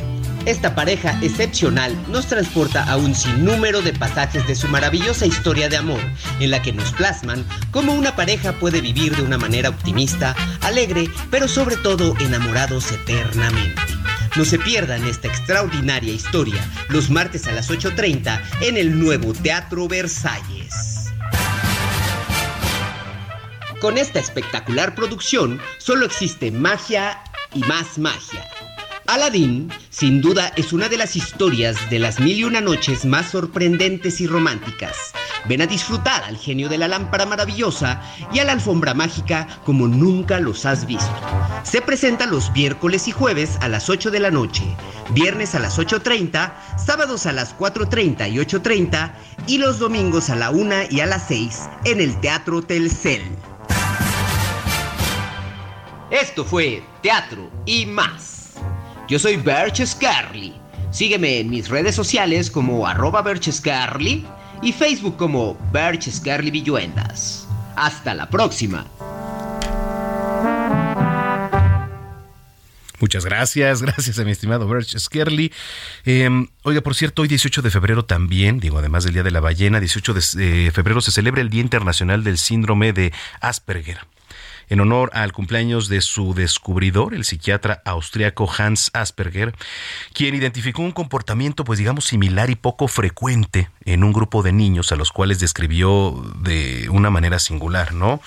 Esta 0.48 0.74
pareja 0.74 1.14
excepcional 1.20 1.94
nos 2.08 2.26
transporta 2.26 2.82
a 2.84 2.96
un 2.96 3.14
sinnúmero 3.14 3.82
de 3.82 3.92
pasajes 3.92 4.46
de 4.46 4.54
su 4.54 4.66
maravillosa 4.68 5.26
historia 5.26 5.68
de 5.68 5.76
amor, 5.76 6.00
en 6.40 6.50
la 6.50 6.62
que 6.62 6.72
nos 6.72 6.90
plasman 6.92 7.44
cómo 7.70 7.92
una 7.92 8.16
pareja 8.16 8.54
puede 8.54 8.80
vivir 8.80 9.14
de 9.14 9.22
una 9.22 9.36
manera 9.36 9.68
optimista, 9.68 10.34
alegre, 10.62 11.10
pero 11.30 11.48
sobre 11.48 11.76
todo 11.76 12.16
enamorados 12.18 12.90
eternamente. 12.90 13.82
No 14.36 14.46
se 14.46 14.58
pierdan 14.58 15.04
esta 15.04 15.28
extraordinaria 15.28 16.14
historia 16.14 16.66
los 16.88 17.10
martes 17.10 17.46
a 17.46 17.52
las 17.52 17.70
8.30 17.70 18.40
en 18.62 18.78
el 18.78 18.98
nuevo 18.98 19.34
Teatro 19.34 19.86
Versalles. 19.86 21.10
Con 23.82 23.98
esta 23.98 24.18
espectacular 24.18 24.94
producción 24.94 25.60
solo 25.76 26.06
existe 26.06 26.50
magia 26.50 27.22
y 27.52 27.60
más 27.60 27.98
magia. 27.98 28.48
Aladdin, 29.08 29.72
sin 29.88 30.20
duda, 30.20 30.52
es 30.56 30.74
una 30.74 30.90
de 30.90 30.98
las 30.98 31.16
historias 31.16 31.88
de 31.88 31.98
las 31.98 32.20
mil 32.20 32.40
y 32.40 32.44
una 32.44 32.60
noches 32.60 33.06
más 33.06 33.30
sorprendentes 33.30 34.20
y 34.20 34.26
románticas. 34.26 35.14
Ven 35.48 35.62
a 35.62 35.66
disfrutar 35.66 36.24
al 36.24 36.36
genio 36.36 36.68
de 36.68 36.76
la 36.76 36.88
lámpara 36.88 37.24
maravillosa 37.24 38.02
y 38.34 38.40
a 38.40 38.44
la 38.44 38.52
alfombra 38.52 38.92
mágica 38.92 39.48
como 39.64 39.88
nunca 39.88 40.40
los 40.40 40.66
has 40.66 40.84
visto. 40.84 41.10
Se 41.62 41.80
presenta 41.80 42.26
los 42.26 42.50
miércoles 42.52 43.08
y 43.08 43.12
jueves 43.12 43.56
a 43.62 43.68
las 43.68 43.88
8 43.88 44.10
de 44.10 44.20
la 44.20 44.30
noche, 44.30 44.76
viernes 45.14 45.54
a 45.54 45.58
las 45.58 45.78
8.30, 45.78 46.52
sábados 46.76 47.24
a 47.24 47.32
las 47.32 47.56
4.30 47.56 48.30
y 48.30 48.36
8.30 48.36 49.14
y 49.46 49.56
los 49.56 49.78
domingos 49.78 50.28
a 50.28 50.36
la 50.36 50.50
1 50.50 50.74
y 50.90 51.00
a 51.00 51.06
las 51.06 51.28
6 51.28 51.62
en 51.86 52.02
el 52.02 52.20
Teatro 52.20 52.60
Telcel. 52.60 53.22
Esto 56.10 56.44
fue 56.44 56.82
Teatro 57.00 57.50
y 57.64 57.86
más. 57.86 58.37
Yo 59.08 59.18
soy 59.18 59.36
Berch 59.36 59.86
Scarly. 59.86 60.52
Sígueme 60.90 61.38
en 61.38 61.48
mis 61.48 61.70
redes 61.70 61.94
sociales 61.94 62.50
como 62.50 62.86
arroba 62.86 63.22
Berch 63.22 63.48
y 64.62 64.72
Facebook 64.72 65.16
como 65.16 65.56
Birch 65.72 66.10
Scarly 66.10 66.50
Villuendas. 66.50 67.48
Hasta 67.74 68.12
la 68.12 68.28
próxima. 68.28 68.86
Muchas 73.00 73.24
gracias, 73.24 73.80
gracias 73.80 74.18
a 74.18 74.24
mi 74.24 74.32
estimado 74.32 74.68
Birch 74.68 74.98
Skerly. 74.98 75.54
Em, 76.04 76.48
oiga, 76.62 76.82
por 76.82 76.94
cierto, 76.94 77.22
hoy 77.22 77.28
18 77.28 77.62
de 77.62 77.70
febrero 77.70 78.04
también, 78.04 78.60
digo, 78.60 78.78
además 78.78 79.04
del 79.04 79.14
Día 79.14 79.22
de 79.22 79.30
la 79.30 79.40
Ballena, 79.40 79.80
18 79.80 80.12
de 80.12 80.66
eh, 80.66 80.70
febrero 80.70 81.00
se 81.00 81.12
celebra 81.12 81.40
el 81.40 81.48
Día 81.48 81.62
Internacional 81.62 82.24
del 82.24 82.36
Síndrome 82.36 82.92
de 82.92 83.14
Asperger 83.40 84.00
en 84.68 84.80
honor 84.80 85.10
al 85.14 85.32
cumpleaños 85.32 85.88
de 85.88 86.00
su 86.00 86.34
descubridor, 86.34 87.14
el 87.14 87.24
psiquiatra 87.24 87.82
austriaco 87.84 88.50
Hans 88.56 88.90
Asperger, 88.92 89.54
quien 90.12 90.34
identificó 90.34 90.82
un 90.82 90.92
comportamiento, 90.92 91.64
pues 91.64 91.78
digamos, 91.78 92.04
similar 92.04 92.50
y 92.50 92.56
poco 92.56 92.88
frecuente 92.88 93.70
en 93.84 94.04
un 94.04 94.12
grupo 94.12 94.42
de 94.42 94.52
niños 94.52 94.92
a 94.92 94.96
los 94.96 95.12
cuales 95.12 95.40
describió 95.40 96.14
de 96.40 96.88
una 96.90 97.10
manera 97.10 97.38
singular, 97.38 97.94
¿no? 97.94 98.20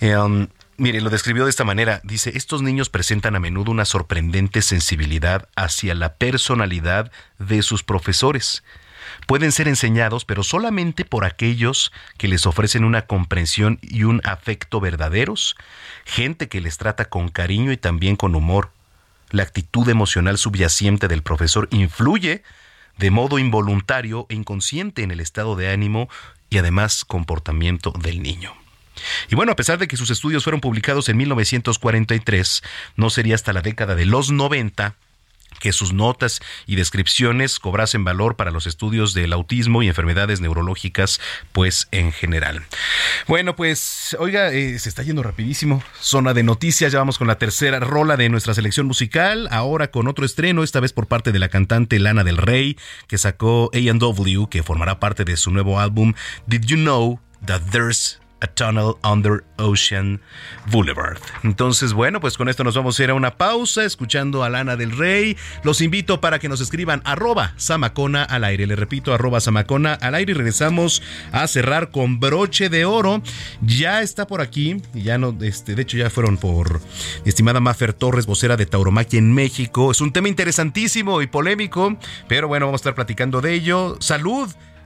Em, 0.00 0.48
Mire, 0.80 1.00
lo 1.00 1.10
describió 1.10 1.42
de 1.42 1.50
esta 1.50 1.64
manera. 1.64 2.00
Dice, 2.04 2.30
estos 2.36 2.62
niños 2.62 2.88
presentan 2.88 3.34
a 3.34 3.40
menudo 3.40 3.72
una 3.72 3.84
sorprendente 3.84 4.62
sensibilidad 4.62 5.48
hacia 5.56 5.92
la 5.96 6.14
personalidad 6.14 7.10
de 7.40 7.62
sus 7.62 7.82
profesores. 7.82 8.62
Pueden 9.26 9.52
ser 9.52 9.68
enseñados, 9.68 10.24
pero 10.24 10.42
solamente 10.42 11.04
por 11.04 11.24
aquellos 11.24 11.92
que 12.16 12.28
les 12.28 12.46
ofrecen 12.46 12.84
una 12.84 13.02
comprensión 13.02 13.78
y 13.82 14.04
un 14.04 14.20
afecto 14.24 14.80
verdaderos, 14.80 15.56
gente 16.04 16.48
que 16.48 16.60
les 16.60 16.78
trata 16.78 17.06
con 17.06 17.28
cariño 17.28 17.72
y 17.72 17.76
también 17.76 18.16
con 18.16 18.34
humor. 18.34 18.70
La 19.30 19.42
actitud 19.42 19.88
emocional 19.88 20.38
subyacente 20.38 21.08
del 21.08 21.22
profesor 21.22 21.68
influye 21.70 22.42
de 22.96 23.10
modo 23.10 23.38
involuntario 23.38 24.26
e 24.28 24.34
inconsciente 24.34 25.02
en 25.02 25.10
el 25.10 25.20
estado 25.20 25.56
de 25.56 25.70
ánimo 25.70 26.08
y 26.50 26.58
además 26.58 27.04
comportamiento 27.04 27.92
del 27.92 28.22
niño. 28.22 28.54
Y 29.30 29.36
bueno, 29.36 29.52
a 29.52 29.56
pesar 29.56 29.78
de 29.78 29.86
que 29.86 29.96
sus 29.96 30.10
estudios 30.10 30.44
fueron 30.44 30.60
publicados 30.60 31.08
en 31.08 31.16
1943, 31.18 32.62
no 32.96 33.10
sería 33.10 33.34
hasta 33.34 33.52
la 33.52 33.60
década 33.62 33.94
de 33.94 34.06
los 34.06 34.30
90 34.30 34.96
que 35.60 35.72
sus 35.72 35.92
notas 35.92 36.40
y 36.66 36.76
descripciones 36.76 37.58
cobrasen 37.58 38.04
valor 38.04 38.36
para 38.36 38.50
los 38.50 38.66
estudios 38.66 39.14
del 39.14 39.32
autismo 39.32 39.82
y 39.82 39.88
enfermedades 39.88 40.40
neurológicas, 40.40 41.20
pues 41.52 41.88
en 41.90 42.12
general. 42.12 42.62
Bueno, 43.26 43.56
pues, 43.56 44.16
oiga, 44.18 44.52
eh, 44.52 44.78
se 44.78 44.88
está 44.88 45.02
yendo 45.02 45.22
rapidísimo. 45.22 45.82
Zona 46.00 46.34
de 46.34 46.42
noticias, 46.42 46.92
ya 46.92 46.98
vamos 46.98 47.18
con 47.18 47.26
la 47.26 47.38
tercera 47.38 47.80
rola 47.80 48.16
de 48.16 48.28
nuestra 48.28 48.54
selección 48.54 48.86
musical, 48.86 49.48
ahora 49.50 49.90
con 49.90 50.08
otro 50.08 50.24
estreno, 50.24 50.62
esta 50.62 50.80
vez 50.80 50.92
por 50.92 51.06
parte 51.06 51.32
de 51.32 51.38
la 51.38 51.48
cantante 51.48 51.98
Lana 51.98 52.24
del 52.24 52.36
Rey, 52.36 52.78
que 53.06 53.18
sacó 53.18 53.70
A&W, 53.74 54.48
que 54.50 54.62
formará 54.62 55.00
parte 55.00 55.24
de 55.24 55.36
su 55.36 55.50
nuevo 55.50 55.80
álbum 55.80 56.14
Did 56.46 56.64
You 56.64 56.76
Know 56.76 57.20
That 57.44 57.62
There's 57.70 58.20
a 58.40 58.46
Tunnel 58.46 58.94
Under 59.04 59.44
Ocean 59.58 60.20
Boulevard. 60.70 61.18
Entonces, 61.42 61.92
bueno, 61.92 62.20
pues 62.20 62.36
con 62.36 62.48
esto 62.48 62.64
nos 62.64 62.76
vamos 62.76 62.98
a 62.98 63.04
ir 63.04 63.10
a 63.10 63.14
una 63.14 63.36
pausa 63.36 63.84
escuchando 63.84 64.44
a 64.44 64.48
Lana 64.48 64.76
del 64.76 64.96
Rey. 64.96 65.36
Los 65.64 65.80
invito 65.80 66.20
para 66.20 66.38
que 66.38 66.48
nos 66.48 66.60
escriban 66.60 67.02
arroba 67.04 67.54
al 68.28 68.44
aire. 68.44 68.66
Le 68.66 68.76
repito, 68.76 69.12
arroba 69.12 69.40
Samacona 69.40 69.94
al 69.94 70.14
aire 70.14 70.32
y 70.32 70.34
regresamos 70.34 71.02
a 71.32 71.46
cerrar 71.46 71.90
con 71.90 72.20
broche 72.20 72.68
de 72.68 72.84
oro. 72.84 73.22
Ya 73.60 74.02
está 74.02 74.26
por 74.26 74.40
aquí, 74.40 74.80
ya 74.94 75.18
no, 75.18 75.36
este, 75.40 75.74
de 75.74 75.82
hecho 75.82 75.96
ya 75.96 76.10
fueron 76.10 76.36
por 76.36 76.80
mi 77.24 77.28
estimada 77.28 77.60
Mafer 77.60 77.92
Torres, 77.92 78.26
vocera 78.26 78.56
de 78.56 78.66
Tauromaquia 78.66 79.18
en 79.18 79.32
México. 79.32 79.90
Es 79.90 80.00
un 80.00 80.12
tema 80.12 80.28
interesantísimo 80.28 81.22
y 81.22 81.26
polémico, 81.26 81.96
pero 82.28 82.48
bueno, 82.48 82.66
vamos 82.66 82.80
a 82.80 82.82
estar 82.82 82.94
platicando 82.94 83.40
de 83.40 83.54
ello. 83.54 83.96
Salud 84.00 84.48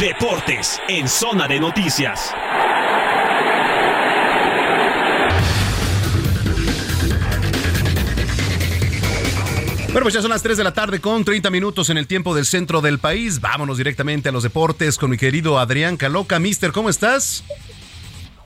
Deportes 0.00 0.80
en 0.86 1.08
Zona 1.08 1.48
de 1.48 1.58
Noticias. 1.58 2.32
Bueno, 9.86 10.02
pues 10.02 10.14
ya 10.14 10.22
son 10.22 10.30
las 10.30 10.44
3 10.44 10.56
de 10.56 10.62
la 10.62 10.72
tarde 10.72 11.00
con 11.00 11.24
30 11.24 11.50
minutos 11.50 11.90
en 11.90 11.98
el 11.98 12.06
tiempo 12.06 12.32
del 12.32 12.44
centro 12.44 12.80
del 12.80 13.00
país. 13.00 13.40
Vámonos 13.40 13.76
directamente 13.76 14.28
a 14.28 14.32
los 14.32 14.44
deportes 14.44 14.98
con 14.98 15.10
mi 15.10 15.16
querido 15.16 15.58
Adrián 15.58 15.96
Caloca. 15.96 16.38
Mister, 16.38 16.70
¿cómo 16.70 16.90
estás? 16.90 17.42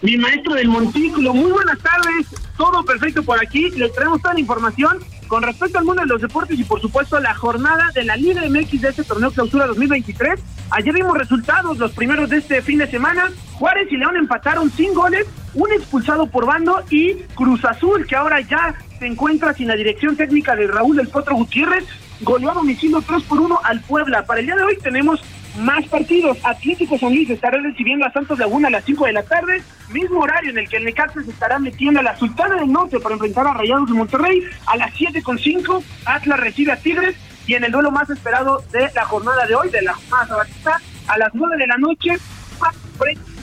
Mi 0.00 0.16
maestro 0.16 0.54
del 0.54 0.68
montículo, 0.68 1.34
muy 1.34 1.52
buenas 1.52 1.78
tardes. 1.80 2.28
Todo 2.56 2.82
perfecto 2.82 3.22
por 3.22 3.38
aquí. 3.38 3.68
Les 3.72 3.92
traemos 3.92 4.22
toda 4.22 4.32
la 4.32 4.40
información 4.40 5.00
con 5.32 5.42
respecto 5.42 5.78
al 5.78 5.86
mundo 5.86 6.02
de 6.02 6.08
los 6.08 6.20
deportes 6.20 6.58
y 6.58 6.62
por 6.62 6.78
supuesto 6.82 7.18
la 7.18 7.32
jornada 7.32 7.90
de 7.94 8.04
la 8.04 8.16
Liga 8.16 8.42
MX 8.42 8.82
de 8.82 8.88
este 8.90 9.02
torneo 9.02 9.30
clausura 9.30 9.66
2023. 9.66 10.38
Ayer 10.68 10.92
vimos 10.92 11.16
resultados, 11.16 11.78
los 11.78 11.92
primeros 11.92 12.28
de 12.28 12.36
este 12.36 12.60
fin 12.60 12.76
de 12.76 12.86
semana. 12.86 13.30
Juárez 13.54 13.90
y 13.90 13.96
León 13.96 14.18
empataron 14.18 14.70
sin 14.72 14.92
goles, 14.92 15.26
un 15.54 15.72
expulsado 15.72 16.26
por 16.26 16.44
bando 16.44 16.82
y 16.90 17.14
Cruz 17.34 17.64
Azul, 17.64 18.06
que 18.06 18.14
ahora 18.14 18.42
ya 18.42 18.74
se 18.98 19.06
encuentra 19.06 19.54
sin 19.54 19.68
la 19.68 19.74
dirección 19.74 20.16
técnica 20.16 20.54
de 20.54 20.66
Raúl 20.66 20.98
del 20.98 21.08
Potro 21.08 21.34
Gutiérrez, 21.34 21.86
goleó 22.20 22.50
a 22.50 22.54
domicilio 22.54 23.00
3 23.00 23.22
por 23.22 23.40
1 23.40 23.58
al 23.64 23.80
Puebla. 23.80 24.26
Para 24.26 24.40
el 24.40 24.46
día 24.46 24.56
de 24.56 24.64
hoy 24.64 24.76
tenemos 24.82 25.22
más 25.58 25.86
partidos. 25.86 26.38
Atlético 26.44 26.98
San 26.98 27.14
Luis 27.14 27.28
estará 27.30 27.58
recibiendo 27.60 28.06
a 28.06 28.12
Santos 28.12 28.38
Laguna 28.38 28.68
a 28.68 28.70
las 28.70 28.84
5 28.84 29.06
de 29.06 29.12
la 29.12 29.22
tarde, 29.22 29.62
mismo 29.90 30.20
horario 30.20 30.50
en 30.50 30.58
el 30.58 30.68
que 30.68 30.76
el 30.78 30.84
Necaxa 30.84 31.22
se 31.22 31.30
estará 31.30 31.58
metiendo 31.58 32.00
a 32.00 32.02
la 32.02 32.16
Sultana 32.16 32.56
del 32.56 32.72
Norte 32.72 32.98
para 33.00 33.14
enfrentar 33.14 33.46
a 33.46 33.54
Rayados 33.54 33.88
de 33.88 33.94
Monterrey 33.94 34.42
a 34.66 34.76
las 34.76 34.92
7 34.94 35.22
con 35.22 35.38
5. 35.38 35.82
Atlas 36.06 36.40
recibe 36.40 36.72
a 36.72 36.76
Tigres 36.76 37.16
y 37.46 37.54
en 37.54 37.64
el 37.64 37.72
duelo 37.72 37.90
más 37.90 38.08
esperado 38.08 38.62
de 38.72 38.90
la 38.94 39.04
jornada 39.04 39.46
de 39.46 39.54
hoy, 39.54 39.68
de 39.70 39.82
la 39.82 39.94
jornada 39.94 40.26
sabatista, 40.26 40.80
a 41.08 41.18
las 41.18 41.34
9 41.34 41.56
de 41.56 41.66
la 41.66 41.76
noche, 41.76 42.10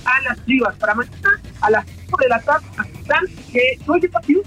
a 0.06 0.22
las 0.22 0.46
Chivas. 0.46 0.76
Para 0.78 0.96
mañana, 0.96 1.42
a 1.62 1.70
las 1.70 1.86
5 1.86 2.18
de 2.22 2.30
la 2.30 2.40
tarde, 2.42 2.66
que 3.52 3.60
hay 3.62 4.08
partido 4.08 4.42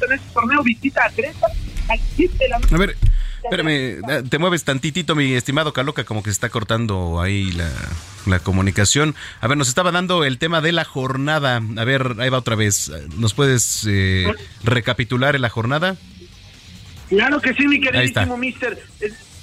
en 0.00 0.12
este 0.12 0.32
torneo 0.32 0.62
visita 0.62 1.04
a 1.04 1.10
Creta 1.10 1.46
a 1.88 1.96
las 1.96 2.06
7 2.14 2.36
de 2.38 2.48
la. 2.48 2.56
A 2.56 3.07
Espérame, 3.44 4.28
te 4.28 4.38
mueves 4.38 4.64
tantitito, 4.64 5.14
mi 5.14 5.34
estimado 5.34 5.72
Caloca, 5.72 6.04
como 6.04 6.22
que 6.22 6.30
se 6.30 6.34
está 6.34 6.48
cortando 6.48 7.20
ahí 7.20 7.52
la, 7.52 8.38
comunicación. 8.40 9.14
A 9.40 9.48
ver, 9.48 9.56
nos 9.56 9.68
estaba 9.68 9.90
dando 9.90 10.24
el 10.24 10.38
tema 10.38 10.60
de 10.60 10.72
la 10.72 10.84
jornada. 10.84 11.62
A 11.76 11.84
ver, 11.84 12.16
ahí 12.18 12.28
va 12.28 12.38
otra 12.38 12.56
vez. 12.56 12.92
¿Nos 13.16 13.32
puedes 13.32 13.86
eh, 13.88 14.30
recapitular 14.62 15.34
en 15.34 15.42
la 15.42 15.48
jornada? 15.48 15.96
Claro 17.08 17.40
que 17.40 17.54
sí, 17.54 17.66
mi 17.66 17.80
queridísimo 17.80 18.36
mister. 18.36 18.78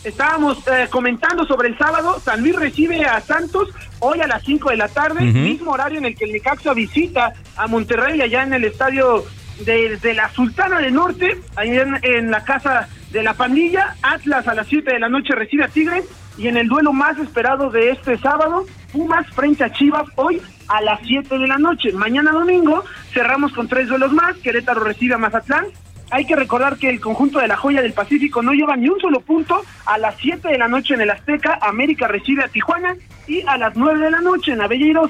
Estábamos 0.04 0.60
eh, 0.68 0.88
comentando 0.92 1.46
sobre 1.48 1.70
el 1.70 1.78
sábado, 1.80 2.22
San 2.24 2.42
Luis 2.42 2.56
recibe 2.56 3.04
a 3.06 3.20
Santos 3.22 3.70
hoy 3.98 4.22
a 4.22 4.28
las 4.28 4.44
5 4.44 4.70
de 4.70 4.78
la 4.78 4.88
tarde, 4.88 5.22
mismo 5.22 5.72
horario 5.72 5.98
en 5.98 6.06
el 6.06 6.16
que 6.16 6.26
el 6.26 6.32
Necaxa 6.32 6.76
visita 6.76 7.34
a 7.56 7.66
Monterrey 7.66 8.22
allá 8.22 8.44
en 8.44 8.54
el 8.54 8.66
estadio 8.66 9.26
de, 9.66 9.98
de 9.98 10.14
la 10.14 10.30
Sultana 10.32 10.80
del 10.80 10.94
Norte, 10.94 11.40
en, 11.58 11.98
en 12.04 12.30
la 12.30 12.44
casa 12.44 12.88
de 13.16 13.24
la 13.24 13.34
pandilla, 13.34 13.96
Atlas 14.02 14.46
a 14.46 14.54
las 14.54 14.68
7 14.68 14.92
de 14.92 15.00
la 15.00 15.08
noche 15.08 15.34
recibe 15.34 15.64
a 15.64 15.70
Tigres 15.70 16.04
y 16.38 16.50
en 16.50 16.58
el 16.58 16.68
duelo 16.68 16.92
más 16.92 17.18
esperado 17.18 17.70
de 17.70 17.92
este 17.92 18.18
sábado, 18.18 18.66
Pumas 18.92 19.26
frente 19.30 19.64
a 19.64 19.72
Chivas 19.72 20.04
hoy 20.16 20.42
a 20.68 20.82
las 20.82 21.00
7 21.08 21.38
de 21.38 21.48
la 21.48 21.58
noche. 21.58 21.94
Mañana 21.94 22.34
domingo 22.34 22.84
cerramos 23.14 23.54
con 23.54 23.70
tres 23.70 23.88
duelos 23.88 24.12
más, 24.12 24.36
Querétaro 24.40 24.84
recibe 24.84 25.14
a 25.14 25.18
Mazatlán. 25.18 25.68
Hay 26.12 26.26
que 26.26 26.36
recordar 26.36 26.78
que 26.78 26.90
el 26.90 27.00
conjunto 27.00 27.40
de 27.40 27.48
la 27.48 27.56
joya 27.56 27.82
del 27.82 27.94
Pacífico 27.94 28.42
no 28.42 28.52
lleva 28.52 28.76
ni 28.76 28.90
un 28.90 29.00
solo 29.00 29.22
punto. 29.22 29.64
A 29.86 29.98
las 29.98 30.18
7 30.18 30.50
de 30.50 30.58
la 30.58 30.68
noche 30.68 30.94
en 30.94 31.02
el 31.02 31.10
Azteca, 31.10 31.58
América 31.62 32.10
recibe 32.10 32.44
a 32.44 32.50
Tijuana. 32.50 32.96
Y 33.28 33.42
a 33.48 33.58
las 33.58 33.78
9 33.78 34.02
de 34.02 34.12
la 34.12 34.20
noche 34.20 34.52
en 34.52 34.60
la 34.60 34.68
Bella 34.68 35.02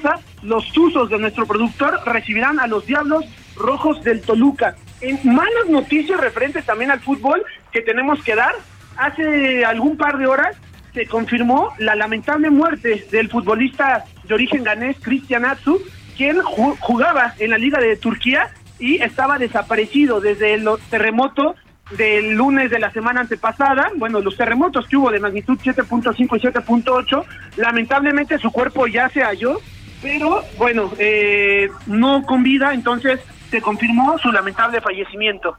los 0.42 0.72
Tuzos 0.72 1.10
de 1.10 1.18
nuestro 1.18 1.44
productor 1.44 2.00
recibirán 2.06 2.60
a 2.60 2.68
los 2.68 2.86
Diablos 2.86 3.24
Rojos 3.56 4.02
del 4.04 4.22
Toluca. 4.22 4.76
En 5.02 5.18
malas 5.24 5.68
noticias 5.68 6.18
referentes 6.18 6.64
también 6.64 6.90
al 6.90 7.00
fútbol 7.00 7.44
que 7.76 7.82
tenemos 7.82 8.22
que 8.24 8.34
dar, 8.34 8.54
hace 8.96 9.62
algún 9.66 9.98
par 9.98 10.16
de 10.16 10.26
horas 10.26 10.56
se 10.94 11.06
confirmó 11.06 11.74
la 11.78 11.94
lamentable 11.94 12.48
muerte 12.48 13.06
del 13.12 13.28
futbolista 13.28 14.04
de 14.24 14.32
origen 14.32 14.64
ganés 14.64 14.96
Cristian 15.02 15.44
Atsu, 15.44 15.78
quien 16.16 16.38
ju- 16.38 16.74
jugaba 16.80 17.34
en 17.38 17.50
la 17.50 17.58
Liga 17.58 17.78
de 17.78 17.96
Turquía 17.96 18.48
y 18.78 19.02
estaba 19.02 19.36
desaparecido 19.38 20.22
desde 20.22 20.54
el 20.54 20.66
terremoto 20.88 21.54
del 21.98 22.32
lunes 22.32 22.70
de 22.70 22.78
la 22.78 22.90
semana 22.92 23.20
antepasada, 23.20 23.90
bueno, 23.96 24.20
los 24.20 24.38
terremotos 24.38 24.88
que 24.88 24.96
hubo 24.96 25.10
de 25.10 25.20
magnitud 25.20 25.58
7.5 25.62 26.16
y 26.18 26.40
7.8, 26.40 27.24
lamentablemente 27.58 28.38
su 28.38 28.50
cuerpo 28.50 28.86
ya 28.86 29.10
se 29.10 29.20
halló, 29.22 29.60
pero 30.00 30.42
bueno, 30.56 30.90
eh, 30.98 31.68
no 31.86 32.22
con 32.22 32.42
vida, 32.42 32.72
entonces 32.72 33.20
se 33.50 33.60
confirmó 33.62 34.18
su 34.18 34.30
lamentable 34.32 34.80
fallecimiento. 34.80 35.56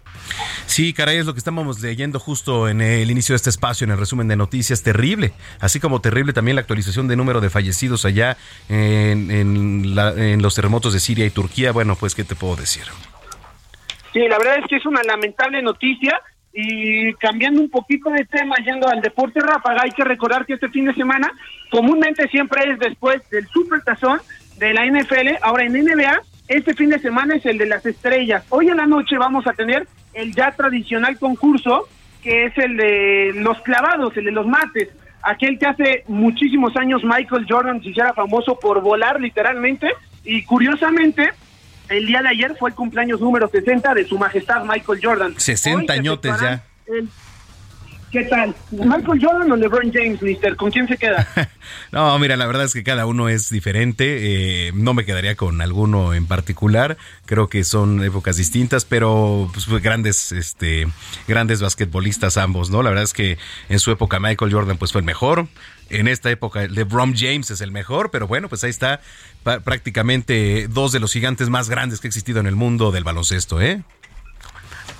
Sí, 0.66 0.94
caray, 0.94 1.18
es 1.18 1.26
lo 1.26 1.34
que 1.34 1.40
estábamos 1.40 1.82
leyendo 1.82 2.20
justo 2.20 2.68
en 2.70 2.82
el 2.82 3.10
inicio 3.10 3.34
de 3.34 3.38
este 3.38 3.50
espacio, 3.50 3.86
en 3.86 3.92
el 3.92 3.98
resumen 3.98 4.28
de 4.28 4.36
noticias. 4.36 4.84
Terrible. 4.84 5.34
Así 5.60 5.80
como 5.80 6.02
terrible 6.02 6.34
también 6.34 6.56
la 6.56 6.62
actualización 6.62 7.08
de 7.08 7.16
número 7.16 7.42
de 7.42 7.50
fallecidos 7.50 8.06
allá 8.06 8.38
en, 8.70 9.32
en 9.32 9.96
la- 9.96 10.12
en 10.14 10.42
los 10.42 10.56
terremotos 10.56 10.94
de 10.94 11.00
Siria 11.00 11.26
y 11.26 11.30
Turquía. 11.30 11.72
Bueno, 11.72 11.96
pues, 11.96 12.16
¿qué 12.16 12.24
te 12.24 12.36
puedo 12.36 12.56
decir? 12.56 12.84
Sí, 14.14 14.20
la 14.28 14.38
verdad 14.38 14.58
es 14.60 14.66
que 14.70 14.78
es 14.78 14.86
una 14.86 15.04
lamentable 15.04 15.62
noticia 15.62 16.20
y 16.54 17.14
cambiando 17.16 17.62
un 17.62 17.70
poquito 17.70 18.10
de 18.10 18.26
tema, 18.26 18.56
yendo 18.66 18.88
al 18.88 19.02
deporte 19.02 19.40
ráfaga, 19.40 19.82
hay 19.84 19.92
que 19.92 20.04
recordar 20.04 20.46
que 20.46 20.54
este 20.54 20.70
fin 20.70 20.86
de 20.86 20.94
semana 20.96 21.32
comúnmente 21.70 22.28
siempre 22.30 22.72
es 22.72 22.80
después 22.80 23.22
del 23.30 23.48
Supertazón 23.50 24.20
de 24.58 24.74
la 24.74 24.86
NFL, 24.86 25.38
ahora 25.44 25.66
en 25.66 25.74
NBA, 25.74 26.20
este 26.48 26.74
fin 26.74 26.90
de 26.90 27.00
semana 27.00 27.36
es 27.36 27.46
el 27.46 27.58
de 27.58 27.66
las 27.66 27.86
estrellas. 27.86 28.44
Hoy 28.50 28.68
en 28.70 28.78
la 28.78 28.86
noche 28.86 29.18
vamos 29.18 29.46
a 29.48 29.54
tener 29.54 29.88
el 30.14 30.34
ya 30.34 30.52
tradicional 30.52 31.18
concurso 31.20 31.88
que 32.24 32.46
es 32.46 32.58
el 32.58 32.76
de 32.78 33.32
los 33.36 33.60
clavados, 33.62 34.16
el 34.18 34.26
de 34.26 34.32
los 34.32 34.48
mates, 34.48 34.90
aquel 35.22 35.58
que 35.60 35.66
hace 35.66 36.04
muchísimos 36.08 36.76
años 36.76 37.02
Michael 37.04 37.46
Jordan 37.48 37.82
se 37.82 37.90
hiciera 37.90 38.14
famoso 38.14 38.60
por 38.60 38.82
volar 38.82 39.22
literalmente 39.22 39.92
y 40.24 40.44
curiosamente 40.44 41.30
el 41.90 42.06
día 42.06 42.22
de 42.22 42.30
ayer 42.30 42.56
fue 42.60 42.72
el 42.72 42.76
cumpleaños 42.76 43.22
número 43.22 43.48
60 43.48 43.94
de 43.94 44.06
su 44.06 44.18
majestad 44.18 44.66
Michael 44.66 45.00
Jordan. 45.02 45.34
60 45.40 45.78
Hoy 45.80 45.88
se 45.88 45.94
añotes 45.94 46.42
ya. 46.42 46.64
el- 46.88 47.08
¿Qué 48.12 48.24
tal? 48.24 48.56
¿Michael 48.72 49.20
Jordan 49.22 49.52
o 49.52 49.56
LeBron 49.58 49.92
James, 49.92 50.22
mister? 50.22 50.56
¿Con 50.56 50.72
quién 50.72 50.88
se 50.88 50.98
queda? 50.98 51.28
No, 51.92 52.18
mira, 52.20 52.38
la 52.38 52.46
verdad 52.46 52.66
es 52.66 52.74
que 52.74 52.84
cada 52.84 53.06
uno 53.06 53.28
es 53.28 53.50
diferente. 53.50 54.68
eh, 54.68 54.72
no 54.74 54.94
me 54.94 55.04
quedaría 55.06 55.36
con 55.36 55.62
alguno 55.62 56.14
en 56.14 56.26
particular. 56.26 56.98
Creo 57.26 57.50
que 57.50 57.64
son 57.66 58.04
épocas 58.04 58.38
distintas, 58.38 58.86
pero 58.86 59.50
pues, 59.54 59.68
grandes, 59.82 60.32
este, 60.32 60.88
grandes 61.28 61.62
basquetbolistas 61.62 62.38
ambos, 62.38 62.70
¿no? 62.70 62.84
La 62.84 62.90
verdad 62.90 63.04
es 63.04 63.14
que 63.14 63.38
en 63.68 63.80
su 63.80 63.92
época 63.92 64.20
Michael 64.20 64.54
Jordan 64.54 64.78
pues 64.78 64.92
fue 64.94 65.02
el 65.02 65.06
mejor. 65.06 65.48
En 65.90 66.08
esta 66.08 66.30
época 66.30 66.68
LeBron 66.68 67.16
James 67.16 67.52
es 67.52 67.62
el 67.62 67.72
mejor, 67.72 68.12
pero 68.12 68.28
bueno, 68.28 68.50
pues 68.50 68.64
ahí 68.64 68.70
está 68.70 69.02
prácticamente 69.64 70.68
dos 70.70 70.92
de 70.92 71.00
los 71.00 71.14
gigantes 71.14 71.50
más 71.50 71.70
grandes 71.70 72.00
que 72.00 72.08
ha 72.08 72.10
existido 72.10 72.40
en 72.40 72.48
el 72.48 72.56
mundo 72.56 72.92
del 72.92 73.04
baloncesto, 73.06 73.62
¿eh? 73.62 73.84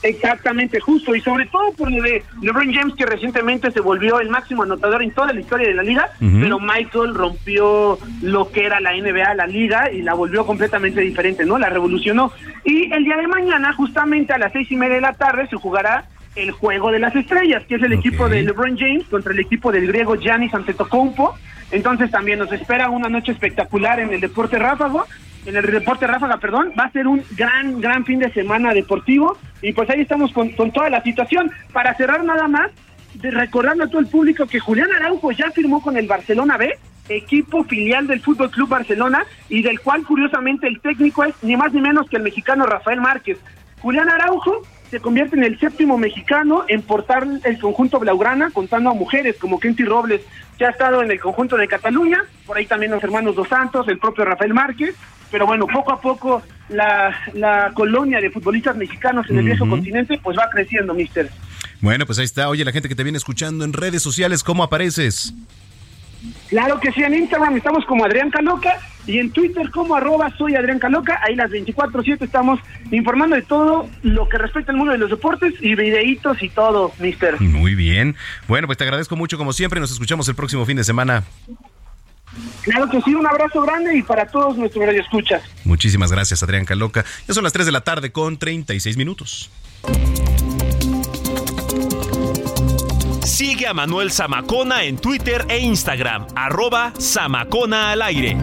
Exactamente, 0.04 0.80
justo, 0.80 1.16
y 1.16 1.22
sobre 1.22 1.48
todo 1.48 1.72
por 1.74 1.92
lo 1.92 2.04
de 2.04 2.24
LeBron 2.42 2.72
James, 2.72 2.94
que 2.96 3.06
recientemente 3.06 3.72
se 3.72 3.82
volvió 3.82 4.20
el 4.20 4.30
máximo 4.30 4.64
anotador 4.64 5.02
en 5.02 5.12
toda 5.12 5.34
la 5.34 5.40
historia 5.40 5.68
de 5.68 5.74
la 5.74 5.84
liga, 5.84 6.12
pero 6.20 6.60
Michael 6.60 7.16
rompió 7.16 7.98
lo 8.22 8.52
que 8.52 8.66
era 8.66 8.80
la 8.80 8.92
NBA, 8.94 9.34
la 9.34 9.48
liga, 9.48 9.92
y 9.92 10.04
la 10.04 10.14
volvió 10.14 10.46
completamente 10.46 11.02
diferente, 11.02 11.46
¿no? 11.46 11.58
La 11.58 11.70
revolucionó. 11.70 12.32
Y 12.64 12.92
el 12.94 13.04
día 13.04 13.18
de 13.18 13.28
mañana, 13.28 13.74
justamente 13.74 14.34
a 14.34 14.38
las 14.38 14.54
seis 14.54 14.72
y 14.72 14.76
media 14.76 14.96
de 14.96 15.02
la 15.02 15.14
tarde, 15.14 15.48
se 15.48 15.56
jugará 15.56 16.06
el 16.36 16.52
Juego 16.52 16.92
de 16.92 17.00
las 17.00 17.16
Estrellas, 17.16 17.64
que 17.68 17.76
es 17.76 17.84
el 17.84 17.94
equipo 17.94 18.30
de 18.30 18.44
LeBron 18.44 18.78
James 18.78 19.06
contra 19.10 19.34
el 19.34 19.40
equipo 19.40 19.72
del 19.72 19.88
griego 19.88 20.16
Giannis 20.16 20.54
Antetokounmpo. 20.54 21.36
Entonces 21.72 22.12
también 22.12 22.40
nos 22.40 22.52
espera 22.52 22.90
una 22.90 23.10
noche 23.10 23.32
espectacular 23.32 24.00
en 24.00 24.14
el 24.14 24.22
deporte 24.22 24.58
ráfago, 24.58 25.06
en 25.48 25.56
el 25.56 25.66
deporte 25.66 26.06
ráfaga, 26.06 26.38
perdón. 26.38 26.74
Va 26.78 26.84
a 26.84 26.92
ser 26.92 27.08
un 27.08 27.24
gran, 27.32 27.80
gran 27.80 28.06
fin 28.06 28.20
de 28.20 28.32
semana 28.32 28.74
deportivo 28.74 29.38
y 29.62 29.72
pues 29.72 29.90
ahí 29.90 30.02
estamos 30.02 30.32
con, 30.34 30.54
toda 30.72 30.90
la 30.90 31.02
situación. 31.02 31.52
Para 31.72 31.96
cerrar 31.96 32.24
nada 32.24 32.48
más, 32.48 32.72
de 33.14 33.32
recordarle 33.32 33.86
a 33.86 33.88
todo 33.88 34.00
el 34.00 34.08
público 34.08 34.46
que 34.46 34.60
Julián 34.60 34.92
Araujo 34.92 35.32
ya 35.32 35.50
firmó 35.52 35.82
con 35.82 35.98
el 35.98 36.06
Barcelona 36.06 36.58
B, 36.58 36.78
equipo 37.10 37.64
filial 37.64 38.06
del 38.08 38.20
Fútbol 38.20 38.52
Club 38.52 38.68
Barcelona 38.68 39.26
y 39.48 39.62
del 39.62 39.80
cual 39.80 40.04
curiosamente 40.04 40.68
el 40.68 40.82
técnico 40.82 41.24
es 41.24 41.34
ni 41.42 41.56
más 41.56 41.72
ni 41.72 41.80
menos 41.80 42.10
que 42.10 42.18
el 42.18 42.24
mexicano 42.24 42.66
Rafael 42.66 43.00
Márquez. 43.00 43.40
Julián 43.80 44.10
Araujo 44.10 44.64
se 44.92 45.00
convierte 45.00 45.38
en 45.38 45.44
el 45.44 45.58
séptimo 45.60 45.98
mexicano 45.98 46.66
en 46.68 46.82
portar 46.82 47.26
el 47.46 47.60
conjunto 47.60 48.00
blaugrana, 48.00 48.52
contando 48.52 48.90
a 48.90 48.94
mujeres 48.94 49.38
como 49.38 49.60
Kenty 49.60 49.86
Robles, 49.86 50.22
que 50.58 50.66
ha 50.66 50.70
estado 50.70 51.02
en 51.02 51.12
el 51.12 51.20
conjunto 51.20 51.56
de 51.56 51.68
Cataluña, 51.68 52.24
por 52.46 52.58
ahí 52.58 52.66
también 52.66 52.92
los 52.92 53.04
hermanos 53.04 53.36
Dos 53.36 53.48
Santos, 53.48 53.88
el 53.88 54.00
propio 54.00 54.26
Rafael 54.26 54.54
Márquez, 54.54 54.96
pero 55.32 55.46
bueno, 55.46 55.68
poco 55.68 55.92
a 55.92 56.02
poco 56.02 56.42
la, 56.70 57.16
la 57.34 57.72
colonia 57.74 58.20
de 58.20 58.30
futbolistas 58.30 58.76
mexicanos 58.76 59.30
en 59.30 59.40
el 59.40 59.46
viejo 59.46 59.68
continente 59.68 60.20
pues 60.22 60.38
va 60.38 60.50
creciendo, 60.50 60.94
mister. 60.94 61.30
Bueno, 61.82 62.06
pues 62.06 62.20
ahí 62.20 62.26
está. 62.26 62.50
Oye, 62.50 62.66
la 62.66 62.72
gente 62.72 62.90
que 62.90 62.96
te 62.96 63.04
viene 63.04 63.18
escuchando 63.18 63.64
en 63.64 63.74
redes 63.74 64.02
sociales, 64.02 64.44
¿cómo 64.44 64.64
apareces? 64.64 65.34
Claro 66.50 66.80
que 66.80 66.92
sí, 66.92 67.04
en 67.04 67.14
Instagram 67.14 67.58
estamos 67.58 67.86
como 67.86 68.06
Adrián 68.06 68.32
Caloca 68.32 68.80
y 69.06 69.20
en 69.20 69.32
Twitter 69.32 69.70
como 69.70 69.96
arroba 69.96 70.34
soy 70.38 70.56
Adrián 70.56 70.80
Caloca. 70.80 71.20
Ahí 71.24 71.36
las 71.36 71.52
24-7 71.52 72.22
estamos 72.22 72.60
informando 72.92 73.36
de 73.36 73.44
todo 73.44 73.88
lo 74.02 74.28
que 74.28 74.38
respecta 74.38 74.72
al 74.72 74.78
mundo 74.78 74.94
de 74.94 74.98
los 74.98 75.10
deportes 75.10 75.54
y 75.62 75.76
videitos 75.76 76.42
y 76.42 76.50
todo, 76.50 76.92
mister. 77.00 77.40
Muy 77.40 77.76
bien. 77.76 78.16
Bueno, 78.48 78.68
pues 78.68 78.78
te 78.78 78.84
agradezco 78.84 79.16
mucho 79.16 79.38
como 79.38 79.54
siempre. 79.54 79.80
Nos 79.80 79.92
escuchamos 79.92 80.28
el 80.28 80.36
próximo 80.36 80.66
fin 80.66 80.78
de 80.78 80.84
semana. 80.84 81.24
Claro 82.62 82.90
que 82.90 83.02
sí, 83.02 83.16
un 83.16 83.26
abrazo 83.26 83.62
grande 83.62 83.98
y 83.98 84.04
para 84.04 84.26
todos 84.28 84.58
nuestros 84.58 84.86
radioescuchas. 84.86 85.42
Muchísimas 85.64 86.12
gracias, 86.12 86.44
Adrián 86.44 86.66
Caloca. 86.66 87.06
Ya 87.28 87.34
son 87.34 87.44
las 87.44 87.54
3 87.54 87.66
de 87.66 87.72
la 87.72 87.82
tarde 87.82 88.12
con 88.12 88.38
36 88.38 88.98
minutos. 88.98 89.50
Sigue 93.24 93.68
a 93.68 93.74
Manuel 93.74 94.12
Zamacona 94.12 94.84
en 94.84 94.98
Twitter 94.98 95.46
e 95.48 95.60
Instagram, 95.60 96.28
arroba 96.36 96.94
Zamacona 97.00 97.92
al 97.92 98.02
aire. 98.02 98.38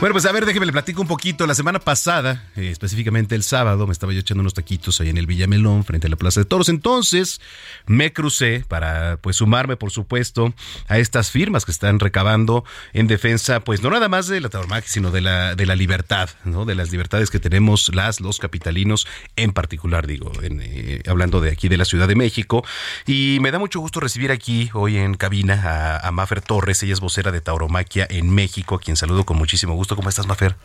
Bueno, 0.00 0.14
pues 0.14 0.24
a 0.24 0.32
ver, 0.32 0.46
déjeme 0.46 0.64
le 0.64 0.72
platico 0.72 1.02
un 1.02 1.08
poquito. 1.08 1.46
La 1.46 1.54
semana 1.54 1.78
pasada, 1.78 2.48
eh, 2.56 2.70
específicamente 2.70 3.34
el 3.34 3.42
sábado, 3.42 3.86
me 3.86 3.92
estaba 3.92 4.14
yo 4.14 4.20
echando 4.20 4.40
unos 4.40 4.54
taquitos 4.54 4.98
ahí 5.02 5.10
en 5.10 5.18
el 5.18 5.26
Villamelón, 5.26 5.84
frente 5.84 6.06
a 6.06 6.10
la 6.10 6.16
Plaza 6.16 6.40
de 6.40 6.46
Toros. 6.46 6.70
Entonces, 6.70 7.38
me 7.84 8.10
crucé 8.10 8.64
para, 8.66 9.18
pues, 9.18 9.36
sumarme, 9.36 9.76
por 9.76 9.90
supuesto, 9.90 10.54
a 10.88 10.96
estas 10.96 11.30
firmas 11.30 11.66
que 11.66 11.70
están 11.70 12.00
recabando 12.00 12.64
en 12.94 13.08
defensa, 13.08 13.60
pues, 13.60 13.82
no 13.82 13.90
nada 13.90 14.08
más 14.08 14.26
de 14.26 14.40
la 14.40 14.48
tauromaquia, 14.48 14.88
sino 14.88 15.10
de 15.10 15.20
la, 15.20 15.54
de 15.54 15.66
la 15.66 15.76
libertad, 15.76 16.30
¿no? 16.44 16.64
De 16.64 16.74
las 16.74 16.90
libertades 16.92 17.28
que 17.28 17.38
tenemos 17.38 17.94
las, 17.94 18.22
los 18.22 18.38
capitalinos, 18.38 19.06
en 19.36 19.52
particular, 19.52 20.06
digo, 20.06 20.32
en, 20.42 20.62
eh, 20.62 21.02
hablando 21.08 21.42
de 21.42 21.50
aquí 21.50 21.68
de 21.68 21.76
la 21.76 21.84
Ciudad 21.84 22.08
de 22.08 22.14
México. 22.14 22.64
Y 23.04 23.36
me 23.42 23.50
da 23.50 23.58
mucho 23.58 23.80
gusto 23.80 24.00
recibir 24.00 24.32
aquí, 24.32 24.70
hoy 24.72 24.96
en 24.96 25.12
cabina, 25.12 25.98
a, 26.02 26.08
a 26.08 26.26
Torres. 26.40 26.82
Ella 26.82 26.94
es 26.94 27.00
vocera 27.00 27.32
de 27.32 27.42
tauromaquia 27.42 28.06
en 28.08 28.30
México, 28.30 28.76
a 28.76 28.80
quien 28.80 28.96
saludo 28.96 29.26
con 29.26 29.36
muchísimo 29.36 29.74
gusto. 29.74 29.89
¿Cómo 29.96 30.08
estás, 30.08 30.26
Mafer? 30.26 30.56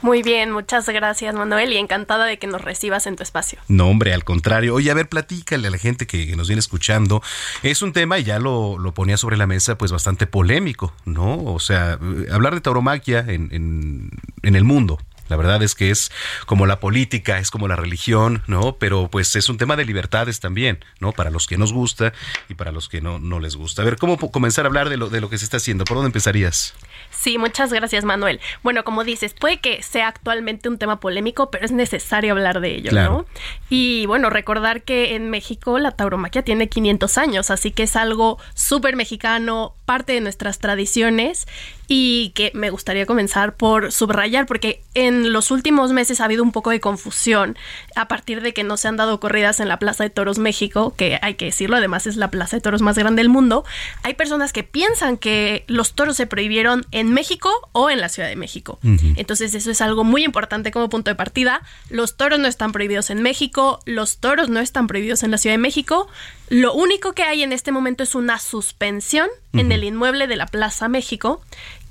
Muy 0.00 0.22
bien, 0.22 0.52
muchas 0.52 0.88
gracias 0.88 1.34
Manuel 1.34 1.72
y 1.72 1.76
encantada 1.76 2.26
de 2.26 2.38
que 2.38 2.46
nos 2.46 2.62
recibas 2.62 3.08
en 3.08 3.16
tu 3.16 3.24
espacio. 3.24 3.58
No, 3.66 3.88
hombre, 3.88 4.14
al 4.14 4.22
contrario. 4.22 4.74
Oye, 4.74 4.92
a 4.92 4.94
ver, 4.94 5.08
platícale 5.08 5.66
a 5.66 5.70
la 5.70 5.78
gente 5.78 6.06
que, 6.06 6.36
nos 6.36 6.46
viene 6.46 6.60
escuchando. 6.60 7.20
Es 7.64 7.82
un 7.82 7.92
tema, 7.92 8.18
y 8.18 8.24
ya 8.24 8.38
lo, 8.38 8.78
lo, 8.78 8.94
ponía 8.94 9.16
sobre 9.16 9.36
la 9.36 9.48
mesa, 9.48 9.76
pues 9.76 9.90
bastante 9.90 10.28
polémico, 10.28 10.94
¿no? 11.04 11.42
O 11.42 11.58
sea, 11.58 11.98
hablar 12.30 12.54
de 12.54 12.60
tauromaquia 12.60 13.24
en, 13.26 13.48
en, 13.50 14.10
en 14.42 14.54
el 14.54 14.62
mundo, 14.62 15.00
la 15.28 15.36
verdad 15.36 15.62
es 15.62 15.74
que 15.74 15.90
es 15.90 16.10
como 16.46 16.66
la 16.66 16.80
política, 16.80 17.38
es 17.38 17.50
como 17.50 17.68
la 17.68 17.76
religión, 17.76 18.42
¿no? 18.46 18.76
Pero 18.78 19.08
pues 19.10 19.36
es 19.36 19.48
un 19.48 19.58
tema 19.58 19.76
de 19.76 19.84
libertades 19.84 20.40
también, 20.40 20.84
¿no? 21.00 21.12
Para 21.12 21.30
los 21.30 21.46
que 21.46 21.58
nos 21.58 21.72
gusta 21.72 22.12
y 22.48 22.54
para 22.54 22.72
los 22.72 22.88
que 22.88 23.00
no, 23.00 23.18
no 23.18 23.38
les 23.38 23.56
gusta. 23.56 23.82
A 23.82 23.84
ver, 23.84 23.96
¿cómo 23.96 24.16
comenzar 24.16 24.64
a 24.64 24.68
hablar 24.68 24.88
de 24.88 24.96
lo, 24.96 25.10
de 25.10 25.20
lo 25.20 25.28
que 25.28 25.38
se 25.38 25.44
está 25.44 25.58
haciendo? 25.58 25.84
¿Por 25.84 25.96
dónde 25.96 26.08
empezarías? 26.08 26.74
Sí, 27.10 27.38
muchas 27.38 27.72
gracias, 27.72 28.04
Manuel. 28.04 28.40
Bueno, 28.62 28.84
como 28.84 29.04
dices, 29.04 29.34
puede 29.34 29.58
que 29.58 29.82
sea 29.82 30.08
actualmente 30.08 30.68
un 30.68 30.78
tema 30.78 31.00
polémico, 31.00 31.50
pero 31.50 31.64
es 31.64 31.72
necesario 31.72 32.32
hablar 32.32 32.60
de 32.60 32.76
ello, 32.76 32.92
¿no? 32.92 33.26
Y 33.68 34.06
bueno, 34.06 34.30
recordar 34.30 34.82
que 34.82 35.14
en 35.14 35.30
México 35.30 35.78
la 35.78 35.92
tauromaquia 35.92 36.42
tiene 36.42 36.68
500 36.68 37.18
años, 37.18 37.50
así 37.50 37.70
que 37.70 37.84
es 37.84 37.96
algo 37.96 38.38
súper 38.54 38.96
mexicano, 38.96 39.74
parte 39.84 40.12
de 40.12 40.20
nuestras 40.20 40.58
tradiciones 40.58 41.46
y 41.90 42.32
que 42.34 42.52
me 42.54 42.68
gustaría 42.68 43.06
comenzar 43.06 43.56
por 43.56 43.90
subrayar 43.90 44.44
porque 44.44 44.82
en 44.92 45.32
los 45.32 45.50
últimos 45.50 45.92
meses 45.92 46.20
ha 46.20 46.26
habido 46.26 46.42
un 46.42 46.52
poco 46.52 46.68
de 46.68 46.80
confusión 46.80 47.56
a 47.96 48.06
partir 48.06 48.42
de 48.42 48.52
que 48.52 48.64
no 48.64 48.76
se 48.76 48.88
han 48.88 48.98
dado 48.98 49.18
corridas 49.18 49.60
en 49.60 49.68
la 49.68 49.78
Plaza 49.78 50.04
de 50.04 50.10
Toros 50.10 50.38
México, 50.38 50.92
que 50.94 51.18
hay 51.22 51.34
que 51.34 51.46
decirlo, 51.46 51.76
además 51.76 52.06
es 52.06 52.16
la 52.16 52.30
Plaza 52.30 52.56
de 52.56 52.60
Toros 52.60 52.82
más 52.82 52.98
grande 52.98 53.22
del 53.22 53.30
mundo. 53.30 53.64
Hay 54.02 54.12
personas 54.12 54.52
que 54.52 54.62
piensan 54.62 55.16
que 55.16 55.64
los 55.66 55.94
toros 55.94 56.16
se 56.16 56.26
prohibieron 56.26 56.84
en 56.90 56.97
México 57.04 57.50
o 57.72 57.90
en 57.90 58.00
la 58.00 58.08
Ciudad 58.08 58.28
de 58.28 58.36
México. 58.36 58.78
Entonces 59.16 59.54
eso 59.54 59.70
es 59.70 59.80
algo 59.80 60.04
muy 60.04 60.24
importante 60.24 60.70
como 60.70 60.88
punto 60.88 61.10
de 61.10 61.14
partida. 61.14 61.62
Los 61.90 62.16
toros 62.16 62.38
no 62.38 62.48
están 62.48 62.72
prohibidos 62.72 63.10
en 63.10 63.22
México, 63.22 63.80
los 63.86 64.18
toros 64.18 64.48
no 64.48 64.60
están 64.60 64.86
prohibidos 64.86 65.22
en 65.22 65.30
la 65.30 65.38
Ciudad 65.38 65.54
de 65.54 65.58
México. 65.58 66.08
Lo 66.48 66.74
único 66.74 67.12
que 67.12 67.22
hay 67.22 67.42
en 67.42 67.52
este 67.52 67.72
momento 67.72 68.02
es 68.02 68.14
una 68.14 68.38
suspensión 68.38 69.28
en 69.52 69.72
el 69.72 69.84
inmueble 69.84 70.26
de 70.26 70.36
la 70.36 70.46
Plaza 70.46 70.88
México 70.88 71.42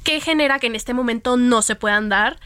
que 0.04 0.22
genera 0.22 0.60
que 0.60 0.68
en 0.68 0.76
este 0.76 0.94
momento 0.94 1.36
no 1.36 1.62
se 1.62 1.76
puedan 1.76 2.08
dar 2.08 2.40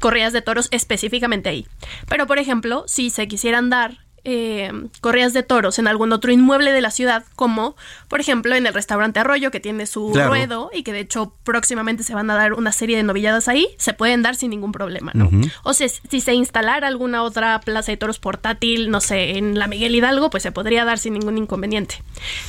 corridas 0.00 0.32
de 0.32 0.42
toros 0.42 0.68
específicamente 0.70 1.48
ahí. 1.48 1.66
Pero, 2.08 2.26
por 2.26 2.38
ejemplo, 2.38 2.84
si 2.86 3.10
se 3.10 3.28
quisieran 3.28 3.70
dar 3.70 3.98
eh, 4.24 4.70
corridas 5.00 5.32
de 5.32 5.42
toros 5.42 5.78
en 5.78 5.88
algún 5.88 6.12
otro 6.12 6.30
inmueble 6.30 6.72
de 6.72 6.80
la 6.80 6.90
ciudad, 6.90 7.24
como 7.36 7.76
por 8.08 8.20
ejemplo 8.20 8.54
en 8.54 8.66
el 8.66 8.74
restaurante 8.74 9.20
Arroyo, 9.20 9.50
que 9.50 9.60
tiene 9.60 9.86
su 9.86 10.12
ruedo 10.14 10.70
y 10.72 10.82
que 10.82 10.92
de 10.92 11.00
hecho 11.00 11.34
próximamente 11.44 12.02
se 12.02 12.14
van 12.14 12.30
a 12.30 12.34
dar 12.34 12.54
una 12.54 12.72
serie 12.72 12.96
de 12.96 13.02
novilladas 13.02 13.48
ahí, 13.48 13.68
se 13.78 13.94
pueden 13.94 14.22
dar 14.22 14.36
sin 14.36 14.50
ningún 14.50 14.72
problema, 14.72 15.12
¿no? 15.14 15.30
O 15.62 15.72
sea, 15.72 15.88
si 15.88 16.20
se 16.20 16.34
instalara 16.34 16.88
alguna 16.88 17.22
otra 17.22 17.60
plaza 17.60 17.92
de 17.92 17.96
toros 17.96 18.18
portátil, 18.18 18.90
no 18.90 19.00
sé, 19.00 19.38
en 19.38 19.58
la 19.58 19.66
Miguel 19.66 19.94
Hidalgo, 19.94 20.30
pues 20.30 20.42
se 20.42 20.52
podría 20.52 20.84
dar 20.84 20.98
sin 20.98 21.14
ningún 21.14 21.38
inconveniente. 21.38 22.02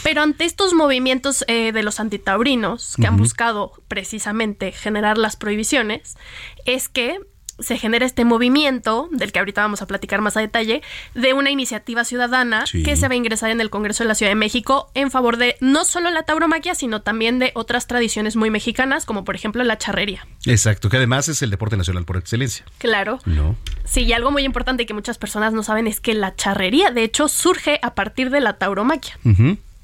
Pero 0.04 0.22
ante 0.22 0.46
estos 0.46 0.74
movimientos 0.74 1.46
eh, 1.48 1.72
de 1.72 1.84
los 1.84 2.00
antitaurinos 2.00 2.96
que 3.00 3.08
han 3.08 3.18
buscado 3.18 3.74
precisamente 3.88 4.72
generar 4.72 5.18
las 5.18 5.36
prohibiciones, 5.36 6.18
es 6.66 6.90
que 6.90 7.20
se 7.62 7.78
genera 7.78 8.06
este 8.06 8.26
movimiento, 8.26 9.08
del 9.12 9.32
que 9.32 9.40
ahorita 9.40 9.62
vamos 9.62 9.82
a 9.82 9.88
platicar 9.88 10.22
más 10.22 10.38
a 10.38 10.42
detalle, 10.42 10.82
de 11.16 11.34
una 11.34 11.52
iniciativa 11.52 12.04
ciudadana 12.04 12.66
que 12.72 12.96
se 12.96 13.08
va 13.08 13.14
a 13.14 13.18
ingresar 13.18 13.52
en 13.52 13.62
el 13.62 13.70
Congreso 13.70 14.04
de 14.04 14.08
la 14.08 14.16
Ciudad 14.16 14.32
de 14.32 14.36
México 14.36 14.90
en 14.94 15.12
favor 15.12 15.38
de 15.38 15.56
no 15.60 15.86
solo 15.86 16.10
la 16.10 16.24
tauromaquia, 16.24 16.76
sino 16.76 17.02
también 17.02 17.40
de 17.40 17.52
otras 17.56 17.88
tradiciones 17.88 18.36
muy 18.36 18.50
mexicanas, 18.50 19.06
como 19.06 19.24
por 19.24 19.36
ejemplo 19.36 19.64
la 19.64 19.78
charrería. 19.78 20.28
Exacto, 20.46 20.90
que 20.90 20.98
además 20.98 21.28
es 21.28 21.42
el 21.42 21.50
deporte 21.50 21.78
nacional 21.78 22.06
por 22.06 22.18
excelencia. 22.18 22.66
Claro. 22.78 23.20
No. 23.26 23.56
Sí, 23.86 24.02
y 24.02 24.14
algo 24.14 24.32
muy 24.32 24.44
importante 24.44 24.86
que 24.86 24.94
muchas 24.94 25.18
personas 25.18 25.54
no 25.54 25.64
saben 25.64 25.88
es 25.88 26.00
que 26.00 26.14
la 26.14 26.36
charrería, 26.36 26.92
de 26.92 27.04
hecho, 27.04 27.28
surge 27.28 27.80
a 27.82 27.94
partir 27.96 28.30
de 28.30 28.42
la 28.42 28.58
tauromaquia. 28.58 29.18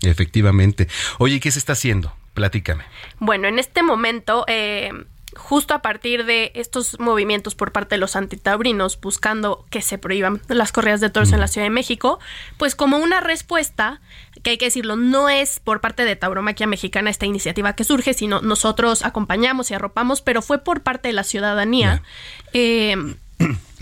Efectivamente. 0.01 0.87
Oye, 1.17 1.39
¿qué 1.39 1.51
se 1.51 1.59
está 1.59 1.73
haciendo? 1.73 2.13
Platícame. 2.33 2.83
Bueno, 3.19 3.47
en 3.47 3.57
este 3.57 3.81
momento 3.81 4.45
eh, 4.47 4.91
justo 5.37 5.73
a 5.73 5.81
partir 5.81 6.25
de 6.25 6.51
estos 6.55 6.99
movimientos 6.99 7.55
por 7.55 7.71
parte 7.71 7.95
de 7.95 7.99
los 7.99 8.15
antitaurinos 8.15 8.99
buscando 8.99 9.65
que 9.69 9.81
se 9.81 9.97
prohíban 9.97 10.41
las 10.47 10.71
corridas 10.71 10.99
de 10.99 11.09
toros 11.09 11.31
en 11.31 11.39
la 11.39 11.47
Ciudad 11.47 11.65
de 11.65 11.71
México, 11.71 12.19
pues 12.57 12.75
como 12.75 12.97
una 12.97 13.21
respuesta, 13.21 14.01
que 14.43 14.51
hay 14.51 14.57
que 14.57 14.65
decirlo, 14.65 14.95
no 14.95 15.29
es 15.29 15.59
por 15.59 15.79
parte 15.79 16.03
de 16.03 16.15
Tauromaquia 16.15 16.67
Mexicana 16.67 17.09
esta 17.09 17.25
iniciativa 17.25 17.73
que 17.73 17.83
surge, 17.83 18.13
sino 18.13 18.41
nosotros 18.41 19.05
acompañamos 19.05 19.71
y 19.71 19.75
arropamos, 19.75 20.21
pero 20.21 20.41
fue 20.41 20.59
por 20.59 20.81
parte 20.81 21.09
de 21.09 21.13
la 21.13 21.23
ciudadanía. 21.23 22.01
Eh, 22.53 23.15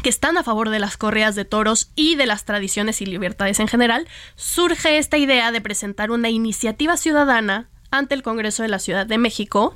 que 0.03 0.10
están 0.10 0.38
a 0.38 0.44
favor 0.44 0.69
de 0.69 0.77
las 0.77 0.98
corridas 0.98 1.34
de 1.34 1.45
toros 1.45 1.90
y 1.95 2.15
de 2.15 2.27
las 2.27 2.45
tradiciones 2.45 3.02
y 3.02 3.07
libertades 3.07 3.60
en 3.60 3.68
general, 3.68 4.07
surge 4.36 4.99
esta 4.99 5.18
idea 5.18 5.52
de 5.52 5.61
presentar 5.61 6.11
una 6.11 6.30
iniciativa 6.30 6.95
ciudadana 6.95 7.69
ante 7.91 8.16
el 8.16 8.24
Congreso 8.24 8.64
de 8.64 8.70
la 8.70 8.80
Ciudad 8.80 9.06
de 9.06 9.18
México 9.18 9.76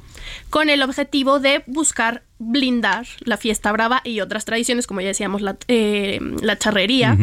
con 0.50 0.70
el 0.70 0.82
objetivo 0.82 1.40
de 1.40 1.64
buscar 1.68 2.24
blindar 2.38 3.06
la 3.20 3.38
fiesta 3.38 3.72
brava 3.72 4.02
y 4.04 4.22
otras 4.22 4.46
tradiciones, 4.46 4.88
como 4.88 5.02
ya 5.02 5.08
decíamos, 5.08 5.42
la, 5.42 5.58
eh, 5.68 6.20
charrería. 6.58 7.18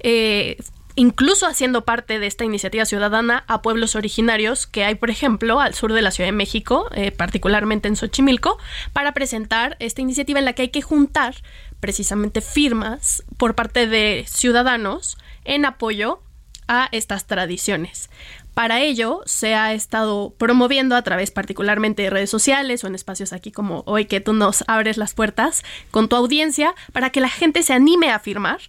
Eh, 0.00 0.56
incluso 0.94 1.46
haciendo 1.46 1.84
parte 1.84 2.18
de 2.18 2.26
esta 2.26 2.44
iniciativa 2.44 2.84
ciudadana 2.84 3.44
a 3.48 3.62
pueblos 3.62 3.96
originarios 3.96 4.66
que 4.66 4.84
hay, 4.84 4.94
por 4.94 5.10
ejemplo, 5.10 5.60
al 5.60 5.74
sur 5.74 5.92
de 5.92 6.02
la 6.02 6.10
Ciudad 6.10 6.28
de 6.28 6.36
México, 6.36 6.88
eh, 6.94 7.10
particularmente 7.12 7.88
en 7.88 7.96
Xochimilco, 7.96 8.58
para 8.92 9.12
presentar 9.12 9.76
esta 9.80 10.02
iniciativa 10.02 10.38
en 10.38 10.44
la 10.44 10.52
que 10.52 10.62
hay 10.62 10.68
que 10.68 10.82
juntar 10.82 11.34
precisamente 11.80 12.40
firmas 12.40 13.24
por 13.36 13.54
parte 13.54 13.86
de 13.86 14.24
ciudadanos 14.28 15.16
en 15.44 15.64
apoyo 15.64 16.20
a 16.68 16.88
estas 16.92 17.26
tradiciones. 17.26 18.08
Para 18.54 18.80
ello 18.80 19.22
se 19.24 19.54
ha 19.54 19.72
estado 19.72 20.34
promoviendo 20.36 20.94
a 20.94 21.02
través 21.02 21.30
particularmente 21.30 22.02
de 22.02 22.10
redes 22.10 22.30
sociales 22.30 22.84
o 22.84 22.86
en 22.86 22.94
espacios 22.94 23.32
aquí 23.32 23.50
como 23.50 23.82
hoy 23.86 24.04
que 24.04 24.20
tú 24.20 24.34
nos 24.34 24.64
abres 24.66 24.98
las 24.98 25.14
puertas 25.14 25.62
con 25.90 26.08
tu 26.08 26.16
audiencia 26.16 26.74
para 26.92 27.10
que 27.10 27.20
la 27.20 27.30
gente 27.30 27.62
se 27.62 27.72
anime 27.72 28.10
a 28.10 28.18
firmar 28.18 28.60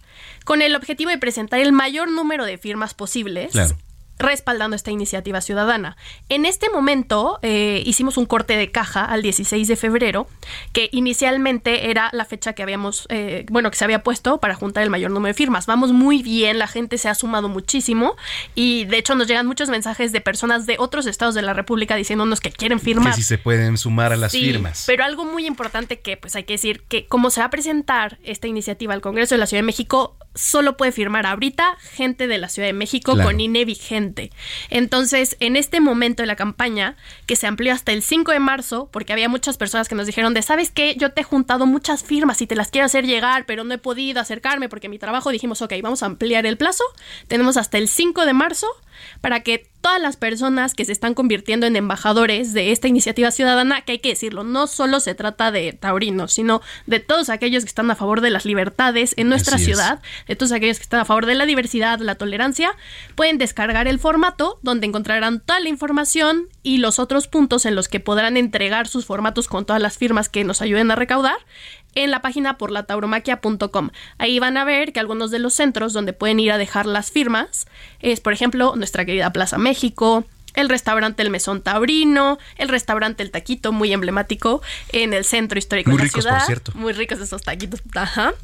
con 0.44 0.62
el 0.62 0.74
objetivo 0.74 1.10
de 1.10 1.18
presentar 1.18 1.60
el 1.60 1.72
mayor 1.72 2.10
número 2.10 2.44
de 2.44 2.56
firmas 2.56 2.94
posibles 2.94 3.52
respaldando 4.18 4.76
esta 4.76 4.90
iniciativa 4.90 5.40
ciudadana. 5.40 5.96
En 6.28 6.46
este 6.46 6.70
momento 6.70 7.38
eh, 7.42 7.82
hicimos 7.84 8.16
un 8.16 8.26
corte 8.26 8.56
de 8.56 8.70
caja 8.70 9.04
al 9.04 9.22
16 9.22 9.66
de 9.66 9.76
febrero, 9.76 10.26
que 10.72 10.88
inicialmente 10.92 11.90
era 11.90 12.10
la 12.12 12.24
fecha 12.24 12.52
que 12.52 12.62
habíamos, 12.62 13.06
eh, 13.10 13.44
bueno, 13.50 13.70
que 13.70 13.76
se 13.76 13.84
había 13.84 14.02
puesto 14.02 14.38
para 14.38 14.54
juntar 14.54 14.82
el 14.82 14.90
mayor 14.90 15.10
número 15.10 15.32
de 15.32 15.34
firmas. 15.34 15.66
Vamos 15.66 15.92
muy 15.92 16.22
bien, 16.22 16.58
la 16.58 16.68
gente 16.68 16.98
se 16.98 17.08
ha 17.08 17.14
sumado 17.14 17.48
muchísimo 17.48 18.16
y 18.54 18.84
de 18.84 18.98
hecho 18.98 19.14
nos 19.14 19.26
llegan 19.26 19.46
muchos 19.46 19.68
mensajes 19.68 20.12
de 20.12 20.20
personas 20.20 20.66
de 20.66 20.76
otros 20.78 21.06
estados 21.06 21.34
de 21.34 21.42
la 21.42 21.52
República 21.52 21.96
diciéndonos 21.96 22.40
que 22.40 22.52
quieren 22.52 22.80
firmar. 22.80 23.14
Que 23.14 23.20
si 23.20 23.26
se 23.26 23.38
pueden 23.38 23.78
sumar 23.78 24.12
a 24.12 24.16
las 24.16 24.32
firmas. 24.32 24.84
Pero 24.86 25.04
algo 25.04 25.24
muy 25.24 25.46
importante 25.46 26.00
que 26.00 26.16
pues 26.16 26.36
hay 26.36 26.44
que 26.44 26.54
decir 26.54 26.82
que 26.88 27.06
como 27.06 27.30
se 27.30 27.40
va 27.40 27.46
a 27.46 27.50
presentar 27.50 28.18
esta 28.24 28.46
iniciativa 28.46 28.94
al 28.94 29.00
Congreso 29.00 29.34
de 29.34 29.38
la 29.38 29.46
Ciudad 29.46 29.62
de 29.62 29.66
México, 29.66 30.16
solo 30.34 30.76
puede 30.76 30.92
firmar 30.92 31.26
ahorita 31.26 31.76
gente 31.80 32.26
de 32.26 32.38
la 32.38 32.48
Ciudad 32.48 32.68
de 32.68 32.72
México 32.72 33.16
con 33.16 33.40
INE 33.40 33.64
vigente. 33.64 34.03
Entonces, 34.70 35.36
en 35.40 35.56
este 35.56 35.80
momento 35.80 36.22
de 36.22 36.26
la 36.26 36.36
campaña, 36.36 36.96
que 37.26 37.36
se 37.36 37.46
amplió 37.46 37.72
hasta 37.72 37.92
el 37.92 38.02
5 38.02 38.32
de 38.32 38.40
marzo, 38.40 38.88
porque 38.92 39.12
había 39.12 39.28
muchas 39.28 39.56
personas 39.56 39.88
que 39.88 39.94
nos 39.94 40.06
dijeron 40.06 40.34
de, 40.34 40.42
¿sabes 40.42 40.70
qué? 40.70 40.96
Yo 40.96 41.12
te 41.12 41.22
he 41.22 41.24
juntado 41.24 41.66
muchas 41.66 42.02
firmas 42.02 42.40
y 42.42 42.46
te 42.46 42.56
las 42.56 42.70
quiero 42.70 42.86
hacer 42.86 43.06
llegar, 43.06 43.46
pero 43.46 43.64
no 43.64 43.74
he 43.74 43.78
podido 43.78 44.20
acercarme 44.20 44.68
porque 44.68 44.88
mi 44.88 44.98
trabajo 44.98 45.30
dijimos, 45.30 45.62
ok, 45.62 45.72
vamos 45.82 46.02
a 46.02 46.06
ampliar 46.06 46.46
el 46.46 46.56
plazo. 46.56 46.84
Tenemos 47.28 47.56
hasta 47.56 47.78
el 47.78 47.88
5 47.88 48.26
de 48.26 48.32
marzo 48.32 48.66
para 49.20 49.40
que 49.40 49.73
todas 49.84 50.00
las 50.00 50.16
personas 50.16 50.72
que 50.72 50.86
se 50.86 50.92
están 50.92 51.12
convirtiendo 51.12 51.66
en 51.66 51.76
embajadores 51.76 52.54
de 52.54 52.72
esta 52.72 52.88
iniciativa 52.88 53.30
ciudadana, 53.30 53.82
que 53.82 53.92
hay 53.92 53.98
que 53.98 54.08
decirlo, 54.08 54.42
no 54.42 54.66
solo 54.66 54.98
se 54.98 55.14
trata 55.14 55.50
de 55.52 55.74
taurinos, 55.74 56.32
sino 56.32 56.62
de 56.86 57.00
todos 57.00 57.28
aquellos 57.28 57.64
que 57.64 57.68
están 57.68 57.90
a 57.90 57.94
favor 57.94 58.22
de 58.22 58.30
las 58.30 58.46
libertades 58.46 59.12
en 59.18 59.28
nuestra 59.28 59.58
ciudad, 59.58 60.00
de 60.26 60.36
todos 60.36 60.52
aquellos 60.52 60.78
que 60.78 60.84
están 60.84 61.00
a 61.00 61.04
favor 61.04 61.26
de 61.26 61.34
la 61.34 61.44
diversidad, 61.44 61.98
la 61.98 62.14
tolerancia, 62.14 62.74
pueden 63.14 63.36
descargar 63.36 63.86
el 63.86 63.98
formato 63.98 64.58
donde 64.62 64.86
encontrarán 64.86 65.40
toda 65.40 65.60
la 65.60 65.68
información 65.68 66.48
y 66.62 66.78
los 66.78 66.98
otros 66.98 67.28
puntos 67.28 67.66
en 67.66 67.74
los 67.74 67.88
que 67.88 68.00
podrán 68.00 68.38
entregar 68.38 68.88
sus 68.88 69.04
formatos 69.04 69.48
con 69.48 69.66
todas 69.66 69.82
las 69.82 69.98
firmas 69.98 70.30
que 70.30 70.44
nos 70.44 70.62
ayuden 70.62 70.90
a 70.92 70.96
recaudar 70.96 71.36
en 71.94 72.10
la 72.10 72.22
página 72.22 72.58
por 72.58 72.70
la 72.70 72.84
tauromaquia.com. 72.84 73.90
Ahí 74.18 74.38
van 74.38 74.56
a 74.56 74.64
ver 74.64 74.92
que 74.92 75.00
algunos 75.00 75.30
de 75.30 75.38
los 75.38 75.54
centros 75.54 75.92
donde 75.92 76.12
pueden 76.12 76.40
ir 76.40 76.52
a 76.52 76.58
dejar 76.58 76.86
las 76.86 77.10
firmas 77.10 77.66
es, 78.00 78.20
por 78.20 78.32
ejemplo, 78.32 78.74
nuestra 78.76 79.04
querida 79.04 79.32
Plaza 79.32 79.58
México, 79.58 80.24
el 80.54 80.68
restaurante 80.68 81.22
El 81.22 81.30
Mesón 81.30 81.62
Taurino, 81.62 82.38
el 82.56 82.68
restaurante 82.68 83.22
El 83.22 83.30
Taquito, 83.30 83.72
muy 83.72 83.92
emblemático 83.92 84.62
en 84.92 85.12
el 85.12 85.24
centro 85.24 85.58
histórico 85.58 85.90
muy 85.90 85.98
de 85.98 86.04
la 86.04 86.06
ricos, 86.06 86.24
ciudad. 86.24 86.38
Por 86.38 86.46
cierto. 86.46 86.72
Muy 86.74 86.92
ricos 86.92 87.20
esos 87.20 87.42
taquitos. 87.42 87.82
Ajá. 87.94 88.34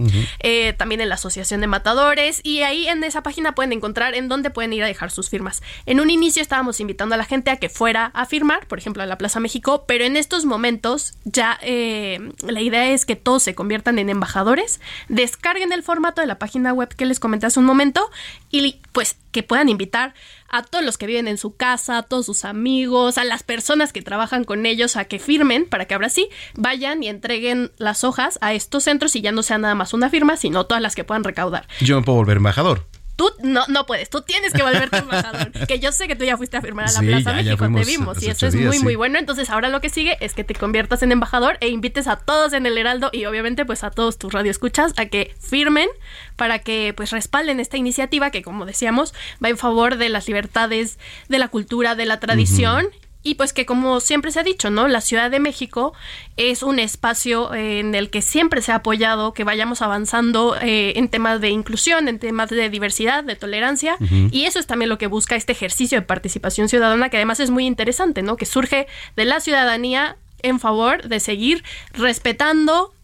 eh, 0.41 0.75
también 0.75 1.01
en 1.01 1.09
la 1.09 1.15
Asociación 1.15 1.61
de 1.61 1.67
Matadores. 1.67 2.41
Y 2.43 2.63
ahí 2.63 2.89
en 2.89 3.03
esa 3.05 3.23
página 3.23 3.55
pueden 3.55 3.73
encontrar 3.73 4.15
en 4.15 4.29
dónde 4.29 4.51
pueden 4.51 4.73
ir 4.73 4.83
a 4.83 4.87
dejar 4.87 5.11
sus 5.11 5.29
firmas. 5.29 5.63
En 5.87 6.01
un 6.01 6.11
inicio 6.11 6.43
estábamos 6.43 6.81
invitando 6.81 7.15
a 7.15 7.19
la 7.19 7.25
gente 7.25 7.51
a 7.51 7.57
que 7.57 7.69
fuera 7.69 8.07
a 8.15 8.27
firmar, 8.27 8.67
por 8.67 8.79
ejemplo, 8.79 9.03
a 9.03 9.07
la 9.07 9.19
Plaza 9.19 9.41
México, 9.41 9.85
pero 9.87 10.05
en 10.05 10.17
estos 10.17 10.45
momentos 10.45 11.15
ya 11.25 11.59
eh, 11.63 12.33
la 12.47 12.61
idea 12.61 12.91
es 12.91 13.05
que 13.05 13.17
todos 13.17 13.43
se 13.43 13.55
conviertan 13.55 13.99
en 13.99 14.09
embajadores, 14.11 14.81
descarguen 15.09 15.73
el 15.73 15.83
formato 15.83 16.21
de 16.21 16.27
la 16.27 16.39
página 16.39 16.73
web 16.73 16.95
que 16.95 17.07
les 17.07 17.21
comenté 17.21 17.47
hace 17.47 17.61
un 17.61 17.67
momento 17.67 18.11
y 18.51 18.81
pues 18.93 19.17
que 19.31 19.43
puedan 19.43 19.69
invitar 19.69 20.15
a 20.51 20.63
todos 20.63 20.85
los 20.85 20.99
que 20.99 21.07
viven 21.07 21.29
en 21.29 21.39
su 21.39 21.57
casa, 21.57 21.99
a 21.99 22.03
todos 22.03 22.27
sus 22.27 22.45
amigos, 22.45 23.19
a 23.19 23.25
las 23.25 23.43
personas 23.43 23.93
que 23.93 24.03
trabajan 24.03 24.45
con 24.45 24.67
ellos 24.67 24.97
a 24.97 25.05
que 25.05 25.19
firmen 25.19 25.67
para 25.67 25.87
que 25.87 25.95
ahora 25.95 26.09
sí 26.09 26.29
vayan 26.55 27.03
y 27.03 27.09
entreguen 27.09 27.73
las 27.79 28.05
hojas 28.05 28.39
a 28.43 28.53
estos 28.53 28.85
centros 28.85 29.17
y 29.17 29.21
ya 29.21 29.33
no 29.33 29.43
sea 29.43 29.59
nada 29.59 29.75
más 29.75 29.95
una 29.95 30.11
firma, 30.11 30.37
sino 30.37 30.67
todas 30.67 30.83
las 30.83 30.95
que 30.95 31.05
puedan 31.05 31.25
recaudar. 31.25 31.67
Yo 31.81 31.97
me 31.97 32.03
puedo 32.05 32.19
volver 32.19 32.37
embajador. 32.37 32.85
Tú 33.21 33.31
no, 33.43 33.65
no 33.69 33.85
puedes, 33.85 34.09
tú 34.09 34.23
tienes 34.23 34.55
que 34.55 34.63
volverte 34.63 34.97
embajador. 34.99 35.51
que 35.69 35.79
yo 35.79 35.93
sé 35.93 36.09
que 36.09 36.17
tú 36.17 36.25
ya 36.25 36.39
fuiste 36.39 36.57
a 36.57 36.63
firmar 36.63 36.87
a 36.89 36.93
la 36.93 37.01
Sí, 37.01 37.07
Plaza 37.07 37.21
ya- 37.23 37.31
ya 37.33 37.35
México, 37.43 37.59
fuimos 37.59 37.81
te 37.83 37.87
vimos, 37.91 38.23
y 38.23 38.31
eso 38.31 38.47
es 38.47 38.55
muy, 38.55 38.79
sí. 38.79 38.83
muy 38.83 38.97
bueno. 38.97 39.19
Entonces, 39.19 39.51
ahora 39.51 39.69
lo 39.69 39.83
que 39.83 39.91
sigue 39.91 40.17
es 40.21 40.33
que 40.33 40.43
te 40.43 40.55
conviertas 40.55 41.03
en 41.03 41.13
embajador 41.13 41.59
e 41.61 41.69
invites 41.69 42.07
a 42.07 42.17
todos 42.17 42.55
en 42.55 42.65
el 42.65 42.79
Heraldo 42.79 43.11
y 43.13 43.27
obviamente, 43.27 43.67
pues 43.67 43.85
a 43.85 43.91
todos 43.91 44.17
tus 44.17 44.33
radioescuchas 44.33 44.95
a 44.97 45.05
que 45.05 45.35
firmen 45.39 45.89
para 46.37 46.61
que 46.61 46.95
pues 46.97 47.11
respalden 47.11 47.61
esta 47.61 47.77
iniciativa 47.77 48.31
que, 48.31 48.41
como 48.43 48.65
decíamos, 48.65 49.13
va 49.45 49.51
en 49.51 49.59
favor 49.59 49.97
de 49.99 50.09
las 50.09 50.27
libertades, 50.27 50.99
de 51.29 51.39
la 51.39 51.49
cultura, 51.49 51.95
de 51.95 52.07
la 52.07 52.21
tradición. 52.21 52.87
Y 53.23 53.35
pues 53.35 53.53
que 53.53 53.67
como 53.67 54.01
siempre 54.01 54.33
se 54.33 54.41
ha 54.41 54.43
dicho, 54.43 54.71
¿no? 54.71 54.89
La 54.89 55.01
Ciudad 55.01 55.31
de 55.31 55.41
México 55.41 55.93
es 56.37 56.63
un 56.63 56.79
espacio 56.79 57.53
eh, 57.53 57.81
en 57.81 57.95
el 57.95 58.09
que 58.09 58.23
siempre 58.23 58.63
se 58.63 58.73
ha 58.73 58.77
apoyado 58.77 59.35
que 59.35 59.45
vayamos 59.45 59.83
avanzando 59.83 60.57
eh, 60.61 60.95
en 60.97 61.09
temas 61.09 61.41
de 61.41 61.51
inclusión, 61.51 62.09
en 62.09 62.19
temas 62.19 62.49
de 62.49 62.71
diversidad, 62.71 63.23
de 63.23 63.37
tolerancia. 63.37 63.97
Y 64.31 64.45
eso 64.45 64.59
es 64.59 64.67
también 64.67 64.89
lo 64.89 64.99
que 64.99 65.07
busca 65.07 65.37
este 65.37 65.53
ejercicio 65.53 66.01
de 66.01 66.07
participación 66.07 66.69
ciudadana, 66.69 67.11
que 67.11 67.19
además 67.19 67.41
es 67.41 67.51
muy 67.51 67.67
interesante, 67.67 68.23
¿no? 68.23 68.37
Que 68.37 68.47
surge 68.47 68.87
de 69.17 69.25
la 69.27 69.41
ciudadanía 69.41 70.17
en 70.43 70.59
favor 70.59 71.07
de 71.07 71.21
seguir 71.21 71.63
respetando 71.93 72.95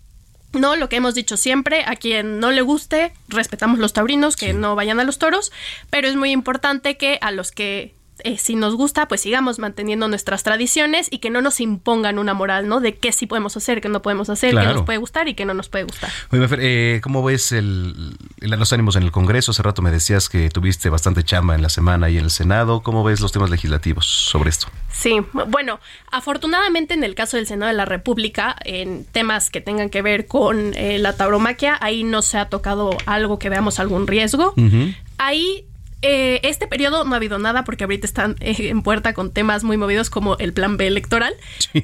no, 0.52 0.76
lo 0.76 0.88
que 0.88 0.96
hemos 0.96 1.14
dicho 1.14 1.36
siempre, 1.36 1.84
a 1.86 1.96
quien 1.96 2.40
no 2.40 2.50
le 2.50 2.62
guste, 2.62 3.12
respetamos 3.28 3.78
los 3.78 3.92
taurinos, 3.92 4.36
que 4.36 4.54
no 4.54 4.74
vayan 4.74 4.98
a 5.00 5.04
los 5.04 5.18
toros, 5.18 5.52
pero 5.90 6.08
es 6.08 6.16
muy 6.16 6.30
importante 6.30 6.96
que 6.96 7.18
a 7.20 7.30
los 7.30 7.52
que 7.52 7.95
eh, 8.24 8.38
si 8.38 8.54
nos 8.56 8.74
gusta, 8.74 9.08
pues 9.08 9.20
sigamos 9.20 9.58
manteniendo 9.58 10.08
nuestras 10.08 10.42
tradiciones 10.42 11.08
y 11.10 11.18
que 11.18 11.30
no 11.30 11.40
nos 11.42 11.60
impongan 11.60 12.18
una 12.18 12.34
moral, 12.34 12.68
¿no? 12.68 12.80
De 12.80 12.94
qué 12.96 13.12
sí 13.12 13.26
podemos 13.26 13.56
hacer, 13.56 13.80
qué 13.80 13.88
no 13.88 14.02
podemos 14.02 14.30
hacer, 14.30 14.50
qué 14.54 14.64
nos 14.64 14.82
puede 14.82 14.98
gustar 14.98 15.28
y 15.28 15.34
qué 15.34 15.44
no 15.44 15.54
nos 15.54 15.68
puede 15.68 15.84
gustar. 15.84 16.10
Oye, 16.30 16.40
Mafer, 16.40 16.58
eh, 16.62 17.00
¿cómo 17.02 17.22
ves 17.22 17.52
el, 17.52 18.14
el- 18.40 18.50
los 18.50 18.72
ánimos 18.72 18.96
en 18.96 19.02
el 19.02 19.12
Congreso? 19.12 19.50
Hace 19.50 19.62
rato 19.62 19.82
me 19.82 19.90
decías 19.90 20.28
que 20.28 20.48
tuviste 20.48 20.88
bastante 20.88 21.22
chamba 21.24 21.54
en 21.54 21.62
la 21.62 21.68
semana 21.68 22.08
y 22.10 22.16
en 22.18 22.24
el 22.24 22.30
Senado. 22.30 22.82
¿Cómo 22.82 23.04
ves 23.04 23.20
los 23.20 23.32
temas 23.32 23.50
legislativos 23.50 24.06
sobre 24.06 24.48
esto? 24.50 24.68
Sí, 24.90 25.18
bueno, 25.48 25.78
afortunadamente 26.10 26.94
en 26.94 27.04
el 27.04 27.14
caso 27.14 27.36
del 27.36 27.46
Senado 27.46 27.70
de 27.70 27.76
la 27.76 27.84
República, 27.84 28.56
en 28.64 29.04
temas 29.04 29.50
que 29.50 29.60
tengan 29.60 29.90
que 29.90 30.00
ver 30.02 30.26
con 30.26 30.72
eh, 30.74 30.98
la 30.98 31.14
tauromaquia, 31.14 31.76
ahí 31.80 32.02
no 32.02 32.22
se 32.22 32.38
ha 32.38 32.48
tocado 32.48 32.96
algo 33.04 33.38
que 33.38 33.50
veamos 33.50 33.78
algún 33.78 34.06
riesgo. 34.06 34.54
Ahí, 35.18 35.66
eh, 36.08 36.40
este 36.44 36.68
periodo 36.68 37.04
no 37.04 37.14
ha 37.14 37.16
habido 37.16 37.40
nada 37.40 37.64
porque 37.64 37.82
ahorita 37.82 38.06
están 38.06 38.36
eh, 38.38 38.68
en 38.68 38.82
puerta 38.82 39.12
con 39.12 39.32
temas 39.32 39.64
muy 39.64 39.76
movidos 39.76 40.08
como 40.08 40.38
el 40.38 40.52
plan 40.52 40.76
B 40.76 40.86
electoral. 40.86 41.34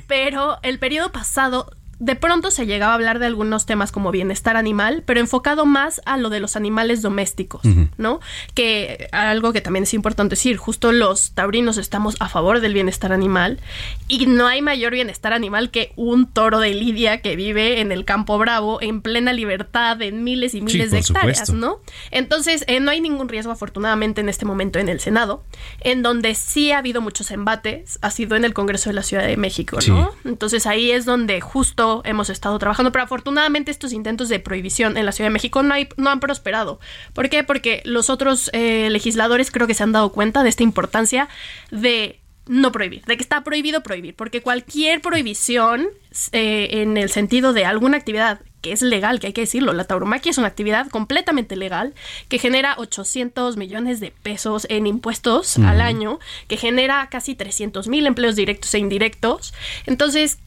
Pero 0.06 0.58
el 0.62 0.78
periodo 0.78 1.10
pasado, 1.10 1.72
de 2.02 2.16
pronto 2.16 2.50
se 2.50 2.66
llegaba 2.66 2.92
a 2.92 2.94
hablar 2.96 3.20
de 3.20 3.26
algunos 3.26 3.64
temas 3.64 3.92
como 3.92 4.10
bienestar 4.10 4.56
animal, 4.56 5.04
pero 5.06 5.20
enfocado 5.20 5.66
más 5.66 6.02
a 6.04 6.16
lo 6.16 6.30
de 6.30 6.40
los 6.40 6.56
animales 6.56 7.00
domésticos, 7.00 7.62
¿no? 7.96 8.18
Que 8.54 9.08
algo 9.12 9.52
que 9.52 9.60
también 9.60 9.84
es 9.84 9.94
importante 9.94 10.32
decir, 10.32 10.56
justo 10.56 10.90
los 10.90 11.30
taurinos 11.30 11.76
estamos 11.76 12.16
a 12.18 12.28
favor 12.28 12.58
del 12.58 12.74
bienestar 12.74 13.12
animal 13.12 13.60
y 14.08 14.26
no 14.26 14.48
hay 14.48 14.62
mayor 14.62 14.94
bienestar 14.94 15.32
animal 15.32 15.70
que 15.70 15.92
un 15.94 16.26
toro 16.26 16.58
de 16.58 16.74
lidia 16.74 17.22
que 17.22 17.36
vive 17.36 17.80
en 17.80 17.92
el 17.92 18.04
campo 18.04 18.36
bravo 18.36 18.82
en 18.82 19.00
plena 19.00 19.32
libertad 19.32 20.02
en 20.02 20.24
miles 20.24 20.54
y 20.54 20.60
miles 20.60 20.90
de 20.90 20.98
hectáreas, 20.98 21.38
supuesto. 21.38 21.52
¿no? 21.52 21.78
Entonces, 22.10 22.64
eh, 22.66 22.80
no 22.80 22.90
hay 22.90 23.00
ningún 23.00 23.28
riesgo, 23.28 23.52
afortunadamente, 23.52 24.22
en 24.22 24.28
este 24.28 24.44
momento 24.44 24.80
en 24.80 24.88
el 24.88 24.98
Senado. 24.98 25.44
En 25.82 26.02
donde 26.02 26.34
sí 26.34 26.72
ha 26.72 26.78
habido 26.78 27.00
muchos 27.00 27.30
embates, 27.30 28.00
ha 28.02 28.10
sido 28.10 28.34
en 28.34 28.44
el 28.44 28.54
Congreso 28.54 28.90
de 28.90 28.94
la 28.94 29.04
Ciudad 29.04 29.24
de 29.24 29.36
México, 29.36 29.78
¿no? 29.86 30.10
Entonces, 30.24 30.66
ahí 30.66 30.90
es 30.90 31.04
donde 31.04 31.40
justo 31.40 31.91
hemos 32.04 32.30
estado 32.30 32.58
trabajando. 32.58 32.90
Pero 32.92 33.04
afortunadamente, 33.04 33.70
estos 33.70 33.92
intentos 33.92 34.28
de 34.30 34.38
prohibición 34.40 34.96
en 34.96 35.04
la 35.04 35.12
Ciudad 35.12 35.28
de 35.28 35.34
México 35.34 35.62
no, 35.62 35.74
hay- 35.74 35.88
no 35.98 36.08
han 36.08 36.20
prosperado. 36.20 36.80
¿Por 37.12 37.28
qué? 37.28 37.44
Porque 37.44 37.82
los 37.84 38.08
otros 38.08 38.48
eh, 38.54 38.88
legisladores 38.90 39.50
creo 39.50 39.66
que 39.66 39.74
se 39.74 39.82
han 39.82 39.92
dado 39.92 40.10
cuenta 40.12 40.42
de 40.42 40.48
esta 40.48 40.62
importancia 40.62 41.28
de 41.70 42.18
no 42.46 42.72
prohibir, 42.72 43.04
de 43.04 43.16
que 43.16 43.22
está 43.22 43.44
prohibido 43.44 43.82
prohibir, 43.84 44.16
porque 44.16 44.40
cualquier 44.42 45.00
prohibición 45.00 45.86
eh, 46.32 46.68
en 46.82 46.96
el 46.96 47.08
sentido 47.08 47.52
de 47.52 47.64
alguna 47.64 47.96
actividad 47.98 48.40
que 48.62 48.72
es 48.72 48.82
legal, 48.82 49.18
que 49.18 49.28
hay 49.28 49.32
que 49.32 49.40
decirlo, 49.42 49.72
la 49.72 49.84
tauromaquia 49.84 50.30
es 50.30 50.38
una 50.38 50.46
actividad 50.48 50.88
completamente 50.88 51.56
legal 51.56 51.94
que 52.28 52.38
genera 52.38 52.74
800 52.78 53.56
millones 53.56 53.98
de 54.00 54.12
pesos 54.22 54.66
en 54.70 54.86
impuestos 54.86 55.56
al 55.58 55.80
año, 55.80 56.20
que 56.46 56.56
genera 56.56 57.08
casi 57.10 57.34
300 57.34 57.88
mil 57.88 58.06
empleos 58.06 58.36
directos 58.36 58.72
e 58.74 58.78
indirectos. 58.78 59.52
Entonces, 59.86 60.38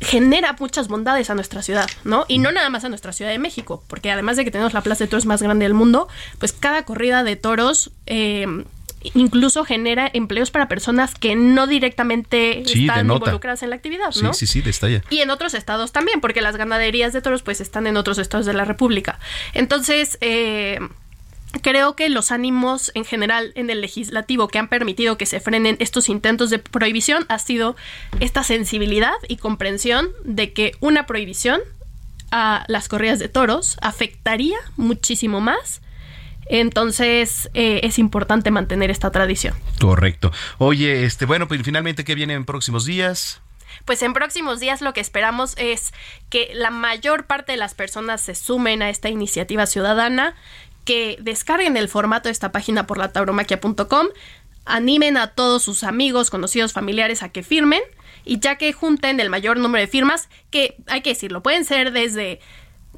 genera 0.00 0.54
muchas 0.58 0.88
bondades 0.88 1.30
a 1.30 1.34
nuestra 1.34 1.62
ciudad, 1.62 1.86
¿no? 2.04 2.24
Y 2.28 2.38
no 2.38 2.52
nada 2.52 2.68
más 2.70 2.84
a 2.84 2.88
nuestra 2.88 3.12
Ciudad 3.12 3.30
de 3.30 3.38
México, 3.38 3.82
porque 3.88 4.10
además 4.10 4.36
de 4.36 4.44
que 4.44 4.50
tenemos 4.50 4.74
la 4.74 4.82
plaza 4.82 5.04
de 5.04 5.08
toros 5.08 5.26
más 5.26 5.42
grande 5.42 5.64
del 5.64 5.74
mundo, 5.74 6.08
pues 6.38 6.52
cada 6.52 6.84
corrida 6.84 7.24
de 7.24 7.36
toros 7.36 7.90
eh, 8.06 8.46
incluso 9.14 9.64
genera 9.64 10.10
empleos 10.12 10.50
para 10.50 10.66
personas 10.68 11.14
que 11.14 11.36
no 11.36 11.66
directamente 11.66 12.62
Sí, 12.66 12.82
están 12.82 12.98
denota. 13.06 13.26
involucradas 13.26 13.62
en 13.62 13.70
la 13.70 13.76
actividad, 13.76 14.10
Sí, 14.10 14.22
¿no? 14.22 14.34
sí, 14.34 14.46
sí, 14.46 14.60
destalla. 14.62 15.02
Y 15.10 15.20
en 15.20 15.30
otros 15.30 15.54
estados 15.54 15.92
también, 15.92 16.20
porque 16.20 16.40
las 16.42 16.56
ganaderías 16.56 17.12
de 17.12 17.22
toros 17.22 17.42
pues 17.42 17.60
están 17.60 17.86
en 17.86 17.96
otros 17.96 18.18
estados 18.18 18.46
de 18.46 18.52
la 18.52 18.64
República. 18.64 19.18
Entonces, 19.54 20.18
eh, 20.20 20.78
creo 21.62 21.96
que 21.96 22.08
los 22.08 22.32
ánimos 22.32 22.90
en 22.94 23.04
general 23.04 23.52
en 23.54 23.70
el 23.70 23.80
legislativo 23.80 24.48
que 24.48 24.58
han 24.58 24.68
permitido 24.68 25.18
que 25.18 25.26
se 25.26 25.40
frenen 25.40 25.76
estos 25.80 26.08
intentos 26.08 26.50
de 26.50 26.58
prohibición 26.58 27.26
ha 27.28 27.38
sido 27.38 27.76
esta 28.20 28.42
sensibilidad 28.42 29.14
y 29.28 29.36
comprensión 29.36 30.08
de 30.24 30.52
que 30.52 30.72
una 30.80 31.06
prohibición 31.06 31.60
a 32.30 32.64
las 32.68 32.88
corridas 32.88 33.18
de 33.18 33.28
toros 33.28 33.76
afectaría 33.80 34.58
muchísimo 34.76 35.40
más. 35.40 35.82
Entonces 36.48 37.50
eh, 37.54 37.80
es 37.82 37.98
importante 37.98 38.50
mantener 38.50 38.90
esta 38.90 39.10
tradición. 39.10 39.54
Correcto. 39.80 40.32
Oye, 40.58 41.04
este, 41.04 41.26
bueno, 41.26 41.48
pues 41.48 41.60
finalmente, 41.62 42.04
¿qué 42.04 42.14
viene 42.14 42.34
en 42.34 42.44
próximos 42.44 42.84
días? 42.84 43.40
Pues 43.84 44.02
en 44.02 44.14
próximos 44.14 44.60
días 44.60 44.80
lo 44.80 44.92
que 44.92 45.00
esperamos 45.00 45.54
es 45.58 45.92
que 46.30 46.50
la 46.54 46.70
mayor 46.70 47.26
parte 47.26 47.52
de 47.52 47.58
las 47.58 47.74
personas 47.74 48.20
se 48.20 48.34
sumen 48.34 48.82
a 48.82 48.90
esta 48.90 49.08
iniciativa 49.08 49.66
ciudadana, 49.66 50.34
que 50.86 51.18
descarguen 51.20 51.76
el 51.76 51.90
formato 51.90 52.30
de 52.30 52.32
esta 52.32 52.52
página 52.52 52.86
por 52.86 52.96
la 52.96 53.12
tauromaquia.com, 53.12 54.06
animen 54.64 55.18
a 55.18 55.26
todos 55.28 55.62
sus 55.62 55.84
amigos, 55.84 56.30
conocidos, 56.30 56.72
familiares 56.72 57.22
a 57.22 57.28
que 57.28 57.42
firmen 57.42 57.82
y 58.24 58.38
ya 58.40 58.56
que 58.56 58.72
junten 58.72 59.20
el 59.20 59.28
mayor 59.28 59.58
número 59.58 59.82
de 59.82 59.88
firmas, 59.88 60.30
que 60.50 60.76
hay 60.86 61.02
que 61.02 61.10
decirlo, 61.10 61.42
pueden 61.42 61.64
ser 61.64 61.92
desde, 61.92 62.40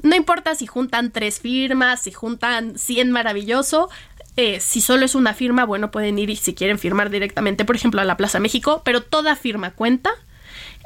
no 0.02 0.14
importa 0.14 0.54
si 0.54 0.66
juntan 0.66 1.10
tres 1.10 1.40
firmas, 1.40 2.02
si 2.02 2.12
juntan 2.12 2.78
100 2.78 3.10
maravilloso, 3.10 3.88
eh, 4.36 4.60
si 4.60 4.80
solo 4.80 5.04
es 5.04 5.14
una 5.16 5.34
firma, 5.34 5.64
bueno, 5.64 5.90
pueden 5.90 6.18
ir 6.18 6.30
y 6.30 6.36
si 6.36 6.54
quieren 6.54 6.78
firmar 6.78 7.10
directamente, 7.10 7.64
por 7.64 7.74
ejemplo, 7.74 8.00
a 8.00 8.04
la 8.04 8.16
Plaza 8.16 8.38
México, 8.38 8.82
pero 8.84 9.02
toda 9.02 9.34
firma 9.34 9.72
cuenta. 9.72 10.10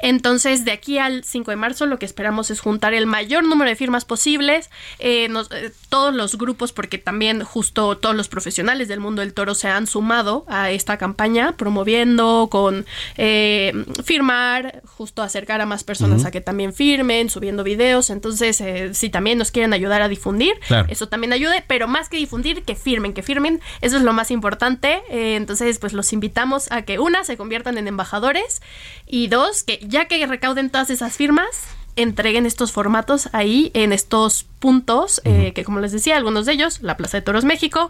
Entonces, 0.05 0.65
de 0.65 0.71
aquí 0.73 0.97
al 0.97 1.23
5 1.23 1.49
de 1.51 1.55
marzo 1.57 1.85
lo 1.85 1.97
que 1.97 2.05
esperamos 2.05 2.51
es 2.51 2.59
juntar 2.59 2.93
el 2.93 3.05
mayor 3.05 3.45
número 3.45 3.69
de 3.69 3.75
firmas 3.77 4.03
posibles, 4.03 4.69
eh, 4.99 5.29
nos- 5.29 5.49
eh, 5.51 5.71
todos 5.87 6.13
los 6.13 6.37
grupos, 6.37 6.73
porque 6.73 6.97
también 6.97 7.41
justo 7.43 7.97
todos 7.97 8.13
los 8.13 8.27
profesionales 8.27 8.89
del 8.89 8.99
mundo 8.99 9.21
del 9.21 9.33
toro 9.33 9.55
se 9.55 9.69
han 9.69 9.87
sumado 9.87 10.43
a 10.49 10.71
esta 10.71 10.97
campaña, 10.97 11.55
promoviendo 11.55 12.49
con 12.51 12.85
eh, 13.15 13.71
firmar, 14.03 14.81
justo 14.85 15.21
acercar 15.21 15.61
a 15.61 15.65
más 15.65 15.85
personas 15.85 16.19
Ujú. 16.19 16.27
a 16.27 16.31
que 16.31 16.41
también 16.41 16.73
firmen, 16.73 17.29
subiendo 17.29 17.63
videos. 17.63 18.09
Entonces, 18.09 18.61
si 18.97 19.09
también 19.09 19.37
nos 19.37 19.51
quieren 19.51 19.71
ayudar 19.71 20.01
a 20.01 20.09
difundir, 20.09 20.53
Claro. 20.67 20.87
eso 20.89 21.07
también 21.07 21.31
ayude, 21.31 21.63
pero 21.65 21.87
más 21.87 22.09
que 22.09 22.17
difundir, 22.17 22.63
que 22.63 22.75
firmen, 22.75 23.13
que 23.13 23.23
firmen, 23.23 23.61
eso 23.79 23.95
es 23.95 24.03
lo 24.03 24.11
más 24.11 24.31
importante. 24.31 25.01
Entonces, 25.09 25.79
pues 25.79 25.93
los 25.93 26.11
invitamos 26.11 26.69
a 26.71 26.81
que 26.81 26.99
una, 26.99 27.23
se 27.23 27.37
conviertan 27.37 27.77
en 27.77 27.87
embajadores 27.87 28.61
y 29.07 29.27
dos, 29.27 29.63
que 29.63 29.79
ya 29.93 30.05
que 30.05 30.25
recauden 30.25 30.71
todas 30.71 30.89
esas 30.89 31.15
firmas, 31.15 31.67
entreguen 31.95 32.47
estos 32.47 32.71
formatos 32.71 33.29
ahí 33.31 33.69
en 33.75 33.93
estos 33.93 34.47
puntos, 34.63 35.21
eh, 35.25 35.51
que 35.53 35.65
como 35.65 35.81
les 35.81 35.91
decía, 35.91 36.15
algunos 36.15 36.45
de 36.45 36.53
ellos, 36.53 36.81
la 36.81 36.95
Plaza 36.95 37.17
de 37.17 37.21
Toros 37.21 37.43
México, 37.43 37.89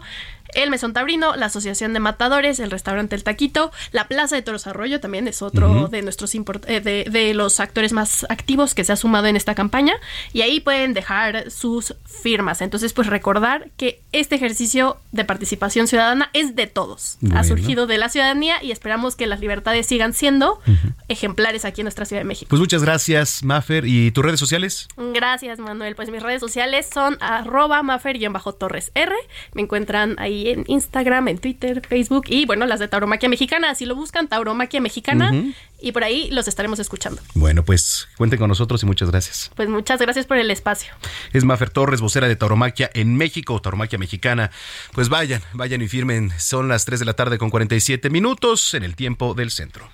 el 0.54 0.70
Mesón 0.70 0.92
Tabrino, 0.92 1.36
la 1.36 1.46
Asociación 1.46 1.92
de 1.92 2.00
Matadores, 2.00 2.58
el 2.58 2.70
Restaurante 2.72 3.14
El 3.14 3.22
Taquito, 3.22 3.70
la 3.92 4.08
Plaza 4.08 4.34
de 4.34 4.42
Toros 4.42 4.66
Arroyo 4.66 4.98
también 4.98 5.28
es 5.28 5.40
otro 5.40 5.88
de 5.88 6.02
nuestros 6.02 6.34
eh, 6.34 6.80
de, 6.80 7.06
de, 7.08 7.34
los 7.34 7.60
actores 7.60 7.92
más 7.92 8.26
activos 8.28 8.74
que 8.74 8.82
se 8.82 8.92
ha 8.92 8.96
sumado 8.96 9.26
en 9.26 9.36
esta 9.36 9.54
campaña 9.54 9.94
y 10.32 10.42
ahí 10.42 10.58
pueden 10.58 10.94
dejar 10.94 11.48
sus 11.50 11.94
firmas. 12.04 12.60
Entonces, 12.60 12.92
pues 12.92 13.06
recordar 13.06 13.70
que 13.76 14.00
este 14.10 14.34
ejercicio 14.34 14.98
de 15.12 15.24
participación 15.24 15.86
ciudadana 15.86 16.30
es 16.32 16.56
de 16.56 16.66
todos. 16.66 17.18
Ha 17.34 17.44
surgido 17.44 17.86
de 17.86 17.98
la 17.98 18.08
ciudadanía 18.08 18.62
y 18.62 18.72
esperamos 18.72 19.14
que 19.14 19.26
las 19.26 19.38
libertades 19.38 19.86
sigan 19.86 20.12
siendo 20.12 20.60
ejemplares 21.06 21.64
aquí 21.64 21.82
en 21.82 21.84
nuestra 21.84 22.04
Ciudad 22.04 22.20
de 22.20 22.26
México. 22.26 22.48
Pues 22.48 22.60
muchas 22.60 22.82
gracias, 22.82 23.44
Maffer. 23.44 23.86
¿Y 23.86 24.10
tus 24.10 24.24
redes 24.24 24.40
sociales? 24.40 24.88
Gracias, 24.96 25.60
Manuel. 25.60 25.94
Pues 25.94 26.10
mis 26.10 26.22
redes 26.22 26.40
sociales 26.40 26.63
son 26.90 27.16
arroba 27.20 27.82
Maffer-Torres 27.82 28.90
R. 28.94 29.14
Me 29.52 29.62
encuentran 29.62 30.16
ahí 30.18 30.50
en 30.50 30.64
Instagram, 30.66 31.28
en 31.28 31.38
Twitter, 31.38 31.82
Facebook 31.86 32.24
y 32.28 32.46
bueno, 32.46 32.66
las 32.66 32.80
de 32.80 32.88
Tauromaquia 32.88 33.28
Mexicana. 33.28 33.74
Si 33.74 33.86
lo 33.86 33.94
buscan, 33.94 34.28
Tauromaquia 34.28 34.80
Mexicana. 34.80 35.32
Y 35.80 35.92
por 35.92 36.02
ahí 36.02 36.30
los 36.30 36.48
estaremos 36.48 36.78
escuchando. 36.78 37.20
Bueno, 37.34 37.64
pues 37.64 38.08
cuenten 38.16 38.38
con 38.38 38.48
nosotros 38.48 38.82
y 38.82 38.86
muchas 38.86 39.10
gracias. 39.10 39.50
Pues 39.54 39.68
muchas 39.68 40.00
gracias 40.00 40.26
por 40.26 40.38
el 40.38 40.50
espacio. 40.50 40.94
Es 41.32 41.44
Mafer 41.44 41.70
Torres, 41.70 42.00
vocera 42.00 42.26
de 42.26 42.36
Tauromaquia 42.36 42.90
en 42.94 43.16
México, 43.16 43.60
Tauromaquia 43.60 43.98
Mexicana. 43.98 44.50
Pues 44.92 45.08
vayan, 45.08 45.42
vayan 45.52 45.82
y 45.82 45.88
firmen. 45.88 46.32
Son 46.38 46.68
las 46.68 46.84
3 46.84 47.00
de 47.00 47.04
la 47.04 47.14
tarde 47.14 47.38
con 47.38 47.50
47 47.50 48.08
minutos 48.10 48.74
en 48.74 48.84
el 48.84 48.96
tiempo 48.96 49.34
del 49.34 49.50
centro. 49.50 49.88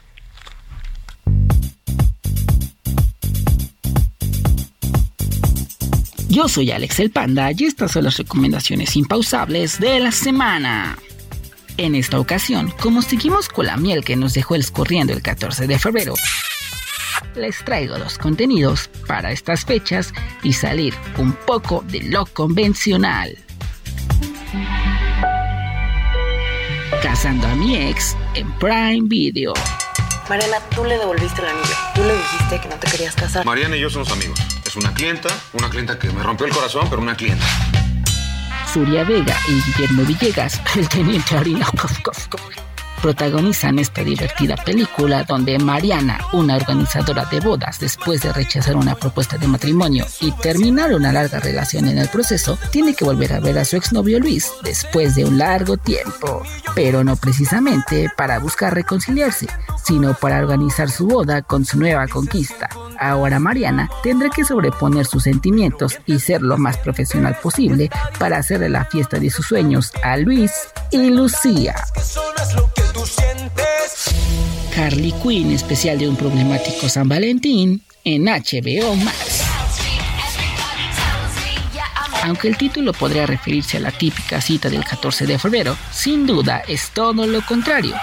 Yo 6.40 6.48
soy 6.48 6.70
Alex 6.70 7.00
el 7.00 7.10
Panda 7.10 7.50
y 7.54 7.64
estas 7.64 7.92
son 7.92 8.04
las 8.04 8.16
recomendaciones 8.16 8.96
impausables 8.96 9.78
de 9.78 10.00
la 10.00 10.10
semana. 10.10 10.96
En 11.76 11.94
esta 11.94 12.18
ocasión, 12.18 12.72
como 12.80 13.02
seguimos 13.02 13.50
con 13.50 13.66
la 13.66 13.76
miel 13.76 14.02
que 14.02 14.16
nos 14.16 14.32
dejó 14.32 14.54
el 14.54 14.62
escorriendo 14.62 15.12
el 15.12 15.20
14 15.20 15.66
de 15.66 15.78
febrero, 15.78 16.14
les 17.34 17.62
traigo 17.62 17.98
los 17.98 18.16
contenidos 18.16 18.88
para 19.06 19.32
estas 19.32 19.66
fechas 19.66 20.14
y 20.42 20.54
salir 20.54 20.94
un 21.18 21.34
poco 21.34 21.84
de 21.88 22.04
lo 22.04 22.24
convencional. 22.24 23.36
Casando 27.02 27.48
a 27.48 27.54
mi 27.54 27.76
ex 27.76 28.16
en 28.32 28.50
Prime 28.52 29.02
Video. 29.02 29.52
Mariana, 30.30 30.56
tú 30.74 30.86
le 30.86 30.96
devolviste 30.96 31.42
el 31.42 31.48
anillo. 31.48 31.74
Tú 31.94 32.02
le 32.02 32.16
dijiste 32.16 32.60
que 32.62 32.68
no 32.70 32.76
te 32.76 32.90
querías 32.90 33.14
casar. 33.14 33.44
Mariana 33.44 33.76
y 33.76 33.80
yo 33.80 33.90
somos 33.90 34.10
amigos. 34.10 34.40
Es 34.70 34.76
una 34.76 34.94
clienta, 34.94 35.28
una 35.54 35.68
clienta 35.68 35.98
que 35.98 36.12
me 36.12 36.22
rompió 36.22 36.46
el 36.46 36.52
corazón, 36.52 36.86
pero 36.88 37.02
una 37.02 37.16
clienta. 37.16 37.44
Surya 38.72 39.02
Vega 39.02 39.36
y 39.48 39.60
Guillermo 39.62 40.04
Villegas, 40.04 40.60
el 40.76 40.88
teniente 40.88 41.36
Harina 41.36 41.66
protagonizan 43.00 43.78
esta 43.78 44.02
divertida 44.02 44.56
película 44.56 45.24
donde 45.24 45.58
Mariana, 45.58 46.18
una 46.32 46.56
organizadora 46.56 47.24
de 47.26 47.40
bodas, 47.40 47.80
después 47.80 48.20
de 48.22 48.32
rechazar 48.32 48.76
una 48.76 48.94
propuesta 48.94 49.38
de 49.38 49.48
matrimonio 49.48 50.06
y 50.20 50.32
terminar 50.32 50.94
una 50.94 51.12
larga 51.12 51.40
relación 51.40 51.88
en 51.88 51.98
el 51.98 52.08
proceso, 52.08 52.58
tiene 52.70 52.94
que 52.94 53.04
volver 53.04 53.32
a 53.32 53.40
ver 53.40 53.58
a 53.58 53.64
su 53.64 53.76
exnovio 53.76 54.20
Luis 54.20 54.50
después 54.62 55.14
de 55.14 55.24
un 55.24 55.38
largo 55.38 55.76
tiempo, 55.76 56.42
pero 56.74 57.02
no 57.04 57.16
precisamente 57.16 58.10
para 58.16 58.38
buscar 58.38 58.74
reconciliarse, 58.74 59.46
sino 59.84 60.14
para 60.14 60.38
organizar 60.38 60.90
su 60.90 61.06
boda 61.06 61.42
con 61.42 61.64
su 61.64 61.78
nueva 61.78 62.06
conquista. 62.06 62.68
Ahora 62.98 63.38
Mariana 63.38 63.88
tendrá 64.02 64.28
que 64.28 64.44
sobreponer 64.44 65.06
sus 65.06 65.22
sentimientos 65.22 65.98
y 66.04 66.18
ser 66.18 66.42
lo 66.42 66.58
más 66.58 66.76
profesional 66.76 67.36
posible 67.42 67.90
para 68.18 68.38
hacerle 68.38 68.68
la 68.68 68.84
fiesta 68.84 69.18
de 69.18 69.30
sus 69.30 69.46
sueños 69.46 69.92
a 70.02 70.16
Luis 70.18 70.52
y 70.90 71.10
Lucía. 71.10 71.74
Harley 74.76 75.12
Quinn, 75.22 75.52
especial 75.52 75.98
de 75.98 76.08
un 76.08 76.16
problemático 76.16 76.88
San 76.88 77.08
Valentín, 77.08 77.82
en 78.04 78.24
HBO 78.24 78.96
Max. 78.96 79.42
Aunque 82.24 82.48
el 82.48 82.56
título 82.56 82.92
podría 82.92 83.26
referirse 83.26 83.78
a 83.78 83.80
la 83.80 83.92
típica 83.92 84.40
cita 84.40 84.68
del 84.68 84.84
14 84.84 85.26
de 85.26 85.38
febrero, 85.38 85.76
sin 85.92 86.26
duda 86.26 86.62
es 86.66 86.90
todo 86.90 87.26
lo 87.26 87.44
contrario 87.46 87.96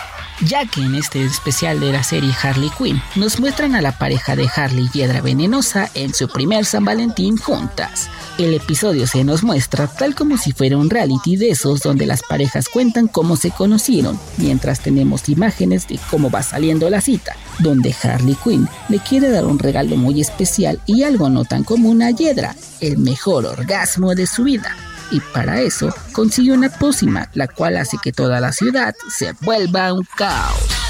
ya 0.45 0.65
que 0.65 0.81
en 0.81 0.95
este 0.95 1.23
especial 1.23 1.79
de 1.79 1.91
la 1.91 2.03
serie 2.03 2.33
Harley 2.41 2.69
Quinn 2.77 3.01
nos 3.15 3.39
muestran 3.39 3.75
a 3.75 3.81
la 3.81 3.97
pareja 3.97 4.35
de 4.35 4.47
Harley 4.53 4.89
Hiedra 4.93 5.21
Venenosa 5.21 5.89
en 5.93 6.13
su 6.13 6.27
primer 6.27 6.65
San 6.65 6.85
Valentín 6.85 7.37
juntas. 7.37 8.09
El 8.37 8.53
episodio 8.53 9.07
se 9.07 9.23
nos 9.23 9.43
muestra 9.43 9.87
tal 9.87 10.13
como 10.13 10.37
si 10.37 10.51
fuera 10.51 10.77
un 10.77 10.89
reality 10.89 11.37
de 11.37 11.49
esos 11.49 11.81
donde 11.81 12.05
las 12.05 12.21
parejas 12.21 12.69
cuentan 12.69 13.07
cómo 13.07 13.35
se 13.35 13.51
conocieron, 13.51 14.19
mientras 14.37 14.81
tenemos 14.81 15.27
imágenes 15.29 15.87
de 15.87 15.99
cómo 16.09 16.29
va 16.29 16.43
saliendo 16.43 16.89
la 16.89 17.01
cita, 17.01 17.35
donde 17.59 17.95
Harley 18.03 18.37
Quinn 18.43 18.67
le 18.89 18.99
quiere 18.99 19.29
dar 19.29 19.45
un 19.45 19.57
regalo 19.57 19.95
muy 19.97 20.21
especial 20.21 20.79
y 20.85 21.03
algo 21.03 21.29
no 21.29 21.45
tan 21.45 21.63
común 21.63 22.01
a 22.03 22.11
Hiedra, 22.11 22.55
el 22.79 22.97
mejor 22.97 23.45
orgasmo 23.45 24.13
de 24.13 24.27
su 24.27 24.43
vida 24.43 24.75
y 25.11 25.19
para 25.19 25.61
eso 25.61 25.93
consigue 26.11 26.51
una 26.51 26.69
pócima, 26.69 27.29
la 27.33 27.47
cual 27.47 27.77
hace 27.77 27.97
que 28.01 28.11
toda 28.11 28.39
la 28.39 28.51
ciudad 28.51 28.95
se 29.09 29.33
vuelva 29.41 29.93
un 29.93 30.05
caos. 30.15 30.87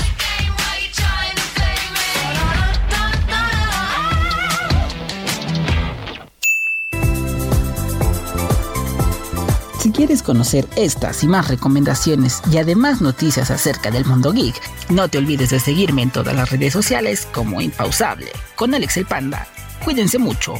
Si 9.79 9.93
quieres 9.93 10.21
conocer 10.21 10.67
estas 10.75 11.23
y 11.23 11.27
más 11.27 11.47
recomendaciones 11.47 12.41
y 12.51 12.57
además 12.57 12.99
noticias 12.99 13.51
acerca 13.51 13.89
del 13.89 14.03
mundo 14.03 14.33
geek, 14.33 14.55
no 14.89 15.07
te 15.07 15.17
olvides 15.17 15.51
de 15.51 15.61
seguirme 15.61 16.01
en 16.01 16.11
todas 16.11 16.35
las 16.35 16.49
redes 16.49 16.73
sociales 16.73 17.25
como 17.33 17.61
Impausable, 17.61 18.27
con 18.55 18.75
Alex 18.75 18.97
el 18.97 19.05
Panda. 19.05 19.47
Cuídense 19.85 20.17
mucho. 20.19 20.55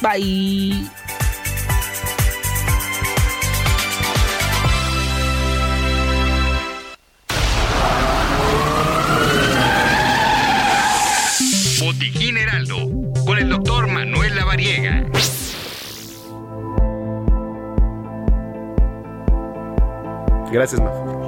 Bye. 0.00 0.88
Gracias, 20.52 20.80
Mafer. 20.80 21.20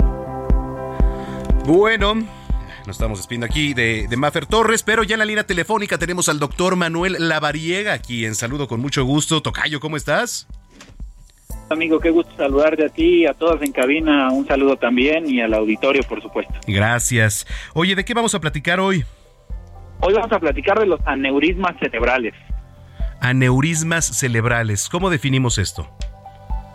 Bueno, 1.65 2.15
nos 2.15 2.97
estamos 2.97 3.19
despidiendo 3.19 3.47
aquí 3.47 3.73
de, 3.73 4.09
de 4.09 4.17
Mafer 4.17 4.47
Torres, 4.47 4.83
pero 4.83 5.05
ya 5.05 5.15
en 5.15 5.21
la 5.21 5.25
línea 5.25 5.47
telefónica 5.47 5.97
tenemos 5.97 6.29
al 6.29 6.41
doctor 6.41 6.75
Manuel 6.75 7.17
Lavariega, 7.19 7.93
aquí 7.93 8.27
en 8.27 8.35
saludo 8.35 8.67
con 8.67 8.81
mucho 8.81 9.05
gusto. 9.05 9.43
Tocayo, 9.43 9.79
¿cómo 9.79 9.97
estás? 9.97 10.49
Amigo, 11.71 12.01
qué 12.01 12.11
gusto 12.11 12.31
saludarte 12.37 12.85
a 12.85 12.89
ti, 12.89 13.27
a 13.27 13.33
todos 13.33 13.63
en 13.63 13.73
cabina, 13.73 14.31
un 14.31 14.47
saludo 14.47 14.77
también 14.77 15.27
y 15.29 15.41
al 15.41 15.55
auditorio, 15.55 16.03
por 16.03 16.21
supuesto. 16.21 16.53
Gracias. 16.67 17.47
Oye, 17.75 17.95
¿de 17.95 18.05
qué 18.05 18.13
vamos 18.13 18.35
a 18.35 18.41
platicar 18.41 18.79
hoy? 18.79 19.05
Hoy 20.01 20.15
vamos 20.15 20.33
a 20.33 20.41
platicar 20.41 20.79
de 20.81 20.87
los 20.87 21.01
aneurismas 21.07 21.77
cerebrales. 21.81 22.35
Aneurismas 23.21 24.05
cerebrales, 24.05 24.89
¿cómo 24.89 25.09
definimos 25.09 25.59
esto? 25.59 25.89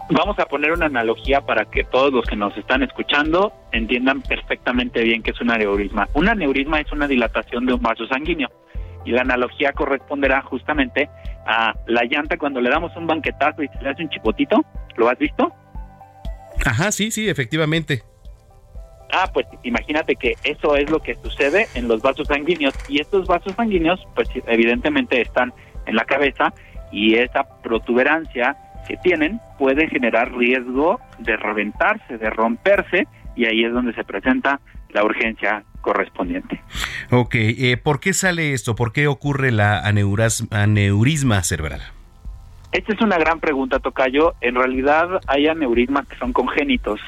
Vamos 0.09 0.39
a 0.39 0.45
poner 0.45 0.71
una 0.71 0.85
analogía 0.85 1.41
para 1.41 1.65
que 1.65 1.83
todos 1.83 2.13
los 2.13 2.25
que 2.25 2.37
nos 2.37 2.55
están 2.57 2.81
escuchando 2.81 3.51
entiendan 3.73 4.21
perfectamente 4.21 5.03
bien 5.03 5.21
qué 5.21 5.31
es 5.31 5.41
un 5.41 5.51
aneurisma. 5.51 6.07
Un 6.13 6.29
aneurisma 6.29 6.79
es 6.79 6.91
una 6.93 7.07
dilatación 7.07 7.65
de 7.65 7.73
un 7.73 7.81
vaso 7.81 8.07
sanguíneo 8.07 8.49
y 9.03 9.11
la 9.11 9.21
analogía 9.21 9.73
corresponderá 9.73 10.41
justamente 10.41 11.09
a 11.45 11.73
la 11.87 12.03
llanta 12.03 12.37
cuando 12.37 12.61
le 12.61 12.69
damos 12.69 12.95
un 12.95 13.05
banquetazo 13.05 13.63
y 13.63 13.67
se 13.67 13.81
le 13.81 13.89
hace 13.89 14.03
un 14.03 14.09
chipotito. 14.09 14.63
¿Lo 14.95 15.09
has 15.09 15.17
visto? 15.17 15.51
Ajá, 16.65 16.91
sí, 16.91 17.11
sí, 17.11 17.27
efectivamente. 17.29 18.03
Ah, 19.11 19.29
pues 19.33 19.45
imagínate 19.63 20.15
que 20.15 20.35
eso 20.43 20.75
es 20.75 20.89
lo 20.89 21.01
que 21.01 21.15
sucede 21.15 21.67
en 21.75 21.87
los 21.87 22.01
vasos 22.01 22.27
sanguíneos 22.27 22.73
y 22.89 22.99
estos 22.99 23.27
vasos 23.27 23.53
sanguíneos 23.55 24.05
pues 24.15 24.29
evidentemente 24.47 25.21
están 25.21 25.53
en 25.85 25.95
la 25.95 26.03
cabeza 26.03 26.53
y 26.91 27.15
esa 27.15 27.47
protuberancia 27.61 28.57
que 28.87 28.97
tienen 28.97 29.39
puede 29.57 29.87
generar 29.89 30.33
riesgo 30.33 30.99
de 31.19 31.35
reventarse, 31.37 32.17
de 32.17 32.29
romperse 32.29 33.07
y 33.35 33.45
ahí 33.45 33.63
es 33.63 33.73
donde 33.73 33.93
se 33.93 34.03
presenta 34.03 34.59
la 34.89 35.03
urgencia 35.03 35.63
correspondiente. 35.81 36.61
Ok, 37.11 37.35
eh, 37.35 37.77
¿por 37.77 37.99
qué 37.99 38.13
sale 38.13 38.53
esto? 38.53 38.75
¿Por 38.75 38.91
qué 38.93 39.07
ocurre 39.07 39.51
la 39.51 39.79
aneurisma 39.79 41.43
cerebral? 41.43 41.81
Esta 42.71 42.93
es 42.93 43.01
una 43.01 43.17
gran 43.17 43.39
pregunta, 43.39 43.79
Tocayo. 43.79 44.33
En 44.41 44.55
realidad 44.55 45.07
hay 45.27 45.47
aneurismas 45.47 46.07
que 46.07 46.17
son 46.17 46.33
congénitos 46.33 46.99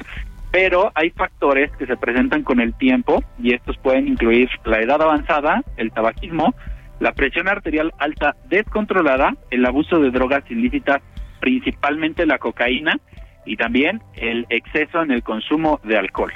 pero 0.52 0.92
hay 0.96 1.12
factores 1.12 1.72
que 1.78 1.86
se 1.86 1.98
presentan 1.98 2.44
con 2.44 2.60
el 2.60 2.74
tiempo 2.74 3.24
y 3.42 3.54
estos 3.54 3.78
pueden 3.78 4.08
incluir 4.08 4.50
la 4.66 4.80
edad 4.80 5.02
avanzada, 5.02 5.64
el 5.78 5.92
tabaquismo, 5.92 6.56
la 7.00 7.14
presión 7.14 7.48
arterial 7.48 7.94
alta 8.00 8.36
descontrolada, 8.50 9.36
el 9.52 9.66
abuso 9.66 10.00
de 10.00 10.12
drogas 10.12 10.44
ilícitas, 10.50 11.02
principalmente 11.40 12.26
la 12.26 12.38
cocaína, 12.38 13.00
y 13.46 13.58
también 13.58 14.02
el 14.16 14.46
exceso 14.50 15.02
en 15.02 15.12
el 15.12 15.24
consumo 15.24 15.80
de 15.84 15.98
alcohol. 15.98 16.32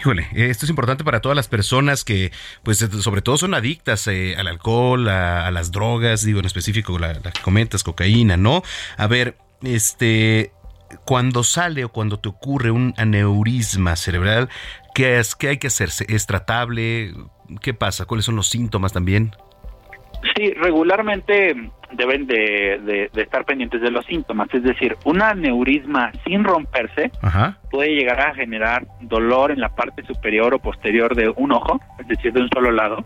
Híjole, 0.00 0.28
esto 0.32 0.64
es 0.64 0.70
importante 0.70 1.02
para 1.02 1.20
todas 1.20 1.34
las 1.34 1.48
personas 1.48 2.04
que, 2.04 2.30
pues, 2.62 2.78
sobre 2.78 3.20
todo 3.20 3.36
son 3.36 3.54
adictas 3.54 4.06
eh, 4.06 4.36
al 4.38 4.46
alcohol, 4.46 5.08
a, 5.08 5.50
las 5.50 5.72
drogas, 5.72 6.24
digo 6.24 6.38
en 6.38 6.46
específico 6.46 6.98
la, 6.98 7.14
la 7.14 7.32
que 7.32 7.40
comentas, 7.42 7.82
cocaína, 7.82 8.36
¿no? 8.36 8.62
A 8.96 9.06
ver, 9.08 9.36
este, 9.62 10.52
cuando 11.04 11.42
sale 11.42 11.84
o 11.84 11.88
cuando 11.88 12.18
te 12.18 12.28
ocurre 12.28 12.70
un 12.70 12.94
aneurisma 12.96 13.96
cerebral, 13.96 14.48
¿qué, 14.94 15.18
es, 15.18 15.34
qué 15.34 15.48
hay 15.48 15.58
que 15.58 15.66
hacerse? 15.66 16.06
¿Es 16.08 16.26
tratable? 16.26 17.12
¿Qué 17.60 17.74
pasa? 17.74 18.04
¿Cuáles 18.04 18.24
son 18.24 18.36
los 18.36 18.48
síntomas 18.48 18.92
también? 18.92 19.32
Sí, 20.36 20.52
regularmente 20.54 21.70
deben 21.92 22.26
de, 22.26 23.10
estar 23.14 23.44
pendientes 23.44 23.80
de 23.80 23.90
los 23.90 24.04
síntomas. 24.06 24.48
Es 24.52 24.62
decir, 24.62 24.96
un 25.04 25.22
aneurisma 25.22 26.12
sin 26.26 26.44
romperse 26.44 27.10
puede 27.70 27.94
llegar 27.94 28.20
a 28.20 28.34
generar 28.34 28.86
dolor 29.00 29.50
en 29.50 29.60
la 29.60 29.70
parte 29.70 30.04
superior 30.04 30.54
o 30.54 30.58
posterior 30.58 31.14
de 31.14 31.32
un 31.36 31.52
ojo, 31.52 31.80
es 31.98 32.08
decir, 32.08 32.32
de 32.32 32.42
un 32.42 32.48
solo 32.48 32.70
lado. 32.70 33.04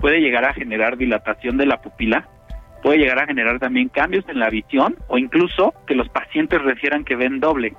Puede 0.00 0.20
llegar 0.20 0.44
a 0.44 0.54
generar 0.54 0.96
dilatación 0.96 1.56
de 1.56 1.66
la 1.66 1.80
pupila. 1.80 2.28
Puede 2.82 2.98
llegar 2.98 3.20
a 3.20 3.26
generar 3.26 3.60
también 3.60 3.88
cambios 3.88 4.24
en 4.28 4.40
la 4.40 4.50
visión 4.50 4.96
o 5.06 5.16
incluso 5.16 5.72
que 5.86 5.94
los 5.94 6.08
pacientes 6.08 6.60
refieran 6.62 7.04
que 7.04 7.14
ven 7.14 7.38
doble. 7.38 7.74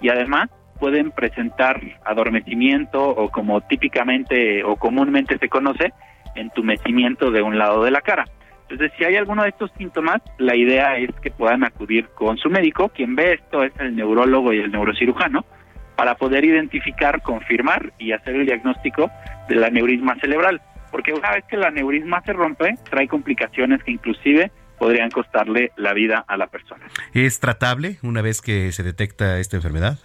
Y 0.00 0.08
además 0.08 0.50
pueden 0.80 1.10
presentar 1.10 1.80
adormecimiento 2.04 3.08
o 3.08 3.30
como 3.30 3.60
típicamente 3.62 4.64
o 4.64 4.76
comúnmente 4.76 5.38
se 5.38 5.48
conoce, 5.48 5.92
entumecimiento 6.34 7.30
de 7.30 7.42
un 7.42 7.58
lado 7.58 7.84
de 7.84 7.90
la 7.90 8.00
cara. 8.00 8.24
Entonces, 8.70 8.92
si 8.98 9.04
hay 9.04 9.16
alguno 9.16 9.44
de 9.44 9.48
estos 9.48 9.70
síntomas, 9.78 10.20
la 10.36 10.54
idea 10.54 10.98
es 10.98 11.10
que 11.22 11.30
puedan 11.30 11.64
acudir 11.64 12.08
con 12.08 12.36
su 12.36 12.50
médico, 12.50 12.90
quien 12.90 13.16
ve 13.16 13.34
esto 13.34 13.64
es 13.64 13.72
el 13.78 13.96
neurólogo 13.96 14.52
y 14.52 14.58
el 14.58 14.70
neurocirujano, 14.70 15.46
para 15.96 16.16
poder 16.16 16.44
identificar, 16.44 17.22
confirmar 17.22 17.92
y 17.98 18.12
hacer 18.12 18.36
el 18.36 18.46
diagnóstico 18.46 19.10
del 19.48 19.64
aneurisma 19.64 20.16
cerebral. 20.20 20.60
Porque 20.92 21.14
una 21.14 21.32
vez 21.32 21.44
que 21.48 21.56
el 21.56 21.64
aneurisma 21.64 22.22
se 22.22 22.34
rompe, 22.34 22.74
trae 22.90 23.08
complicaciones 23.08 23.82
que 23.82 23.92
inclusive 23.92 24.52
podrían 24.78 25.10
costarle 25.10 25.72
la 25.76 25.94
vida 25.94 26.24
a 26.28 26.36
la 26.36 26.46
persona. 26.46 26.86
¿Es 27.14 27.40
tratable 27.40 27.96
una 28.02 28.22
vez 28.22 28.42
que 28.42 28.70
se 28.72 28.82
detecta 28.82 29.38
esta 29.38 29.56
enfermedad? 29.56 29.98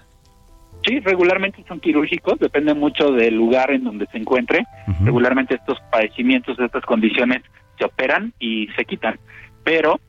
Sí, 0.86 1.00
regularmente 1.00 1.64
son 1.68 1.80
quirúrgicos, 1.80 2.40
depende 2.40 2.74
mucho 2.74 3.12
del 3.12 3.36
lugar 3.36 3.72
en 3.72 3.84
donde 3.84 4.06
se 4.08 4.18
encuentre. 4.18 4.66
Regularmente 5.02 5.56
estos 5.56 5.80
padecimientos, 5.92 6.60
estas 6.60 6.84
condiciones 6.86 7.42
se 7.84 7.86
operan 7.86 8.34
y 8.40 8.68
se 8.76 8.86
quitan. 8.86 9.20
Pero 9.64 10.00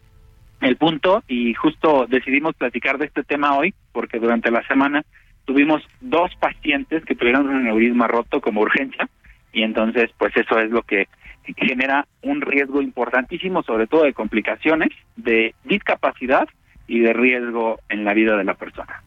el 0.61 0.77
punto, 0.77 1.23
y 1.29 1.55
justo 1.55 2.07
decidimos 2.09 2.55
platicar 2.55 2.99
de 2.99 3.07
este 3.07 3.25
tema 3.25 3.57
hoy, 3.57 3.75
porque 3.93 4.19
durante 4.19 4.51
la 4.51 4.67
semana 4.67 5.05
tuvimos 5.45 5.83
dos 6.01 6.31
pacientes 6.37 7.05
que 7.05 7.15
tuvieron 7.15 7.49
un 7.49 7.57
aneurisma 7.57 8.07
roto 8.07 8.41
como 8.41 8.61
urgencia, 8.63 9.09
y 9.53 9.63
entonces 9.63 10.11
pues 10.17 10.37
eso 10.37 10.59
es 10.59 10.71
lo 10.71 10.83
que 10.83 11.09
genera 11.57 12.07
un 12.23 12.41
riesgo 12.41 12.81
importantísimo, 12.81 13.63
sobre 13.63 13.87
todo 13.87 14.05
de 14.05 14.15
complicaciones, 14.15 14.91
de 15.17 15.55
discapacidad 15.65 16.49
y 16.87 17.01
de 17.01 17.13
riesgo 17.13 17.81
en 17.89 18.05
la 18.05 18.15
vida 18.15 18.37
de 18.37 18.45
la 18.45 18.55
persona. 18.55 19.03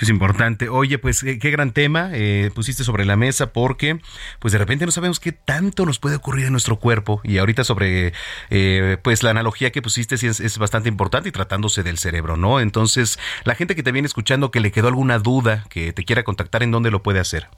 Es 0.00 0.08
importante. 0.08 0.68
Oye, 0.68 0.98
pues 0.98 1.22
qué, 1.22 1.50
gran 1.50 1.72
tema 1.72 2.10
eh, 2.12 2.50
pusiste 2.54 2.84
sobre 2.84 3.04
la 3.04 3.16
mesa 3.16 3.52
porque 3.52 3.98
pues 4.38 4.52
de 4.52 4.58
repente 4.58 4.84
no 4.84 4.92
sabemos 4.92 5.20
qué 5.20 5.32
tanto 5.32 5.86
nos 5.86 5.98
puede 5.98 6.16
ocurrir 6.16 6.46
en 6.46 6.52
nuestro 6.52 6.76
cuerpo 6.76 7.20
y 7.24 7.38
ahorita 7.38 7.64
sobre 7.64 8.12
eh, 8.50 8.96
pues 9.02 9.22
la 9.22 9.30
analogía 9.30 9.70
que 9.70 9.82
pusiste 9.82 10.16
sí 10.16 10.26
es, 10.26 10.58
bastante 10.58 10.88
importante 10.88 11.28
y 11.28 11.32
tratándose 11.32 11.82
del 11.82 11.98
cerebro, 11.98 12.36
¿no? 12.36 12.60
Entonces, 12.60 13.18
la 13.44 13.54
gente 13.54 13.74
que 13.74 13.82
te 13.82 13.92
viene 13.92 14.06
escuchando 14.06 14.50
que 14.50 14.60
le 14.60 14.72
quedó 14.72 14.88
alguna 14.88 15.18
duda, 15.18 15.64
que 15.68 15.92
te 15.92 16.04
quiera 16.04 16.22
contactar, 16.22 16.62
¿en 16.62 16.70
dónde 16.70 16.90
lo 16.90 17.02
puede 17.02 17.20
hacer? 17.20 17.48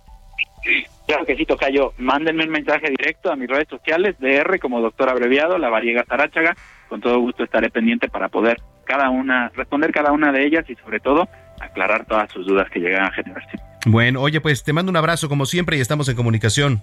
Claro 1.07 1.25
que 1.25 1.37
sí, 1.37 1.47
Tocayo. 1.47 1.93
Mándenme 1.99 2.45
un 2.45 2.51
mensaje 2.51 2.91
directo 2.91 3.31
a 3.31 3.37
mis 3.37 3.49
redes 3.49 3.69
sociales, 3.69 4.17
DR 4.19 4.59
como 4.59 4.81
doctor 4.81 5.09
abreviado, 5.09 5.57
la 5.57 5.69
variega 5.69 6.03
Taráchaga. 6.03 6.57
Con 6.89 7.01
todo 7.01 7.19
gusto 7.21 7.45
estaré 7.45 7.71
pendiente 7.71 8.09
para 8.09 8.29
poder 8.29 8.61
cada 8.85 9.11
una, 9.11 9.51
responder 9.55 9.93
cada 9.93 10.13
una 10.13 10.33
de 10.33 10.45
ellas 10.45 10.65
y 10.69 10.75
sobre 10.77 11.01
todo 11.01 11.29
aclarar 11.61 12.05
todas 12.07 12.31
sus 12.33 12.47
dudas 12.47 12.69
que 12.71 12.81
llegan 12.81 13.05
a 13.05 13.13
generarse. 13.13 13.59
Bueno, 13.87 14.21
oye, 14.21 14.41
pues 14.41 14.65
te 14.65 14.73
mando 14.73 14.91
un 14.91 14.97
abrazo 14.97 15.29
como 15.29 15.47
siempre 15.47 15.77
y 15.77 15.81
estamos 15.81 16.09
en 16.09 16.17
comunicación. 16.17 16.83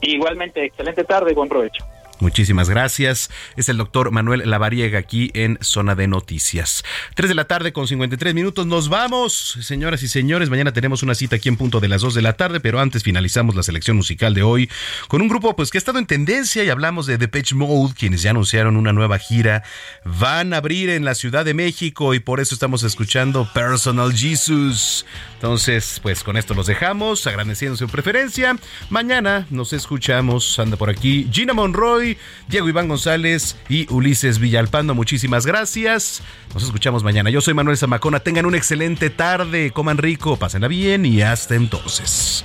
Igualmente, 0.00 0.64
excelente 0.64 1.04
tarde 1.04 1.32
y 1.32 1.34
buen 1.34 1.48
provecho. 1.48 1.84
Muchísimas 2.20 2.68
gracias. 2.68 3.30
Es 3.56 3.68
el 3.68 3.76
doctor 3.76 4.10
Manuel 4.10 4.42
Lavariega 4.44 4.98
aquí 4.98 5.30
en 5.34 5.56
Zona 5.60 5.94
de 5.94 6.08
Noticias. 6.08 6.82
3 7.14 7.28
de 7.28 7.34
la 7.36 7.44
tarde 7.44 7.72
con 7.72 7.86
53 7.86 8.34
minutos. 8.34 8.66
Nos 8.66 8.88
vamos, 8.88 9.56
señoras 9.60 10.02
y 10.02 10.08
señores. 10.08 10.50
Mañana 10.50 10.72
tenemos 10.72 11.04
una 11.04 11.14
cita 11.14 11.36
aquí 11.36 11.48
en 11.48 11.56
punto 11.56 11.78
de 11.78 11.86
las 11.86 12.02
2 12.02 12.14
de 12.14 12.22
la 12.22 12.32
tarde, 12.32 12.58
pero 12.58 12.80
antes 12.80 13.04
finalizamos 13.04 13.54
la 13.54 13.62
selección 13.62 13.96
musical 13.96 14.34
de 14.34 14.42
hoy 14.42 14.68
con 15.06 15.22
un 15.22 15.28
grupo 15.28 15.54
pues 15.54 15.70
que 15.70 15.78
ha 15.78 15.80
estado 15.80 16.00
en 16.00 16.06
tendencia 16.06 16.64
y 16.64 16.70
hablamos 16.70 17.06
de 17.06 17.18
Depeche 17.18 17.54
Mode, 17.54 17.94
quienes 17.96 18.22
ya 18.22 18.30
anunciaron 18.30 18.76
una 18.76 18.92
nueva 18.92 19.18
gira. 19.18 19.62
Van 20.04 20.54
a 20.54 20.56
abrir 20.56 20.90
en 20.90 21.04
la 21.04 21.14
Ciudad 21.14 21.44
de 21.44 21.54
México 21.54 22.14
y 22.14 22.20
por 22.20 22.40
eso 22.40 22.54
estamos 22.54 22.82
escuchando 22.82 23.48
Personal 23.52 24.12
Jesus. 24.12 25.06
Entonces, 25.34 26.00
pues 26.02 26.24
con 26.24 26.36
esto 26.36 26.54
los 26.54 26.66
dejamos, 26.66 27.28
agradeciendo 27.28 27.76
su 27.76 27.88
preferencia. 27.88 28.56
Mañana 28.90 29.46
nos 29.50 29.72
escuchamos. 29.72 30.58
Anda 30.58 30.76
por 30.76 30.90
aquí 30.90 31.28
Gina 31.30 31.54
Monroy 31.54 32.07
Diego 32.48 32.68
Iván 32.68 32.88
González 32.88 33.56
y 33.68 33.92
Ulises 33.92 34.38
Villalpando. 34.38 34.94
Muchísimas 34.94 35.44
gracias. 35.44 36.22
Nos 36.54 36.62
escuchamos 36.62 37.02
mañana. 37.02 37.30
Yo 37.30 37.40
soy 37.40 37.54
Manuel 37.54 37.76
Zamacona. 37.76 38.20
Tengan 38.20 38.46
una 38.46 38.56
excelente 38.56 39.10
tarde. 39.10 39.70
Coman 39.72 39.98
rico, 39.98 40.36
pásenla 40.36 40.68
bien 40.68 41.04
y 41.04 41.22
hasta 41.22 41.54
entonces. 41.54 42.44